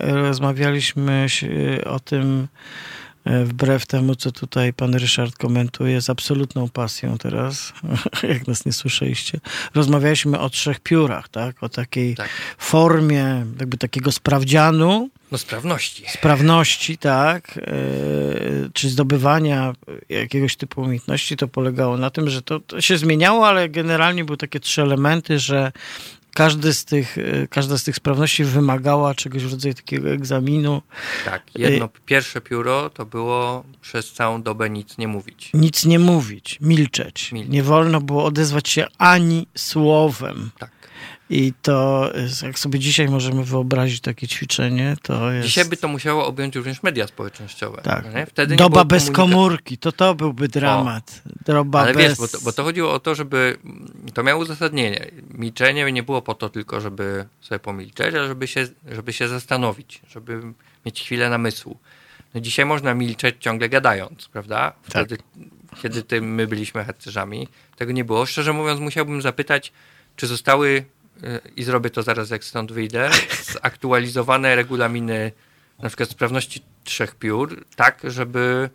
y, 0.02 0.14
rozmawialiśmy 0.14 1.26
o 1.86 2.00
tym 2.00 2.48
wbrew 3.26 3.86
temu, 3.86 4.14
co 4.14 4.32
tutaj 4.32 4.72
pan 4.72 4.94
Ryszard 4.94 5.36
komentuje, 5.36 6.00
z 6.00 6.10
absolutną 6.10 6.68
pasją 6.68 7.18
teraz, 7.18 7.72
jak 8.34 8.46
nas 8.46 8.66
nie 8.66 8.72
słyszeliście. 8.72 9.40
Rozmawialiśmy 9.74 10.40
o 10.40 10.50
trzech 10.50 10.80
piórach, 10.80 11.28
tak? 11.28 11.62
O 11.62 11.68
takiej 11.68 12.14
tak. 12.14 12.28
formie, 12.58 13.46
jakby 13.60 13.78
takiego 13.78 14.12
sprawdzianu, 14.12 15.10
no 15.30 15.38
sprawności. 15.38 16.04
Sprawności, 16.08 16.98
tak. 16.98 17.56
Yy, 17.56 18.70
czy 18.72 18.88
zdobywania 18.88 19.72
jakiegoś 20.08 20.56
typu 20.56 20.80
umiejętności, 20.80 21.36
to 21.36 21.48
polegało 21.48 21.96
na 21.96 22.10
tym, 22.10 22.30
że 22.30 22.42
to, 22.42 22.60
to, 22.60 22.80
się 22.80 22.98
zmieniało, 22.98 23.48
ale 23.48 23.68
generalnie 23.68 24.24
były 24.24 24.36
takie 24.36 24.60
trzy 24.60 24.82
elementy, 24.82 25.38
że 25.38 25.72
każdy 26.36 26.74
z 26.74 26.84
tych, 26.84 27.18
e, 27.18 27.48
każda 27.48 27.78
z 27.78 27.84
tych 27.84 27.96
sprawności 27.96 28.44
wymagała 28.44 29.14
czegoś 29.14 29.44
w 29.44 29.50
rodzaju 29.50 29.74
takiego 29.74 30.10
egzaminu. 30.10 30.82
Tak, 31.24 31.42
jedno 31.54 31.88
pierwsze 32.06 32.40
pióro 32.40 32.90
to 32.90 33.06
było 33.06 33.64
przez 33.80 34.12
całą 34.12 34.42
dobę 34.42 34.70
nic 34.70 34.98
nie 34.98 35.08
mówić. 35.08 35.50
Nic 35.54 35.84
nie 35.84 35.98
mówić, 35.98 36.58
milczeć. 36.60 37.32
milczeć. 37.32 37.52
Nie 37.52 37.62
wolno 37.62 38.00
było 38.00 38.24
odezwać 38.24 38.68
się 38.68 38.86
ani 38.98 39.46
słowem. 39.56 40.50
Tak. 40.58 40.75
I 41.30 41.52
to, 41.62 42.10
jak 42.42 42.58
sobie 42.58 42.78
dzisiaj 42.78 43.08
możemy 43.08 43.44
wyobrazić 43.44 44.00
takie 44.00 44.28
ćwiczenie, 44.28 44.96
to 45.02 45.32
jest... 45.32 45.46
Dzisiaj 45.46 45.64
by 45.64 45.76
to 45.76 45.88
musiało 45.88 46.26
objąć 46.26 46.56
również 46.56 46.82
media 46.82 47.06
społecznościowe. 47.06 47.82
Tak. 47.82 48.04
Wtedy 48.28 48.56
Doba 48.56 48.84
bez 48.84 49.10
komórki, 49.10 49.78
to 49.78 49.92
to 49.92 50.14
byłby 50.14 50.48
dramat. 50.48 51.22
Doba 51.46 51.80
Ale 51.80 51.94
bez... 51.94 52.08
wiesz, 52.08 52.18
bo 52.18 52.28
to, 52.28 52.38
bo 52.44 52.52
to 52.52 52.64
chodziło 52.64 52.92
o 52.92 53.00
to, 53.00 53.14
żeby... 53.14 53.58
To 54.14 54.22
miało 54.22 54.42
uzasadnienie. 54.42 55.10
Milczenie 55.30 55.92
nie 55.92 56.02
było 56.02 56.22
po 56.22 56.34
to 56.34 56.48
tylko, 56.48 56.80
żeby 56.80 57.26
sobie 57.40 57.58
pomilczeć, 57.58 58.14
ale 58.14 58.28
żeby 58.28 58.46
się, 58.46 58.68
żeby 58.90 59.12
się 59.12 59.28
zastanowić, 59.28 60.00
żeby 60.10 60.40
mieć 60.86 61.02
chwilę 61.02 61.30
namysłu. 61.30 61.76
No 62.34 62.40
dzisiaj 62.40 62.64
można 62.66 62.94
milczeć 62.94 63.36
ciągle 63.40 63.68
gadając, 63.68 64.28
prawda? 64.28 64.72
Tak. 64.92 65.06
Wtedy, 65.06 65.16
tak. 65.70 65.80
kiedy 65.80 66.02
ty, 66.02 66.20
my 66.20 66.46
byliśmy 66.46 66.84
harcerzami, 66.84 67.48
tego 67.76 67.92
nie 67.92 68.04
było. 68.04 68.26
Szczerze 68.26 68.52
mówiąc, 68.52 68.80
musiałbym 68.80 69.22
zapytać, 69.22 69.72
czy 70.16 70.26
zostały 70.26 70.84
i 71.56 71.64
zrobię 71.64 71.90
to 71.90 72.02
zaraz 72.02 72.30
jak 72.30 72.44
stąd 72.44 72.72
wyjdę, 72.72 73.10
zaktualizowane 73.62 74.56
regulaminy 74.56 75.32
na 75.78 75.88
przykład 75.88 76.10
sprawności 76.10 76.62
trzech 76.84 77.14
piór, 77.14 77.64
tak, 77.76 78.00
żeby 78.04 78.70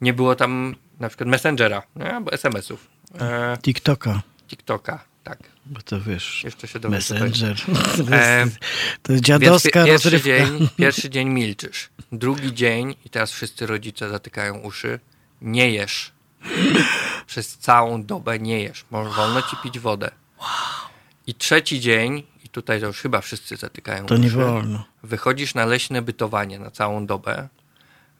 nie 0.00 0.12
było 0.12 0.34
tam 0.34 0.74
na 1.00 1.08
przykład 1.08 1.28
Messengera, 1.28 1.82
nie? 1.96 2.14
albo 2.14 2.32
SMS-ów. 2.32 2.86
E, 3.20 3.58
TikToka. 3.62 4.22
TikToka, 4.48 5.04
tak. 5.24 5.38
Bo 5.66 5.80
to 5.82 6.00
wiesz, 6.00 6.44
Jeszcze 6.44 6.68
się 6.68 6.78
Messenger. 6.88 7.56
To 8.08 8.14
jest, 8.14 8.58
to 9.02 9.12
jest 9.12 9.24
dziadowska 9.24 9.84
pierwszy 9.84 10.10
rozrywka. 10.10 10.46
Dzień, 10.46 10.68
pierwszy 10.76 11.10
dzień 11.10 11.28
milczysz. 11.28 11.90
Drugi 12.12 12.54
dzień, 12.54 12.94
i 13.04 13.10
teraz 13.10 13.32
wszyscy 13.32 13.66
rodzice 13.66 14.10
zatykają 14.10 14.58
uszy, 14.58 15.00
nie 15.40 15.70
jesz. 15.70 16.12
Przez 17.26 17.56
całą 17.58 18.04
dobę 18.04 18.38
nie 18.38 18.62
jesz. 18.62 18.84
Wolno 18.90 19.42
ci 19.42 19.56
pić 19.62 19.78
wodę. 19.78 20.10
Wow. 20.40 20.93
I 21.26 21.34
trzeci 21.34 21.80
dzień, 21.80 22.22
i 22.44 22.48
tutaj 22.48 22.80
to 22.80 22.86
już 22.86 23.00
chyba 23.00 23.20
wszyscy 23.20 23.56
zatykają 23.56 24.06
To 24.06 24.14
uszy, 24.14 24.22
nie 24.22 24.30
wolno. 24.30 24.84
Wychodzisz 25.02 25.54
na 25.54 25.66
leśne 25.66 26.02
bytowanie 26.02 26.58
na 26.58 26.70
całą 26.70 27.06
dobę 27.06 27.48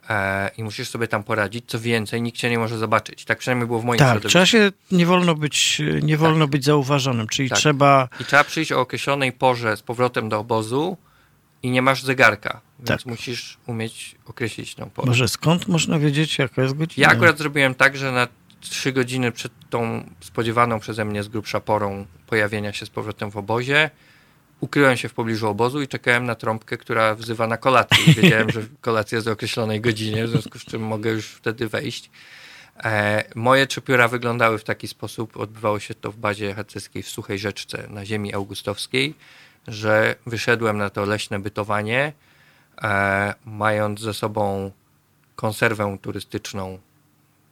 e, 0.08 0.50
i 0.56 0.64
musisz 0.64 0.88
sobie 0.88 1.08
tam 1.08 1.24
poradzić. 1.24 1.64
Co 1.66 1.80
więcej, 1.80 2.22
nikt 2.22 2.38
cię 2.38 2.50
nie 2.50 2.58
może 2.58 2.78
zobaczyć. 2.78 3.24
Tak 3.24 3.38
przynajmniej 3.38 3.66
było 3.66 3.80
w 3.80 3.84
moim 3.84 3.98
tak, 3.98 4.08
środowisku. 4.08 4.28
trzeba 4.28 4.46
się, 4.46 4.72
nie 4.90 5.06
wolno 5.06 5.34
być, 5.34 5.82
nie 6.02 6.16
wolno 6.16 6.44
tak. 6.44 6.50
być 6.50 6.64
zauważonym, 6.64 7.28
czyli 7.28 7.48
tak. 7.48 7.58
trzeba... 7.58 8.08
I 8.20 8.24
trzeba 8.24 8.44
przyjść 8.44 8.72
o 8.72 8.80
określonej 8.80 9.32
porze 9.32 9.76
z 9.76 9.82
powrotem 9.82 10.28
do 10.28 10.38
obozu 10.38 10.96
i 11.62 11.70
nie 11.70 11.82
masz 11.82 12.02
zegarka, 12.02 12.60
więc 12.78 12.88
tak. 12.88 13.06
musisz 13.06 13.58
umieć 13.66 14.14
określić 14.26 14.74
tą 14.74 14.90
porę. 14.90 15.06
Może 15.06 15.28
skąd 15.28 15.68
można 15.68 15.98
wiedzieć, 15.98 16.38
jaka 16.38 16.62
jest 16.62 16.74
godzina? 16.74 17.06
Ja 17.08 17.12
akurat 17.12 17.38
zrobiłem 17.38 17.74
tak, 17.74 17.96
że 17.96 18.12
na 18.12 18.28
trzy 18.68 18.92
godziny 18.92 19.32
przed 19.32 19.52
tą 19.70 20.10
spodziewaną 20.20 20.80
przeze 20.80 21.04
mnie 21.04 21.22
z 21.22 21.28
grubsza 21.28 21.60
porą 21.60 22.06
pojawienia 22.26 22.72
się 22.72 22.86
z 22.86 22.90
powrotem 22.90 23.30
w 23.30 23.36
obozie, 23.36 23.90
ukryłem 24.60 24.96
się 24.96 25.08
w 25.08 25.14
pobliżu 25.14 25.48
obozu 25.48 25.82
i 25.82 25.88
czekałem 25.88 26.24
na 26.24 26.34
trąbkę, 26.34 26.76
która 26.78 27.14
wzywa 27.14 27.46
na 27.46 27.56
kolację. 27.56 28.14
Wiedziałem, 28.14 28.50
że 28.50 28.62
kolacja 28.80 29.16
jest 29.16 29.28
o 29.28 29.32
określonej 29.32 29.80
godzinie, 29.80 30.26
w 30.26 30.30
związku 30.30 30.58
z 30.58 30.64
czym 30.64 30.82
mogę 30.82 31.10
już 31.10 31.26
wtedy 31.26 31.68
wejść. 31.68 32.10
E, 32.84 33.24
moje 33.34 33.66
trzypióra 33.66 34.08
wyglądały 34.08 34.58
w 34.58 34.64
taki 34.64 34.88
sposób, 34.88 35.36
odbywało 35.36 35.80
się 35.80 35.94
to 35.94 36.12
w 36.12 36.16
bazie 36.16 36.54
harcerskiej 36.54 37.02
w 37.02 37.08
Suchej 37.08 37.38
Rzeczce 37.38 37.86
na 37.88 38.04
ziemi 38.04 38.34
augustowskiej, 38.34 39.14
że 39.68 40.14
wyszedłem 40.26 40.78
na 40.78 40.90
to 40.90 41.04
leśne 41.04 41.38
bytowanie, 41.38 42.12
e, 42.82 43.34
mając 43.44 44.00
ze 44.00 44.14
sobą 44.14 44.70
konserwę 45.36 45.98
turystyczną 46.02 46.78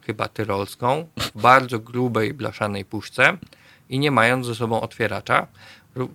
chyba 0.06 0.28
tyrolską, 0.28 1.08
w 1.16 1.40
bardzo 1.40 1.78
grubej 1.78 2.34
blaszanej 2.34 2.84
puszce 2.84 3.36
i 3.88 3.98
nie 3.98 4.10
mając 4.10 4.46
ze 4.46 4.54
sobą 4.54 4.80
otwieracza. 4.80 5.46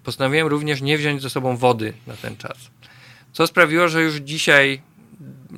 Postanowiłem 0.04 0.48
również 0.48 0.82
nie 0.82 0.98
wziąć 0.98 1.22
ze 1.22 1.30
sobą 1.30 1.58
wody 1.58 1.94
na 2.08 2.14
ten 2.14 2.38
czas. 2.38 2.58
Co 3.34 3.48
sprawiło, 3.48 3.88
że 3.88 4.02
już 4.02 4.16
dzisiaj 4.16 4.82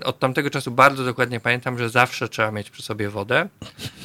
od 0.03 0.19
tamtego 0.19 0.49
czasu 0.49 0.71
bardzo 0.71 1.05
dokładnie 1.05 1.39
pamiętam, 1.39 1.77
że 1.77 1.89
zawsze 1.89 2.29
trzeba 2.29 2.51
mieć 2.51 2.69
przy 2.69 2.83
sobie 2.83 3.09
wodę. 3.09 3.49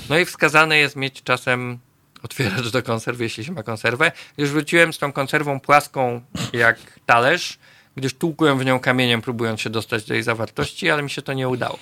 No 0.09 0.19
i 0.19 0.25
wskazane 0.25 0.79
jest 0.79 0.97
mieć 0.97 1.23
czasem 1.23 1.79
otwieracz 2.23 2.71
do 2.71 2.83
konserwy, 2.83 3.25
jeśli 3.25 3.45
się 3.45 3.53
ma 3.53 3.63
konserwę. 3.63 4.13
Już 4.39 4.51
wróciłem 4.51 4.93
z 4.93 4.99
tą 4.99 5.13
konserwą 5.13 5.61
płaską 5.61 6.21
jak 6.53 6.79
talerz, 7.07 7.59
gdyż 7.97 8.15
tłukłem 8.15 8.59
w 8.59 8.65
nią 8.65 8.81
kamieniem, 8.81 9.23
próbując 9.23 9.61
się 9.61 9.71
dostać 9.71 10.05
do 10.05 10.15
jej 10.15 10.23
zawartości, 10.23 10.91
ale 10.91 11.03
mi 11.03 11.11
się 11.11 11.23
to 11.23 11.33
nie 11.33 11.49
udało. 11.49 11.79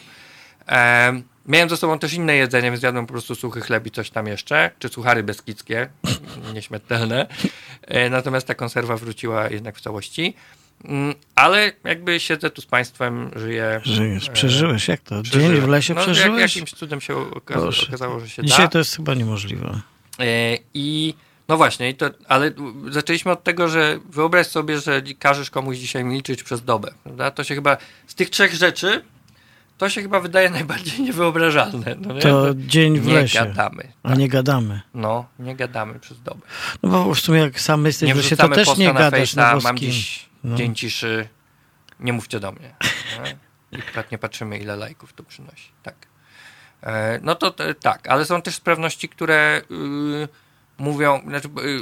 Miałem 1.47 1.69
ze 1.69 1.77
sobą 1.77 1.98
też 1.98 2.12
inne 2.14 2.36
jedzenie, 2.36 2.70
więc 2.70 2.82
jadłem 2.82 3.06
po 3.06 3.12
prostu 3.12 3.35
suchy 3.35 3.60
chleb 3.60 3.86
i 3.86 3.90
coś 3.90 4.10
tam 4.10 4.27
jeszcze, 4.27 4.70
czy 4.78 4.89
suchary 4.89 5.23
beskidzkie, 5.23 5.89
nieśmiertelne. 6.55 7.27
E, 7.82 8.10
natomiast 8.10 8.47
ta 8.47 8.55
konserwa 8.55 8.97
wróciła 8.97 9.51
jednak 9.51 9.77
w 9.77 9.81
całości. 9.81 10.35
Mm, 10.85 11.14
ale 11.35 11.73
jakby 11.85 12.20
siedzę 12.20 12.51
tu 12.51 12.62
z 12.62 12.66
państwem, 12.66 13.31
żyję. 13.36 13.81
Żyjesz, 13.85 14.28
e, 14.28 14.32
przeżyłeś, 14.32 14.89
jak 14.89 15.01
to? 15.01 15.23
Dzień 15.23 15.60
w 15.60 15.69
lesie 15.69 15.94
no, 15.94 16.02
przeżyłeś? 16.02 16.40
Jak, 16.40 16.51
jakimś 16.55 16.70
cudem 16.70 17.01
się 17.01 17.16
okazało, 17.16 17.73
okazało 17.89 18.20
że 18.20 18.28
się 18.28 18.43
Dzisiaj 18.43 18.66
da. 18.66 18.70
to 18.70 18.78
jest 18.78 18.97
chyba 18.97 19.14
niemożliwe. 19.14 19.81
E, 20.20 20.59
I 20.74 21.14
no 21.48 21.56
właśnie, 21.56 21.94
to, 21.94 22.10
ale 22.28 22.51
zaczęliśmy 22.90 23.32
od 23.32 23.44
tego, 23.44 23.69
że 23.69 23.98
wyobraź 24.10 24.47
sobie, 24.47 24.81
że 24.81 25.02
każesz 25.19 25.51
komuś 25.51 25.77
dzisiaj 25.77 26.05
milczyć 26.05 26.43
przez 26.43 26.64
dobę. 26.64 26.94
Prawda? 27.02 27.31
To 27.31 27.44
się 27.44 27.55
chyba 27.55 27.77
z 28.06 28.14
tych 28.14 28.31
trzech 28.31 28.55
rzeczy 28.55 29.02
to 29.83 29.89
się 29.89 30.03
chyba 30.03 30.21
wydaje 30.21 30.51
najbardziej 30.61 31.01
niewyobrażalne. 31.01 31.97
No 32.01 32.15
nie? 32.15 32.21
To 32.21 32.55
dzień 32.55 33.01
w 33.01 33.07
nie 33.07 33.15
lesie. 33.15 33.39
gadamy. 33.39 33.93
A 34.03 34.15
nie 34.15 34.29
gadamy. 34.29 34.81
No, 34.95 35.27
nie 35.39 35.57
gadamy 35.57 36.01
przez 36.01 36.23
dobę. 36.23 36.41
No 36.83 36.89
bo 36.91 37.15
w 37.15 37.21
sumie 37.21 37.41
jak 37.41 37.61
sam 37.61 37.85
jesteś 37.87 38.07
Nie 38.07 38.15
w 38.15 38.17
lesie, 38.17 38.37
to 38.37 38.49
też 38.49 38.77
nie 38.77 38.93
na 38.93 39.01
gadasz. 39.01 39.35
No 39.35 39.53
bo 39.55 39.61
z 39.61 39.65
mam 39.65 39.79
dziś 39.79 40.29
No. 40.45 40.57
dzień 40.57 40.75
ciszy, 40.75 41.29
nie 42.01 42.13
mówcie 42.13 42.41
do 42.41 42.53
mnie. 42.53 42.75
Nie? 43.25 43.37
I 43.79 43.83
nie 44.13 44.19
patrzymy, 44.19 44.59
ile 44.59 44.77
lajków 44.77 45.13
to 45.13 45.23
przynosi. 45.23 45.71
Tak. 45.83 45.95
E, 46.83 47.19
No 47.23 47.35
to 47.35 47.51
te- 47.51 47.75
tak, 47.75 48.09
ale 48.09 48.25
są 48.25 48.43
też 48.43 48.55
sprawności, 48.55 49.09
które 49.09 49.63
y, 49.71 50.29
mówią, 50.79 51.23
znaczy 51.29 51.49
y, 51.49 51.81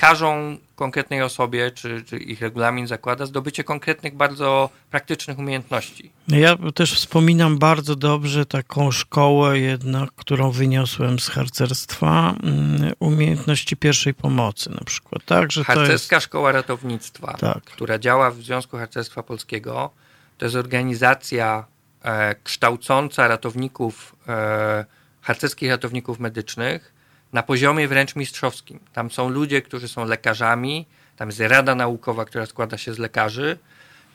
każą 0.00 0.56
konkretnej 0.76 1.22
osobie, 1.22 1.70
czy, 1.70 2.04
czy 2.04 2.18
ich 2.18 2.40
regulamin 2.40 2.86
zakłada 2.86 3.26
zdobycie 3.26 3.64
konkretnych, 3.64 4.14
bardzo 4.14 4.70
praktycznych 4.90 5.38
umiejętności. 5.38 6.12
Ja 6.28 6.56
też 6.74 6.94
wspominam 6.94 7.58
bardzo 7.58 7.96
dobrze 7.96 8.46
taką 8.46 8.90
szkołę 8.90 9.58
jednak, 9.58 10.10
którą 10.16 10.50
wyniosłem 10.50 11.18
z 11.18 11.28
harcerstwa, 11.28 12.34
mm, 12.42 12.92
umiejętności 12.98 13.76
pierwszej 13.76 14.14
pomocy 14.14 14.70
na 14.70 14.84
przykład, 14.84 15.24
tak? 15.24 15.52
Że 15.52 15.64
to 15.64 15.72
jest, 15.72 15.80
Harcerska 15.80 16.20
Szkoła 16.20 16.52
Ratownictwa, 16.52 17.36
Tak. 17.40 17.62
która 17.64 17.98
działa 17.98 18.30
w 18.30 18.36
Związku 18.36 18.76
Harcerstwa 18.76 19.22
Polskiego, 19.22 19.90
to 20.38 20.44
jest 20.44 20.56
organizacja 20.56 21.64
e, 22.02 22.34
kształcąca 22.44 23.28
ratowników, 23.28 24.16
e, 24.28 24.84
harcerskich 25.20 25.70
ratowników 25.70 26.20
medycznych 26.20 26.99
na 27.32 27.42
poziomie 27.42 27.88
wręcz 27.88 28.16
mistrzowskim. 28.16 28.80
Tam 28.92 29.10
są 29.10 29.28
ludzie, 29.28 29.62
którzy 29.62 29.88
są 29.88 30.04
lekarzami, 30.04 30.86
tam 31.16 31.28
jest 31.28 31.40
rada 31.40 31.74
naukowa, 31.74 32.24
która 32.24 32.46
składa 32.46 32.78
się 32.78 32.94
z 32.94 32.98
lekarzy 32.98 33.58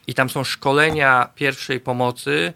i 0.07 0.13
tam 0.13 0.29
są 0.29 0.43
szkolenia 0.43 1.29
pierwszej 1.35 1.79
pomocy, 1.79 2.53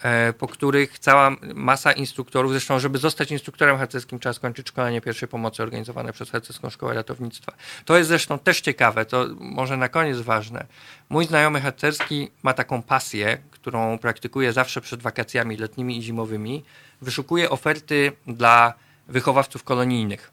e, 0.00 0.32
po 0.32 0.48
których 0.48 0.98
cała 0.98 1.36
masa 1.54 1.92
instruktorów, 1.92 2.52
zresztą 2.52 2.78
żeby 2.78 2.98
zostać 2.98 3.30
instruktorem 3.30 3.78
harcerskim 3.78 4.18
trzeba 4.18 4.32
skończyć 4.32 4.68
szkolenie 4.68 5.00
pierwszej 5.00 5.28
pomocy 5.28 5.62
organizowane 5.62 6.12
przez 6.12 6.30
Harcerską 6.30 6.70
Szkołę 6.70 6.94
Ratownictwa. 6.94 7.52
To 7.84 7.98
jest 7.98 8.08
zresztą 8.08 8.38
też 8.38 8.60
ciekawe, 8.60 9.04
to 9.04 9.26
może 9.40 9.76
na 9.76 9.88
koniec 9.88 10.18
ważne. 10.18 10.66
Mój 11.08 11.26
znajomy 11.26 11.60
harcerski 11.60 12.30
ma 12.42 12.54
taką 12.54 12.82
pasję, 12.82 13.38
którą 13.50 13.98
praktykuje 13.98 14.52
zawsze 14.52 14.80
przed 14.80 15.02
wakacjami 15.02 15.56
letnimi 15.56 15.98
i 15.98 16.02
zimowymi. 16.02 16.64
Wyszukuje 17.02 17.50
oferty 17.50 18.12
dla 18.26 18.74
wychowawców 19.08 19.64
kolonijnych 19.64 20.32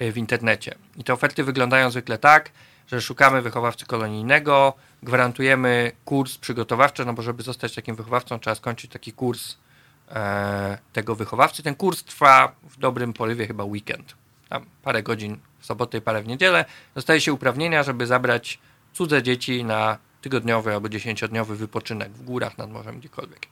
y, 0.00 0.12
w 0.12 0.16
internecie. 0.16 0.74
I 0.96 1.04
te 1.04 1.12
oferty 1.12 1.44
wyglądają 1.44 1.90
zwykle 1.90 2.18
tak, 2.18 2.50
że 2.86 3.00
szukamy 3.00 3.42
wychowawcy 3.42 3.86
kolonijnego, 3.86 4.74
gwarantujemy 5.02 5.92
kurs 6.04 6.38
przygotowawczy, 6.38 7.04
no 7.04 7.12
bo 7.12 7.22
żeby 7.22 7.42
zostać 7.42 7.74
takim 7.74 7.96
wychowawcą, 7.96 8.38
trzeba 8.38 8.54
skończyć 8.54 8.90
taki 8.90 9.12
kurs 9.12 9.56
e, 10.08 10.78
tego 10.92 11.14
wychowawcy. 11.14 11.62
Ten 11.62 11.74
kurs 11.74 12.04
trwa 12.04 12.52
w 12.62 12.78
dobrym 12.78 13.12
porywie 13.12 13.46
chyba 13.46 13.64
weekend. 13.64 14.14
Tam 14.48 14.66
parę 14.82 15.02
godzin 15.02 15.38
w 15.58 15.66
sobotę 15.66 15.98
i 15.98 16.00
parę 16.00 16.22
w 16.22 16.26
niedzielę. 16.26 16.64
Dostaje 16.94 17.20
się 17.20 17.32
uprawnienia, 17.32 17.82
żeby 17.82 18.06
zabrać 18.06 18.58
cudze 18.92 19.22
dzieci 19.22 19.64
na 19.64 19.98
tygodniowy 20.20 20.74
albo 20.74 20.88
dziesięciodniowy 20.88 21.56
wypoczynek 21.56 22.12
w 22.12 22.24
górach, 22.24 22.58
nad 22.58 22.70
morzem, 22.70 22.98
gdziekolwiek. 22.98 23.46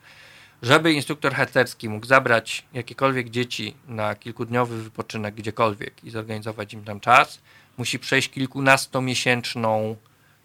Żeby 0.63 0.93
instruktor 0.93 1.35
harcerski 1.35 1.89
mógł 1.89 2.07
zabrać 2.07 2.65
jakiekolwiek 2.73 3.31
dzieci 3.31 3.75
na 3.89 4.15
kilkudniowy 4.15 4.83
wypoczynek 4.83 5.35
gdziekolwiek 5.35 6.05
i 6.05 6.11
zorganizować 6.11 6.73
im 6.73 6.85
tam 6.85 7.01
czas, 7.01 7.41
musi 7.77 7.99
przejść 7.99 8.31
kilkunastomiesięczną 8.31 9.97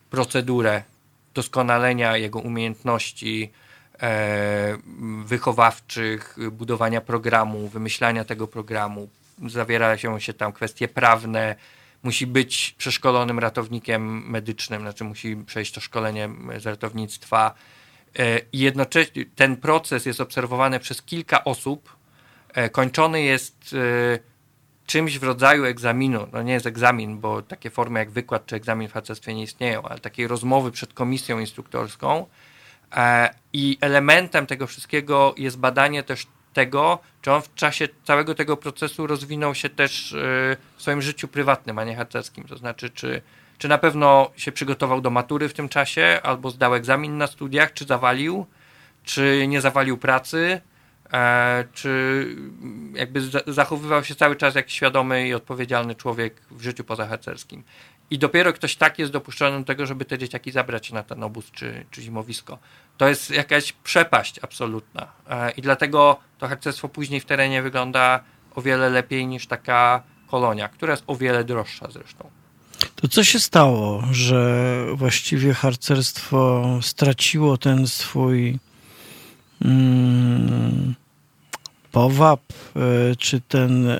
procedurę 0.09 0.83
doskonalenia 1.33 2.17
jego 2.17 2.39
umiejętności 2.39 3.51
e, 4.01 4.77
wychowawczych, 5.25 6.37
budowania 6.51 7.01
programu, 7.01 7.67
wymyślania 7.67 8.25
tego 8.25 8.47
programu. 8.47 9.09
Zawierają 9.47 10.19
się 10.19 10.33
tam 10.33 10.53
kwestie 10.53 10.87
prawne, 10.87 11.55
musi 12.03 12.27
być 12.27 12.75
przeszkolonym 12.77 13.39
ratownikiem 13.39 14.29
medycznym, 14.29 14.81
znaczy 14.81 15.03
musi 15.03 15.35
przejść 15.35 15.73
to 15.73 15.81
szkolenie 15.81 16.29
z 16.57 16.65
ratownictwa. 16.65 17.53
E, 18.19 18.39
jednocześnie 18.53 19.25
ten 19.35 19.57
proces 19.57 20.05
jest 20.05 20.21
obserwowany 20.21 20.79
przez 20.79 21.01
kilka 21.01 21.43
osób. 21.43 21.95
E, 22.53 22.69
Kończony 22.69 23.21
jest 23.21 23.75
e, 24.15 24.19
czymś 24.85 25.19
w 25.19 25.23
rodzaju 25.23 25.65
egzaminu. 25.65 26.27
No 26.33 26.41
nie 26.41 26.53
jest 26.53 26.65
egzamin, 26.65 27.19
bo 27.19 27.41
takie 27.41 27.69
formy 27.69 27.99
jak 27.99 28.11
wykład 28.11 28.45
czy 28.45 28.55
egzamin 28.55 28.87
w 28.87 28.93
harcerstwie 28.93 29.33
nie 29.33 29.43
istnieją, 29.43 29.81
ale 29.81 29.99
takiej 29.99 30.27
rozmowy 30.27 30.71
przed 30.71 30.93
komisją 30.93 31.39
instruktorską. 31.39 32.25
I 33.53 33.77
elementem 33.81 34.45
tego 34.47 34.67
wszystkiego 34.67 35.35
jest 35.37 35.57
badanie 35.57 36.03
też 36.03 36.27
tego, 36.53 36.99
czy 37.21 37.31
on 37.31 37.41
w 37.41 37.53
czasie 37.53 37.87
całego 38.03 38.35
tego 38.35 38.57
procesu 38.57 39.07
rozwinął 39.07 39.55
się 39.55 39.69
też 39.69 40.15
w 40.77 40.81
swoim 40.81 41.01
życiu 41.01 41.27
prywatnym, 41.27 41.79
a 41.79 41.83
nie 41.83 41.95
harcerskim. 41.95 42.43
To 42.43 42.57
znaczy, 42.57 42.89
czy, 42.89 43.21
czy 43.63 43.67
na 43.69 43.77
pewno 43.77 44.31
się 44.35 44.51
przygotował 44.51 45.01
do 45.01 45.09
matury 45.09 45.49
w 45.49 45.53
tym 45.53 45.69
czasie, 45.69 46.19
albo 46.23 46.49
zdał 46.49 46.75
egzamin 46.75 47.17
na 47.17 47.27
studiach, 47.27 47.73
czy 47.73 47.85
zawalił, 47.85 48.45
czy 49.03 49.45
nie 49.47 49.61
zawalił 49.61 49.97
pracy, 49.97 50.61
e, 51.13 51.63
czy 51.73 52.27
jakby 52.93 53.21
za- 53.21 53.39
zachowywał 53.47 54.03
się 54.03 54.15
cały 54.15 54.35
czas 54.35 54.55
jak 54.55 54.69
świadomy 54.69 55.27
i 55.27 55.33
odpowiedzialny 55.33 55.95
człowiek 55.95 56.41
w 56.51 56.61
życiu 56.63 56.83
pozaharcerskim. 56.83 57.63
I 58.09 58.17
dopiero 58.19 58.53
ktoś 58.53 58.75
tak 58.75 58.99
jest 58.99 59.11
dopuszczony 59.11 59.59
do 59.59 59.65
tego, 59.65 59.85
żeby 59.85 60.05
te 60.05 60.17
dzieciaki 60.17 60.51
zabrać 60.51 60.91
na 60.91 61.03
ten 61.03 61.23
obóz 61.23 61.51
czy, 61.51 61.85
czy 61.91 62.01
zimowisko. 62.01 62.57
To 62.97 63.07
jest 63.09 63.31
jakaś 63.31 63.71
przepaść 63.71 64.39
absolutna. 64.41 65.07
E, 65.29 65.51
I 65.51 65.61
dlatego 65.61 66.19
to 66.37 66.47
harcerstwo 66.47 66.89
później 66.89 67.19
w 67.19 67.25
terenie 67.25 67.61
wygląda 67.61 68.23
o 68.55 68.61
wiele 68.61 68.89
lepiej 68.89 69.27
niż 69.27 69.47
taka 69.47 70.03
kolonia, 70.27 70.67
która 70.69 70.91
jest 70.93 71.03
o 71.07 71.15
wiele 71.15 71.43
droższa 71.43 71.87
zresztą. 71.91 72.42
To 72.95 73.07
co 73.07 73.23
się 73.23 73.39
stało, 73.39 74.03
że 74.11 74.85
właściwie 74.93 75.53
harcerstwo 75.53 76.63
straciło 76.81 77.57
ten 77.57 77.87
swój 77.87 78.59
mm, 79.65 80.95
powab, 81.93 82.41
e, 82.75 83.15
czy, 83.15 83.41
ten, 83.41 83.89
e, 83.89 83.99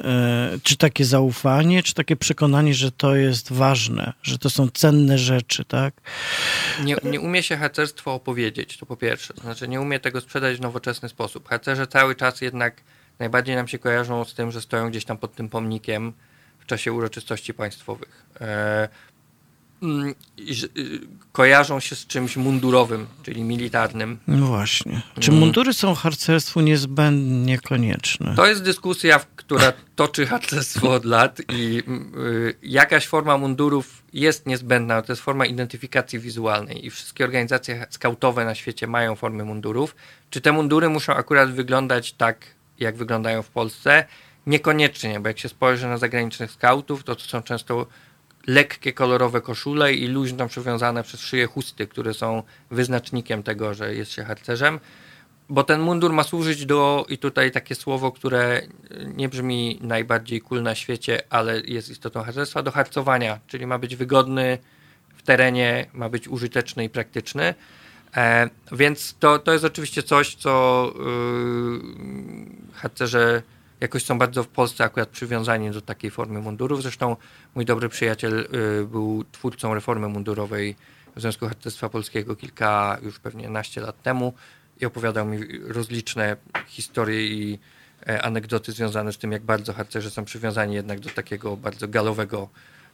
czy 0.64 0.78
takie 0.78 1.06
zaufanie, 1.06 1.84
czy 1.84 1.94
takie 1.94 2.16
przekonanie, 2.16 2.74
że 2.74 2.92
to 2.92 3.16
jest 3.16 3.52
ważne, 3.52 4.14
że 4.24 4.38
to 4.38 4.50
są 4.50 4.70
cenne 4.70 5.18
rzeczy, 5.18 5.66
tak? 5.66 5.94
Nie, 6.84 6.96
nie 7.04 7.20
umie 7.20 7.44
się 7.44 7.58
harcerstwo 7.58 8.14
opowiedzieć, 8.14 8.78
to 8.78 8.86
po 8.86 8.98
pierwsze. 8.98 9.34
Znaczy 9.42 9.68
nie 9.68 9.82
umie 9.82 10.00
tego 10.00 10.22
sprzedać 10.22 10.58
w 10.58 10.62
nowoczesny 10.62 11.10
sposób. 11.10 11.50
Harcerze 11.50 11.88
cały 11.88 12.16
czas 12.16 12.42
jednak 12.42 12.82
najbardziej 13.20 13.56
nam 13.56 13.68
się 13.68 13.80
kojarzą 13.80 14.26
z 14.26 14.34
tym, 14.34 14.52
że 14.52 14.62
stoją 14.62 14.90
gdzieś 14.90 15.06
tam 15.06 15.18
pod 15.18 15.36
tym 15.36 15.50
pomnikiem 15.50 16.14
w 16.64 16.66
czasie 16.66 16.94
uroczystości 16.94 17.54
państwowych. 17.54 18.26
E, 18.42 18.90
mm, 19.84 20.16
y, 20.78 21.00
kojarzą 21.32 21.80
się 21.80 21.96
z 21.96 22.08
czymś 22.08 22.38
mundurowym, 22.38 23.08
czyli 23.24 23.44
militarnym. 23.44 24.20
No 24.28 24.46
właśnie. 24.48 25.02
Czy 25.20 25.32
Mm. 25.32 25.40
mundury 25.40 25.74
są 25.74 25.96
harcerstwu 25.96 26.62
niezbędnie 26.62 27.60
konieczne? 27.60 28.34
To 28.36 28.48
jest 28.48 28.64
dyskusja, 28.64 29.20
która 29.36 29.74
toczy 29.96 30.26
harcerstwo 30.26 30.92
od 30.94 31.06
lat 31.06 31.42
i 31.54 31.84
y, 32.18 32.56
jakaś 32.64 33.08
forma 33.08 33.38
mundurów 33.38 34.04
jest 34.14 34.46
niezbędna. 34.46 35.02
To 35.02 35.12
jest 35.12 35.22
forma 35.22 35.46
identyfikacji 35.46 36.20
wizualnej 36.20 36.86
i 36.86 36.90
wszystkie 36.90 37.24
organizacje 37.24 37.86
skautowe 37.90 38.46
na 38.46 38.56
świecie 38.56 38.88
mają 38.88 39.16
formy 39.16 39.44
mundurów. 39.46 39.96
Czy 40.30 40.42
te 40.42 40.52
mundury 40.52 40.90
muszą 40.90 41.14
akurat 41.14 41.52
wyglądać 41.52 42.14
tak, 42.14 42.46
jak 42.80 42.96
wyglądają 42.98 43.42
w 43.44 43.50
Polsce? 43.50 44.06
Niekoniecznie, 44.48 45.20
bo 45.20 45.28
jak 45.28 45.40
się 45.40 45.50
spojrzy 45.50 45.88
na 45.88 45.98
zagranicznych 45.98 46.52
skautów, 46.52 47.04
to 47.04 47.16
to 47.16 47.22
są 47.22 47.42
często 47.42 47.86
lekkie, 48.48 48.94
kolorowe 48.94 49.42
koszule 49.42 49.94
i 49.94 50.08
luźno 50.08 50.48
przywiązane 50.48 51.04
przez 51.04 51.20
szyję 51.20 51.46
chusty, 51.46 51.88
które 51.88 52.14
są 52.14 52.44
wyznacznikiem 52.72 53.44
tego, 53.44 53.74
że 53.74 53.96
jest 53.96 54.12
się 54.12 54.24
harcerzem 54.24 54.80
bo 55.50 55.64
ten 55.64 55.82
mundur 55.82 56.14
ma 56.14 56.24
służyć 56.24 56.66
do, 56.66 57.06
i 57.10 57.18
tutaj 57.18 57.52
takie 57.52 57.76
słowo, 57.76 58.12
które 58.12 58.62
nie 59.16 59.30
brzmi 59.30 59.80
najbardziej 59.82 60.42
cool 60.42 60.64
na 60.64 60.76
świecie, 60.76 61.24
ale 61.30 61.62
jest 61.62 61.90
istotą 61.90 62.24
harcerstwa, 62.24 62.64
do 62.64 62.72
harcowania, 62.72 63.40
czyli 63.48 63.68
ma 63.68 63.80
być 63.80 63.96
wygodny 63.96 64.58
w 65.16 65.24
terenie, 65.24 65.86
ma 65.94 66.10
być 66.10 66.28
użyteczny 66.28 66.84
i 66.84 66.90
praktyczny. 66.90 67.54
E, 68.16 68.50
więc 68.72 69.16
to, 69.20 69.40
to 69.40 69.54
jest 69.54 69.66
oczywiście 69.66 70.04
coś, 70.04 70.36
co 70.36 70.94
yy, 70.96 72.74
harcerze 72.74 73.42
jakoś 73.84 74.06
są 74.06 74.18
bardzo 74.18 74.44
w 74.44 74.48
Polsce 74.48 74.84
akurat 74.84 75.10
przywiązani 75.10 75.72
do 75.72 75.82
takiej 75.82 76.12
formy 76.12 76.40
mundurów. 76.40 76.82
Zresztą 76.82 77.16
mój 77.56 77.66
dobry 77.66 77.90
przyjaciel 77.90 78.40
y, 78.82 78.86
był 78.88 79.24
twórcą 79.32 79.74
reformy 79.74 80.08
mundurowej 80.08 80.76
w 81.16 81.22
Związku 81.22 81.48
Harcerstwa 81.48 81.90
Polskiego 81.90 82.36
kilka, 82.36 82.98
już 83.02 83.20
pewnie 83.20 83.50
naście 83.50 83.82
lat 83.82 84.02
temu 84.02 84.34
i 84.82 84.86
opowiadał 84.86 85.26
mi 85.26 85.40
rozliczne 85.68 86.36
historie 86.68 87.28
i 87.28 87.60
e, 88.08 88.22
anegdoty 88.22 88.72
związane 88.72 89.14
z 89.14 89.18
tym, 89.18 89.32
jak 89.32 89.44
bardzo 89.44 89.74
harcerze 89.74 90.12
są 90.12 90.26
przywiązani 90.26 90.76
jednak 90.76 91.00
do 91.00 91.10
takiego 91.10 91.58
bardzo 91.58 91.88
galowego, 91.88 92.50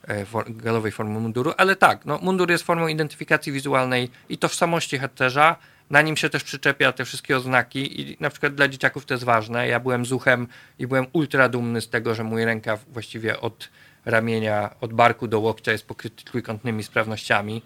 e, 0.08 0.26
galowej 0.48 0.92
formy 0.92 1.20
munduru. 1.20 1.54
Ale 1.58 1.76
tak, 1.76 2.06
no, 2.06 2.20
mundur 2.22 2.52
jest 2.52 2.64
formą 2.64 2.88
identyfikacji 2.88 3.52
wizualnej 3.52 4.10
i 4.30 4.38
tożsamości 4.38 4.98
harcerza, 4.98 5.56
na 5.90 6.02
nim 6.02 6.18
się 6.18 6.30
też 6.30 6.44
przyczepia 6.44 6.92
te 6.92 7.06
wszystkie 7.06 7.38
oznaki 7.38 8.02
i 8.02 8.18
na 8.20 8.30
przykład 8.30 8.56
dla 8.56 8.68
dzieciaków 8.68 9.06
to 9.06 9.14
jest 9.14 9.24
ważne. 9.24 9.68
Ja 9.68 9.80
byłem 9.80 10.06
zuchem 10.06 10.48
i 10.80 10.88
byłem 10.88 11.06
ultra 11.14 11.50
dumny 11.50 11.82
z 11.82 11.90
tego, 11.90 12.16
że 12.16 12.24
mój 12.24 12.46
rękaw 12.46 12.86
właściwie 12.90 13.40
od 13.40 13.70
ramienia, 14.06 14.76
od 14.82 14.94
barku 14.94 15.28
do 15.28 15.40
łokcia 15.40 15.72
jest 15.72 15.88
pokryty 15.88 16.24
trójkątnymi 16.26 16.84
sprawnościami. 16.84 17.62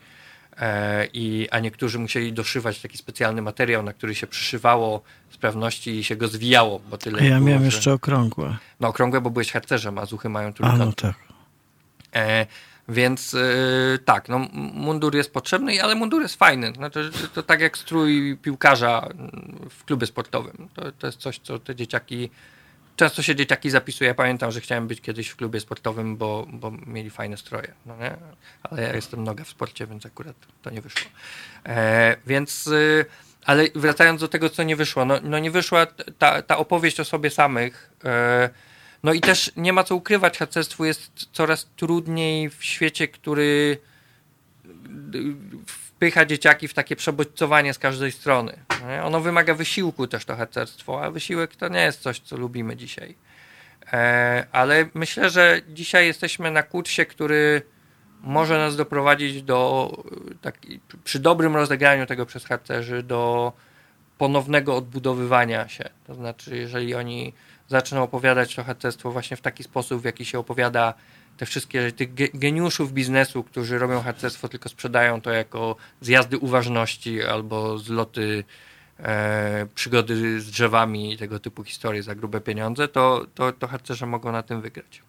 E, 0.57 1.07
I, 1.13 1.47
a 1.51 1.59
niektórzy 1.59 1.99
musieli 1.99 2.33
doszywać 2.33 2.81
taki 2.81 2.97
specjalny 2.97 3.41
materiał, 3.41 3.83
na 3.83 3.93
który 3.93 4.15
się 4.15 4.27
przyszywało 4.27 5.01
sprawności 5.29 5.99
i 5.99 6.03
się 6.03 6.15
go 6.15 6.27
zwijało, 6.27 6.79
bo 6.89 6.97
tyle. 6.97 7.21
A 7.21 7.23
ja 7.23 7.35
było, 7.35 7.47
miałem 7.47 7.61
że... 7.61 7.65
jeszcze 7.65 7.93
okrągłe. 7.93 8.57
No 8.79 8.87
okrągłe, 8.87 9.21
bo 9.21 9.29
byłeś 9.29 9.51
harcerzem, 9.51 9.97
a 9.97 10.05
zuchy 10.05 10.29
mają 10.29 10.49
A 10.49 10.51
trójkąty. 10.51 10.85
no 10.85 10.93
tak. 10.93 11.15
E, 12.15 12.45
więc 12.89 13.33
e, 13.33 13.39
tak, 14.05 14.29
no, 14.29 14.39
mundur 14.53 15.15
jest 15.15 15.33
potrzebny, 15.33 15.83
ale 15.83 15.95
mundur 15.95 16.21
jest 16.21 16.35
fajny. 16.35 16.73
Znaczy, 16.73 17.11
to 17.33 17.43
tak 17.43 17.61
jak 17.61 17.77
strój 17.77 18.37
piłkarza 18.41 19.09
w 19.69 19.85
klubie 19.85 20.07
sportowym. 20.07 20.69
To, 20.73 20.91
to 20.91 21.07
jest 21.07 21.19
coś, 21.19 21.39
co 21.39 21.59
te 21.59 21.75
dzieciaki. 21.75 22.29
Często 22.95 23.21
się 23.21 23.35
dzieciaki 23.35 23.69
zapisuje. 23.69 24.07
Ja 24.07 24.15
pamiętam, 24.15 24.51
że 24.51 24.61
chciałem 24.61 24.87
być 24.87 25.01
kiedyś 25.01 25.29
w 25.29 25.35
klubie 25.35 25.59
sportowym, 25.59 26.17
bo, 26.17 26.47
bo 26.49 26.71
mieli 26.71 27.09
fajne 27.09 27.37
stroje. 27.37 27.73
No 27.85 27.97
nie? 27.97 28.15
Ale 28.63 28.81
ja 28.81 28.95
jestem 28.95 29.23
noga 29.23 29.43
w 29.43 29.49
sporcie, 29.49 29.87
więc 29.87 30.05
akurat 30.05 30.35
to 30.61 30.69
nie 30.69 30.81
wyszło. 30.81 31.11
E, 31.65 32.15
więc. 32.27 32.67
E, 32.67 33.05
ale 33.45 33.63
wracając 33.75 34.21
do 34.21 34.27
tego, 34.27 34.49
co 34.49 34.63
nie 34.63 34.75
wyszło. 34.75 35.05
No, 35.05 35.19
no 35.23 35.39
nie 35.39 35.51
wyszła 35.51 35.87
ta, 36.17 36.41
ta 36.41 36.57
opowieść 36.57 36.99
o 36.99 37.05
sobie 37.05 37.29
samych. 37.29 37.89
E, 38.05 38.49
no 39.03 39.13
i 39.13 39.21
też 39.21 39.51
nie 39.55 39.73
ma 39.73 39.83
co 39.83 39.95
ukrywać, 39.95 40.37
harcerstwu 40.37 40.85
jest 40.85 41.11
coraz 41.31 41.69
trudniej 41.75 42.49
w 42.49 42.63
świecie, 42.63 43.07
który 43.07 43.77
wpycha 45.67 46.25
dzieciaki 46.25 46.67
w 46.67 46.73
takie 46.73 46.95
przebodźcowanie 46.95 47.73
z 47.73 47.79
każdej 47.79 48.11
strony. 48.11 48.57
Nie? 48.87 49.03
Ono 49.03 49.19
wymaga 49.19 49.53
wysiłku 49.53 50.07
też 50.07 50.25
to 50.25 50.35
harcerstwo, 50.35 51.03
a 51.03 51.11
wysiłek 51.11 51.55
to 51.55 51.67
nie 51.67 51.81
jest 51.81 52.01
coś, 52.01 52.19
co 52.19 52.37
lubimy 52.37 52.75
dzisiaj. 52.75 53.15
E, 53.93 54.47
ale 54.51 54.85
myślę, 54.93 55.29
że 55.29 55.61
dzisiaj 55.69 56.07
jesteśmy 56.07 56.51
na 56.51 56.63
kursie, 56.63 57.05
który 57.05 57.61
może 58.21 58.57
nas 58.57 58.75
doprowadzić 58.75 59.43
do, 59.43 59.91
tak, 60.41 60.57
przy 61.03 61.19
dobrym 61.19 61.55
rozegraniu 61.55 62.05
tego 62.05 62.25
przez 62.25 62.45
harcerzy, 62.45 63.03
do 63.03 63.53
ponownego 64.17 64.75
odbudowywania 64.75 65.67
się. 65.67 65.89
To 66.07 66.15
znaczy, 66.15 66.57
jeżeli 66.57 66.95
oni 66.95 67.33
zaczną 67.67 68.03
opowiadać 68.03 68.55
to 68.55 68.63
harcerstwo 68.63 69.11
właśnie 69.11 69.37
w 69.37 69.41
taki 69.41 69.63
sposób, 69.63 70.01
w 70.01 70.05
jaki 70.05 70.25
się 70.25 70.39
opowiada 70.39 70.93
te 71.37 71.45
wszystkie 71.45 71.91
tych 71.91 72.13
geniuszów 72.33 72.93
biznesu, 72.93 73.43
którzy 73.43 73.79
robią 73.79 74.01
harcerstwo, 74.01 74.49
tylko 74.49 74.69
sprzedają 74.69 75.21
to 75.21 75.31
jako 75.31 75.75
zjazdy 76.01 76.37
uważności 76.37 77.23
albo 77.23 77.77
zloty, 77.77 78.43
e, 78.99 79.67
przygody 79.75 80.41
z 80.41 80.51
drzewami 80.51 81.13
i 81.13 81.17
tego 81.17 81.39
typu 81.39 81.63
historie 81.63 82.03
za 82.03 82.15
grube 82.15 82.41
pieniądze, 82.41 82.87
to, 82.87 83.25
to, 83.35 83.51
to 83.51 83.67
harcerze 83.67 84.05
mogą 84.05 84.31
na 84.31 84.43
tym 84.43 84.61
wygrać. 84.61 85.01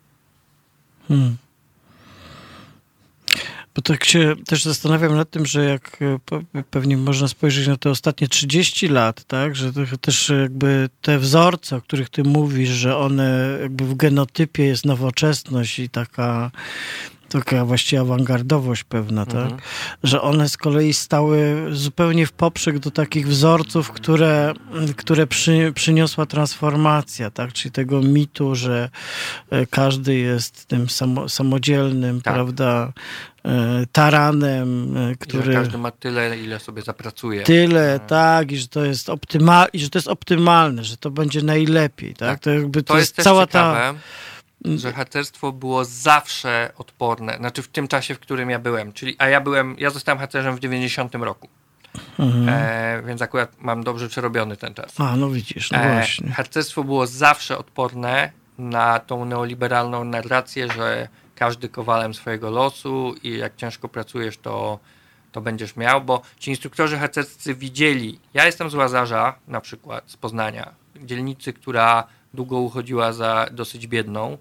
Hmm. 1.09 1.37
Bo 3.75 3.83
tak 3.83 4.05
się 4.05 4.35
też 4.47 4.65
zastanawiam 4.65 5.17
nad 5.17 5.31
tym, 5.31 5.47
że 5.47 5.65
jak 5.65 5.99
e, 6.03 6.63
pewnie 6.71 6.97
można 6.97 7.29
spojrzeć 7.29 7.67
na 7.67 7.77
te 7.77 7.91
ostatnie 7.91 8.29
30 8.29 8.89
lat, 8.89 9.25
tak, 9.25 9.57
że 9.57 9.73
też 10.01 10.33
jakby 10.43 10.89
te 11.03 11.19
wzorce, 11.19 11.77
o 11.77 11.81
których 11.81 12.11
ty 12.11 12.23
mówisz, 12.23 12.69
że 12.69 12.97
one 12.97 13.59
jakby 13.63 13.85
w 13.85 13.95
genotypie 13.95 14.65
jest 14.65 14.85
nowoczesność 14.85 15.79
i 15.79 15.89
taka 15.89 16.51
taka 17.29 17.65
właściwie 17.65 18.01
awangardowość 18.01 18.85
pewna, 18.85 19.27
tak? 19.27 19.43
Mhm. 19.43 19.61
Że 20.03 20.23
one 20.23 20.49
z 20.49 20.57
kolei 20.57 20.95
stały 20.95 21.67
zupełnie 21.73 22.27
w 22.27 22.33
poprzek 22.33 22.79
do 22.79 22.91
takich 22.91 23.29
wzorców, 23.29 23.91
które, 23.91 24.53
które 24.97 25.27
przy, 25.27 25.73
przyniosła 25.75 26.27
transformacja, 26.27 27.31
tak? 27.31 27.53
Czyli 27.53 27.73
tego 27.73 28.03
mitu, 28.03 28.55
że 28.55 28.91
e, 29.51 29.67
każdy 29.67 30.17
jest 30.17 30.67
tym 30.67 30.89
samo, 30.89 31.29
samodzielnym, 31.29 32.21
tak. 32.23 32.35
prawda? 32.35 32.93
E, 33.45 33.85
taranem, 33.93 34.97
e, 34.97 35.17
który... 35.17 35.45
Że 35.45 35.53
każdy 35.53 35.79
ma 35.79 35.91
tyle, 35.91 36.39
ile 36.39 36.61
sobie 36.61 36.83
zapracuje. 36.83 37.43
Tyle, 37.43 37.99
no. 38.03 38.09
tak, 38.09 38.53
i 38.53 38.57
że 38.57 38.69
to 38.69 38.85
jest 38.85 39.11
optymal, 39.11 39.69
i 39.73 39.79
że 39.79 39.91
to 39.91 39.99
jest 39.99 40.09
optymalne, 40.09 40.85
że 40.85 40.97
to 40.97 41.11
będzie 41.11 41.43
najlepiej, 41.43 42.15
tak? 42.15 42.29
tak. 42.29 42.41
To, 42.41 42.51
jakby 42.51 42.83
to, 42.83 42.93
to 42.95 42.99
jest, 42.99 43.19
jest 43.19 43.29
cała 43.29 43.47
ciekawe. 43.47 43.81
ta 43.81 43.95
że 44.77 44.93
harcerstwo 44.93 45.53
było 45.53 45.85
zawsze 45.85 46.73
odporne, 46.79 47.37
znaczy 47.37 47.63
w 47.63 47.69
tym 47.69 47.89
czasie, 47.89 48.15
w 48.15 48.19
którym 48.19 48.51
ja 48.51 48.59
byłem, 48.59 48.93
czyli, 48.93 49.17
a 49.19 49.29
ja 49.29 49.41
byłem, 49.41 49.77
ja 49.79 49.91
zostałem 49.91 50.19
harcerzem 50.19 50.57
w 50.57 50.61
90 50.61 51.15
roku. 51.15 51.49
Mhm. 52.19 52.49
E, 52.49 53.03
więc 53.07 53.23
akurat 53.23 53.53
mam 53.59 53.85
dobrze 53.85 54.09
przerobiony 54.09 54.57
ten 54.57 54.75
czas. 54.75 55.01
A, 55.01 55.17
no 55.17 55.31
widzisz, 55.31 55.71
no 55.71 55.79
e, 55.79 55.93
właśnie. 55.93 56.31
Harcerstwo 56.31 56.85
było 56.85 57.07
zawsze 57.07 57.59
odporne 57.59 58.33
na 58.59 58.99
tą 58.99 59.25
neoliberalną 59.25 60.05
narrację, 60.05 60.73
że 60.73 61.09
każdy 61.35 61.69
kowalem 61.69 62.15
swojego 62.15 62.51
losu 62.51 63.15
i 63.23 63.39
jak 63.39 63.57
ciężko 63.57 63.89
pracujesz, 63.89 64.39
to, 64.39 64.79
to 65.33 65.41
będziesz 65.41 65.77
miał, 65.77 66.03
bo 66.03 66.23
ci 66.39 66.51
instruktorzy 66.51 66.99
harcerscy 66.99 67.55
widzieli, 67.55 68.21
ja 68.35 68.47
jestem 68.47 68.71
z 68.71 68.75
Łazarza 68.75 69.35
na 69.49 69.61
przykład, 69.61 70.05
z 70.07 70.17
Poznania, 70.17 70.75
dzielnicy, 70.97 71.53
która 71.53 72.07
długo 72.35 72.59
uchodziła 72.59 73.13
za 73.13 73.47
dosyć 73.53 73.87
biedną, 73.87 74.39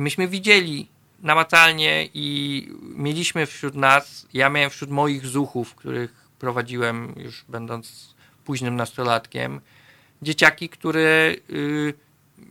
i 0.00 0.02
myśmy 0.02 0.28
widzieli 0.28 0.88
namacalnie 1.22 2.08
i 2.14 2.68
mieliśmy 2.82 3.46
wśród 3.46 3.74
nas, 3.74 4.26
ja 4.32 4.48
miałem 4.48 4.70
wśród 4.70 4.90
moich 4.90 5.26
zuchów, 5.26 5.74
których 5.74 6.28
prowadziłem 6.38 7.14
już 7.16 7.44
będąc 7.48 8.14
późnym 8.44 8.76
nastolatkiem, 8.76 9.60
dzieciaki, 10.22 10.68
które 10.68 11.34
y, 11.50 11.94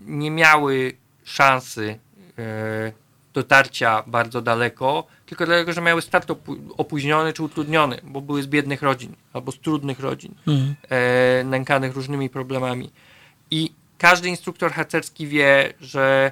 nie 0.06 0.32
miały 0.32 0.94
szansy 1.24 2.00
y, 2.40 2.94
dotarcia 3.34 4.04
bardzo 4.08 4.42
daleko, 4.42 5.08
tylko 5.26 5.46
dlatego, 5.46 5.74
że 5.74 5.82
miały 5.82 6.02
start 6.02 6.32
opóźniony 6.78 7.34
czy 7.34 7.44
utrudniony, 7.44 8.00
bo 8.04 8.22
były 8.22 8.44
z 8.44 8.48
biednych 8.48 8.82
rodzin 8.82 9.16
albo 9.34 9.52
z 9.52 9.60
trudnych 9.60 10.00
rodzin, 10.00 10.36
mhm. 10.48 10.76
e, 10.90 11.44
nękanych 11.44 11.96
różnymi 11.96 12.30
problemami. 12.30 12.92
I 13.52 13.72
każdy 13.98 14.30
instruktor 14.30 14.72
harcerski 14.72 15.28
wie, 15.28 15.74
że 15.82 16.32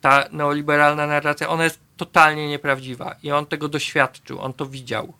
ta 0.00 0.24
neoliberalna 0.32 1.06
narracja, 1.06 1.48
ona 1.48 1.64
jest 1.64 1.80
totalnie 1.96 2.48
nieprawdziwa 2.48 3.14
i 3.22 3.30
on 3.30 3.46
tego 3.46 3.68
doświadczył, 3.68 4.40
on 4.40 4.52
to 4.52 4.66
widział. 4.66 5.14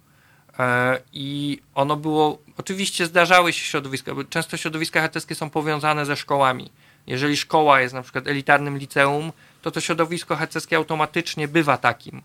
E, 0.58 0.98
I 1.12 1.58
ono 1.74 1.96
było, 1.96 2.38
oczywiście 2.56 3.06
zdarzały 3.06 3.52
się 3.52 3.64
środowiska, 3.64 4.14
bo 4.14 4.24
często 4.24 4.56
środowiska 4.56 5.00
harcerskie 5.00 5.34
są 5.34 5.50
powiązane 5.50 6.06
ze 6.06 6.16
szkołami. 6.16 6.70
Jeżeli 7.06 7.36
szkoła 7.36 7.80
jest 7.80 7.94
na 7.94 8.02
przykład 8.02 8.26
elitarnym 8.26 8.78
liceum, 8.78 9.32
to 9.62 9.70
to 9.70 9.80
środowisko 9.80 10.36
harcerskie 10.36 10.76
automatycznie 10.76 11.48
bywa 11.48 11.78
takim. 11.78 12.22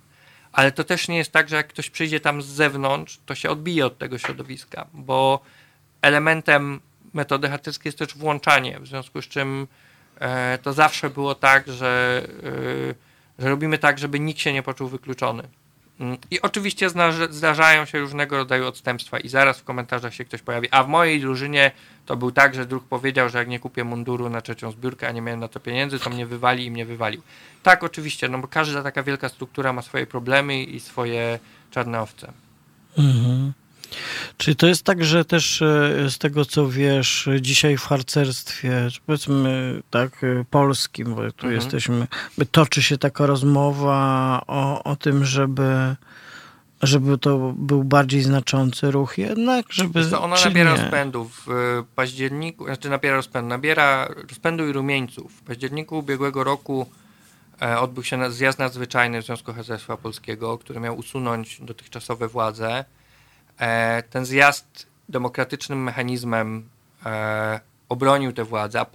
Ale 0.52 0.72
to 0.72 0.84
też 0.84 1.08
nie 1.08 1.18
jest 1.18 1.32
tak, 1.32 1.50
że 1.50 1.56
jak 1.56 1.68
ktoś 1.68 1.90
przyjdzie 1.90 2.20
tam 2.20 2.42
z 2.42 2.46
zewnątrz, 2.46 3.20
to 3.26 3.36
się 3.36 3.50
odbije 3.50 3.86
od 3.86 3.98
tego 3.98 4.18
środowiska, 4.18 4.88
bo 4.94 5.40
elementem 6.02 6.80
metody 7.14 7.50
harcerskiej 7.50 7.88
jest 7.88 8.00
też 8.00 8.18
włączanie, 8.18 8.80
w 8.80 8.88
związku 8.88 9.22
z 9.22 9.28
czym 9.28 9.68
to 10.62 10.74
zawsze 10.74 11.10
było 11.10 11.36
tak, 11.36 11.68
że, 11.68 12.22
e, 13.40 13.42
że 13.44 13.50
robimy 13.50 13.78
tak, 13.78 14.00
żeby 14.00 14.20
nikt 14.20 14.40
się 14.40 14.54
nie 14.54 14.64
poczuł 14.64 14.88
wykluczony. 14.88 15.44
Mm, 16.00 16.18
I 16.32 16.42
oczywiście 16.42 16.90
zdarzają 17.30 17.86
się 17.86 18.00
różnego 18.00 18.38
rodzaju 18.38 18.68
odstępstwa 18.68 19.20
i 19.20 19.30
zaraz 19.30 19.60
w 19.60 19.64
komentarzach 19.64 20.14
się 20.14 20.26
ktoś 20.26 20.42
pojawi. 20.42 20.68
A 20.72 20.84
w 20.84 20.88
mojej 20.88 21.22
drużynie 21.22 21.72
to 22.06 22.16
był 22.18 22.32
tak, 22.32 22.56
że 22.56 22.66
druh 22.66 22.84
powiedział, 22.84 23.30
że 23.30 23.38
jak 23.38 23.48
nie 23.48 23.60
kupię 23.60 23.84
munduru 23.84 24.30
na 24.30 24.42
trzecią 24.42 24.72
zbiórkę, 24.72 25.08
a 25.08 25.12
nie 25.12 25.22
miałem 25.22 25.40
na 25.40 25.48
to 25.48 25.60
pieniędzy, 25.60 26.00
to 26.00 26.10
mnie 26.10 26.26
wywali 26.26 26.66
i 26.66 26.72
mnie 26.72 26.86
wywalił. 26.86 27.22
Tak, 27.64 27.84
oczywiście, 27.84 28.30
no 28.30 28.40
bo 28.40 28.48
każda 28.48 28.84
taka 28.84 29.04
wielka 29.04 29.30
struktura 29.30 29.74
ma 29.74 29.82
swoje 29.82 30.08
problemy 30.08 30.64
i 30.64 30.80
swoje 30.80 31.40
czarne 31.72 32.02
owce. 32.02 32.34
Mhm. 32.98 33.54
Czyli 34.38 34.56
to 34.56 34.68
jest 34.68 34.84
tak, 34.84 35.06
że 35.06 35.26
też 35.26 35.62
e, 35.62 36.10
z 36.10 36.18
tego 36.18 36.46
co 36.46 36.70
wiesz, 36.70 37.30
dzisiaj 37.42 37.78
w 37.78 37.84
harcerstwie, 37.84 38.88
powiedzmy 39.06 39.82
tak, 39.90 40.24
e, 40.24 40.46
polskim, 40.50 41.16
bo 41.16 41.22
tu 41.22 41.48
mhm. 41.48 41.54
jesteśmy, 41.54 42.08
toczy 42.52 42.84
się 42.84 42.98
taka 42.98 43.26
rozmowa 43.26 44.42
o, 44.48 44.84
o 44.84 44.96
tym, 44.96 45.26
żeby 45.26 45.96
żeby 46.84 47.18
to 47.18 47.54
był 47.58 47.84
bardziej 47.84 48.22
znaczący 48.22 48.92
ruch 48.92 49.18
jednak, 49.18 49.66
żeby... 49.70 50.06
To 50.06 50.22
ona 50.22 50.36
nabiera 50.46 50.76
nie? 50.76 50.82
rozpędu 50.82 51.30
w 51.30 51.48
październiku, 51.96 52.66
znaczy 52.66 52.90
nabiera 52.90 53.16
rozpędu, 53.16 53.50
nabiera 53.50 54.08
rozpędu 54.30 54.68
i 54.68 54.72
rumieńców. 54.72 55.32
W 55.32 55.42
październiku 55.42 56.00
ubiegłego 56.00 56.44
roku 56.44 56.90
e, 57.62 57.80
odbył 57.80 58.04
się 58.04 58.32
zjazd 58.32 58.60
nadzwyczajny 58.60 59.22
w 59.22 59.26
Związku 59.26 59.54
Harcerstwa 59.54 59.98
Polskiego, 59.98 60.58
który 60.58 60.80
miał 60.80 60.98
usunąć 60.98 61.58
dotychczasowe 61.62 62.28
władze 62.28 62.70
E, 62.80 62.86
ten 64.10 64.26
zjazd 64.26 64.88
demokratycznym 65.10 65.84
mechanizmem 65.84 66.70
e, 67.06 67.60
obronił 67.90 68.34
tę 68.34 68.44
władzę, 68.44 68.80
a 68.80 68.86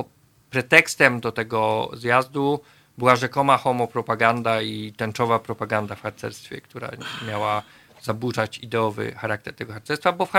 pretekstem 0.50 1.20
do 1.20 1.32
tego 1.32 1.90
zjazdu 1.94 2.60
była 2.98 3.16
rzekoma 3.16 3.58
homopropaganda 3.58 4.62
i 4.62 4.92
tęczowa 4.92 5.38
propaganda 5.38 5.94
w 5.94 6.02
harcerstwie, 6.02 6.60
która 6.60 6.90
miała 7.26 7.62
zaburzać 8.02 8.58
ideowy 8.58 9.12
charakter 9.12 9.54
tego 9.54 9.72
harcerstwa, 9.72 10.12
bo 10.12 10.26
w, 10.26 10.32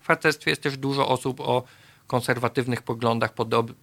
w 0.00 0.06
harcerstwie 0.06 0.50
jest 0.50 0.62
też 0.62 0.76
dużo 0.76 1.08
osób 1.08 1.40
o 1.40 1.62
konserwatywnych 2.06 2.82
poglądach, 2.82 3.32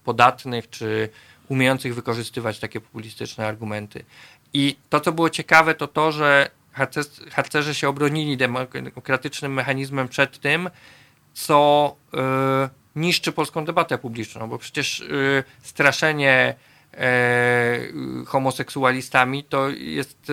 podatnych 0.04 0.70
czy 0.70 1.08
umiejących 1.48 1.94
wykorzystywać 1.94 2.58
takie 2.58 2.80
populistyczne 2.80 3.46
argumenty. 3.46 4.04
I 4.52 4.76
to, 4.90 5.00
co 5.00 5.12
było 5.12 5.30
ciekawe, 5.30 5.74
to 5.74 5.88
to, 5.88 6.12
że 6.12 6.50
harcerze 7.30 7.74
się 7.74 7.88
obronili 7.88 8.36
demokratycznym 8.36 9.52
mechanizmem 9.52 10.08
przed 10.08 10.38
tym, 10.38 10.70
co 11.34 11.96
y, 12.14 12.18
niszczy 12.96 13.32
polską 13.32 13.64
debatę 13.64 13.98
publiczną, 13.98 14.48
bo 14.48 14.58
przecież 14.58 15.00
y, 15.00 15.44
straszenie 15.62 16.54
y, 16.94 16.98
homoseksualistami 18.26 19.44
to 19.44 19.68
jest 19.68 20.32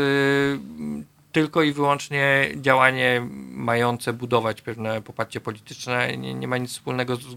tylko 1.31 1.63
i 1.63 1.71
wyłącznie 1.71 2.51
działanie 2.55 3.27
mające 3.51 4.13
budować 4.13 4.61
pewne 4.61 5.01
poparcie 5.01 5.41
polityczne. 5.41 6.17
Nie, 6.17 6.33
nie 6.33 6.47
ma 6.47 6.57
nic 6.57 6.71
wspólnego 6.71 7.15
z 7.15 7.35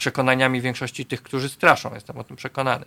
przekonaniami 0.00 0.60
większości 0.60 1.06
tych, 1.06 1.22
którzy 1.22 1.48
straszą. 1.48 1.94
Jestem 1.94 2.18
o 2.18 2.24
tym 2.24 2.36
przekonany. 2.36 2.84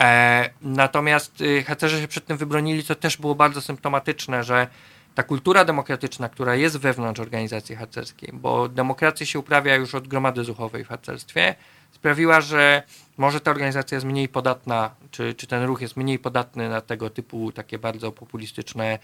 E, 0.00 0.50
natomiast 0.62 1.40
y, 1.40 1.64
harcerze 1.64 2.00
się 2.00 2.08
przed 2.08 2.26
tym 2.26 2.36
wybronili, 2.36 2.84
co 2.84 2.94
też 2.94 3.16
było 3.16 3.34
bardzo 3.34 3.60
symptomatyczne, 3.60 4.44
że 4.44 4.66
ta 5.14 5.22
kultura 5.22 5.64
demokratyczna, 5.64 6.28
która 6.28 6.54
jest 6.54 6.76
wewnątrz 6.76 7.20
organizacji 7.20 7.76
harcerskiej, 7.76 8.30
bo 8.32 8.68
demokracja 8.68 9.26
się 9.26 9.38
uprawia 9.38 9.74
już 9.74 9.94
od 9.94 10.08
gromady 10.08 10.44
zuchowej 10.44 10.84
w 10.84 10.88
harcerstwie, 10.88 11.54
sprawiła, 11.92 12.40
że 12.40 12.82
może 13.18 13.40
ta 13.40 13.50
organizacja 13.50 13.96
jest 13.96 14.06
mniej 14.06 14.28
podatna, 14.28 14.90
czy, 15.10 15.34
czy 15.34 15.46
ten 15.46 15.64
ruch 15.64 15.80
jest 15.80 15.96
mniej 15.96 16.18
podatny 16.18 16.68
na 16.68 16.80
tego 16.80 17.10
typu 17.10 17.52
takie 17.52 17.78
bardzo 17.78 18.12
populistyczne 18.12 18.98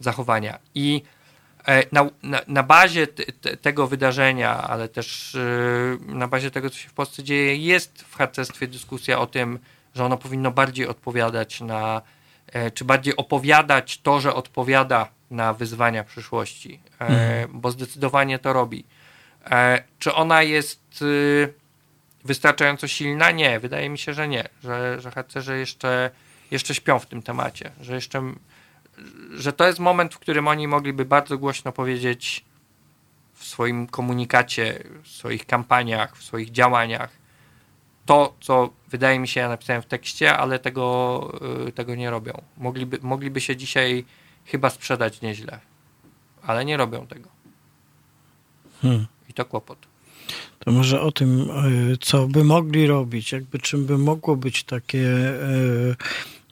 zachowania. 0.00 0.58
I 0.74 1.02
na, 1.92 2.06
na, 2.22 2.40
na 2.46 2.62
bazie 2.62 3.06
te, 3.06 3.56
tego 3.56 3.86
wydarzenia, 3.86 4.62
ale 4.62 4.88
też 4.88 5.34
e, 5.34 6.12
na 6.14 6.28
bazie 6.28 6.50
tego, 6.50 6.70
co 6.70 6.76
się 6.76 6.88
w 6.88 6.92
Polsce 6.92 7.22
dzieje, 7.22 7.56
jest 7.56 8.02
w 8.02 8.16
harcerstwie 8.16 8.66
dyskusja 8.66 9.18
o 9.18 9.26
tym, 9.26 9.58
że 9.94 10.04
ono 10.04 10.16
powinno 10.16 10.50
bardziej 10.50 10.86
odpowiadać 10.86 11.60
na, 11.60 12.02
e, 12.52 12.70
czy 12.70 12.84
bardziej 12.84 13.16
opowiadać 13.16 14.00
to, 14.00 14.20
że 14.20 14.34
odpowiada 14.34 15.08
na 15.30 15.52
wyzwania 15.52 16.04
przyszłości, 16.04 16.80
mhm. 16.98 17.48
bo 17.52 17.70
zdecydowanie 17.70 18.38
to 18.38 18.52
robi. 18.52 18.84
Czy 19.98 20.14
ona 20.14 20.42
jest 20.42 21.04
wystarczająco 22.24 22.88
silna? 22.88 23.30
Nie, 23.30 23.60
wydaje 23.60 23.88
mi 23.88 23.98
się, 23.98 24.14
że 24.14 24.28
nie, 24.28 24.48
że, 24.64 25.00
że 25.00 25.10
harcerze 25.10 25.58
jeszcze, 25.58 26.10
jeszcze 26.50 26.74
śpią 26.74 26.98
w 26.98 27.06
tym 27.06 27.22
temacie, 27.22 27.70
że 27.80 27.94
jeszcze 27.94 28.22
że 29.34 29.52
to 29.52 29.66
jest 29.66 29.78
moment, 29.78 30.14
w 30.14 30.18
którym 30.18 30.48
oni 30.48 30.68
mogliby 30.68 31.04
bardzo 31.04 31.38
głośno 31.38 31.72
powiedzieć 31.72 32.44
w 33.34 33.44
swoim 33.44 33.86
komunikacie, 33.86 34.84
w 35.02 35.08
swoich 35.08 35.46
kampaniach, 35.46 36.16
w 36.16 36.22
swoich 36.22 36.50
działaniach 36.50 37.22
to, 38.06 38.34
co 38.40 38.70
wydaje 38.88 39.18
mi 39.18 39.28
się, 39.28 39.40
ja 39.40 39.48
napisałem 39.48 39.82
w 39.82 39.86
tekście, 39.86 40.36
ale 40.36 40.58
tego, 40.58 41.32
y, 41.68 41.72
tego 41.72 41.94
nie 41.94 42.10
robią. 42.10 42.42
Mogliby, 42.58 42.98
mogliby 43.02 43.40
się 43.40 43.56
dzisiaj 43.56 44.04
chyba 44.44 44.70
sprzedać 44.70 45.20
nieźle, 45.20 45.60
ale 46.42 46.64
nie 46.64 46.76
robią 46.76 47.06
tego. 47.06 47.28
Hmm. 48.82 49.06
I 49.28 49.32
to 49.32 49.44
kłopot. 49.44 49.78
To 50.58 50.72
może 50.72 51.00
o 51.00 51.12
tym, 51.12 51.50
y, 51.92 51.96
co 52.00 52.26
by 52.26 52.44
mogli 52.44 52.86
robić, 52.86 53.32
jakby 53.32 53.58
czym 53.58 53.86
by 53.86 53.98
mogło 53.98 54.36
być 54.36 54.64
takie 54.64 54.98
y, 54.98 55.96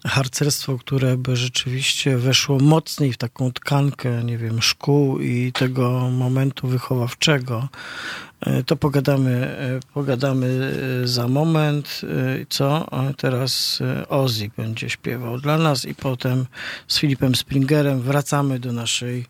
harcerstwo, 0.05 0.79
które 0.79 1.17
by 1.17 1.37
rzeczywiście 1.37 2.17
weszło 2.17 2.59
mocniej 2.59 3.13
w 3.13 3.17
taką 3.17 3.53
tkankę, 3.53 4.25
nie 4.25 4.39
wiem, 4.39 4.63
szkół 4.63 5.21
i 5.21 5.53
tego 5.53 6.11
momentu 6.11 6.69
wychowawczego, 6.69 7.69
e, 8.41 8.63
to 8.65 8.77
pogadamy, 8.77 9.31
e, 9.31 9.81
pogadamy 9.95 10.73
e, 11.05 11.09
za 11.09 11.29
moment. 11.29 12.01
Co? 12.49 12.87
Teraz 13.17 13.79
Ozzy 14.09 14.51
będzie 14.57 14.91
śpiewał 14.91 15.41
dla 15.41 15.59
nas 15.59 15.85
i 15.85 15.95
potem 15.95 16.47
z 16.89 16.99
Filipem 16.99 17.35
Springerem 17.35 18.01
wracamy 18.01 18.59
do 18.59 18.73
naszej 18.73 19.27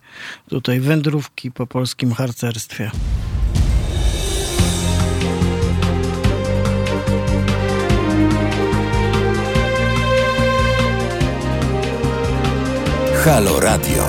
tutaj 0.48 0.80
wędrówki 0.80 1.52
po 1.52 1.66
polskim 1.66 2.12
harcerstwie. 2.12 2.90
Halo 13.24 13.60
Radio. 13.60 14.09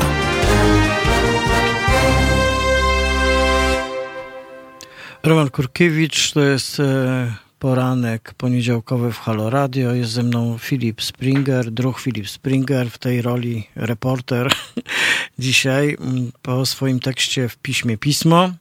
Roman 5.24 5.50
Kurkiewicz, 5.50 6.32
to 6.32 6.42
jest 6.42 6.80
e, 6.80 7.36
poranek 7.60 8.34
poniedziałkowy 8.34 9.12
w 9.12 9.18
Halo 9.18 9.50
Radio. 9.50 9.94
Jest 9.94 10.12
ze 10.12 10.24
mną 10.24 10.58
Filip 10.58 11.02
Springer, 11.02 11.72
druh 11.72 12.00
Filip 12.00 12.30
Springer 12.30 12.90
w 12.90 12.98
tej 12.98 13.22
roli 13.22 13.68
reporter. 13.76 14.52
Dzisiaj 15.40 15.98
mm, 16.00 16.32
po 16.42 16.66
swoim 16.66 17.00
tekście 17.00 17.50
w 17.50 17.58
piśmie 17.58 17.98
Pismo. 17.98 18.52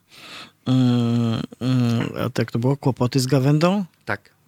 Mm, 0.65 1.41
mm, 1.61 2.09
a 2.25 2.29
tak 2.29 2.51
to 2.51 2.59
było? 2.59 2.77
Kłopoty 2.77 3.19
z 3.19 3.27
gawędą? 3.27 3.85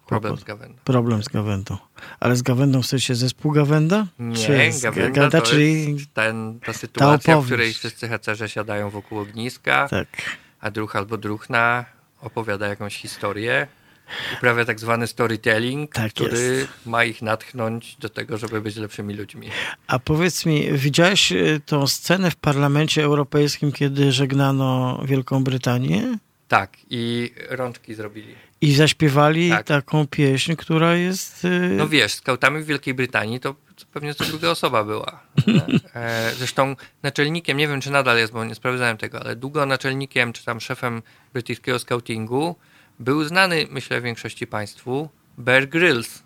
Problem 0.06 0.36
z 0.36 0.44
Gawędą. 0.44 0.78
Problem 0.84 1.22
z 1.22 1.28
Gawędą. 1.28 1.76
Ale 2.20 2.36
z 2.36 2.42
Gawędą 2.42 2.82
w 2.82 2.86
sensie 2.86 3.14
zespół 3.14 3.52
Gawęda? 3.52 4.06
Nie, 4.18 4.72
Gawęda, 4.82 5.10
Gawęda 5.10 5.40
to 5.40 5.46
czyli 5.46 5.96
ten, 6.14 6.60
ta 6.60 6.72
sytuacja, 6.72 7.34
ta 7.34 7.40
w 7.40 7.44
której 7.46 7.72
wszyscy 7.72 8.08
harcerze 8.08 8.48
siadają 8.48 8.90
wokół 8.90 9.18
ogniska, 9.18 9.88
tak. 9.88 10.08
a 10.60 10.70
druh 10.70 10.96
albo 10.96 11.16
druhna 11.16 11.84
opowiada 12.20 12.66
jakąś 12.66 12.96
historię, 12.96 13.66
uprawia 14.36 14.64
tak 14.64 14.80
zwany 14.80 15.06
storytelling, 15.06 15.92
tak 15.92 16.12
który 16.12 16.38
jest. 16.38 16.86
ma 16.86 17.04
ich 17.04 17.22
natchnąć 17.22 17.96
do 17.96 18.08
tego, 18.08 18.38
żeby 18.38 18.60
być 18.60 18.76
lepszymi 18.76 19.14
ludźmi. 19.14 19.48
A 19.86 19.98
powiedz 19.98 20.46
mi, 20.46 20.72
widziałeś 20.72 21.32
y, 21.32 21.60
tą 21.66 21.86
scenę 21.86 22.30
w 22.30 22.36
Parlamencie 22.36 23.04
Europejskim, 23.04 23.72
kiedy 23.72 24.12
żegnano 24.12 25.00
Wielką 25.04 25.44
Brytanię? 25.44 26.18
Tak, 26.48 26.76
i 26.90 27.32
rączki 27.48 27.94
zrobili. 27.94 28.34
I 28.60 28.74
zaśpiewali 28.74 29.50
tak. 29.50 29.66
taką 29.66 30.06
pieśń, 30.06 30.54
która 30.54 30.94
jest. 30.94 31.44
Y, 31.44 31.48
no 31.76 31.88
wiesz, 31.88 32.14
skautami 32.14 32.62
w 32.62 32.66
Wielkiej 32.66 32.94
Brytanii 32.94 33.40
to 33.40 33.54
pewnie 33.92 34.14
to 34.14 34.24
druga 34.24 34.50
osoba 34.50 34.84
była. 34.84 35.20
E, 35.94 36.32
zresztą 36.36 36.76
naczelnikiem, 37.02 37.56
nie 37.58 37.68
wiem 37.68 37.80
czy 37.80 37.90
nadal 37.90 38.18
jest, 38.18 38.32
bo 38.32 38.44
nie 38.44 38.54
sprawdzałem 38.54 38.96
tego, 38.96 39.20
ale 39.20 39.36
długo 39.36 39.66
naczelnikiem 39.66 40.32
czy 40.32 40.44
tam 40.44 40.60
szefem 40.60 41.02
brytyjskiego 41.32 41.78
scoutingu 41.78 42.56
był 42.98 43.24
znany, 43.24 43.66
myślę, 43.70 44.00
większości 44.00 44.46
państwu 44.46 45.08
Bear 45.38 45.68
Grylls. 45.68 46.23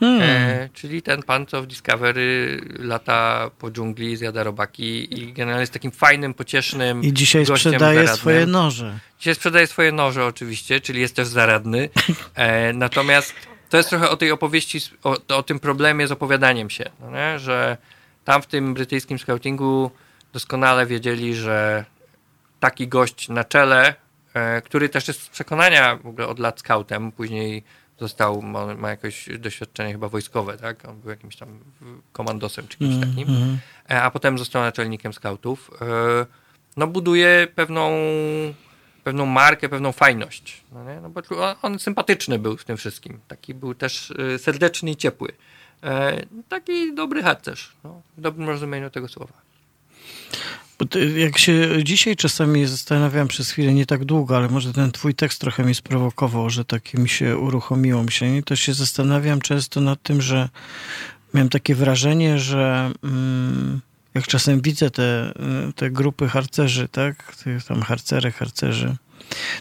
Hmm. 0.00 0.22
E, 0.22 0.68
czyli 0.72 1.02
ten 1.02 1.22
pan, 1.22 1.46
co 1.46 1.62
w 1.62 1.66
Discovery 1.66 2.60
lata 2.78 3.50
po 3.58 3.70
dżungli, 3.70 4.16
zjada 4.16 4.42
robaki 4.42 5.20
i 5.20 5.32
generalnie 5.32 5.60
jest 5.60 5.72
takim 5.72 5.90
fajnym, 5.90 6.34
pociesznym. 6.34 7.02
I 7.02 7.12
dzisiaj 7.12 7.46
sprzedaje 7.46 7.94
zaradnym. 7.94 8.16
swoje 8.16 8.46
noże. 8.46 8.98
Dzisiaj 9.18 9.34
sprzedaje 9.34 9.66
swoje 9.66 9.92
noże, 9.92 10.24
oczywiście, 10.24 10.80
czyli 10.80 11.00
jest 11.00 11.16
też 11.16 11.28
zaradny. 11.28 11.88
E, 12.34 12.72
natomiast 12.72 13.34
to 13.70 13.76
jest 13.76 13.88
trochę 13.88 14.10
o 14.10 14.16
tej 14.16 14.30
opowieści, 14.30 14.80
o, 15.04 15.16
o 15.28 15.42
tym 15.42 15.60
problemie 15.60 16.06
z 16.06 16.12
opowiadaniem 16.12 16.70
się, 16.70 16.90
no 17.00 17.38
że 17.38 17.76
tam 18.24 18.42
w 18.42 18.46
tym 18.46 18.74
brytyjskim 18.74 19.18
scoutingu 19.18 19.90
doskonale 20.32 20.86
wiedzieli, 20.86 21.34
że 21.34 21.84
taki 22.60 22.88
gość 22.88 23.28
na 23.28 23.44
czele, 23.44 23.94
e, 24.34 24.62
który 24.62 24.88
też 24.88 25.08
jest 25.08 25.22
z 25.22 25.28
przekonania 25.28 25.96
w 25.96 26.06
ogóle 26.06 26.26
od 26.26 26.38
lat 26.38 26.60
scoutem, 26.60 27.12
później 27.12 27.64
został, 28.00 28.42
ma, 28.42 28.74
ma 28.74 28.90
jakieś 28.90 29.28
doświadczenie 29.38 29.92
chyba 29.92 30.08
wojskowe, 30.08 30.58
tak? 30.58 30.88
On 30.88 31.00
był 31.00 31.10
jakimś 31.10 31.36
tam 31.36 31.58
komandosem 32.12 32.68
czy 32.68 32.78
kimś 32.78 32.94
mm, 32.94 33.08
takim, 33.08 33.28
mm. 33.28 33.58
a 33.88 34.10
potem 34.10 34.38
został 34.38 34.62
naczelnikiem 34.62 35.12
skautów. 35.12 35.70
E, 35.80 36.26
no 36.76 36.86
buduje 36.86 37.48
pewną, 37.54 37.90
pewną 39.04 39.26
markę, 39.26 39.68
pewną 39.68 39.92
fajność. 39.92 40.60
No, 40.72 40.84
nie? 40.84 41.00
no 41.00 41.10
bo 41.10 41.22
on 41.62 41.78
sympatyczny 41.78 42.38
był 42.38 42.56
w 42.56 42.64
tym 42.64 42.76
wszystkim. 42.76 43.20
Taki 43.28 43.54
był 43.54 43.74
też 43.74 44.10
e, 44.34 44.38
serdeczny 44.38 44.90
i 44.90 44.96
ciepły. 44.96 45.32
Taki 46.48 46.94
dobry 46.94 47.22
harcerz, 47.22 47.72
no, 47.84 48.02
w 48.16 48.20
dobrym 48.20 48.48
rozumieniu 48.48 48.90
tego 48.90 49.08
słowa. 49.08 49.32
Jak 51.16 51.38
się 51.38 51.84
dzisiaj 51.84 52.16
czasami 52.16 52.66
zastanawiam 52.66 53.28
przez 53.28 53.50
chwilę, 53.50 53.74
nie 53.74 53.86
tak 53.86 54.04
długo, 54.04 54.36
ale 54.36 54.48
może 54.48 54.72
ten 54.72 54.92
twój 54.92 55.14
tekst 55.14 55.40
trochę 55.40 55.64
mnie 55.64 55.74
sprowokował, 55.74 56.50
że 56.50 56.64
takie 56.64 56.98
mi 56.98 57.08
się 57.08 57.38
uruchomiło 57.38 58.02
myślenie, 58.02 58.42
to 58.42 58.56
się 58.56 58.74
zastanawiam 58.74 59.40
często 59.40 59.80
nad 59.80 60.02
tym, 60.02 60.22
że 60.22 60.48
miałem 61.34 61.48
takie 61.48 61.74
wrażenie, 61.74 62.38
że 62.38 62.90
mm, 63.04 63.80
jak 64.14 64.26
czasem 64.26 64.60
widzę 64.60 64.90
te, 64.90 65.32
te 65.76 65.90
grupy 65.90 66.28
harcerzy, 66.28 66.88
tak, 66.88 67.36
tam 67.68 67.82
harcery, 67.82 68.32
harcerzy, 68.32 68.96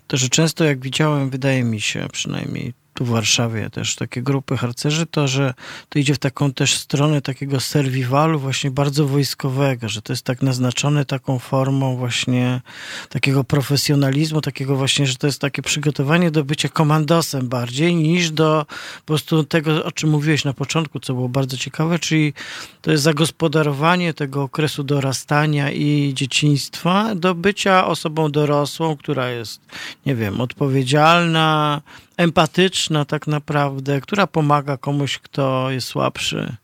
to 0.08 0.18
że 0.18 0.30
często 0.30 0.64
jak 0.64 0.80
widziałem, 0.80 1.30
wydaje 1.30 1.64
mi 1.64 1.82
się 1.82 2.08
przynajmniej, 2.12 2.74
tu 2.96 3.06
w 3.06 3.10
Warszawie 3.10 3.70
też 3.70 3.96
takie 3.96 4.22
grupy 4.22 4.58
harcerzy, 4.58 5.06
to 5.06 5.28
że 5.28 5.54
to 5.90 6.00
idzie 6.00 6.14
w 6.14 6.20
taką 6.20 6.54
też 6.54 6.78
stronę 6.78 7.22
takiego 7.22 7.60
serwiwalu 7.60 8.40
właśnie 8.40 8.72
bardzo 8.72 9.08
wojskowego, 9.08 9.90
że 9.90 10.02
to 10.02 10.14
jest 10.14 10.24
tak 10.24 10.42
naznaczone 10.42 11.06
taką 11.06 11.40
formą 11.40 11.98
właśnie 11.98 12.62
takiego 13.10 13.44
profesjonalizmu, 13.44 14.42
takiego 14.42 14.76
właśnie, 14.76 15.08
że 15.08 15.16
to 15.16 15.28
jest 15.28 15.42
takie 15.42 15.62
przygotowanie 15.62 16.32
do 16.32 16.44
bycia 16.44 16.70
komandosem 16.70 17.48
bardziej 17.48 17.96
niż 17.96 18.32
do 18.32 18.66
po 19.00 19.06
prostu 19.06 19.44
tego, 19.44 19.86
o 19.86 19.92
czym 19.92 20.10
mówiłeś 20.10 20.46
na 20.46 20.54
początku, 20.54 21.00
co 21.00 21.14
było 21.14 21.30
bardzo 21.30 21.58
ciekawe, 21.58 22.00
czyli 22.00 22.34
to 22.82 22.92
jest 22.92 23.04
zagospodarowanie 23.04 24.14
tego 24.14 24.44
okresu 24.44 24.84
dorastania 24.84 25.72
i 25.72 26.12
dzieciństwa 26.14 27.16
do 27.16 27.36
bycia 27.36 27.88
osobą 27.88 28.32
dorosłą, 28.32 28.98
która 28.98 29.30
jest, 29.30 29.62
nie 30.06 30.16
wiem, 30.16 30.42
odpowiedzialna, 30.42 31.82
empatyczna 32.18 32.85
tak 33.06 33.28
naprawdę, 33.28 34.02
która 34.02 34.28
pomaga 34.28 34.78
komuś, 34.78 35.20
kto 35.20 35.72
jest 35.72 35.88
słabszy. 35.88 36.56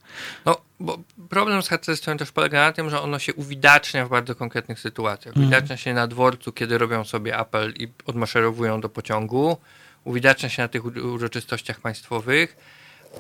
No, 0.45 0.57
bo 0.80 0.98
problem 1.30 1.64
z 1.64 1.68
harcerstwem 1.68 2.18
też 2.18 2.31
polega 2.31 2.61
na 2.61 2.72
tym, 2.72 2.89
że 2.89 3.02
ono 3.02 3.19
się 3.19 3.34
uwidacznia 3.34 4.06
w 4.06 4.10
bardzo 4.10 4.35
konkretnych 4.35 4.80
sytuacjach. 4.80 5.27
Mhm. 5.27 5.45
Uwidacznia 5.45 5.77
się 5.77 5.93
na 5.93 6.07
dworcu, 6.07 6.52
kiedy 6.52 6.77
robią 6.77 7.03
sobie 7.03 7.38
apel 7.38 7.73
i 7.77 7.88
odmaszerowują 8.06 8.81
do 8.81 8.89
pociągu. 8.89 9.57
Uwidacznia 10.03 10.49
się 10.49 10.61
na 10.61 10.68
tych 10.68 10.85
uroczystościach 10.85 11.80
państwowych, 11.80 12.57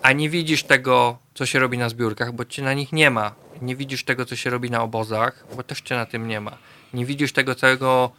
a 0.01 0.11
nie 0.11 0.29
widzisz 0.29 0.63
tego, 0.63 1.17
co 1.33 1.45
się 1.45 1.59
robi 1.59 1.77
na 1.77 1.89
zbiórkach, 1.89 2.31
bo 2.33 2.45
cię 2.45 2.61
na 2.61 2.73
nich 2.73 2.91
nie 2.91 3.09
ma. 3.09 3.35
Nie 3.61 3.75
widzisz 3.75 4.03
tego, 4.03 4.25
co 4.25 4.35
się 4.35 4.49
robi 4.49 4.71
na 4.71 4.81
obozach, 4.81 5.45
bo 5.55 5.63
też 5.63 5.81
cię 5.81 5.95
na 5.95 6.05
tym 6.05 6.27
nie 6.27 6.41
ma. 6.41 6.57
Nie 6.93 7.05
widzisz 7.05 7.33
tego 7.33 7.55
całego 7.55 8.11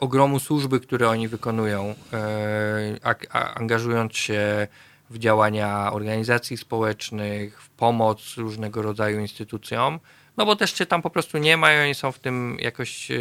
ogromu 0.00 0.38
służby, 0.38 0.80
które 0.80 1.08
oni 1.08 1.28
wykonują, 1.28 1.94
e, 2.12 3.16
angażując 3.54 4.16
się 4.16 4.68
w 5.10 5.18
działania 5.18 5.92
organizacji 5.92 6.56
społecznych, 6.56 7.62
w 7.62 7.68
pomoc 7.68 8.36
różnego 8.36 8.82
rodzaju 8.82 9.20
instytucjom, 9.20 10.00
no 10.36 10.46
bo 10.46 10.56
też 10.56 10.74
się 10.74 10.86
tam 10.86 11.02
po 11.02 11.10
prostu 11.10 11.38
nie 11.38 11.56
ma 11.56 11.72
i 11.72 11.80
oni 11.80 11.94
są 11.94 12.12
w 12.12 12.18
tym 12.18 12.56
jakoś 12.60 13.10
e, 13.10 13.16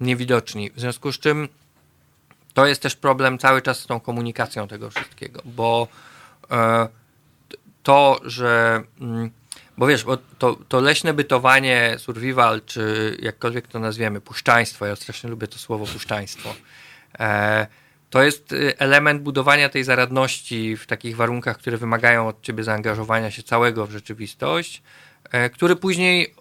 niewidoczni. 0.00 0.70
W 0.70 0.80
związku 0.80 1.12
z 1.12 1.18
czym 1.18 1.48
to 2.54 2.66
jest 2.66 2.82
też 2.82 2.96
problem 2.96 3.38
cały 3.38 3.62
czas 3.62 3.78
z 3.78 3.86
tą 3.86 4.00
komunikacją 4.00 4.68
tego 4.68 4.90
wszystkiego, 4.90 5.42
bo 5.44 5.88
to, 7.82 8.20
że 8.24 8.82
mm, 9.00 9.30
bo 9.78 9.86
wiesz, 9.86 10.04
bo 10.04 10.18
to, 10.38 10.56
to 10.68 10.80
leśne 10.80 11.14
bytowanie, 11.14 11.94
survival, 11.98 12.60
czy 12.66 13.16
jakkolwiek 13.22 13.68
to 13.68 13.78
nazwiemy, 13.78 14.20
puszczaństwo, 14.20 14.86
ja 14.86 14.96
strasznie 14.96 15.30
lubię 15.30 15.46
to 15.48 15.58
słowo 15.58 15.86
puszczaństwo, 15.86 16.54
e, 17.18 17.66
to 18.12 18.22
jest 18.22 18.52
y, 18.52 18.78
element 18.78 19.22
budowania 19.22 19.68
tej 19.68 19.84
zaradności 19.84 20.76
w 20.76 20.86
takich 20.86 21.16
warunkach, 21.16 21.58
które 21.58 21.76
wymagają 21.76 22.28
od 22.28 22.42
ciebie 22.42 22.64
zaangażowania 22.64 23.30
się 23.30 23.42
całego 23.42 23.86
w 23.86 23.90
rzeczywistość, 23.90 24.82
e, 25.30 25.50
który 25.50 25.76
później 25.76 26.24
y, 26.24 26.32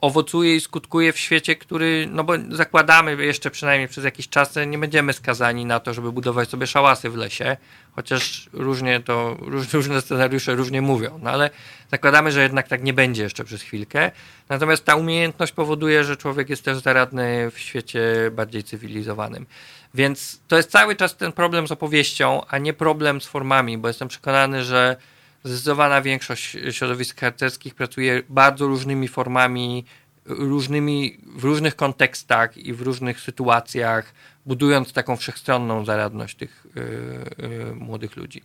owocuje 0.00 0.56
i 0.56 0.60
skutkuje 0.60 1.12
w 1.12 1.18
świecie, 1.18 1.56
który, 1.56 2.08
no 2.10 2.24
bo 2.24 2.32
zakładamy 2.50 3.24
jeszcze 3.24 3.50
przynajmniej 3.50 3.88
przez 3.88 4.04
jakiś 4.04 4.28
czas, 4.28 4.54
nie 4.66 4.78
będziemy 4.78 5.12
skazani 5.12 5.64
na 5.64 5.80
to, 5.80 5.94
żeby 5.94 6.12
budować 6.12 6.48
sobie 6.48 6.66
szałasy 6.66 7.10
w 7.10 7.16
lesie, 7.16 7.56
chociaż 7.92 8.48
różnie 8.52 9.00
to, 9.00 9.36
różne 9.72 10.00
scenariusze 10.00 10.54
różnie 10.54 10.82
mówią, 10.82 11.20
no 11.22 11.30
ale 11.30 11.50
zakładamy, 11.90 12.32
że 12.32 12.42
jednak 12.42 12.68
tak 12.68 12.82
nie 12.82 12.92
będzie 12.92 13.22
jeszcze 13.22 13.44
przez 13.44 13.62
chwilkę. 13.62 14.10
Natomiast 14.48 14.84
ta 14.84 14.94
umiejętność 14.94 15.52
powoduje, 15.52 16.04
że 16.04 16.16
człowiek 16.16 16.50
jest 16.50 16.64
też 16.64 16.78
zaradny 16.78 17.50
w 17.50 17.58
świecie 17.58 18.02
bardziej 18.32 18.64
cywilizowanym. 18.64 19.46
Więc 19.94 20.40
to 20.48 20.56
jest 20.56 20.70
cały 20.70 20.96
czas 20.96 21.16
ten 21.16 21.32
problem 21.32 21.68
z 21.68 21.72
opowieścią, 21.72 22.40
a 22.48 22.58
nie 22.58 22.72
problem 22.72 23.20
z 23.20 23.26
formami, 23.26 23.78
bo 23.78 23.88
jestem 23.88 24.08
przekonany, 24.08 24.64
że 24.64 24.96
zdecydowana 25.44 26.02
większość 26.02 26.56
środowisk 26.70 27.20
harcerskich 27.20 27.74
pracuje 27.74 28.22
bardzo 28.28 28.66
różnymi 28.66 29.08
formami, 29.08 29.84
różnymi, 30.24 31.18
w 31.36 31.44
różnych 31.44 31.76
kontekstach 31.76 32.58
i 32.58 32.72
w 32.72 32.80
różnych 32.80 33.20
sytuacjach, 33.20 34.14
budując 34.46 34.92
taką 34.92 35.16
wszechstronną 35.16 35.84
zaradność 35.84 36.36
tych 36.36 36.66
yy, 36.74 37.48
yy, 37.48 37.74
młodych 37.74 38.16
ludzi. 38.16 38.42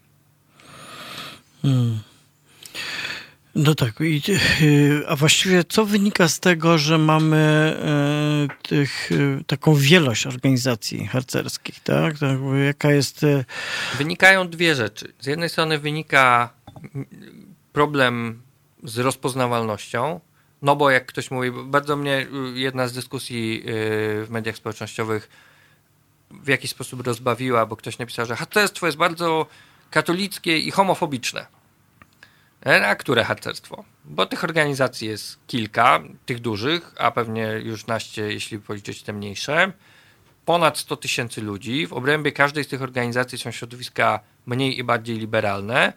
Hmm. 1.62 2.00
No 3.56 3.76
tak, 3.76 3.94
i, 4.00 4.22
y, 4.62 5.04
a 5.08 5.16
właściwie 5.16 5.64
co 5.64 5.86
wynika 5.86 6.28
z 6.28 6.40
tego, 6.40 6.78
że 6.78 6.98
mamy 6.98 7.76
y, 8.64 8.68
tych, 8.68 9.12
y, 9.12 9.44
taką 9.48 9.76
wielość 9.76 10.28
organizacji 10.28 11.08
harcerskich, 11.08 11.80
tak? 11.80 12.20
tak 12.20 12.40
jaka 12.66 12.92
jest... 12.92 13.26
Wynikają 13.98 14.48
dwie 14.50 14.76
rzeczy. 14.76 15.14
Z 15.20 15.26
jednej 15.26 15.50
strony 15.50 15.80
wynika 15.80 16.50
problem 17.74 18.42
z 18.84 18.98
rozpoznawalnością, 18.98 20.20
no 20.62 20.76
bo 20.76 20.90
jak 20.90 21.06
ktoś 21.06 21.32
mówi, 21.32 21.52
bardzo 21.66 21.96
mnie 21.96 22.28
jedna 22.54 22.88
z 22.88 22.94
dyskusji 22.94 23.64
w 23.66 24.28
mediach 24.30 24.56
społecznościowych 24.56 25.30
w 26.32 26.48
jakiś 26.48 26.72
sposób 26.72 27.08
rozbawiła, 27.08 27.66
bo 27.66 27.76
ktoś 27.76 27.98
napisał, 27.98 28.26
że 28.26 28.36
harcerstwo 28.36 28.86
jest 28.86 28.98
bardzo 28.98 29.46
katolickie 29.92 30.60
i 30.60 30.72
homofobiczne. 30.72 31.46
E, 32.66 32.88
a 32.88 32.96
które 32.96 33.24
harcerstwo? 33.24 33.84
Bo 34.06 34.26
tych 34.26 34.44
organizacji 34.44 35.08
jest 35.08 35.40
kilka, 35.48 36.00
tych 36.26 36.40
dużych, 36.40 36.94
a 36.98 37.12
pewnie 37.12 37.48
już 37.64 37.88
naście, 37.88 38.22
jeśli 38.34 38.60
policzyć 38.60 39.04
te 39.04 39.14
mniejsze. 39.14 39.72
Ponad 40.46 40.78
100 40.78 40.98
tysięcy 40.98 41.42
ludzi. 41.42 41.88
W 41.88 41.94
obrębie 41.94 42.32
każdej 42.32 42.64
z 42.64 42.68
tych 42.68 42.82
organizacji 42.82 43.38
są 43.38 43.52
środowiska 43.52 44.20
mniej 44.46 44.80
i 44.80 44.84
bardziej 44.84 45.18
liberalne. 45.18 45.94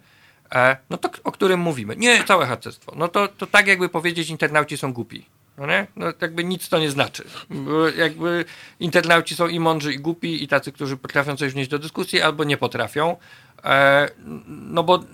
E, 0.54 0.76
no 0.90 0.96
to 0.96 1.10
o 1.24 1.32
którym 1.32 1.60
mówimy? 1.60 1.96
Nie, 1.96 2.24
całe 2.24 2.46
harcerstwo. 2.46 2.92
No 2.96 3.08
to, 3.08 3.28
to 3.28 3.46
tak 3.46 3.66
jakby 3.66 3.88
powiedzieć, 3.88 4.30
internauci 4.30 4.76
są 4.76 4.92
głupi. 4.92 5.24
No 5.58 5.66
nie? 5.66 5.86
No 5.96 6.06
jakby 6.20 6.44
nic 6.44 6.68
to 6.68 6.78
nie 6.78 6.90
znaczy. 6.90 7.24
Bo 7.50 7.88
jakby 7.88 8.44
internauci 8.80 9.34
są 9.34 9.48
i 9.48 9.60
mądrzy, 9.60 9.92
i 9.92 9.98
głupi, 9.98 10.44
i 10.44 10.48
tacy, 10.48 10.72
którzy 10.72 10.96
potrafią 10.96 11.36
coś 11.36 11.52
wnieść 11.52 11.70
do 11.70 11.78
dyskusji, 11.78 12.22
albo 12.22 12.44
nie 12.44 12.56
potrafią. 12.56 13.16
E, 13.64 14.08
no 14.46 14.82
bo 14.82 15.04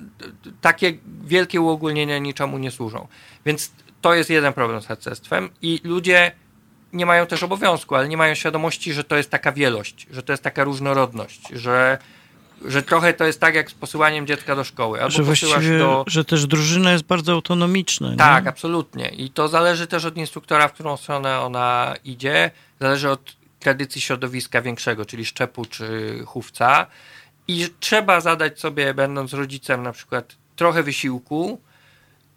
takie 0.60 0.92
wielkie 1.24 1.60
uogólnienia 1.60 2.18
niczemu 2.18 2.58
nie 2.58 2.70
służą. 2.70 3.08
Więc 3.46 3.72
to 4.00 4.14
jest 4.14 4.30
jeden 4.30 4.52
problem 4.52 4.82
z 4.82 4.86
harcerstwem 4.86 5.50
i 5.62 5.80
ludzie 5.84 6.32
nie 6.92 7.06
mają 7.06 7.26
też 7.26 7.42
obowiązku, 7.42 7.94
ale 7.94 8.08
nie 8.08 8.16
mają 8.16 8.34
świadomości, 8.34 8.92
że 8.92 9.04
to 9.04 9.16
jest 9.16 9.30
taka 9.30 9.52
wielość, 9.52 10.06
że 10.10 10.22
to 10.22 10.32
jest 10.32 10.42
taka 10.42 10.64
różnorodność, 10.64 11.48
że 11.52 11.98
że 12.64 12.82
trochę 12.82 13.14
to 13.14 13.24
jest 13.24 13.40
tak 13.40 13.54
jak 13.54 13.70
z 13.70 13.74
posyłaniem 13.74 14.26
dziecka 14.26 14.56
do 14.56 14.64
szkoły. 14.64 15.02
Albo 15.02 15.10
że 15.10 15.22
właściwie, 15.22 15.78
do... 15.78 16.04
że 16.06 16.24
też 16.24 16.46
drużyna 16.46 16.92
jest 16.92 17.04
bardzo 17.04 17.32
autonomiczna. 17.32 18.16
Tak, 18.16 18.44
nie? 18.44 18.50
absolutnie. 18.50 19.08
I 19.08 19.30
to 19.30 19.48
zależy 19.48 19.86
też 19.86 20.04
od 20.04 20.16
instruktora, 20.16 20.68
w 20.68 20.72
którą 20.72 20.96
stronę 20.96 21.40
ona 21.40 21.94
idzie. 22.04 22.50
Zależy 22.80 23.10
od 23.10 23.36
tradycji 23.60 24.00
środowiska 24.00 24.62
większego, 24.62 25.04
czyli 25.04 25.24
szczepu 25.24 25.64
czy 25.64 26.18
chówca. 26.26 26.86
I 27.48 27.68
trzeba 27.80 28.20
zadać 28.20 28.60
sobie, 28.60 28.94
będąc 28.94 29.32
rodzicem, 29.32 29.82
na 29.82 29.92
przykład 29.92 30.36
trochę 30.56 30.82
wysiłku 30.82 31.60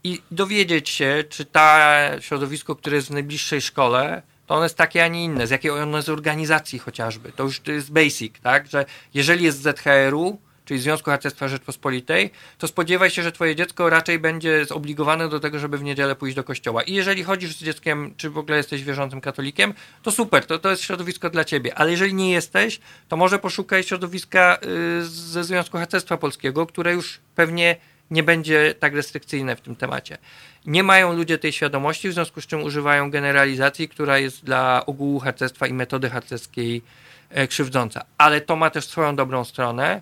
i 0.04 0.22
dowiedzieć 0.32 0.90
się, 0.90 1.24
czy 1.30 1.46
ta 1.46 2.00
środowisko, 2.20 2.76
które 2.76 2.96
jest 2.96 3.08
w 3.08 3.12
najbliższej 3.12 3.62
szkole, 3.62 4.22
to 4.48 4.56
ono 4.56 4.64
jest 4.64 4.78
takie, 4.78 5.04
a 5.04 5.08
nie 5.08 5.24
inne, 5.24 5.48
z 5.48 5.50
jakiej 5.50 5.72
ono 5.72 5.98
jest 5.98 6.10
organizacji 6.10 6.80
chociażby. 6.80 7.32
To 7.32 7.44
już 7.44 7.60
to 7.60 7.72
jest 7.72 7.92
basic, 7.92 8.40
tak? 8.44 8.68
Że 8.68 8.86
jeżeli 9.14 9.46
jest 9.46 9.62
ZHR-u, 9.62 10.40
czyli 10.68 10.80
Związku 10.80 11.10
Harcerstwa 11.10 11.48
Rzeczpospolitej, 11.48 12.32
to 12.58 12.68
spodziewaj 12.68 13.10
się, 13.10 13.24
że 13.24 13.32
twoje 13.32 13.56
dziecko 13.56 13.90
raczej 13.90 14.20
będzie 14.20 14.66
zobligowane 14.66 15.30
do 15.30 15.40
tego, 15.40 15.60
żeby 15.60 15.78
w 15.78 15.84
niedzielę 15.84 16.16
pójść 16.16 16.36
do 16.36 16.44
kościoła. 16.44 16.84
I 16.84 16.94
jeżeli 16.94 17.24
chodzisz 17.24 17.56
z 17.56 17.64
dzieckiem, 17.64 18.14
czy 18.18 18.30
w 18.30 18.38
ogóle 18.38 18.58
jesteś 18.58 18.84
wierzącym 18.84 19.22
katolikiem, 19.22 19.74
to 20.04 20.12
super, 20.12 20.46
to, 20.46 20.60
to 20.60 20.70
jest 20.70 20.82
środowisko 20.82 21.30
dla 21.30 21.44
ciebie. 21.44 21.76
Ale 21.76 21.92
jeżeli 21.92 22.14
nie 22.14 22.32
jesteś, 22.32 22.80
to 23.08 23.18
może 23.18 23.40
poszukaj 23.40 23.84
środowiska 23.84 24.58
y, 25.02 25.06
ze 25.06 25.44
Związku 25.44 25.78
Harcerstwa 25.78 26.18
Polskiego, 26.18 26.66
które 26.66 26.94
już 26.94 27.20
pewnie 27.36 27.76
nie 28.12 28.24
będzie 28.24 28.76
tak 28.80 28.94
restrykcyjne 28.94 29.56
w 29.56 29.62
tym 29.62 29.76
temacie. 29.76 30.18
Nie 30.66 30.84
mają 30.84 31.14
ludzie 31.14 31.38
tej 31.38 31.52
świadomości, 31.52 32.10
w 32.10 32.14
związku 32.14 32.42
z 32.42 32.48
czym 32.48 32.64
używają 32.64 33.12
generalizacji, 33.12 33.90
która 33.90 34.18
jest 34.18 34.44
dla 34.44 34.86
ogółu 34.86 35.20
harcerstwa 35.20 35.68
i 35.68 35.74
metody 35.74 36.10
harcerskiej 36.10 36.82
e, 37.30 37.48
krzywdząca. 37.48 38.06
Ale 38.18 38.42
to 38.42 38.56
ma 38.56 38.70
też 38.70 38.88
swoją 38.88 39.16
dobrą 39.16 39.44
stronę, 39.44 40.02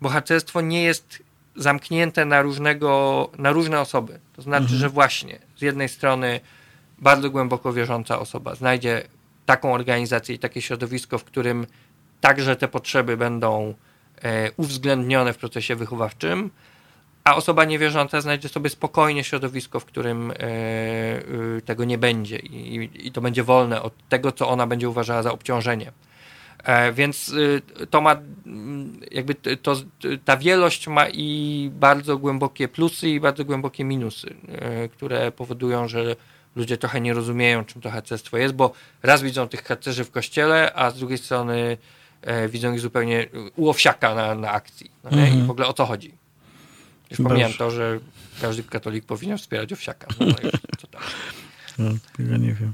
bo 0.00 0.08
harcerstwo 0.08 0.60
nie 0.60 0.82
jest 0.82 1.22
zamknięte 1.56 2.24
na, 2.24 2.42
różnego, 2.42 3.30
na 3.38 3.52
różne 3.52 3.80
osoby. 3.80 4.18
To 4.36 4.42
znaczy, 4.42 4.62
mhm. 4.62 4.80
że 4.80 4.88
właśnie 4.88 5.38
z 5.56 5.62
jednej 5.62 5.88
strony 5.88 6.40
bardzo 6.98 7.30
głęboko 7.30 7.72
wierząca 7.72 8.18
osoba 8.18 8.54
znajdzie 8.54 9.02
taką 9.46 9.74
organizację 9.74 10.34
i 10.34 10.38
takie 10.38 10.62
środowisko, 10.62 11.18
w 11.18 11.24
którym 11.24 11.66
także 12.20 12.56
te 12.56 12.68
potrzeby 12.68 13.16
będą 13.16 13.74
e, 14.22 14.50
uwzględnione 14.56 15.32
w 15.32 15.36
procesie 15.36 15.76
wychowawczym, 15.76 16.50
a 17.26 17.36
osoba 17.36 17.64
niewierząca 17.64 18.20
znajdzie 18.20 18.48
sobie 18.48 18.70
spokojnie 18.70 19.24
środowisko, 19.24 19.80
w 19.80 19.84
którym 19.84 20.30
e, 20.30 20.34
e, 20.34 21.22
tego 21.64 21.84
nie 21.84 21.98
będzie 21.98 22.38
i, 22.38 22.90
i, 23.06 23.12
to 23.12 23.20
będzie 23.20 23.42
wolne 23.42 23.82
od 23.82 24.08
tego, 24.08 24.32
co 24.32 24.48
ona 24.48 24.66
będzie 24.66 24.88
uważała 24.88 25.22
za 25.22 25.32
obciążenie. 25.32 25.92
E, 26.64 26.92
więc 26.92 27.28
y, 27.28 27.62
to 27.90 28.00
ma 28.00 28.16
mm, 28.46 29.00
jakby 29.10 29.34
to, 29.34 29.76
ta 30.24 30.36
wielość 30.36 30.88
ma 30.88 31.08
i 31.08 31.70
bardzo 31.72 32.18
głębokie 32.18 32.68
plusy 32.68 33.08
i 33.08 33.20
bardzo 33.20 33.44
głębokie 33.44 33.84
minusy, 33.84 34.34
e, 34.48 34.88
które 34.88 35.32
powodują, 35.32 35.88
że 35.88 36.16
ludzie 36.56 36.76
trochę 36.76 37.00
nie 37.00 37.14
rozumieją, 37.14 37.64
czym 37.64 37.82
to 37.82 37.90
harcerstwo 37.90 38.36
jest, 38.36 38.54
bo 38.54 38.72
raz 39.02 39.22
widzą 39.22 39.48
tych 39.48 39.62
harcerzy 39.62 40.04
w 40.04 40.10
kościele, 40.10 40.72
a 40.74 40.90
z 40.90 40.98
drugiej 40.98 41.18
strony 41.18 41.76
widzą 42.48 42.72
ich 42.72 42.80
zupełnie 42.80 43.26
u 43.56 43.68
owsiaka 43.68 44.14
na, 44.14 44.34
na 44.34 44.50
akcji. 44.50 44.90
No 45.04 45.10
mhm. 45.10 45.38
I 45.38 45.46
w 45.46 45.50
ogóle 45.50 45.66
o 45.66 45.72
co 45.72 45.86
chodzi? 45.86 46.25
Już 47.10 47.20
pomijam 47.20 47.52
to, 47.52 47.70
że 47.70 48.00
każdy 48.40 48.62
katolik 48.62 49.04
powinien 49.04 49.38
wspierać 49.38 49.72
owsiaka. 49.72 50.06
No, 50.20 50.26
no 50.26 50.50
co 50.78 50.86
tam. 50.86 51.02
No, 51.78 51.90
tego 52.16 52.36
nie 52.36 52.54
wiem. 52.54 52.72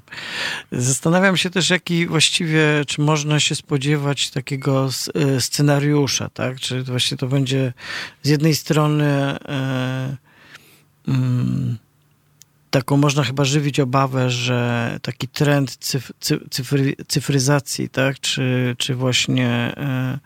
Zastanawiam 0.72 1.36
się 1.36 1.50
też, 1.50 1.70
jaki 1.70 2.06
właściwie, 2.06 2.84
czy 2.86 3.00
można 3.00 3.40
się 3.40 3.54
spodziewać 3.54 4.30
takiego 4.30 4.88
e, 5.14 5.40
scenariusza, 5.40 6.28
tak? 6.28 6.60
Czy 6.60 6.82
właśnie 6.82 7.16
to 7.16 7.26
będzie 7.26 7.72
z 8.22 8.28
jednej 8.28 8.54
strony 8.54 9.04
e, 9.04 10.16
mm, 11.08 11.78
taką 12.70 12.96
można 12.96 13.24
chyba 13.24 13.44
żywić 13.44 13.80
obawę, 13.80 14.30
że 14.30 14.98
taki 15.02 15.28
trend 15.28 15.76
cyf, 15.76 16.12
cyfry, 16.50 16.94
cyfryzacji, 17.08 17.88
tak? 17.88 18.20
Czy, 18.20 18.76
czy 18.78 18.94
właśnie 18.94 19.48
e, 19.76 20.18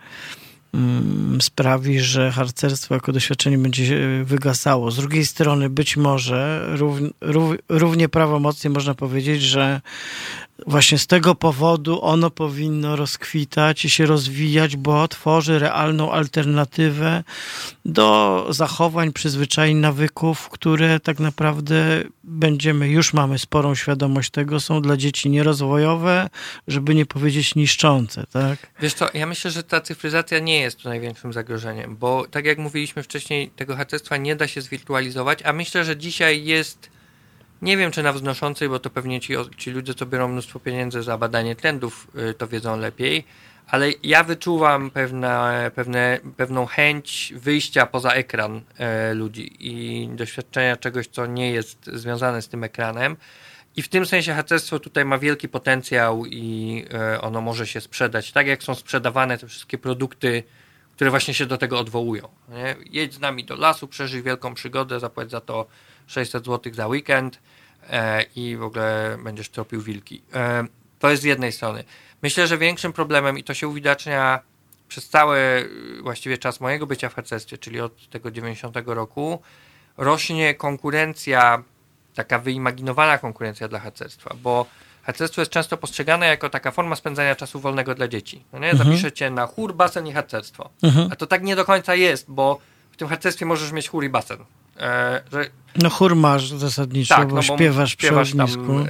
sprawi, 1.40 2.01
że 2.01 2.30
harcerstwo 2.32 2.94
jako 2.94 3.12
doświadczenie 3.12 3.59
będzie 3.59 3.98
wygasało. 4.24 4.90
Z 4.90 4.97
drugiej 4.97 5.26
strony 5.26 5.70
być 5.70 5.97
może 5.97 6.68
równie 7.68 8.09
prawomocnie 8.09 8.70
można 8.70 8.94
powiedzieć, 8.94 9.43
że 9.43 9.80
właśnie 10.66 10.99
z 10.99 11.07
tego 11.07 11.35
powodu 11.35 12.05
ono 12.05 12.31
powinno 12.31 12.97
rozkwitać 12.97 13.85
i 13.85 13.91
się 13.91 14.07
rozwijać, 14.07 14.77
bo 14.77 15.09
tworzy 15.09 15.59
realną 15.59 16.12
alternatywę 16.12 17.24
do 17.85 18.47
zachowań, 18.51 19.12
przyzwyczajeń, 19.12 19.77
nawyków, 19.77 20.49
które 20.49 21.01
tak 21.01 21.19
naprawdę 21.19 22.03
będziemy, 22.24 22.89
już 22.89 23.12
mamy 23.12 23.39
sporą 23.39 23.74
świadomość 23.74 24.31
tego, 24.31 24.61
są 24.61 24.83
dla 24.83 24.97
dzieci 24.97 25.31
nierozwojowe, 25.31 26.28
żeby 26.69 26.95
nie 26.95 27.07
powiedzieć 27.07 27.55
niszczące, 27.55 28.24
tak? 28.33 28.59
Wiesz 28.81 28.95
co, 28.95 29.09
ja 29.15 29.27
myślę, 29.27 29.51
że 29.51 29.62
ta 29.62 29.81
cyfryzacja 29.81 30.39
nie 30.39 30.61
jest 30.61 30.78
tu 30.78 30.89
największym 30.89 31.33
zagrożeniem, 31.33 31.97
bo 31.97 32.27
tak 32.31 32.45
jak 32.45 32.59
mówiliśmy 32.59 33.03
wcześniej, 33.03 33.51
tego 33.51 33.77
harcerstwa 33.77 34.16
nie 34.16 34.37
da 34.37 34.49
się 34.49 34.61
zwirtualizować, 34.61 35.43
a 35.43 35.53
myślę, 35.53 35.85
że 35.85 35.97
dzisiaj 35.97 36.45
jest 36.45 36.95
nie 37.62 37.77
wiem, 37.77 37.91
czy 37.91 38.03
na 38.03 38.12
wznoszącej, 38.12 38.69
bo 38.69 38.78
to 38.78 38.91
pewnie 38.91 39.20
ci, 39.20 39.35
ci 39.57 39.70
ludzie, 39.70 39.95
co 39.95 40.07
biorą 40.07 40.28
mnóstwo 40.28 40.61
pieniędzy 40.61 41.03
za 41.03 41.19
badanie 41.19 41.57
trendów, 41.57 42.07
y, 42.31 42.35
to 42.35 42.49
wiedzą 42.49 42.77
lepiej, 42.77 43.24
ale 43.66 43.91
ja 44.03 44.24
wyczuwam 44.24 44.91
pewne, 44.91 45.70
pewne, 45.74 46.19
pewną 46.37 46.66
chęć 46.66 47.35
wyjścia 47.37 47.87
poza 47.87 48.11
ekran 48.11 48.61
e, 48.78 49.15
ludzi 49.15 49.57
i 49.61 50.09
doświadczenia 50.09 50.77
czegoś, 50.77 51.07
co 51.07 51.27
nie 51.27 51.51
jest 51.51 51.87
związane 51.87 52.43
z 52.43 52.49
tym 52.49 52.65
ekranem. 52.65 53.16
I 53.77 53.83
w 53.83 53.89
tym 53.89 54.07
sensie 54.07 54.35
harcerstwo 54.35 54.78
tutaj 54.78 55.05
ma 55.05 55.19
wielki 55.19 55.49
potencjał 55.49 56.27
i 56.27 56.85
e, 56.95 57.20
ono 57.20 57.41
może 57.41 57.66
się 57.66 57.81
sprzedać, 57.81 58.33
tak 58.33 58.47
jak 58.47 58.62
są 58.62 58.74
sprzedawane 58.74 59.39
te 59.39 59.47
wszystkie 59.47 59.78
produkty, 59.78 60.43
które 60.95 61.11
właśnie 61.11 61.35
się 61.35 61.47
do 61.47 61.59
tego 61.59 61.78
odwołują. 61.78 62.28
Nie? 62.49 62.77
Jedź 62.91 63.15
z 63.15 63.20
nami 63.20 63.45
do 63.45 63.57
lasu, 63.57 63.89
przeżyj 63.89 64.23
wielką 64.23 64.55
przygodę, 64.55 65.01
zapłać 65.01 65.31
za 65.31 65.41
to 65.41 65.66
600 66.07 66.45
zł 66.45 66.74
za 66.74 66.87
weekend 66.87 67.39
e, 67.91 68.23
i 68.37 68.57
w 68.57 68.62
ogóle 68.62 69.19
będziesz 69.24 69.49
tropił 69.49 69.83
wilki. 69.83 70.23
E, 70.35 70.65
to 70.99 71.11
jest 71.11 71.23
z 71.23 71.24
jednej 71.24 71.53
strony. 71.53 71.85
Myślę, 72.23 72.47
że 72.47 72.59
większym 72.59 72.93
problemem, 72.93 73.39
i 73.39 73.45
to 73.45 73.55
się 73.55 73.69
uwidacznia 73.69 74.41
przez 74.89 75.09
cały 75.09 75.39
właściwie 76.03 76.39
czas 76.39 76.61
mojego 76.61 76.87
bycia 76.87 77.09
w 77.09 77.15
harcerstwie, 77.15 77.59
czyli 77.59 77.81
od 77.81 78.11
tego 78.11 78.31
90 78.31 78.77
roku, 78.87 79.43
rośnie 79.97 80.55
konkurencja, 80.55 81.62
taka 82.15 82.39
wyimaginowana 82.39 83.19
konkurencja 83.19 83.69
dla 83.69 83.78
harcerstwa, 83.78 84.35
bo 84.43 84.66
harcerstwo 85.03 85.41
jest 85.43 85.53
często 85.53 85.77
postrzegane 85.77 86.27
jako 86.27 86.51
taka 86.51 86.70
forma 86.70 86.97
spędzania 86.97 87.37
czasu 87.37 87.61
wolnego 87.61 87.95
dla 87.95 88.09
dzieci. 88.09 88.45
No 88.53 88.59
nie? 88.59 88.70
Mhm. 88.70 88.89
Zapiszecie 88.89 89.31
na 89.31 89.47
chór, 89.47 89.74
basen 89.74 90.07
i 90.07 90.12
harcerstwo. 90.12 90.70
Mhm. 90.83 91.09
A 91.12 91.16
to 91.16 91.27
tak 91.27 91.43
nie 91.43 91.57
do 91.57 91.65
końca 91.65 91.95
jest, 91.95 92.31
bo 92.31 92.59
w 92.91 92.97
tym 92.97 93.09
harcerstwie 93.09 93.47
możesz 93.47 93.73
mieć 93.73 93.89
chór 93.89 94.05
i 94.05 94.09
basen. 94.09 94.39
E, 94.81 95.23
że... 95.32 95.51
No 95.82 95.90
chór 95.90 96.16
masz 96.16 96.48
zasadniczo, 96.51 97.15
tak, 97.15 97.28
bo, 97.28 97.35
no, 97.35 97.43
bo 97.48 97.57
śpiewasz, 97.57 97.93
śpiewasz 97.93 98.28
przy 98.28 98.43
ognisku. 98.43 98.66
Tam, 98.66 98.86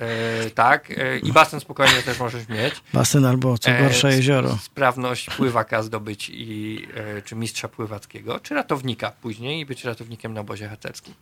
e, 0.46 0.50
tak, 0.50 0.90
e, 0.90 1.18
i 1.18 1.32
basen 1.32 1.60
spokojnie 1.60 2.02
też 2.02 2.18
możesz 2.18 2.48
mieć. 2.48 2.74
Basen 2.92 3.24
albo 3.24 3.58
co 3.58 3.70
gorsza 3.70 4.08
e, 4.08 4.16
jezioro. 4.16 4.58
Sprawność 4.62 5.30
pływaka 5.30 5.82
zdobyć, 5.82 6.30
i, 6.32 6.86
e, 6.94 7.22
czy 7.22 7.34
mistrza 7.36 7.68
pływackiego, 7.68 8.40
czy 8.40 8.54
ratownika 8.54 9.12
później 9.22 9.60
i 9.60 9.66
być 9.66 9.84
ratownikiem 9.84 10.34
na 10.34 10.40
obozie 10.40 10.68
harcerskim. 10.68 11.14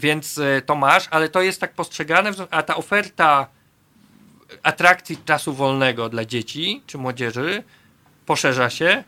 więc 0.00 0.38
e, 0.38 0.62
to 0.62 0.74
masz, 0.74 1.08
ale 1.10 1.28
to 1.28 1.42
jest 1.42 1.60
tak 1.60 1.72
postrzegane, 1.72 2.30
a 2.50 2.62
ta 2.62 2.76
oferta 2.76 3.46
atrakcji 4.62 5.18
czasu 5.24 5.54
wolnego 5.54 6.08
dla 6.08 6.24
dzieci 6.24 6.82
czy 6.86 6.98
młodzieży 6.98 7.62
poszerza 8.26 8.70
się 8.70 9.04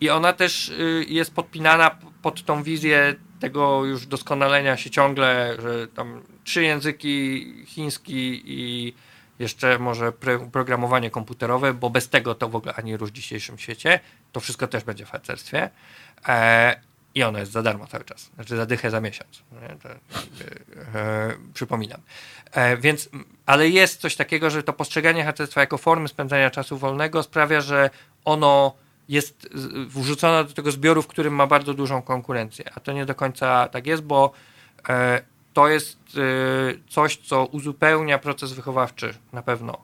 i 0.00 0.10
ona 0.10 0.32
też 0.32 0.68
y, 0.68 1.06
jest 1.08 1.34
podpinana 1.34 1.90
pod 2.22 2.44
tą 2.44 2.62
wizję 2.62 3.14
tego 3.44 3.84
już 3.84 4.06
doskonalenia 4.06 4.76
się 4.76 4.90
ciągle, 4.90 5.56
że 5.62 5.88
tam 5.88 6.22
trzy 6.44 6.62
języki, 6.62 7.46
chiński 7.66 8.42
i 8.44 8.94
jeszcze 9.38 9.78
może 9.78 10.12
programowanie 10.52 11.10
komputerowe, 11.10 11.74
bo 11.74 11.90
bez 11.90 12.08
tego 12.08 12.34
to 12.34 12.48
w 12.48 12.56
ogóle 12.56 12.74
ani 12.74 12.96
rusz 12.96 13.10
w 13.10 13.12
dzisiejszym 13.12 13.58
świecie. 13.58 14.00
To 14.32 14.40
wszystko 14.40 14.66
też 14.66 14.84
będzie 14.84 15.06
w 15.06 15.10
harcerstwie. 15.10 15.70
E, 16.28 16.80
I 17.14 17.22
ono 17.22 17.38
jest 17.38 17.52
za 17.52 17.62
darmo 17.62 17.86
cały 17.86 18.04
czas. 18.04 18.30
Znaczy 18.34 18.56
za 18.56 18.66
dychę 18.66 18.90
za 18.90 19.00
miesiąc. 19.00 19.42
To, 19.82 19.88
e, 19.88 21.34
przypominam. 21.54 22.00
E, 22.52 22.76
więc, 22.76 23.08
ale 23.46 23.68
jest 23.68 24.00
coś 24.00 24.16
takiego, 24.16 24.50
że 24.50 24.62
to 24.62 24.72
postrzeganie 24.72 25.24
harcerstwa 25.24 25.60
jako 25.60 25.78
formy 25.78 26.08
spędzania 26.08 26.50
czasu 26.50 26.78
wolnego 26.78 27.22
sprawia, 27.22 27.60
że 27.60 27.90
ono 28.24 28.83
jest 29.08 29.48
wrzucona 29.88 30.44
do 30.44 30.52
tego 30.52 30.70
zbioru, 30.70 31.02
w 31.02 31.06
którym 31.06 31.34
ma 31.34 31.46
bardzo 31.46 31.74
dużą 31.74 32.02
konkurencję. 32.02 32.64
A 32.74 32.80
to 32.80 32.92
nie 32.92 33.06
do 33.06 33.14
końca 33.14 33.68
tak 33.68 33.86
jest, 33.86 34.02
bo 34.02 34.32
e, 34.88 35.22
to 35.52 35.68
jest 35.68 35.98
e, 36.16 36.20
coś, 36.88 37.16
co 37.16 37.46
uzupełnia 37.46 38.18
proces 38.18 38.52
wychowawczy 38.52 39.14
na 39.32 39.42
pewno. 39.42 39.78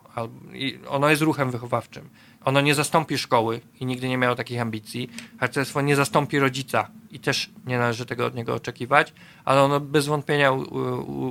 Ono 0.88 1.10
jest 1.10 1.22
ruchem 1.22 1.50
wychowawczym. 1.50 2.08
Ono 2.44 2.60
nie 2.60 2.74
zastąpi 2.74 3.18
szkoły 3.18 3.60
i 3.80 3.86
nigdy 3.86 4.08
nie 4.08 4.18
miało 4.18 4.34
takich 4.34 4.60
ambicji. 4.60 5.10
Harcerstwo 5.40 5.80
nie 5.80 5.96
zastąpi 5.96 6.38
rodzica 6.38 6.88
i 7.10 7.20
też 7.20 7.50
nie 7.66 7.78
należy 7.78 8.06
tego 8.06 8.26
od 8.26 8.34
niego 8.34 8.54
oczekiwać, 8.54 9.12
ale 9.44 9.62
ono 9.62 9.80
bez 9.80 10.06
wątpienia 10.06 10.52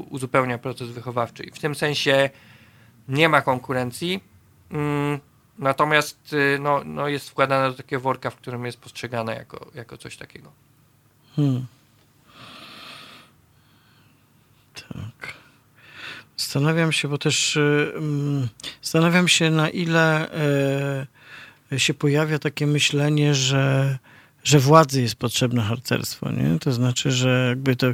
uzupełnia 0.09 0.57
proces 0.57 0.89
wychowawczy. 0.89 1.43
I 1.43 1.51
w 1.51 1.59
tym 1.59 1.75
sensie 1.75 2.29
nie 3.07 3.29
ma 3.29 3.41
konkurencji. 3.41 4.23
Natomiast 5.59 6.33
y, 6.33 6.57
no, 6.61 6.83
no 6.85 7.07
jest 7.07 7.29
wkładane 7.29 7.69
do 7.69 7.77
takiego 7.77 8.01
worka, 8.01 8.29
w 8.29 8.35
którym 8.35 8.65
jest 8.65 8.77
postrzegane 8.77 9.35
jako, 9.35 9.71
jako 9.75 9.97
coś 9.97 10.17
takiego. 10.17 10.51
Hmm. 11.35 11.65
Tak. 14.73 15.33
Zastanawiam 16.37 16.91
się, 16.91 17.07
bo 17.07 17.17
też 17.17 17.55
y, 17.55 17.93
mm, 17.95 18.47
zastanawiam 18.81 19.27
się, 19.27 19.51
na 19.51 19.69
ile 19.69 20.29
y, 21.71 21.79
się 21.79 21.93
pojawia 21.93 22.39
takie 22.39 22.67
myślenie, 22.67 23.35
że 23.35 23.97
że 24.43 24.59
władzy 24.59 25.01
jest 25.01 25.15
potrzebne 25.15 25.61
harcerstwo, 25.61 26.31
nie? 26.31 26.59
To 26.59 26.73
znaczy, 26.73 27.11
że 27.11 27.45
jakby 27.49 27.75
to 27.75 27.87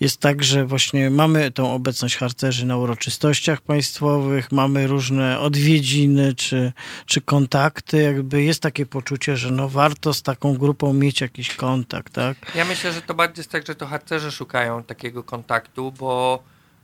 jest 0.00 0.20
tak, 0.20 0.44
że 0.44 0.66
właśnie 0.66 1.10
mamy 1.10 1.50
tą 1.50 1.72
obecność 1.74 2.16
harcerzy 2.16 2.66
na 2.66 2.76
uroczystościach 2.76 3.60
państwowych, 3.60 4.52
mamy 4.52 4.86
różne 4.86 5.40
odwiedziny 5.40 6.34
czy, 6.34 6.72
czy 7.06 7.20
kontakty, 7.20 8.02
jakby 8.02 8.42
jest 8.42 8.62
takie 8.62 8.86
poczucie, 8.86 9.36
że 9.36 9.50
no 9.50 9.68
warto 9.68 10.14
z 10.14 10.22
taką 10.22 10.54
grupą 10.54 10.92
mieć 10.92 11.20
jakiś 11.20 11.56
kontakt, 11.56 12.12
tak? 12.12 12.36
Ja 12.54 12.64
myślę, 12.64 12.92
że 12.92 13.02
to 13.02 13.14
bardziej 13.14 13.40
jest 13.40 13.50
tak, 13.50 13.66
że 13.66 13.74
to 13.74 13.86
harcerze 13.86 14.32
szukają 14.32 14.82
takiego 14.82 15.22
kontaktu, 15.22 15.92
bo 15.92 16.42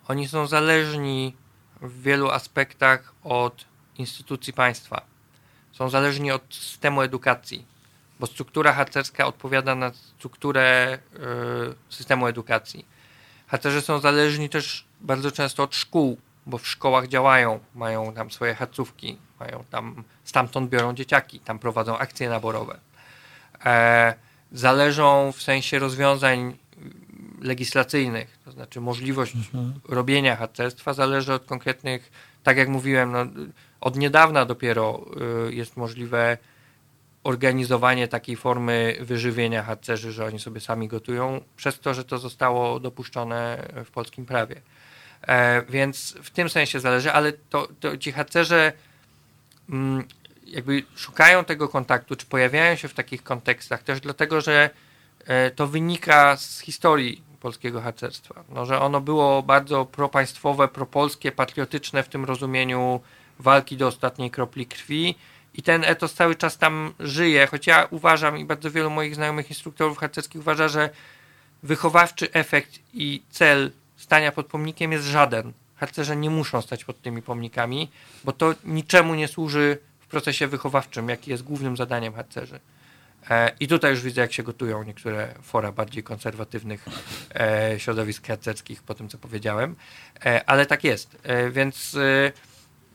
oni 0.09 0.28
są 0.28 0.47
zależni 0.47 1.34
w 1.82 2.02
wielu 2.02 2.30
aspektach 2.30 3.14
od 3.24 3.64
instytucji 3.98 4.52
państwa. 4.52 5.02
Są 5.72 5.90
zależni 5.90 6.30
od 6.30 6.43
systemu 6.51 7.02
edukacji 7.02 7.75
bo 8.20 8.26
struktura 8.26 8.72
harcerska 8.72 9.26
odpowiada 9.26 9.74
na 9.74 9.93
strukturę 9.94 10.98
y, 11.14 11.18
systemu 11.94 12.26
edukacji. 12.26 12.84
Harcerze 13.47 13.82
są 13.82 13.98
zależni 13.98 14.48
też 14.48 14.84
bardzo 15.01 15.30
często 15.32 15.62
od 15.62 15.74
szkół, 15.74 16.18
bo 16.47 16.59
w 16.59 16.68
szkołach 16.68 17.09
działają, 17.09 17.60
mają 17.74 18.12
tam 18.12 18.30
swoje 18.30 18.55
harcówki, 18.55 19.18
mają 19.40 19.64
tam, 19.70 20.05
stamtąd 20.24 20.70
biorą 20.70 20.94
dzieciaki, 20.94 21.40
tam 21.40 21.59
prowadzą 21.59 21.98
akcje 21.98 22.28
naborowe. 22.28 22.78
E, 23.64 24.14
zależą 24.52 25.32
w 25.32 25.43
sensie 25.43 25.78
rozwiązań 25.78 26.56
legislacyjnych, 27.40 28.38
to 28.44 28.52
znaczy 28.52 28.80
możliwość 28.80 29.34
robienia 29.88 30.36
harcerstwa 30.36 30.93
zależy 30.93 31.32
od 31.32 31.44
konkretnych, 31.44 32.12
tak 32.43 32.56
jak 32.56 32.68
mówiłem, 32.68 33.12
no, 33.12 33.26
od 33.80 33.97
niedawna 33.97 34.44
dopiero 34.44 35.06
y, 35.48 35.55
jest 35.55 35.76
możliwe 35.76 36.38
organizowanie 37.26 38.08
takiej 38.08 38.36
formy 38.36 38.96
wyżywienia 39.00 39.62
harcerzy, 39.62 40.12
że 40.12 40.24
oni 40.24 40.38
sobie 40.38 40.60
sami 40.60 40.88
gotują, 40.88 41.40
przez 41.56 41.80
to, 41.80 41.94
że 41.94 42.04
to 42.04 42.18
zostało 42.18 42.80
dopuszczone 42.80 43.68
w 43.84 43.90
polskim 43.90 44.26
prawie. 44.26 44.60
E, 45.22 45.62
więc 45.62 46.14
w 46.22 46.30
tym 46.30 46.48
sensie 46.48 46.80
zależy, 46.80 47.12
ale 47.12 47.32
to, 47.32 47.68
to 47.80 47.96
ci 47.96 48.12
harcerze 48.12 48.72
mm, 49.70 50.04
jakby 50.46 50.82
szukają 50.96 51.44
tego 51.44 51.68
kontaktu, 51.68 52.16
czy 52.16 52.26
pojawiają 52.26 52.76
się 52.76 52.88
w 52.88 52.94
takich 52.94 53.22
kontekstach 53.22 53.82
też 53.82 54.00
dlatego, 54.00 54.40
że 54.40 54.70
e, 55.26 55.50
to 55.50 55.66
wynika 55.66 56.36
z 56.36 56.60
historii 56.60 57.22
polskiego 57.40 57.80
harcerstwa. 57.80 58.44
No, 58.48 58.66
że 58.66 58.80
ono 58.80 59.00
było 59.00 59.42
bardzo 59.42 59.84
propaństwowe, 59.84 60.68
propolskie, 60.68 61.32
patriotyczne 61.32 62.02
w 62.02 62.08
tym 62.08 62.24
rozumieniu 62.24 63.00
walki 63.38 63.76
do 63.76 63.86
ostatniej 63.86 64.30
kropli 64.30 64.66
krwi 64.66 65.14
i 65.56 65.62
ten 65.62 65.84
etos 65.84 66.14
cały 66.14 66.34
czas 66.34 66.58
tam 66.58 66.94
żyje, 67.00 67.46
choć 67.46 67.66
ja 67.66 67.88
uważam 67.90 68.38
i 68.38 68.44
bardzo 68.44 68.70
wielu 68.70 68.90
moich 68.90 69.14
znajomych 69.14 69.50
instruktorów 69.50 69.98
harcerskich 69.98 70.40
uważa, 70.40 70.68
że 70.68 70.90
wychowawczy 71.62 72.32
efekt 72.32 72.78
i 72.94 73.22
cel 73.30 73.70
stania 73.96 74.32
pod 74.32 74.46
pomnikiem 74.46 74.92
jest 74.92 75.04
żaden. 75.04 75.52
Harcerze 75.76 76.16
nie 76.16 76.30
muszą 76.30 76.62
stać 76.62 76.84
pod 76.84 77.02
tymi 77.02 77.22
pomnikami, 77.22 77.90
bo 78.24 78.32
to 78.32 78.54
niczemu 78.64 79.14
nie 79.14 79.28
służy 79.28 79.78
w 80.00 80.06
procesie 80.06 80.46
wychowawczym, 80.46 81.08
jaki 81.08 81.30
jest 81.30 81.42
głównym 81.42 81.76
zadaniem 81.76 82.14
harcerzy. 82.14 82.60
E, 83.30 83.50
I 83.60 83.68
tutaj 83.68 83.90
już 83.90 84.00
widzę, 84.00 84.20
jak 84.20 84.32
się 84.32 84.42
gotują 84.42 84.82
niektóre 84.82 85.34
fora 85.42 85.72
bardziej 85.72 86.02
konserwatywnych 86.02 86.86
e, 87.34 87.74
środowisk 87.78 88.26
harcerskich 88.26 88.82
po 88.82 88.94
tym, 88.94 89.08
co 89.08 89.18
powiedziałem, 89.18 89.76
e, 90.26 90.44
ale 90.50 90.66
tak 90.66 90.84
jest. 90.84 91.16
Więc 91.50 91.96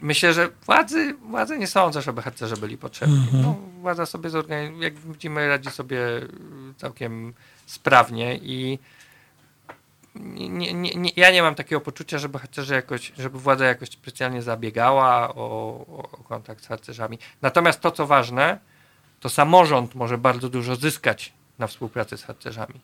myślę, 0.02 0.34
że 0.34 0.50
władzy, 0.66 1.14
władze 1.14 1.58
nie 1.58 1.68
sądzę, 1.68 2.02
żeby 2.02 2.22
harcerze 2.22 2.58
byli 2.58 2.78
potrzebni. 2.78 3.18
Mhm. 3.18 3.44
No, 3.44 3.56
władza 3.82 4.06
sobie 4.06 4.30
zorganizuje, 4.30 4.84
jak 4.84 4.96
widzimy, 4.96 5.48
radzi 5.48 5.70
sobie 5.70 6.00
całkiem 6.78 7.34
sprawnie 7.66 8.38
i 8.38 8.80
nie, 10.16 10.74
nie, 10.74 10.96
nie, 10.96 11.12
ja 11.16 11.32
nie 11.32 11.42
mam 11.42 11.56
takiego 11.56 11.82
poczucia, 11.82 12.18
żeby 12.18 12.40
harcerze 12.40 12.76
jakoś, 12.76 13.14
żeby 13.18 13.40
władza 13.40 13.66
jakoś 13.66 13.90
specjalnie 13.90 14.42
zabiegała 14.42 15.36
o, 15.36 15.46
o, 15.88 16.24
kontakt 16.30 16.64
z 16.64 16.68
harcerzami. 16.68 17.20
Natomiast 17.42 17.82
to, 17.82 17.92
co 17.92 18.08
ważne, 18.08 18.60
to 19.20 19.30
samorząd 19.30 19.96
może 19.96 20.18
bardzo 20.18 20.50
dużo 20.50 20.76
zyskać 20.76 21.34
na 21.60 21.68
współpracy 21.68 22.18
z 22.18 22.24
harcerzami. 22.24 22.80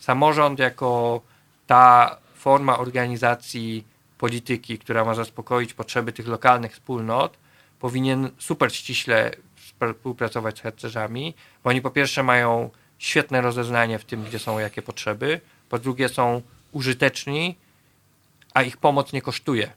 Samorząd 0.00 0.58
jako 0.58 1.20
ta 1.66 2.16
forma 2.34 2.78
organizacji 2.78 3.84
polityki, 4.20 4.78
która 4.78 5.04
ma 5.04 5.14
zaspokoić 5.14 5.74
potrzeby 5.74 6.12
tych 6.12 6.28
lokalnych 6.28 6.72
wspólnot, 6.72 7.36
powinien 7.78 8.30
super 8.38 8.74
ściśle 8.74 9.30
współpracować 9.56 10.58
z 10.58 10.60
harcerzami, 10.60 11.34
bo 11.64 11.70
oni 11.70 11.82
po 11.82 11.90
pierwsze 11.90 12.22
mają 12.22 12.70
świetne 12.98 13.40
rozeznanie 13.40 13.98
w 13.98 14.04
tym, 14.04 14.24
gdzie 14.24 14.38
są 14.38 14.58
jakie 14.58 14.82
potrzeby, 14.82 15.40
po 15.68 15.78
drugie 15.78 16.08
są 16.08 16.42
użyteczni, 16.72 17.56
a 18.54 18.62
ich 18.62 18.76
pomoc 18.76 19.12
nie 19.12 19.22
kosztuje, 19.22 19.72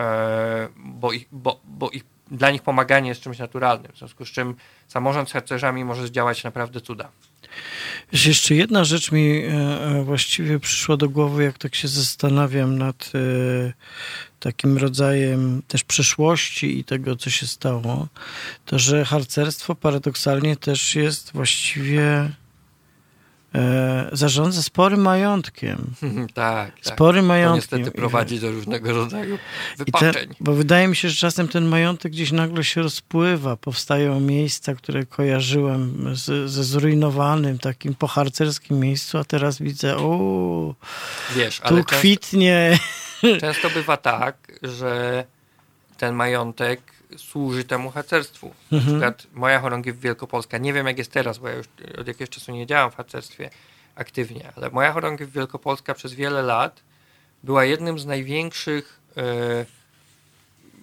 e, 0.00 0.68
bo, 0.76 1.12
ich, 1.12 1.28
bo, 1.32 1.60
bo 1.64 1.90
ich, 1.90 2.04
dla 2.30 2.50
nich 2.50 2.62
pomaganie 2.62 3.08
jest 3.08 3.20
czymś 3.20 3.38
naturalnym, 3.38 3.92
w 3.92 3.98
związku 3.98 4.24
z 4.26 4.28
czym 4.28 4.54
samorząd 4.88 5.28
z 5.28 5.32
harcerzami 5.32 5.84
może 5.84 6.06
zdziałać 6.06 6.44
naprawdę 6.44 6.80
cuda. 6.80 7.10
Jeszcze 8.12 8.54
jedna 8.54 8.84
rzecz 8.84 9.12
mi 9.12 9.42
e, 9.42 9.48
e, 9.48 10.04
właściwie 10.04 10.58
przyszła 10.58 10.96
do 10.96 11.08
głowy, 11.08 11.44
jak 11.44 11.58
tak 11.58 11.74
się 11.74 11.88
zastanawiam 11.88 12.78
nad 12.78 13.12
takim 14.40 14.78
rodzajem 14.78 15.62
też 15.68 15.84
przeszłości 15.84 16.78
i 16.78 16.84
tego, 16.84 17.16
co 17.16 17.30
się 17.30 17.46
stało, 17.46 18.08
to 18.64 18.78
że 18.78 19.04
harcerstwo 19.04 19.74
paradoksalnie 19.74 20.56
też 20.56 20.94
jest 20.94 21.32
właściwie 21.32 22.30
e, 23.54 24.08
zarządza 24.12 24.62
sporym 24.62 25.00
majątkiem. 25.00 25.78
tak, 26.34 26.74
tak. 26.74 26.94
Spory 26.94 27.22
majątkiem. 27.22 27.68
To 27.68 27.76
niestety 27.76 27.98
prowadzi 27.98 28.40
do 28.40 28.50
różnego 28.52 28.92
rodzaju 28.92 29.38
wypaczeń. 29.78 30.28
Bo 30.40 30.52
wydaje 30.52 30.88
mi 30.88 30.96
się, 30.96 31.08
że 31.08 31.16
czasem 31.16 31.48
ten 31.48 31.64
majątek 31.64 32.12
gdzieś 32.12 32.32
nagle 32.32 32.64
się 32.64 32.82
rozpływa. 32.82 33.56
Powstają 33.56 34.20
miejsca, 34.20 34.74
które 34.74 35.06
kojarzyłem 35.06 36.10
z, 36.16 36.50
ze 36.50 36.64
zrujnowanym, 36.64 37.58
takim 37.58 37.94
poharcerskim 37.94 38.80
miejscu, 38.80 39.18
a 39.18 39.24
teraz 39.24 39.58
widzę, 39.58 39.96
o, 39.96 40.74
Wiesz, 41.36 41.60
tu 41.60 41.84
kwitnie. 41.84 42.78
Często, 43.20 43.40
często 43.40 43.70
bywa 43.70 43.96
tak, 43.96 44.36
że 44.62 45.24
ten 45.96 46.14
majątek 46.14 46.80
służy 47.16 47.64
temu 47.64 47.90
harcerstwu. 47.90 48.54
Na 48.70 48.78
mhm. 48.78 48.94
przykład 48.94 49.26
moja 49.32 49.60
chorągiew 49.60 50.00
Wielkopolska, 50.00 50.58
nie 50.58 50.72
wiem 50.72 50.86
jak 50.86 50.98
jest 50.98 51.12
teraz, 51.12 51.38
bo 51.38 51.48
ja 51.48 51.54
już 51.54 51.66
od 51.98 52.08
jakiegoś 52.08 52.28
czasu 52.28 52.52
nie 52.52 52.66
działam 52.66 52.90
w 52.90 52.96
harcerstwie 52.96 53.50
aktywnie, 53.94 54.52
ale 54.56 54.70
moja 54.70 54.92
chorągiew 54.92 55.32
Wielkopolska 55.32 55.94
przez 55.94 56.14
wiele 56.14 56.42
lat 56.42 56.82
była 57.42 57.64
jednym 57.64 57.98
z 57.98 58.06
największych 58.06 59.00
e, 59.16 59.66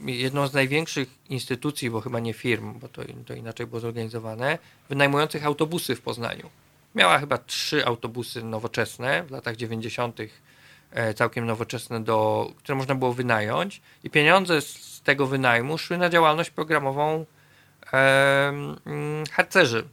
jedną 0.05 0.47
z 0.47 0.53
największych 0.53 1.09
instytucji, 1.29 1.89
bo 1.89 2.01
chyba 2.01 2.19
nie 2.19 2.33
firm, 2.33 2.79
bo 2.79 2.87
to, 2.87 3.01
to 3.25 3.33
inaczej 3.33 3.67
było 3.67 3.79
zorganizowane, 3.79 4.57
wynajmujących 4.89 5.45
autobusy 5.45 5.95
w 5.95 6.01
Poznaniu. 6.01 6.49
Miała 6.95 7.19
chyba 7.19 7.37
trzy 7.37 7.85
autobusy 7.85 8.43
nowoczesne 8.43 9.23
w 9.23 9.31
latach 9.31 9.55
90. 9.55 10.19
E, 10.91 11.13
całkiem 11.13 11.45
nowoczesne, 11.45 12.03
do, 12.03 12.51
które 12.57 12.75
można 12.75 12.95
było 12.95 13.13
wynająć 13.13 13.81
i 14.03 14.09
pieniądze 14.09 14.61
z 14.61 14.96
tego 15.07 15.27
wynajmu 15.27 15.77
szły 15.77 15.97
na 15.97 16.09
działalność 16.09 16.49
programową 16.49 17.25
e, 17.93 18.53
harcerzy. 19.31 19.83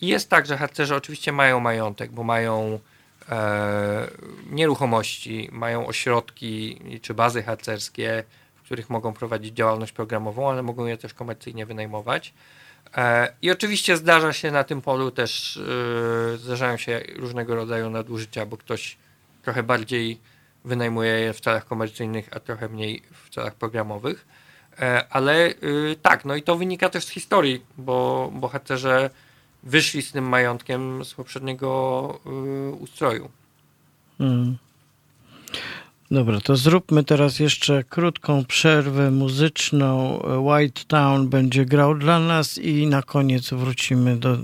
I 0.00 0.06
jest 0.06 0.30
tak, 0.30 0.46
że 0.46 0.56
harcerze 0.56 0.96
oczywiście 0.96 1.32
mają 1.32 1.60
majątek, 1.60 2.12
bo 2.12 2.24
mają 2.24 2.80
e, 3.28 4.08
nieruchomości, 4.50 5.48
mają 5.52 5.86
ośrodki 5.86 6.80
czy 7.02 7.14
bazy 7.14 7.42
harcerskie, 7.42 8.24
w 8.54 8.62
których 8.62 8.90
mogą 8.90 9.12
prowadzić 9.12 9.54
działalność 9.54 9.92
programową, 9.92 10.50
ale 10.50 10.62
mogą 10.62 10.86
je 10.86 10.96
też 10.96 11.14
komercyjnie 11.14 11.66
wynajmować. 11.66 12.34
E, 12.96 13.32
I 13.42 13.50
oczywiście 13.50 13.96
zdarza 13.96 14.32
się 14.32 14.50
na 14.50 14.64
tym 14.64 14.82
polu 14.82 15.10
też, 15.10 15.56
e, 16.34 16.36
zdarzają 16.36 16.76
się 16.76 17.00
różnego 17.16 17.54
rodzaju 17.54 17.90
nadużycia, 17.90 18.46
bo 18.46 18.56
ktoś 18.56 18.96
trochę 19.42 19.62
bardziej 19.62 20.20
wynajmuje 20.68 21.10
je 21.10 21.32
w 21.32 21.40
celach 21.40 21.66
komercyjnych, 21.66 22.28
a 22.36 22.40
trochę 22.40 22.68
mniej 22.68 23.02
w 23.24 23.30
celach 23.30 23.54
programowych. 23.54 24.26
E, 24.78 25.04
ale 25.10 25.48
y, 25.48 25.96
tak, 26.02 26.24
no 26.24 26.36
i 26.36 26.42
to 26.42 26.56
wynika 26.56 26.88
też 26.88 27.04
z 27.04 27.08
historii, 27.08 27.62
bo 27.78 28.30
bohaterze 28.34 29.10
wyszli 29.62 30.02
z 30.02 30.12
tym 30.12 30.28
majątkiem 30.28 31.04
z 31.04 31.14
poprzedniego 31.14 32.20
y, 32.26 32.70
ustroju. 32.72 33.28
Hmm. 34.18 34.56
Dobra, 36.10 36.40
to 36.40 36.56
zróbmy 36.56 37.04
teraz 37.04 37.38
jeszcze 37.38 37.84
krótką 37.84 38.44
przerwę 38.44 39.10
muzyczną. 39.10 40.22
White 40.40 40.82
Town 40.88 41.28
będzie 41.28 41.64
grał 41.64 41.94
dla 41.94 42.18
nas 42.18 42.58
i 42.58 42.86
na 42.86 43.02
koniec 43.02 43.50
wrócimy 43.50 44.16
do, 44.16 44.36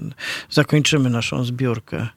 zakończymy 0.51 1.11
naszą 1.11 1.45
zbiórkę. 1.45 2.09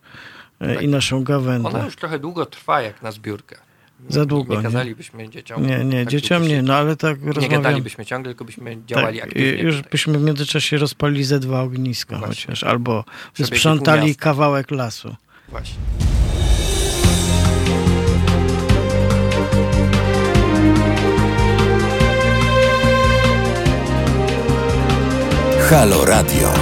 E, 0.59 0.73
tak. 0.73 0.83
i 0.83 0.87
naszą 0.87 1.23
gawędę. 1.23 1.69
Ona 1.69 1.85
już 1.85 1.95
trochę 1.95 2.19
długo 2.19 2.45
trwa 2.45 2.81
jak 2.81 3.01
na 3.01 3.11
zbiórkę. 3.11 3.66
Za 4.09 4.25
długo. 4.25 4.55
Nie 4.55 4.63
kazalibyśmy 4.63 5.29
dzieciom. 5.29 5.67
Nie, 5.67 5.85
nie, 5.85 5.99
tak 5.99 6.11
dzieciom 6.11 6.47
nie, 6.47 6.61
no 6.61 6.75
ale 6.75 6.95
tak 6.95 7.17
rozmawiam. 7.17 7.41
Nie 7.41 7.49
gadalibyśmy 7.49 8.05
ciągle, 8.05 8.31
tylko 8.31 8.45
byśmy 8.45 8.77
działali 8.85 9.19
tak, 9.19 9.27
aktywnie. 9.27 9.63
Już 9.63 9.75
tutaj. 9.75 9.91
byśmy 9.91 10.19
w 10.19 10.21
międzyczasie 10.21 10.77
rozpalili 10.77 11.23
ze 11.23 11.39
dwa 11.39 11.61
ogniska 11.61 12.17
Właśnie. 12.17 12.35
chociaż, 12.35 12.63
albo 12.63 13.03
sprzątali 13.43 14.15
kawałek 14.15 14.71
lasu. 14.71 15.15
Właśnie. 15.49 15.77
Halo 25.69 26.05
Radio. 26.05 26.53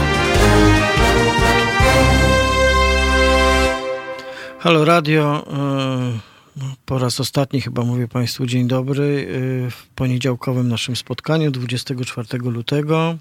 Halo 4.60 4.86
Radio. 4.86 5.45
E, 5.53 6.35
po 6.86 6.99
raz 6.99 7.19
ostatni 7.19 7.61
chyba 7.61 7.84
mówię 7.84 8.07
Państwu 8.07 8.45
dzień 8.45 8.68
dobry 8.68 9.27
e, 9.68 9.72
w 9.72 9.88
poniedziałkowym 9.95 10.68
naszym 10.68 10.95
spotkaniu 10.95 11.52
24 11.52 12.38
lutego. 12.38 13.18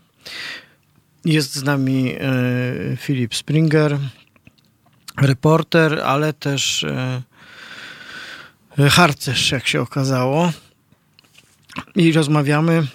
Jest 1.25 1.55
z 1.55 1.63
nami 1.63 2.15
e, 2.21 2.97
Filip 2.97 3.35
Springer, 3.35 3.99
reporter, 5.17 6.01
ale 6.01 6.33
też 6.33 6.87
harcerz, 8.91 9.51
jak 9.51 9.67
się 9.67 9.81
okazało. 9.81 10.53
I 11.95 12.13
rozmawiamy 12.13 12.87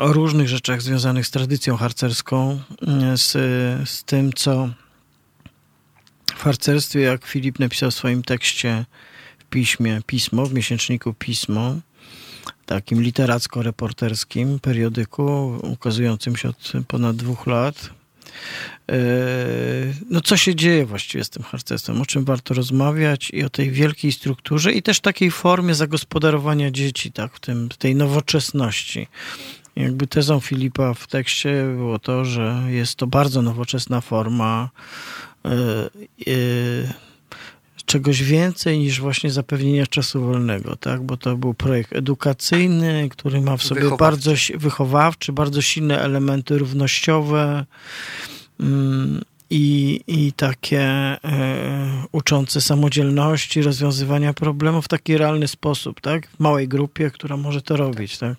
o 0.00 0.12
różnych 0.12 0.48
rzeczach 0.48 0.82
związanych 0.82 1.26
z 1.26 1.30
tradycją 1.30 1.76
harcerską, 1.76 2.60
z, 3.16 3.32
z 3.88 4.04
tym, 4.04 4.32
co 4.32 4.68
w 6.36 6.42
harcerstwie, 6.42 7.00
jak 7.00 7.26
Filip 7.26 7.58
napisał 7.58 7.90
w 7.90 7.94
swoim 7.94 8.22
tekście 8.22 8.84
piśmie 9.50 10.00
Pismo, 10.06 10.46
w 10.46 10.54
miesięczniku 10.54 11.14
Pismo, 11.14 11.74
takim 12.66 13.02
literacko-reporterskim 13.02 14.58
periodyku 14.60 15.58
ukazującym 15.62 16.36
się 16.36 16.48
od 16.48 16.72
ponad 16.88 17.16
dwóch 17.16 17.46
lat. 17.46 17.90
E, 18.90 18.98
no 20.10 20.20
co 20.20 20.36
się 20.36 20.54
dzieje 20.54 20.86
właściwie 20.86 21.24
z 21.24 21.30
tym 21.30 21.42
harcerstwem, 21.42 22.00
o 22.00 22.06
czym 22.06 22.24
warto 22.24 22.54
rozmawiać 22.54 23.30
i 23.30 23.44
o 23.44 23.50
tej 23.50 23.70
wielkiej 23.70 24.12
strukturze 24.12 24.72
i 24.72 24.82
też 24.82 25.00
takiej 25.00 25.30
formie 25.30 25.74
zagospodarowania 25.74 26.70
dzieci, 26.70 27.12
tak, 27.12 27.34
w 27.34 27.40
tym, 27.40 27.68
tej 27.78 27.94
nowoczesności. 27.94 29.06
Jakby 29.76 30.06
tezą 30.06 30.40
Filipa 30.40 30.94
w 30.94 31.06
tekście 31.06 31.64
było 31.76 31.98
to, 31.98 32.24
że 32.24 32.62
jest 32.68 32.94
to 32.94 33.06
bardzo 33.06 33.42
nowoczesna 33.42 34.00
forma 34.00 34.70
yy, 35.44 35.52
yy, 36.26 37.05
czegoś 37.86 38.22
więcej 38.22 38.78
niż 38.78 39.00
właśnie 39.00 39.30
zapewnienia 39.30 39.86
czasu 39.86 40.20
wolnego, 40.20 40.76
tak? 40.76 41.02
Bo 41.02 41.16
to 41.16 41.36
był 41.36 41.54
projekt 41.54 41.92
edukacyjny, 41.92 43.08
który 43.10 43.40
ma 43.40 43.56
w 43.56 43.62
sobie 43.62 43.80
wychowawczy. 43.80 44.04
bardzo 44.04 44.32
wychowawczy, 44.54 45.32
bardzo 45.32 45.62
silne 45.62 46.00
elementy 46.00 46.58
równościowe. 46.58 47.64
Mm, 48.60 49.20
i, 49.50 50.00
i 50.06 50.32
takie 50.32 50.80
e, 50.80 51.18
uczące 52.12 52.60
samodzielności, 52.60 53.62
rozwiązywania 53.62 54.34
problemów 54.34 54.84
w 54.84 54.88
taki 54.88 55.18
realny 55.18 55.48
sposób, 55.48 56.00
tak? 56.00 56.28
W 56.28 56.40
małej 56.40 56.68
grupie, 56.68 57.10
która 57.10 57.36
może 57.36 57.62
to 57.62 57.76
robić, 57.76 58.18
tak? 58.18 58.36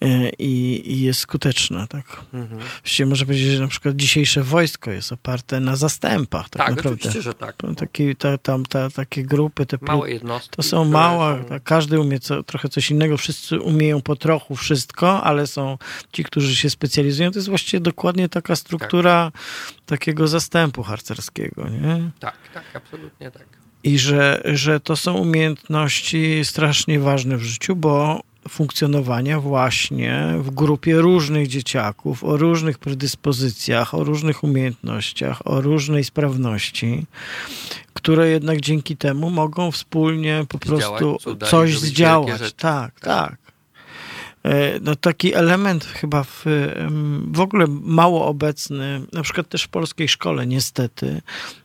E, 0.00 0.30
i, 0.38 0.82
i 0.92 1.00
jest 1.00 1.20
skuteczna. 1.20 1.86
Tak? 1.86 2.20
Mhm. 2.34 2.60
Właściwie 2.82 3.06
można 3.06 3.26
powiedzieć, 3.26 3.52
że 3.52 3.62
na 3.62 3.68
przykład 3.68 3.96
dzisiejsze 3.96 4.42
wojsko 4.42 4.90
jest 4.90 5.12
oparte 5.12 5.60
na 5.60 5.76
zastępach. 5.76 6.48
Tak, 6.48 6.66
tak 6.66 6.76
naprawdę. 6.76 6.94
oczywiście, 6.94 7.22
że 7.22 7.34
tak. 7.34 7.56
Taki, 7.76 8.16
ta, 8.16 8.38
tam, 8.38 8.66
ta, 8.66 8.90
takie 8.90 9.22
grupy, 9.22 9.66
te 9.66 9.78
małe 9.80 10.10
jednostki. 10.10 10.56
To 10.56 10.62
są 10.62 10.84
małe, 10.84 11.38
są... 11.38 11.44
tak, 11.44 11.62
każdy 11.62 12.00
umie 12.00 12.20
co, 12.20 12.42
trochę 12.42 12.68
coś 12.68 12.90
innego, 12.90 13.16
wszyscy 13.16 13.60
umieją 13.60 14.02
po 14.02 14.16
trochu 14.16 14.56
wszystko, 14.56 15.22
ale 15.22 15.46
są 15.46 15.78
ci, 16.12 16.24
którzy 16.24 16.56
się 16.56 16.70
specjalizują. 16.70 17.30
To 17.30 17.38
jest 17.38 17.48
właściwie 17.48 17.80
dokładnie 17.80 18.28
taka 18.28 18.56
struktura 18.56 19.30
tak. 19.32 19.42
takiego 19.86 20.28
zastępu 20.28 20.82
harcerskiego. 20.82 21.68
Nie? 21.68 22.10
Tak, 22.20 22.36
tak, 22.54 22.64
absolutnie 22.74 23.30
tak. 23.30 23.46
I 23.84 23.98
że, 23.98 24.42
że 24.44 24.80
to 24.80 24.96
są 24.96 25.14
umiejętności 25.14 26.40
strasznie 26.44 27.00
ważne 27.00 27.36
w 27.36 27.42
życiu, 27.42 27.76
bo 27.76 28.20
funkcjonowania 28.48 29.40
właśnie 29.40 30.34
w 30.38 30.50
grupie 30.50 30.98
różnych 30.98 31.48
dzieciaków, 31.48 32.24
o 32.24 32.36
różnych 32.36 32.78
predyspozycjach, 32.78 33.94
o 33.94 34.04
różnych 34.04 34.44
umiejętnościach, 34.44 35.46
o 35.46 35.60
różnej 35.60 36.04
sprawności, 36.04 37.06
które 37.94 38.28
jednak 38.28 38.60
dzięki 38.60 38.96
temu 38.96 39.30
mogą 39.30 39.70
wspólnie 39.70 40.44
po 40.48 40.58
prostu 40.58 41.18
coś 41.50 41.78
zdziałać. 41.78 42.40
Tak, 42.40 43.00
tak, 43.00 43.00
tak. 43.00 43.36
No 44.80 44.96
taki 44.96 45.34
element 45.34 45.84
chyba 45.84 46.24
w, 46.24 46.44
w 47.32 47.40
ogóle 47.40 47.66
mało 47.82 48.26
obecny, 48.26 49.00
na 49.12 49.22
przykład 49.22 49.48
też 49.48 49.62
w 49.62 49.68
polskiej 49.68 50.08
szkole 50.08 50.46
niestety, 50.46 51.22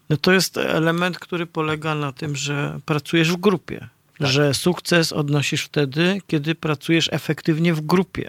no 0.10 0.18
to 0.18 0.32
jest 0.32 0.58
element, 0.58 1.20
który 1.20 1.46
polega 1.46 1.96
na 1.96 2.12
tym, 2.12 2.36
że 2.36 2.80
pracujesz 2.86 3.32
w 3.32 3.38
grupie 3.38 3.88
tak. 4.18 4.28
że 4.28 4.54
sukces 4.54 5.14
odnosisz 5.14 5.66
wtedy, 5.66 6.22
kiedy 6.28 6.56
pracujesz 6.56 7.10
efektywnie 7.12 7.74
w 7.74 7.82
grupie. 7.82 8.28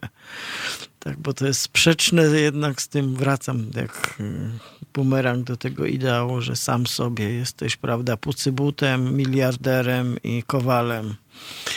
Tak, 0.99 1.17
bo 1.19 1.33
to 1.33 1.47
jest 1.47 1.61
sprzeczne 1.61 2.23
jednak 2.23 2.83
z 2.83 2.89
tym, 2.89 3.15
wracam 3.17 3.71
jak 3.75 4.15
mm, 4.21 4.59
bumerang 4.95 5.47
do 5.47 5.57
tego 5.57 5.87
ideału, 5.87 6.41
że 6.41 6.57
sam 6.57 6.87
sobie 6.87 7.31
jesteś, 7.31 7.77
prawda, 7.77 8.17
pucybutem, 8.17 9.17
miliarderem 9.17 10.17
i 10.23 10.43
kowalem. 10.43 11.15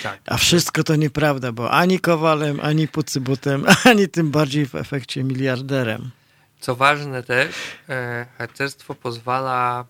Tak. 0.04 0.20
A 0.26 0.38
wszystko 0.38 0.84
to 0.84 0.96
nieprawda, 0.96 1.52
bo 1.52 1.72
ani 1.72 2.00
kowalem, 2.00 2.60
ani 2.62 2.88
pucybutem, 2.88 3.66
ani 3.90 4.08
tym 4.08 4.32
bardziej 4.32 4.66
w 4.66 4.76
efekcie 4.76 5.24
miliarderem. 5.24 6.12
Co 6.60 6.76
ważne 6.76 7.24
też, 7.24 7.56
e, 7.90 8.26
harcerstwo 8.38 8.96
pozwala 8.96 9.86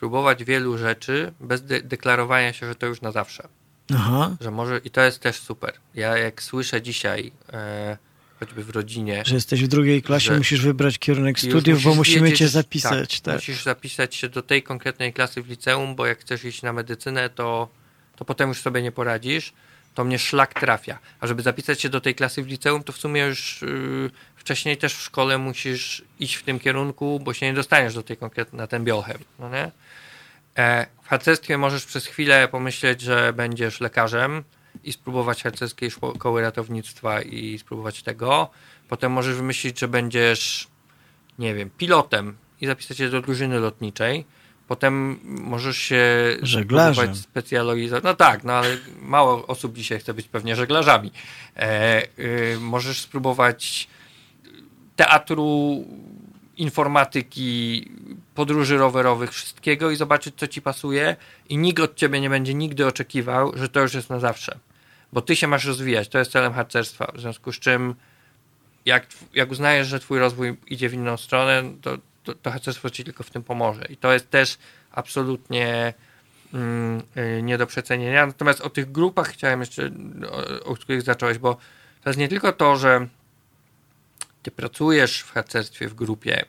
spróbować 0.00 0.44
wielu 0.44 0.78
rzeczy 0.78 1.32
bez 1.40 1.62
de 1.62 1.82
deklarowania 1.82 2.52
się, 2.52 2.66
że 2.66 2.74
to 2.74 2.86
już 2.86 3.00
na 3.00 3.12
zawsze. 3.12 3.48
Aha. 3.94 4.36
Że 4.40 4.50
może, 4.50 4.80
I 4.84 4.90
to 4.90 5.00
jest 5.00 5.18
też 5.18 5.36
super. 5.36 5.72
Ja 5.94 6.18
jak 6.18 6.42
słyszę 6.42 6.82
dzisiaj, 6.82 7.32
e, 7.52 7.96
choćby 8.40 8.64
w 8.64 8.70
rodzinie. 8.70 9.22
Że 9.26 9.34
jesteś 9.34 9.64
w 9.64 9.68
drugiej 9.68 10.02
klasie, 10.02 10.36
musisz 10.36 10.60
wybrać 10.60 10.98
kierunek 10.98 11.40
studiów, 11.40 11.82
bo 11.82 11.94
musimy 11.94 12.24
wiedzieć, 12.24 12.38
cię 12.38 12.48
zapisać. 12.48 13.20
Tak, 13.20 13.24
tak, 13.24 13.34
Musisz 13.34 13.64
zapisać 13.64 14.14
się 14.14 14.28
do 14.28 14.42
tej 14.42 14.62
konkretnej 14.62 15.12
klasy 15.12 15.42
w 15.42 15.48
liceum, 15.48 15.94
bo 15.94 16.06
jak 16.06 16.18
chcesz 16.18 16.44
iść 16.44 16.62
na 16.62 16.72
medycynę, 16.72 17.30
to, 17.30 17.68
to 18.16 18.24
potem 18.24 18.48
już 18.48 18.60
sobie 18.60 18.82
nie 18.82 18.92
poradzisz. 18.92 19.52
To 19.94 20.04
mnie 20.04 20.18
szlak 20.18 20.60
trafia. 20.60 20.98
A 21.20 21.26
żeby 21.26 21.42
zapisać 21.42 21.80
się 21.80 21.88
do 21.88 22.00
tej 22.00 22.14
klasy 22.14 22.42
w 22.42 22.46
liceum, 22.46 22.82
to 22.82 22.92
w 22.92 22.96
sumie 22.96 23.22
już 23.22 23.62
yy, 23.62 24.10
wcześniej 24.36 24.76
też 24.76 24.94
w 24.94 25.02
szkole 25.02 25.38
musisz 25.38 26.02
iść 26.20 26.34
w 26.34 26.42
tym 26.42 26.60
kierunku, 26.60 27.20
bo 27.20 27.34
się 27.34 27.46
nie 27.46 27.54
dostaniesz 27.54 27.94
do 27.94 28.02
tej 28.02 28.16
konkretnej, 28.16 28.58
na 28.58 28.66
ten 28.66 28.84
biochem. 28.84 29.18
No 29.38 29.50
nie? 29.50 29.70
E, 30.56 30.86
w 31.02 31.08
harcerstwie 31.08 31.58
możesz 31.58 31.86
przez 31.86 32.06
chwilę 32.06 32.48
pomyśleć, 32.48 33.00
że 33.00 33.32
będziesz 33.32 33.80
lekarzem 33.80 34.44
i 34.84 34.92
spróbować 34.92 35.42
harcerskiej 35.42 35.90
szkoły 35.90 36.42
ratownictwa 36.42 37.22
i 37.22 37.58
spróbować 37.58 38.02
tego. 38.02 38.50
Potem 38.88 39.12
możesz 39.12 39.36
wymyślić, 39.36 39.80
że 39.80 39.88
będziesz, 39.88 40.68
nie 41.38 41.54
wiem, 41.54 41.70
pilotem 41.70 42.36
i 42.60 42.66
zapisać 42.66 42.96
się 42.96 43.10
do 43.10 43.20
drużyny 43.20 43.60
lotniczej. 43.60 44.24
Potem 44.70 45.18
możesz 45.24 45.76
się 45.76 46.06
żeglarzem 46.42 47.14
specjalizować. 47.14 48.04
No 48.04 48.14
tak, 48.14 48.44
no 48.44 48.52
ale 48.52 48.76
mało 49.02 49.46
osób 49.46 49.76
dzisiaj 49.76 49.98
chce 50.00 50.14
być 50.14 50.28
pewnie 50.28 50.56
żeglarzami. 50.56 51.12
E, 51.56 52.02
y, 52.18 52.56
możesz 52.60 53.00
spróbować 53.00 53.88
teatru 54.96 55.84
informatyki, 56.56 57.90
podróży 58.34 58.78
rowerowych, 58.78 59.32
wszystkiego 59.32 59.90
i 59.90 59.96
zobaczyć, 59.96 60.34
co 60.36 60.46
ci 60.46 60.62
pasuje, 60.62 61.16
i 61.48 61.58
nikt 61.58 61.82
od 61.82 61.94
ciebie 61.94 62.20
nie 62.20 62.30
będzie 62.30 62.54
nigdy 62.54 62.86
oczekiwał, 62.86 63.52
że 63.56 63.68
to 63.68 63.80
już 63.80 63.94
jest 63.94 64.10
na 64.10 64.20
zawsze. 64.20 64.58
Bo 65.12 65.20
ty 65.20 65.36
się 65.36 65.46
masz 65.46 65.64
rozwijać, 65.64 66.08
to 66.08 66.18
jest 66.18 66.32
celem 66.32 66.52
harcerstwa. 66.52 67.12
W 67.14 67.20
związku 67.20 67.52
z 67.52 67.58
czym, 67.58 67.94
jak, 68.86 69.06
jak 69.34 69.50
uznajesz, 69.50 69.88
że 69.88 70.00
twój 70.00 70.18
rozwój 70.18 70.56
idzie 70.66 70.88
w 70.88 70.94
inną 70.94 71.16
stronę, 71.16 71.62
to, 71.82 71.98
to, 72.24 72.34
to 72.34 72.50
harcerstwo 72.50 72.90
ci 72.90 73.04
tylko 73.04 73.24
w 73.24 73.30
tym 73.30 73.42
pomoże. 73.42 73.84
I 73.84 73.96
to 73.96 74.12
jest 74.12 74.30
też 74.30 74.58
absolutnie 74.92 75.94
mm, 76.54 77.02
y, 77.16 77.42
nie 77.42 77.58
do 77.58 77.66
przecenienia. 77.66 78.26
Natomiast 78.26 78.60
o 78.60 78.70
tych 78.70 78.92
grupach 78.92 79.28
chciałem 79.28 79.60
jeszcze, 79.60 79.90
o, 80.30 80.64
o 80.64 80.74
których 80.74 81.02
zacząłeś, 81.02 81.38
bo 81.38 81.56
to 82.02 82.10
jest 82.10 82.18
nie 82.18 82.28
tylko 82.28 82.52
to, 82.52 82.76
że 82.76 83.06
ty 84.42 84.50
pracujesz 84.50 85.20
w 85.20 85.32
harcerstwie 85.32 85.88
w 85.88 85.94
grupie, 85.94 86.44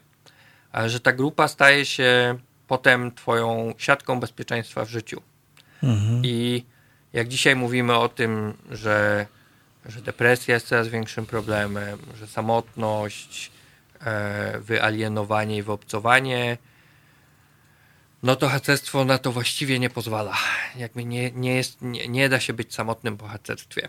ale 0.72 0.89
że 0.89 0.99
ta 0.99 1.14
grupa 1.14 1.48
staje 1.48 1.85
się 1.85 2.38
potem 2.68 3.11
twoją 3.11 3.73
siatką 3.77 4.19
bezpieczeństwa 4.19 4.85
w 4.85 4.89
życiu. 4.89 5.22
Mhm. 5.84 6.22
I 6.26 6.65
jak 7.14 7.27
dzisiaj 7.27 7.56
mówimy 7.56 7.98
o 7.98 8.10
tym, 8.10 8.53
że, 8.69 9.26
że 9.85 10.02
depresja 10.02 10.53
jest 10.53 10.68
coraz 10.68 10.88
większym 10.88 11.26
problemem, 11.26 11.99
że 12.19 12.27
samotność, 12.27 13.52
wyalienowanie 14.60 15.57
i 15.57 15.64
wyobcowanie 15.64 16.57
no 18.23 18.36
to 18.36 18.49
harcerstwo 18.49 19.06
na 19.06 19.18
to 19.18 19.32
właściwie 19.32 19.80
nie 19.80 19.90
pozwala. 19.90 20.38
Jakby 20.78 21.06
nie, 21.06 21.32
nie, 21.32 21.56
jest, 21.56 21.82
nie, 21.82 22.07
nie 22.07 22.30
da 22.30 22.40
się 22.40 22.53
być 22.53 22.73
samotnym 22.73 23.18
po 23.18 23.28
harcerstwie. 23.28 23.88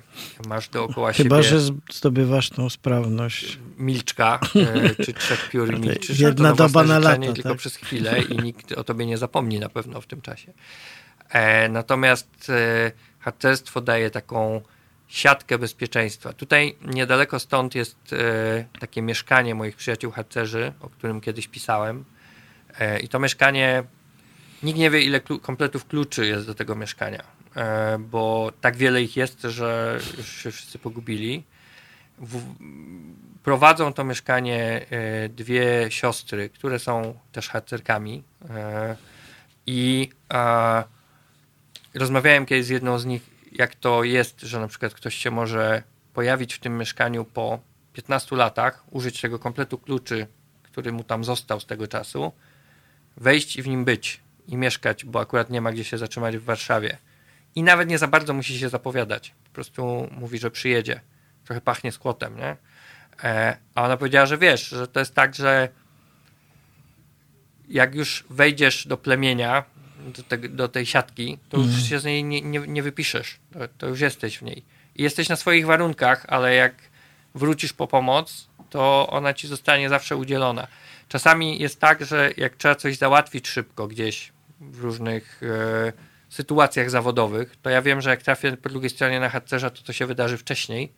Masz 0.48 0.68
dookoła 0.68 1.12
Chyba, 1.12 1.42
siebie... 1.42 1.60
że 1.60 1.72
zdobywasz 1.92 2.50
tą 2.50 2.70
sprawność. 2.70 3.58
Milczka, 3.78 4.40
e, 4.56 5.04
czy 5.04 5.12
trzech 5.12 5.48
piór 5.50 5.72
milczysz. 5.80 6.18
Jedna 6.18 6.52
doba 6.52 6.84
na 6.84 6.98
lata. 6.98 7.32
Tylko 7.32 7.48
tak? 7.48 7.58
przez 7.58 7.76
chwilę 7.76 8.22
i 8.22 8.36
nikt 8.36 8.72
o 8.72 8.84
tobie 8.84 9.06
nie 9.06 9.18
zapomni 9.18 9.58
na 9.58 9.68
pewno 9.68 10.00
w 10.00 10.06
tym 10.06 10.20
czasie. 10.20 10.52
E, 11.28 11.68
natomiast 11.68 12.50
e, 13.24 13.82
daje 13.82 14.10
taką 14.10 14.60
siatkę 15.12 15.58
bezpieczeństwa. 15.58 16.32
Tutaj 16.32 16.76
niedaleko 16.84 17.38
stąd 17.38 17.74
jest 17.74 18.12
e, 18.12 18.64
takie 18.80 19.02
mieszkanie 19.02 19.54
moich 19.54 19.76
przyjaciół 19.76 20.12
harcerzy, 20.12 20.72
o 20.80 20.88
którym 20.88 21.20
kiedyś 21.20 21.48
pisałem. 21.48 22.04
E, 22.78 23.00
I 23.00 23.08
to 23.08 23.18
mieszkanie 23.18 23.84
Nikt 24.62 24.78
nie 24.78 24.90
wie, 24.90 25.02
ile 25.02 25.20
kompletów 25.20 25.86
kluczy 25.86 26.26
jest 26.26 26.46
do 26.46 26.54
tego 26.54 26.74
mieszkania, 26.74 27.22
e, 27.56 27.98
bo 27.98 28.52
tak 28.60 28.76
wiele 28.76 29.02
ich 29.02 29.16
jest, 29.16 29.42
że 29.42 29.98
już 30.18 30.42
się 30.42 30.50
wszyscy 30.50 30.78
pogubili. 30.78 31.44
Prowadzą 33.42 33.92
to 33.92 34.04
mieszkanie 34.04 34.86
dwie 35.28 35.86
siostry, 35.90 36.48
które 36.48 36.78
są 36.78 37.18
też 37.32 37.48
harcerkami 37.48 38.22
i 39.66 40.08
rozmawiałem 41.94 42.46
kiedyś 42.46 42.66
z 42.66 42.68
jedną 42.68 42.98
z 42.98 43.06
nich, 43.06 43.31
jak 43.52 43.74
to 43.74 44.04
jest, 44.04 44.40
że 44.40 44.60
na 44.60 44.68
przykład 44.68 44.94
ktoś 44.94 45.14
się 45.14 45.30
może 45.30 45.82
pojawić 46.14 46.54
w 46.54 46.58
tym 46.58 46.78
mieszkaniu 46.78 47.24
po 47.24 47.60
15 47.92 48.36
latach, 48.36 48.84
użyć 48.90 49.20
tego 49.20 49.38
kompletu 49.38 49.78
kluczy, 49.78 50.26
który 50.62 50.92
mu 50.92 51.04
tam 51.04 51.24
został 51.24 51.60
z 51.60 51.66
tego 51.66 51.88
czasu, 51.88 52.32
wejść 53.16 53.56
i 53.56 53.62
w 53.62 53.68
nim 53.68 53.84
być 53.84 54.20
i 54.48 54.56
mieszkać, 54.56 55.04
bo 55.04 55.20
akurat 55.20 55.50
nie 55.50 55.60
ma 55.60 55.72
gdzie 55.72 55.84
się 55.84 55.98
zatrzymać 55.98 56.36
w 56.36 56.44
Warszawie. 56.44 56.98
I 57.54 57.62
nawet 57.62 57.88
nie 57.88 57.98
za 57.98 58.08
bardzo 58.08 58.34
musi 58.34 58.58
się 58.58 58.68
zapowiadać. 58.68 59.34
Po 59.44 59.50
prostu 59.50 60.08
mówi, 60.10 60.38
że 60.38 60.50
przyjedzie. 60.50 61.00
Trochę 61.44 61.60
pachnie 61.60 61.92
skłotem, 61.92 62.36
nie? 62.36 62.56
E, 63.24 63.56
a 63.74 63.82
ona 63.82 63.96
powiedziała, 63.96 64.26
że 64.26 64.38
wiesz, 64.38 64.68
że 64.68 64.88
to 64.88 65.00
jest 65.00 65.14
tak, 65.14 65.34
że 65.34 65.68
jak 67.68 67.94
już 67.94 68.24
wejdziesz 68.30 68.86
do 68.86 68.96
plemienia, 68.96 69.64
do, 70.02 70.22
te, 70.22 70.38
do 70.38 70.68
tej 70.68 70.86
siatki, 70.86 71.38
to 71.48 71.56
już 71.56 71.66
mm. 71.66 71.80
się 71.80 71.98
z 71.98 72.04
niej 72.04 72.24
nie, 72.24 72.42
nie, 72.42 72.60
nie 72.60 72.82
wypiszesz. 72.82 73.38
To, 73.52 73.58
to, 73.78 73.86
już 73.86 74.00
jesteś 74.00 74.38
w 74.38 74.42
niej. 74.42 74.62
I 74.96 75.02
jesteś 75.02 75.28
na 75.28 75.36
swoich 75.36 75.66
warunkach, 75.66 76.26
ale 76.28 76.54
jak 76.54 76.74
wrócisz 77.34 77.72
po 77.72 77.86
pomoc, 77.86 78.48
to 78.70 79.08
ona 79.10 79.34
ci 79.34 79.48
zostanie 79.48 79.88
zawsze 79.88 80.16
udzielona. 80.16 80.66
Czasami 81.08 81.58
jest 81.58 81.80
tak, 81.80 82.04
że 82.04 82.30
jak 82.36 82.56
trzeba 82.56 82.74
coś 82.74 82.96
załatwić 82.96 83.48
szybko 83.48 83.88
gdzieś 83.88 84.32
w 84.60 84.80
różnych 84.80 85.40
e, 85.42 85.92
sytuacjach 86.28 86.90
zawodowych, 86.90 87.56
to 87.62 87.70
ja 87.70 87.82
wiem, 87.82 88.00
że 88.00 88.10
jak 88.10 88.22
trafię 88.22 88.56
po 88.56 88.68
drugiej 88.68 88.90
stronie 88.90 89.20
na 89.20 89.28
harcerza, 89.28 89.70
to 89.70 89.82
to 89.82 89.92
się 89.92 90.06
wydarzy 90.06 90.38
wcześniej. 90.38 90.92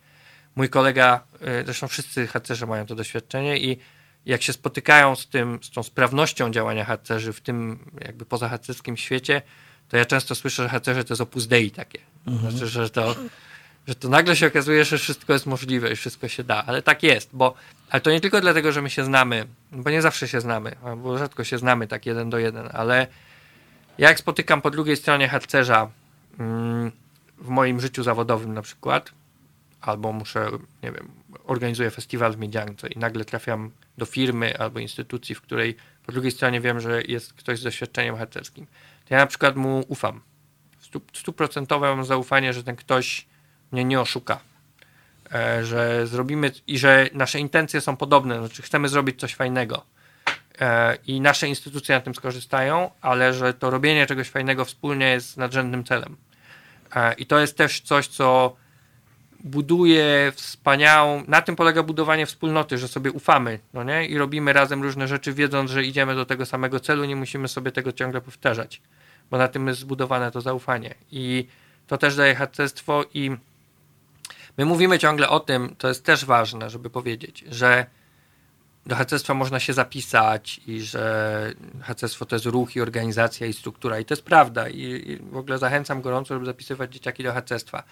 Mój 0.55 0.69
kolega, 0.69 1.23
e, 1.41 1.63
zresztą 1.63 1.87
wszyscy 1.87 2.27
harcerze 2.27 2.65
mają 2.65 2.85
to 2.85 2.95
doświadczenie 2.95 3.57
i 3.57 3.77
jak 4.25 4.41
się 4.41 4.53
spotykają 4.53 5.15
z 5.15 5.27
tym, 5.27 5.59
z 5.61 5.71
tą 5.71 5.83
sprawnością 5.83 6.51
działania 6.51 6.85
harcerzy 6.85 7.33
w 7.33 7.41
tym 7.41 7.79
jakby 8.05 8.25
pozaharcerskim 8.25 8.97
świecie, 8.97 9.41
to 9.89 9.97
ja 9.97 10.05
często 10.05 10.35
słyszę, 10.35 10.63
że 10.63 10.69
harcerze 10.69 11.03
to 11.03 11.13
jest 11.13 11.21
opus 11.21 11.47
dei 11.47 11.71
takie. 11.71 11.99
Mhm. 12.27 12.51
Znaczy, 12.51 12.67
że 12.67 12.89
to, 12.89 13.15
że 13.87 13.95
to 13.95 14.09
nagle 14.09 14.35
się 14.35 14.47
okazuje, 14.47 14.85
że 14.85 14.97
wszystko 14.97 15.33
jest 15.33 15.45
możliwe 15.45 15.91
i 15.91 15.95
wszystko 15.95 16.27
się 16.27 16.43
da. 16.43 16.63
Ale 16.65 16.81
tak 16.81 17.03
jest, 17.03 17.29
bo 17.33 17.53
ale 17.89 18.01
to 18.01 18.11
nie 18.11 18.21
tylko 18.21 18.41
dlatego, 18.41 18.71
że 18.71 18.81
my 18.81 18.89
się 18.89 19.05
znamy, 19.05 19.47
bo 19.71 19.89
nie 19.89 20.01
zawsze 20.01 20.27
się 20.27 20.41
znamy, 20.41 20.75
bo 20.97 21.17
rzadko 21.17 21.43
się 21.43 21.57
znamy 21.57 21.87
tak 21.87 22.05
jeden 22.05 22.29
do 22.29 22.37
jeden, 22.37 22.69
ale 22.73 23.07
ja 23.97 24.09
jak 24.09 24.19
spotykam 24.19 24.61
po 24.61 24.71
drugiej 24.71 24.97
stronie 24.97 25.27
harcerza 25.27 25.89
mm, 26.39 26.91
w 27.37 27.47
moim 27.47 27.81
życiu 27.81 28.03
zawodowym 28.03 28.53
na 28.53 28.61
przykład, 28.61 29.11
albo 29.81 30.13
muszę, 30.13 30.49
nie 30.83 30.91
wiem, 30.91 31.11
organizuję 31.43 31.91
festiwal 31.91 32.33
w 32.33 32.37
Miedziance 32.37 32.87
i 32.87 32.99
nagle 32.99 33.25
trafiam 33.25 33.71
do 33.97 34.05
firmy 34.05 34.57
albo 34.57 34.79
instytucji, 34.79 35.35
w 35.35 35.41
której 35.41 35.75
po 36.05 36.11
drugiej 36.11 36.31
stronie 36.31 36.61
wiem, 36.61 36.79
że 36.79 37.01
jest 37.01 37.33
ktoś 37.33 37.59
z 37.59 37.63
doświadczeniem 37.63 38.17
harcerskim, 38.17 38.65
to 39.05 39.13
ja 39.13 39.17
na 39.17 39.27
przykład 39.27 39.55
mu 39.55 39.85
ufam. 39.87 40.21
Stuprocentowe 41.13 41.95
mam 41.95 42.05
zaufanie, 42.05 42.53
że 42.53 42.63
ten 42.63 42.75
ktoś 42.75 43.27
mnie 43.71 43.85
nie 43.85 44.01
oszuka. 44.01 44.39
E, 45.33 45.65
że 45.65 46.07
zrobimy 46.07 46.51
i 46.67 46.77
że 46.77 47.09
nasze 47.13 47.39
intencje 47.39 47.81
są 47.81 47.97
podobne, 47.97 48.39
znaczy 48.39 48.61
chcemy 48.61 48.89
zrobić 48.89 49.19
coś 49.19 49.35
fajnego 49.35 49.85
e, 50.59 50.97
i 51.07 51.21
nasze 51.21 51.47
instytucje 51.47 51.95
na 51.95 52.01
tym 52.01 52.15
skorzystają, 52.15 52.91
ale 53.01 53.33
że 53.33 53.53
to 53.53 53.69
robienie 53.69 54.05
czegoś 54.05 54.29
fajnego 54.29 54.65
wspólnie 54.65 55.05
jest 55.09 55.37
nadrzędnym 55.37 55.83
celem. 55.83 56.17
E, 56.95 57.13
I 57.13 57.25
to 57.25 57.39
jest 57.39 57.57
też 57.57 57.81
coś, 57.81 58.07
co 58.07 58.55
buduje 59.45 60.31
wspaniałą, 60.35 61.23
na 61.27 61.41
tym 61.41 61.55
polega 61.55 61.83
budowanie 61.83 62.25
wspólnoty, 62.25 62.77
że 62.77 62.87
sobie 62.87 63.11
ufamy, 63.11 63.59
no 63.73 63.83
nie? 63.83 64.05
I 64.05 64.17
robimy 64.17 64.53
razem 64.53 64.83
różne 64.83 65.07
rzeczy, 65.07 65.33
wiedząc, 65.33 65.71
że 65.71 65.83
idziemy 65.83 66.15
do 66.15 66.25
tego 66.25 66.45
samego 66.45 66.79
celu, 66.79 67.05
nie 67.05 67.15
musimy 67.15 67.47
sobie 67.47 67.71
tego 67.71 67.91
ciągle 67.91 68.21
powtarzać, 68.21 68.81
bo 69.31 69.37
na 69.37 69.47
tym 69.47 69.67
jest 69.67 69.79
zbudowane 69.79 70.31
to 70.31 70.41
zaufanie. 70.41 70.95
I 71.11 71.47
to 71.87 71.97
też 71.97 72.15
daje 72.15 72.35
harcerstwo 72.35 73.05
i 73.13 73.31
my 74.57 74.65
mówimy 74.65 74.99
ciągle 74.99 75.29
o 75.29 75.39
tym, 75.39 75.75
to 75.77 75.87
jest 75.87 76.03
też 76.03 76.25
ważne, 76.25 76.69
żeby 76.69 76.89
powiedzieć, 76.89 77.45
że 77.51 77.85
do 78.85 78.95
harcerstwa 78.95 79.33
można 79.33 79.59
się 79.59 79.73
zapisać 79.73 80.61
i 80.67 80.81
że 80.81 81.53
harcerstwo 81.81 82.25
to 82.25 82.35
jest 82.35 82.45
ruch 82.45 82.75
i 82.75 82.81
organizacja 82.81 83.47
i 83.47 83.53
struktura 83.53 83.99
i 83.99 84.05
to 84.05 84.13
jest 84.13 84.23
prawda 84.23 84.69
i, 84.69 84.81
i 84.81 85.17
w 85.17 85.37
ogóle 85.37 85.57
zachęcam 85.57 86.01
gorąco, 86.01 86.33
żeby 86.33 86.45
zapisywać 86.45 86.93
dzieciaki 86.93 87.23
do 87.23 87.33
harcerstwa 87.33 87.83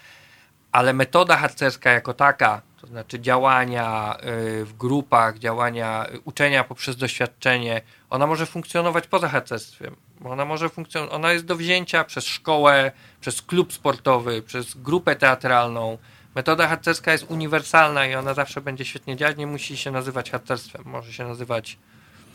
ale 0.73 0.93
metoda 0.93 1.37
harcerska 1.37 1.91
jako 1.91 2.13
taka, 2.13 2.61
to 2.81 2.87
znaczy 2.87 3.19
działania 3.19 4.17
y, 4.61 4.65
w 4.65 4.77
grupach, 4.77 5.39
działania, 5.39 6.05
y, 6.13 6.19
uczenia 6.19 6.63
poprzez 6.63 6.95
doświadczenie, 6.97 7.81
ona 8.09 8.27
może 8.27 8.45
funkcjonować 8.45 9.07
poza 9.07 9.29
harcerstwem. 9.29 9.95
Ona 10.23 10.45
może 10.45 10.69
funkcjonować, 10.69 11.15
ona 11.15 11.33
jest 11.33 11.45
do 11.45 11.55
wzięcia 11.55 12.03
przez 12.03 12.25
szkołę, 12.25 12.91
przez 13.21 13.41
klub 13.41 13.73
sportowy, 13.73 14.41
przez 14.41 14.73
grupę 14.75 15.15
teatralną. 15.15 15.97
Metoda 16.35 16.67
harcerska 16.67 17.11
jest 17.11 17.31
uniwersalna 17.31 18.05
i 18.07 18.15
ona 18.15 18.33
zawsze 18.33 18.61
będzie 18.61 18.85
świetnie 18.85 19.15
działać. 19.15 19.37
Nie 19.37 19.47
musi 19.47 19.77
się 19.77 19.91
nazywać 19.91 20.31
harcerstwem, 20.31 20.81
może 20.85 21.13
się 21.13 21.27
nazywać 21.27 21.77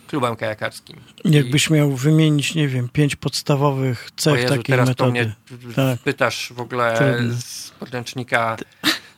klubem 0.09 0.36
kajakarskim. 0.36 0.97
Jakbyś 1.24 1.70
miał 1.70 1.90
wymienić, 1.90 2.55
nie 2.55 2.68
wiem, 2.68 2.89
pięć 2.89 3.16
podstawowych 3.16 4.10
cech 4.16 4.35
Jezu, 4.35 4.48
takiej 4.48 4.64
teraz 4.64 4.89
metody. 4.89 5.12
Teraz 5.12 5.64
mnie 5.64 5.74
tak. 5.74 5.98
pytasz 5.98 6.52
w 6.52 6.60
ogóle 6.60 6.94
Trudno. 6.97 7.35
z 7.40 7.70
podręcznika 7.70 8.56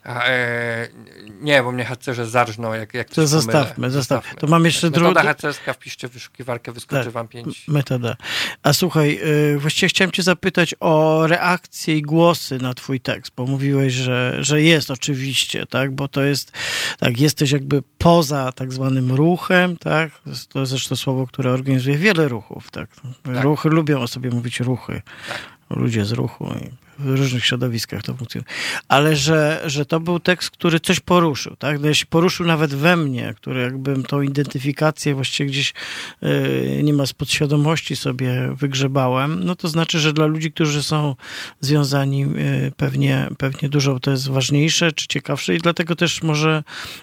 E, 0.06 0.88
nie, 1.40 1.62
bo 1.62 1.72
mnie 1.72 1.84
harcerze 1.84 2.26
zarżną, 2.26 2.72
jak, 2.74 2.94
jak 2.94 3.08
To 3.08 3.26
zostawmy, 3.26 3.90
zostawmy. 3.90 4.40
To 4.40 4.46
mam 4.46 4.64
jeszcze 4.64 4.90
drugą. 4.90 5.08
Metoda 5.08 5.22
harcerska, 5.26 5.72
wpiszcie 5.72 6.08
w 6.08 6.12
wyszukiwarkę, 6.12 6.72
wyskoczy 6.72 7.04
tak, 7.04 7.12
wam 7.12 7.28
pięć. 7.28 7.68
Metoda. 7.68 8.16
A 8.62 8.72
słuchaj, 8.72 9.20
y, 9.54 9.58
właściwie 9.58 9.88
chciałem 9.88 10.12
cię 10.12 10.22
zapytać 10.22 10.74
o 10.80 11.26
reakcje 11.26 11.96
i 11.98 12.02
głosy 12.02 12.58
na 12.58 12.74
twój 12.74 13.00
tekst, 13.00 13.32
bo 13.36 13.46
mówiłeś, 13.46 13.92
że, 13.92 14.36
że 14.40 14.62
jest 14.62 14.90
oczywiście, 14.90 15.66
tak, 15.66 15.94
bo 15.94 16.08
to 16.08 16.22
jest, 16.22 16.52
tak, 16.98 17.20
jesteś 17.20 17.50
jakby 17.50 17.82
poza 17.98 18.52
tak 18.52 18.72
zwanym 18.72 19.12
ruchem, 19.12 19.76
tak, 19.76 20.10
to 20.48 20.60
jest 20.60 20.70
zresztą 20.70 20.96
słowo, 20.96 21.26
które 21.26 21.52
organizuje 21.52 21.98
wiele 21.98 22.28
ruchów, 22.28 22.70
tak. 22.70 22.88
tak. 23.22 23.44
Ruchy 23.44 23.68
lubią 23.68 24.00
o 24.00 24.08
sobie 24.08 24.30
mówić 24.30 24.60
ruchy. 24.60 25.02
Tak. 25.28 25.40
Ludzie 25.70 26.04
z 26.04 26.12
ruchu 26.12 26.54
w 27.00 27.16
różnych 27.16 27.44
środowiskach 27.44 28.02
to 28.02 28.14
funkcjonuje. 28.14 28.52
Ale 28.88 29.16
że, 29.16 29.62
że 29.66 29.86
to 29.86 30.00
był 30.00 30.20
tekst, 30.20 30.50
który 30.50 30.80
coś 30.80 31.00
poruszył, 31.00 31.56
tak? 31.56 31.80
No, 31.80 31.88
poruszył 32.10 32.46
nawet 32.46 32.74
we 32.74 32.96
mnie, 32.96 33.34
który 33.36 33.62
jakbym 33.62 34.02
tą 34.02 34.22
identyfikację 34.22 35.14
właściwie 35.14 35.50
gdzieś 35.50 35.74
yy, 36.22 36.80
nie 36.82 36.92
ma 36.92 37.06
z 37.06 37.12
podświadomości 37.12 37.96
sobie 37.96 38.50
wygrzebałem, 38.54 39.44
no 39.44 39.56
to 39.56 39.68
znaczy, 39.68 40.00
że 40.00 40.12
dla 40.12 40.26
ludzi, 40.26 40.52
którzy 40.52 40.82
są 40.82 41.16
związani 41.60 42.20
yy, 42.20 42.72
pewnie, 42.76 43.28
pewnie 43.38 43.68
dużo 43.68 44.00
to 44.00 44.10
jest 44.10 44.28
ważniejsze 44.28 44.92
czy 44.92 45.06
ciekawsze 45.06 45.54
i 45.54 45.58
dlatego 45.58 45.96
też 45.96 46.22
może 46.22 46.62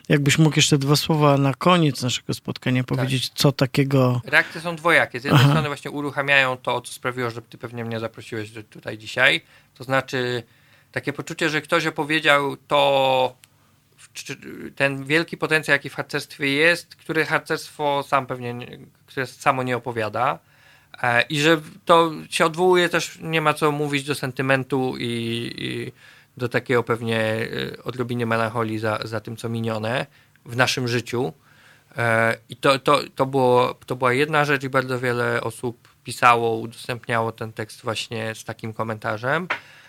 jakbyś 0.09 0.37
mógł 0.37 0.55
jeszcze 0.55 0.77
dwa 0.77 0.95
słowa 0.95 1.37
na 1.37 1.53
koniec 1.53 2.01
naszego 2.01 2.33
spotkania 2.33 2.83
tak. 2.83 2.87
powiedzieć, 2.87 3.29
co 3.35 3.51
takiego... 3.51 4.21
Reakcje 4.25 4.61
są 4.61 4.75
dwojakie. 4.75 5.19
Z 5.19 5.23
jednej 5.23 5.41
Aha. 5.41 5.49
strony 5.49 5.67
właśnie 5.67 5.91
uruchamiają 5.91 6.57
to, 6.57 6.81
co 6.81 6.93
sprawiło, 6.93 7.29
że 7.29 7.41
ty 7.41 7.57
pewnie 7.57 7.85
mnie 7.85 7.99
zaprosiłeś 7.99 8.51
tutaj 8.69 8.97
dzisiaj, 8.97 9.41
to 9.77 9.83
znaczy 9.83 10.43
takie 10.91 11.13
poczucie, 11.13 11.49
że 11.49 11.61
ktoś 11.61 11.85
opowiedział 11.85 12.57
to, 12.57 13.35
ten 14.75 15.03
wielki 15.03 15.37
potencjał, 15.37 15.75
jaki 15.75 15.89
w 15.89 15.95
harcerstwie 15.95 16.53
jest, 16.53 16.95
który 16.95 17.25
harcerstwo 17.25 18.03
sam 18.03 18.27
pewnie, 18.27 18.55
które 19.05 19.27
samo 19.27 19.63
nie 19.63 19.77
opowiada. 19.77 20.39
E, 21.03 21.21
I 21.21 21.39
że 21.39 21.61
to 21.85 22.11
się 22.29 22.45
odwołuje 22.45 22.89
też, 22.89 23.19
nie 23.21 23.41
ma 23.41 23.53
co 23.53 23.71
mówić 23.71 24.03
do 24.03 24.15
sentymentu 24.15 24.95
i, 24.99 25.53
i 25.57 25.91
do 26.37 26.49
takiego 26.49 26.83
pewnie 26.83 27.19
e, 27.19 27.83
odrobiny 27.83 28.25
melancholii 28.25 28.79
za, 28.79 28.99
za 29.03 29.19
tym, 29.19 29.37
co 29.37 29.49
minione 29.49 30.05
w 30.45 30.55
naszym 30.55 30.87
życiu. 30.87 31.33
E, 31.97 32.37
I 32.49 32.55
to, 32.55 32.79
to, 32.79 32.99
to, 33.15 33.25
było, 33.25 33.75
to 33.85 33.95
była 33.95 34.13
jedna 34.13 34.45
rzecz 34.45 34.63
i 34.63 34.69
bardzo 34.69 34.99
wiele 34.99 35.41
osób 35.41 35.87
pisało, 36.07 36.57
udostępniało 36.57 37.31
ten 37.31 37.53
tekst 37.53 37.83
właśnie 37.83 38.35
z 38.35 38.43
takim 38.43 38.73
komentarzem. 38.73 39.47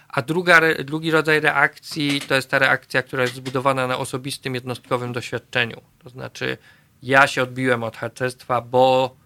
A 0.08 0.22
druga, 0.22 0.60
drugi 0.84 1.10
rodzaj 1.10 1.40
reakcji 1.40 2.20
to 2.20 2.34
jest 2.34 2.50
ta 2.50 2.58
reakcja, 2.58 3.02
która 3.02 3.22
jest 3.22 3.34
zbudowana 3.34 3.86
na 3.86 3.98
osobistym, 3.98 4.54
jednostkowym 4.54 5.12
doświadczeniu. 5.12 5.80
To 5.98 6.10
znaczy, 6.10 6.58
ja 7.02 7.26
się 7.26 7.42
odbiłem 7.42 7.82
od 7.82 7.96
harcerstwa, 7.96 8.60
bo 8.60 9.16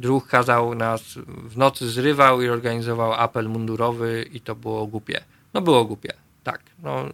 druh 0.00 0.28
kazał 0.28 0.74
nas 0.74 1.02
w 1.26 1.56
nocy 1.56 1.90
zrywał 1.90 2.42
i 2.42 2.48
organizował 2.48 3.12
apel 3.12 3.48
mundurowy 3.48 4.26
i 4.32 4.40
to 4.40 4.54
było 4.54 4.86
głupie. 4.86 5.24
No 5.54 5.60
było 5.60 5.84
głupie, 5.84 6.12
tak. 6.42 6.60
No, 6.82 7.04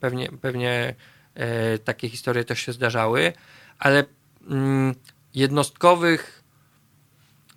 pewnie 0.00 0.28
pewnie 0.40 0.94
e, 1.34 1.78
takie 1.78 2.08
historie 2.08 2.44
też 2.44 2.60
się 2.60 2.72
zdarzały, 2.72 3.32
ale 3.78 4.04
mm, 4.50 4.94
jednostkowych 5.34 6.41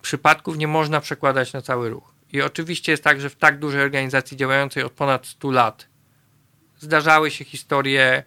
przypadków 0.05 0.57
nie 0.57 0.67
można 0.67 1.01
przekładać 1.01 1.53
na 1.53 1.61
cały 1.61 1.89
ruch. 1.89 2.13
I 2.33 2.41
oczywiście 2.41 2.91
jest 2.91 3.03
tak, 3.03 3.21
że 3.21 3.29
w 3.29 3.35
tak 3.35 3.59
dużej 3.59 3.81
organizacji 3.81 4.37
działającej 4.37 4.83
od 4.83 4.91
ponad 4.91 5.25
100 5.27 5.51
lat 5.51 5.87
zdarzały 6.79 7.31
się 7.31 7.45
historie 7.45 8.23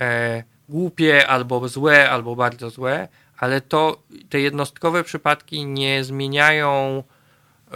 e, 0.00 0.42
głupie, 0.68 1.26
albo 1.26 1.68
złe, 1.68 2.10
albo 2.10 2.36
bardzo 2.36 2.70
złe, 2.70 3.08
ale 3.36 3.60
to 3.60 4.02
te 4.28 4.40
jednostkowe 4.40 5.04
przypadki 5.04 5.66
nie 5.66 6.04
zmieniają 6.04 7.02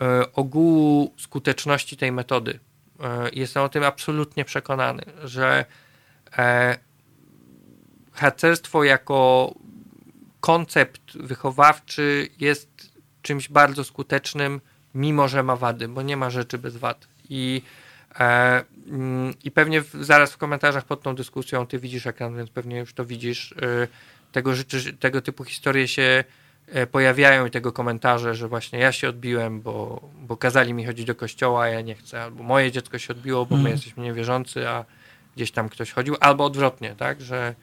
e, 0.01 0.33
ogółu 0.33 1.15
skuteczności 1.17 1.97
tej 1.97 2.13
metody. 2.13 2.59
E, 3.01 3.31
jestem 3.33 3.63
o 3.63 3.69
tym 3.69 3.85
absolutnie 3.85 4.45
przekonany, 4.45 5.03
że 5.25 5.65
e, 6.39 6.79
harcerstwo 8.13 8.85
jako 8.85 9.55
koncept 10.41 11.17
wychowawczy 11.19 12.29
jest 12.39 12.92
czymś 13.23 13.49
bardzo 13.49 13.85
skutecznym 13.85 14.61
mimo 14.95 15.29
że 15.29 15.43
ma 15.43 15.57
wady, 15.57 15.89
bo 15.89 16.03
nie 16.03 16.17
ma 16.17 16.31
rzeczy 16.31 16.59
bez 16.59 16.77
wad. 16.77 17.07
I, 17.29 17.63
e, 18.21 18.65
mm, 18.89 19.35
i 19.45 19.51
pewnie 19.51 19.81
w, 19.83 19.91
zaraz 20.01 20.33
w 20.33 20.37
komentarzach 20.37 20.85
pod 20.85 21.03
tą 21.03 21.15
dyskusją 21.15 21.67
ty 21.67 21.79
widzisz 21.79 22.07
ekran, 22.07 22.37
więc 22.37 22.51
pewnie 22.51 22.79
już 22.79 22.95
to 22.95 23.05
widzisz. 23.05 23.53
E, 23.53 23.89
tego, 24.33 24.55
rzeczy, 24.55 24.93
tego 24.93 25.23
typu 25.23 25.45
historie 25.45 25.89
się 25.89 26.25
e, 26.69 26.87
pojawiają 26.87 27.47
i 27.47 27.51
tego 27.51 27.73
komentarze, 27.73 28.35
że 28.35 28.49
właśnie 28.49 28.79
ja 28.79 28.93
się 28.93 29.09
odbiłem, 29.09 29.61
bo, 29.61 30.01
bo 30.21 30.37
kazali 30.37 30.75
mi 30.75 30.85
chodzić 30.87 31.07
do 31.07 31.15
kościoła, 31.15 31.63
a 31.63 31.69
ja 31.69 31.81
nie 31.81 31.95
chcę, 31.95 32.23
albo 32.23 32.43
moje 32.43 32.73
dziecko 32.73 32.99
się 32.99 33.13
odbiło, 33.13 33.47
bo 33.47 33.57
my 33.57 33.61
Mhm. 33.61 33.77
jesteśmy 33.77 34.05
niewierzący, 34.05 34.69
a 34.69 34.85
gdzieś 35.37 35.51
tam 35.51 35.69
ktoś 35.69 35.93
chodził, 35.93 36.17
albo 36.21 36.45
odwrotnie, 36.45 36.95
tak, 36.99 37.21
że 37.21 37.55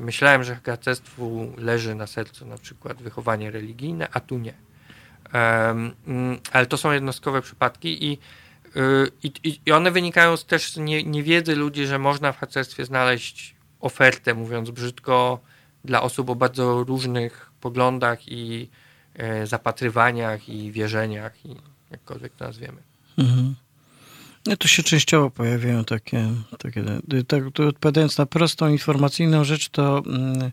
myślałem, 0.00 0.44
że 0.44 0.60
harcerstwu 0.66 1.52
leży 1.58 1.94
na 1.94 2.06
sercu 2.06 2.46
na 2.46 2.58
przykład 2.58 3.02
wychowanie 3.02 3.50
religijne, 3.50 4.08
a 4.12 4.20
tu 4.20 4.38
nie. 4.38 4.54
Mm, 5.32 6.38
ale 6.52 6.66
to 6.66 6.76
są 6.76 6.92
jednostkowe 6.92 7.42
przypadki 7.42 8.04
i, 8.12 8.18
y, 8.76 9.10
i, 9.22 9.60
i- 9.66 9.72
one 9.72 9.90
wynikają 9.90 10.34
też 10.46 10.72
z 10.72 10.76
nie, 10.76 11.02
niewiedzy 11.04 11.56
ludzi, 11.56 11.86
że 11.86 11.98
można 11.98 12.32
w 12.32 12.38
harcerstwie 12.38 12.84
znaleźć 12.84 13.54
ofertę, 13.80 14.34
mówiąc 14.34 14.70
brzydko, 14.70 15.40
dla 15.84 16.02
osób 16.02 16.30
o 16.30 16.34
bardzo 16.34 16.84
różnych 16.84 17.50
poglądach 17.60 18.28
i 18.28 18.68
e, 19.14 19.46
zapatrywaniach 19.46 20.48
i 20.48 20.72
wierzeniach 20.72 21.46
i 21.46 21.56
jakkolwiek 21.90 22.32
to 22.32 22.44
nazwiemy. 22.44 22.82
Mhm. 23.18 23.54
No 24.46 24.56
to 24.56 24.68
się 24.68 24.82
częściowo 24.82 25.30
pojawiają 25.30 25.84
takie, 25.84 26.28
takie 26.58 26.84
tak, 27.28 27.42
to 27.54 27.66
odpowiadając 27.66 28.18
na 28.18 28.26
prostą 28.26 28.68
informacyjną 28.68 29.44
rzecz, 29.44 29.68
to 29.68 30.02
mm, 30.06 30.50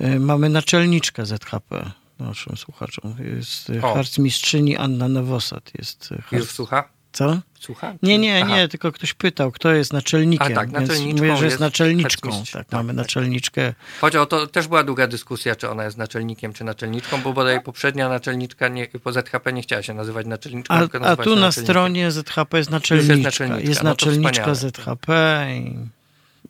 y, 0.00 0.20
mamy 0.20 0.48
naczelniczkę 0.48 1.26
ZHP 1.26 1.90
naszym 2.18 2.56
słuchaczom. 2.56 3.14
Jest 3.36 3.70
y, 3.70 3.82
O. 3.82 3.94
harcmistrzyni 3.94 4.76
Anna 4.76 5.08
Nowosad. 5.08 5.70
Jest 5.78 6.12
y, 6.12 6.14
Już 6.14 6.24
harc... 6.30 6.50
słucha? 6.50 6.88
Co? 7.12 7.40
Słucha? 7.60 7.94
Nie, 8.02 8.18
nie, 8.18 8.42
Aha. 8.44 8.56
nie, 8.56 8.68
tylko 8.68 8.92
ktoś 8.92 9.14
pytał, 9.14 9.52
kto 9.52 9.72
jest 9.72 9.92
naczelnikiem. 9.92 10.52
A 10.52 10.54
tak, 10.54 10.70
naczelniczką 10.70 11.24
mówię, 11.24 11.36
że 11.36 11.44
jest 11.44 11.44
jest 11.44 11.60
naczelniczką. 11.60 12.30
Tak, 12.30 12.52
Tak, 12.52 12.72
mamy 12.72 12.88
tak. 12.88 12.96
naczelniczkę. 12.96 13.74
O 14.02 14.26
to, 14.26 14.46
też 14.46 14.68
była 14.68 14.84
długa 14.84 15.06
dyskusja, 15.06 15.56
czy 15.56 15.70
ona 15.70 15.84
jest 15.84 15.96
naczelnikiem, 15.96 16.52
czy 16.52 16.64
naczelniczką, 16.64 17.22
bo 17.22 17.32
bodaj 17.32 17.62
poprzednia 17.62 18.08
naczelniczka 18.08 18.68
nie, 18.68 18.86
po 18.86 19.12
ZHP 19.12 19.52
nie 19.52 19.62
chciała 19.62 19.82
się 19.82 19.94
nazywać 19.94 20.26
naczelniczką, 20.26 20.74
A, 20.74 20.88
a 21.00 21.16
tu 21.16 21.36
na 21.36 21.52
stronie 21.52 22.10
ZHP 22.10 22.58
jest 22.58 22.70
naczelniczka. 22.70 23.14
Jest 23.14 23.24
naczelniczka, 23.24 23.84
naczelniczka, 23.84 24.46
no 24.46 24.46
to 24.46 24.54
wspaniale. 24.54 24.72
ZHP. 24.72 25.46
I... 25.56 26.00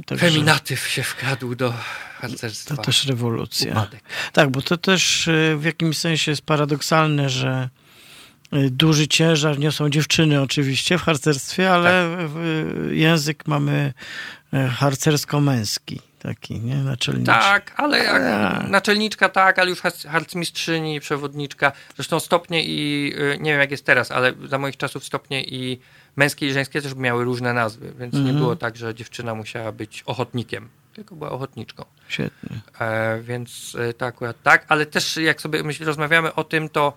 Także 0.07 0.27
Feminatyw 0.27 0.89
się 0.89 1.03
wkradł 1.03 1.55
do 1.55 1.74
harcerstwa. 2.20 2.77
To 2.77 2.82
też 2.82 3.07
rewolucja. 3.07 3.73
Upadek. 3.73 4.01
Tak, 4.32 4.51
bo 4.51 4.62
to 4.62 4.77
też 4.77 5.28
y, 5.28 5.57
w 5.59 5.65
jakimś 5.65 5.99
sensie 5.99 6.32
jest 6.32 6.43
paradoksalne, 6.43 7.31
że 7.31 7.69
duży 8.53 9.09
ciężar 9.09 9.59
niosą 9.59 9.91
dziewczyny 9.91 10.43
oczywiście 10.43 10.99
w 10.99 11.03
harcerstwie, 11.03 11.71
ale 11.73 12.17
Tak. 12.19 12.31
język 12.93 13.47
mamy 13.47 13.93
y, 14.55 14.57
harcersko-męski 14.69 16.01
taki, 16.19 16.61
nie? 16.61 16.75
Naczelniczy. 16.77 17.27
Tak, 17.27 17.73
ale 17.77 17.99
jak, 18.05 18.23
naczelniczka 18.71 19.29
tak, 19.29 19.59
ale 19.59 19.71
już 19.71 19.81
harc- 19.83 20.09
harcmistrzyni, 20.09 21.01
przewodniczka. 21.01 21.73
Zresztą 21.97 22.21
stopnie 22.21 22.65
i 22.65 23.13
y, 23.35 23.39
nie 23.41 23.51
wiem 23.51 23.61
jak 23.61 23.71
jest 23.71 23.85
teraz, 23.87 24.11
ale 24.11 24.33
za 24.49 24.59
moich 24.59 24.77
czasów 24.77 25.05
stopnie 25.05 25.45
i 25.45 25.81
męskie 26.17 26.47
i 26.47 26.53
żeńskie 26.53 26.83
też 26.83 26.95
miały 26.95 27.25
różne 27.25 27.53
nazwy, 27.55 27.93
więc 27.99 28.15
nie 28.15 28.21
Mhm. 28.21 28.39
było 28.39 28.57
tak, 28.57 28.77
że 28.77 28.95
dziewczyna 28.95 29.35
musiała 29.35 29.73
być 29.73 30.03
ochotnikiem, 30.07 30.69
tylko 30.95 31.17
była 31.17 31.31
ochotniczką. 31.31 31.85
Świetnie. 32.09 32.61
E, 32.81 33.21
więc 33.23 33.77
e, 33.81 33.93
to 33.95 34.07
akurat 34.07 34.43
tak, 34.43 34.65
ale 34.69 34.87
też 34.87 35.17
jak 35.17 35.41
sobie 35.41 35.63
myśl, 35.63 35.85
rozmawiamy 35.85 36.35
o 36.35 36.45
tym, 36.45 36.69
to 36.69 36.93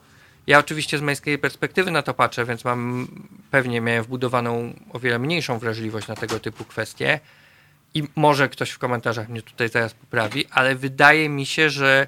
ja 0.48 0.60
oczywiście 0.60 0.98
z 0.98 1.02
męskiej 1.02 1.38
perspektywy 1.38 1.92
na 1.92 2.02
to 2.02 2.14
patrzę, 2.14 2.46
więc 2.46 2.66
mam 2.66 3.08
pewnie 3.52 3.82
miałem 3.82 4.04
wbudowaną 4.04 4.74
o 4.90 5.00
wiele 5.00 5.20
mniejszą 5.20 5.60
wrażliwość 5.60 6.08
na 6.08 6.16
tego 6.16 6.40
typu 6.40 6.66
kwestie 6.66 7.20
i 7.94 8.04
może 8.16 8.50
ktoś 8.50 8.70
w 8.70 8.80
komentarzach 8.80 9.30
mnie 9.30 9.42
tutaj 9.42 9.70
zaraz 9.70 9.94
poprawi, 9.94 10.46
ale 10.52 10.76
wydaje 10.76 11.30
mi 11.30 11.46
się, 11.46 11.70
że 11.70 12.08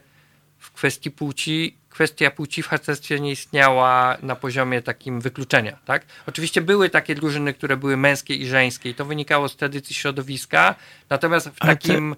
w 0.60 0.72
kwestii 0.72 1.12
płci, 1.12 1.78
kwestia 1.90 2.32
płci 2.32 2.64
w 2.64 2.68
harcerstwie 2.68 3.20
nie 3.20 3.32
istniała 3.32 4.18
na 4.22 4.36
poziomie 4.36 4.82
takim 4.82 5.22
wykluczenia, 5.22 5.78
tak? 5.86 6.06
Oczywiście 6.28 6.62
były 6.62 6.90
takie 6.90 7.16
drużyny, 7.16 7.54
które 7.54 7.78
były 7.78 7.98
męskie 7.98 8.36
i 8.36 8.48
żeńskie 8.48 8.90
i 8.90 8.96
to 8.96 9.06
wynikało 9.06 9.50
z 9.50 9.56
tradycji 9.56 9.96
środowiska, 9.96 10.76
natomiast 11.10 11.48
w 11.48 11.60
takim 11.60 12.16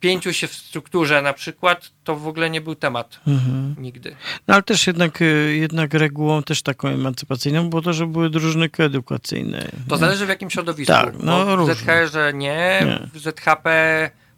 pięciu 0.00 0.32
się 0.32 0.46
w 0.48 0.52
strukturze 0.54 1.22
na 1.22 1.32
przykład, 1.32 1.90
to 2.04 2.16
w 2.16 2.28
ogóle 2.28 2.50
nie 2.50 2.60
był 2.60 2.74
temat 2.74 3.20
Mhm. 3.26 3.74
nigdy. 3.78 4.16
No 4.48 4.54
ale 4.54 4.62
też 4.62 4.86
jednak, 4.86 5.22
y, 5.22 5.56
jednak 5.56 5.94
regułą 5.94 6.42
też 6.42 6.62
taką 6.62 6.88
emancypacyjną 6.88 7.70
było 7.70 7.82
to, 7.82 7.92
że 7.92 8.06
były 8.06 8.30
drużyny 8.30 8.68
koedukacyjne. 8.68 9.68
To 9.88 9.94
nie? 9.94 10.00
zależy 10.00 10.26
w 10.26 10.28
jakim 10.28 10.50
środowisku. 10.50 10.92
Tak, 10.92 11.14
no 11.22 11.56
Bo 11.56 11.66
w. 11.66 11.74
ZHR-ze 11.74 12.32
nie, 12.34 12.82
Nie. 12.84 13.08
w 13.14 13.18
ZHP 13.18 13.70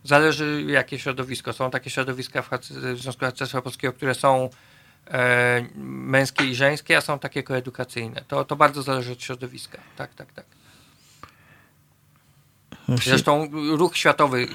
zależy 0.04 0.64
jakie 0.68 0.98
środowisko. 0.98 1.52
Są 1.52 1.70
takie 1.70 1.90
środowiska 1.90 2.42
w, 2.42 2.50
w 2.94 3.00
Związku 3.00 3.20
Harcerstwa 3.20 3.62
Polskiego, 3.62 3.92
które 3.92 4.14
są 4.14 4.50
e, 5.10 5.66
męskie 5.84 6.44
i 6.44 6.54
żeńskie, 6.54 6.96
a 6.96 7.00
są 7.00 7.18
takie 7.18 7.42
koedukacyjne. 7.42 8.24
To, 8.28 8.44
to 8.44 8.56
bardzo 8.56 8.82
zależy 8.82 9.12
od 9.12 9.22
środowiska. 9.22 9.78
Tak, 9.96 10.14
tak, 10.14 10.32
tak. 10.32 10.44
Zresztą 13.04 13.50
ruch 13.76 13.96
światowy, 13.96 14.48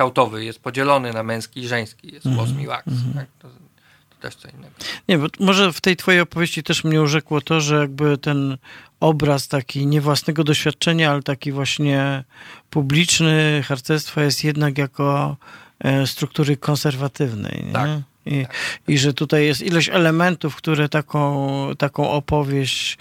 skautowy 0.00 0.44
jest 0.44 0.60
podzielony 0.60 1.12
na 1.12 1.22
męski 1.22 1.60
i 1.60 1.68
żeński. 1.68 2.12
Jest 2.12 2.26
Mhm, 2.26 2.60
i 2.60 2.66
WAX. 2.66 2.84
Tak? 3.14 3.26
To, 3.38 3.48
to 3.48 4.16
też 4.20 4.34
co 4.34 4.48
innego. 4.48 4.74
Nie, 5.08 5.18
bo 5.18 5.26
może 5.40 5.72
w 5.72 5.80
tej 5.80 5.96
twojej 5.96 6.20
opowieści 6.20 6.62
też 6.62 6.84
mnie 6.84 7.02
urzekło 7.02 7.40
to, 7.40 7.60
że 7.60 7.76
jakby 7.76 8.18
ten 8.18 8.56
obraz 9.00 9.48
taki 9.48 9.86
nie 9.86 10.00
własnego 10.00 10.44
doświadczenia, 10.44 11.10
ale 11.10 11.22
taki 11.22 11.52
właśnie 11.52 12.24
publiczny 12.70 13.62
harcerstwa 13.68 14.22
jest 14.22 14.44
jednak 14.44 14.78
jako 14.78 15.36
e, 15.78 16.06
struktury 16.06 16.56
konserwatywnej. 16.56 17.64
Nie? 17.66 17.72
Tak, 17.72 17.90
I, 18.26 18.46
I 18.88 18.98
że 18.98 19.14
tutaj 19.14 19.46
jest 19.46 19.62
ilość 19.62 19.88
elementów, 19.88 20.56
które 20.56 20.88
taką, 20.88 21.46
taką 21.78 22.10
opowieść 22.10 22.98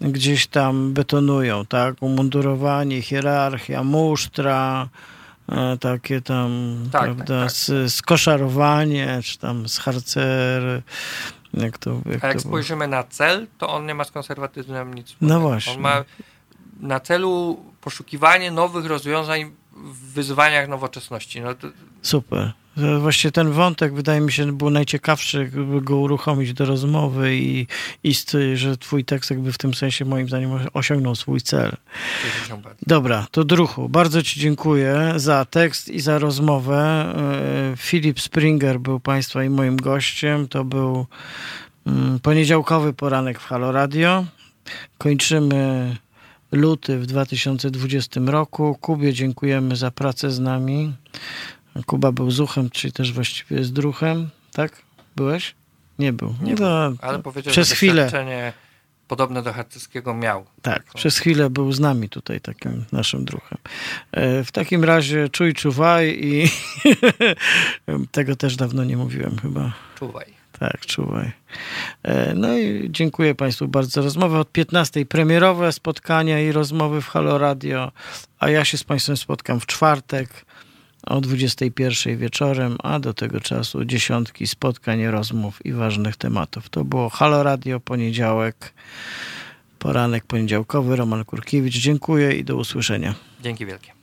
gdzieś 0.00 0.46
tam 0.46 0.92
betonują, 0.92 1.66
tak? 1.66 1.94
Umundurowanie, 2.00 3.02
hierarchia, 3.02 3.84
musztra, 3.84 4.88
takie 5.80 6.20
tam, 6.20 6.76
Tak, 6.92 7.02
prawda, 7.02 7.24
tak, 7.24 7.52
tak. 7.52 7.90
Skoszarowanie, 7.90 9.20
czy 9.24 9.38
tam 9.38 9.68
z 9.68 9.78
harcer, 9.78 10.82
jak 11.54 11.78
to, 11.78 11.90
jak 12.06 12.24
A 12.24 12.26
jak 12.28 12.36
to 12.36 12.42
było? 12.42 12.52
spojrzymy 12.52 12.88
na 12.88 13.04
cel, 13.04 13.46
to 13.58 13.68
on 13.68 13.86
nie 13.86 13.94
ma 13.94 14.04
z 14.04 14.10
konserwatyzmem 14.10 14.94
nic 14.94 15.06
No 15.08 15.12
wspólnego. 15.14 15.40
właśnie. 15.40 15.72
On 15.74 15.80
ma 15.80 16.04
na 16.80 17.00
celu 17.00 17.60
poszukiwanie 17.80 18.50
nowych 18.50 18.86
rozwiązań 18.86 19.50
w 19.72 20.12
wyzwaniach 20.12 20.68
nowoczesności. 20.68 21.40
No 21.40 21.54
to, 21.54 21.68
Super. 22.02 22.52
Właśnie 22.76 23.32
ten 23.32 23.50
wątek 23.50 23.94
wydaje 23.94 24.20
mi 24.20 24.32
się 24.32 24.52
był 24.52 24.70
najciekawszy, 24.70 25.38
jakby 25.38 25.80
go 25.80 25.96
uruchomić 25.96 26.52
do 26.52 26.64
rozmowy 26.64 27.36
i, 27.36 27.66
i 28.04 28.14
że 28.54 28.76
twój 28.76 29.04
tekst 29.04 29.30
jakby 29.30 29.52
w 29.52 29.58
tym 29.58 29.74
sensie 29.74 30.04
moim 30.04 30.28
zdaniem 30.28 30.50
osiągnął 30.72 31.14
swój 31.14 31.40
cel. 31.40 31.76
Dobra, 32.86 33.26
to 33.30 33.44
druhu, 33.44 33.88
bardzo 33.88 34.22
ci 34.22 34.40
dziękuję 34.40 35.12
za 35.16 35.44
tekst 35.44 35.88
i 35.88 36.00
za 36.00 36.18
rozmowę. 36.18 36.78
E, 37.72 37.76
Filip 37.76 38.20
Springer 38.20 38.80
był 38.80 39.00
państwa 39.00 39.44
i 39.44 39.50
moim 39.50 39.76
gościem. 39.76 40.48
To 40.48 40.64
był 40.64 41.06
mm, 41.86 42.20
poniedziałkowy 42.20 42.92
poranek 42.92 43.40
w 43.40 43.44
Halo 43.44 43.72
Radio. 43.72 44.24
Kończymy 44.98 45.96
luty 46.52 46.98
w 46.98 47.06
2020 47.06 48.20
roku. 48.26 48.78
Kubie 48.80 49.12
dziękujemy 49.12 49.76
za 49.76 49.90
pracę 49.90 50.30
z 50.30 50.40
nami. 50.40 50.92
Kuba 51.86 52.12
był 52.12 52.30
zuchem, 52.30 52.70
czyli 52.70 52.92
też 52.92 53.12
właściwie 53.12 53.56
jest 53.56 53.72
druchem, 53.72 54.28
tak? 54.52 54.82
Byłeś? 55.16 55.54
Nie 55.98 56.12
był. 56.12 56.34
Nie 56.42 56.54
No, 56.54 56.92
Ale 57.00 57.18
powiedział, 57.18 57.52
przez 57.52 57.68
że 57.68 57.74
chwilę. 57.74 58.10
podobne 59.08 59.42
do 59.42 59.52
harcerskiego 59.52 60.14
miał. 60.14 60.46
Tak, 60.62 60.84
przez 60.94 61.18
chwilę 61.18 61.50
był 61.50 61.72
z 61.72 61.80
nami 61.80 62.08
tutaj 62.08 62.40
takim 62.40 62.84
naszym 62.92 63.24
druhem. 63.24 63.58
E, 64.12 64.44
W 64.44 64.52
takim 64.52 64.84
razie 64.84 65.28
czuj, 65.28 65.54
czuwaj 65.54 66.18
i 66.22 66.48
tego 68.12 68.36
też 68.36 68.56
dawno 68.56 68.84
nie 68.84 68.96
mówiłem 68.96 69.38
chyba. 69.42 69.72
Czuwaj. 69.98 70.26
Tak, 70.58 70.86
czuwaj. 70.86 71.32
E, 72.02 72.34
No 72.34 72.58
i 72.58 72.88
dziękuję 72.90 73.34
Państwu 73.34 73.68
bardzo 73.68 73.90
za 73.90 74.00
rozmowę. 74.00 74.38
Od 74.38 74.52
15 74.52 75.06
premierowe 75.06 75.72
spotkania 75.72 76.40
i 76.40 76.52
rozmowy 76.52 77.00
w 77.02 77.08
Halo 77.08 77.38
Radio, 77.38 77.92
a 78.38 78.50
ja 78.50 78.64
się 78.64 78.78
z 78.78 78.84
Państwem 78.84 79.16
spotkam 79.16 79.60
w 79.60 79.66
czwartek 79.66 80.44
o 81.06 81.20
21 81.20 82.18
wieczorem, 82.18 82.76
a 82.82 82.98
do 82.98 83.14
tego 83.14 83.40
czasu 83.40 83.84
dziesiątki 83.84 84.46
spotkań, 84.46 85.06
rozmów 85.06 85.66
i 85.66 85.72
ważnych 85.72 86.16
tematów. 86.16 86.68
To 86.68 86.84
było 86.84 87.08
Halo 87.08 87.42
Radio, 87.42 87.80
poniedziałek, 87.80 88.72
poranek 89.78 90.24
poniedziałkowy. 90.24 90.96
Roman 90.96 91.24
Kurkiewicz, 91.24 91.78
dziękuję 91.78 92.32
i 92.32 92.44
do 92.44 92.56
usłyszenia. 92.56 93.14
Dzięki 93.40 93.66
wielkie. 93.66 94.01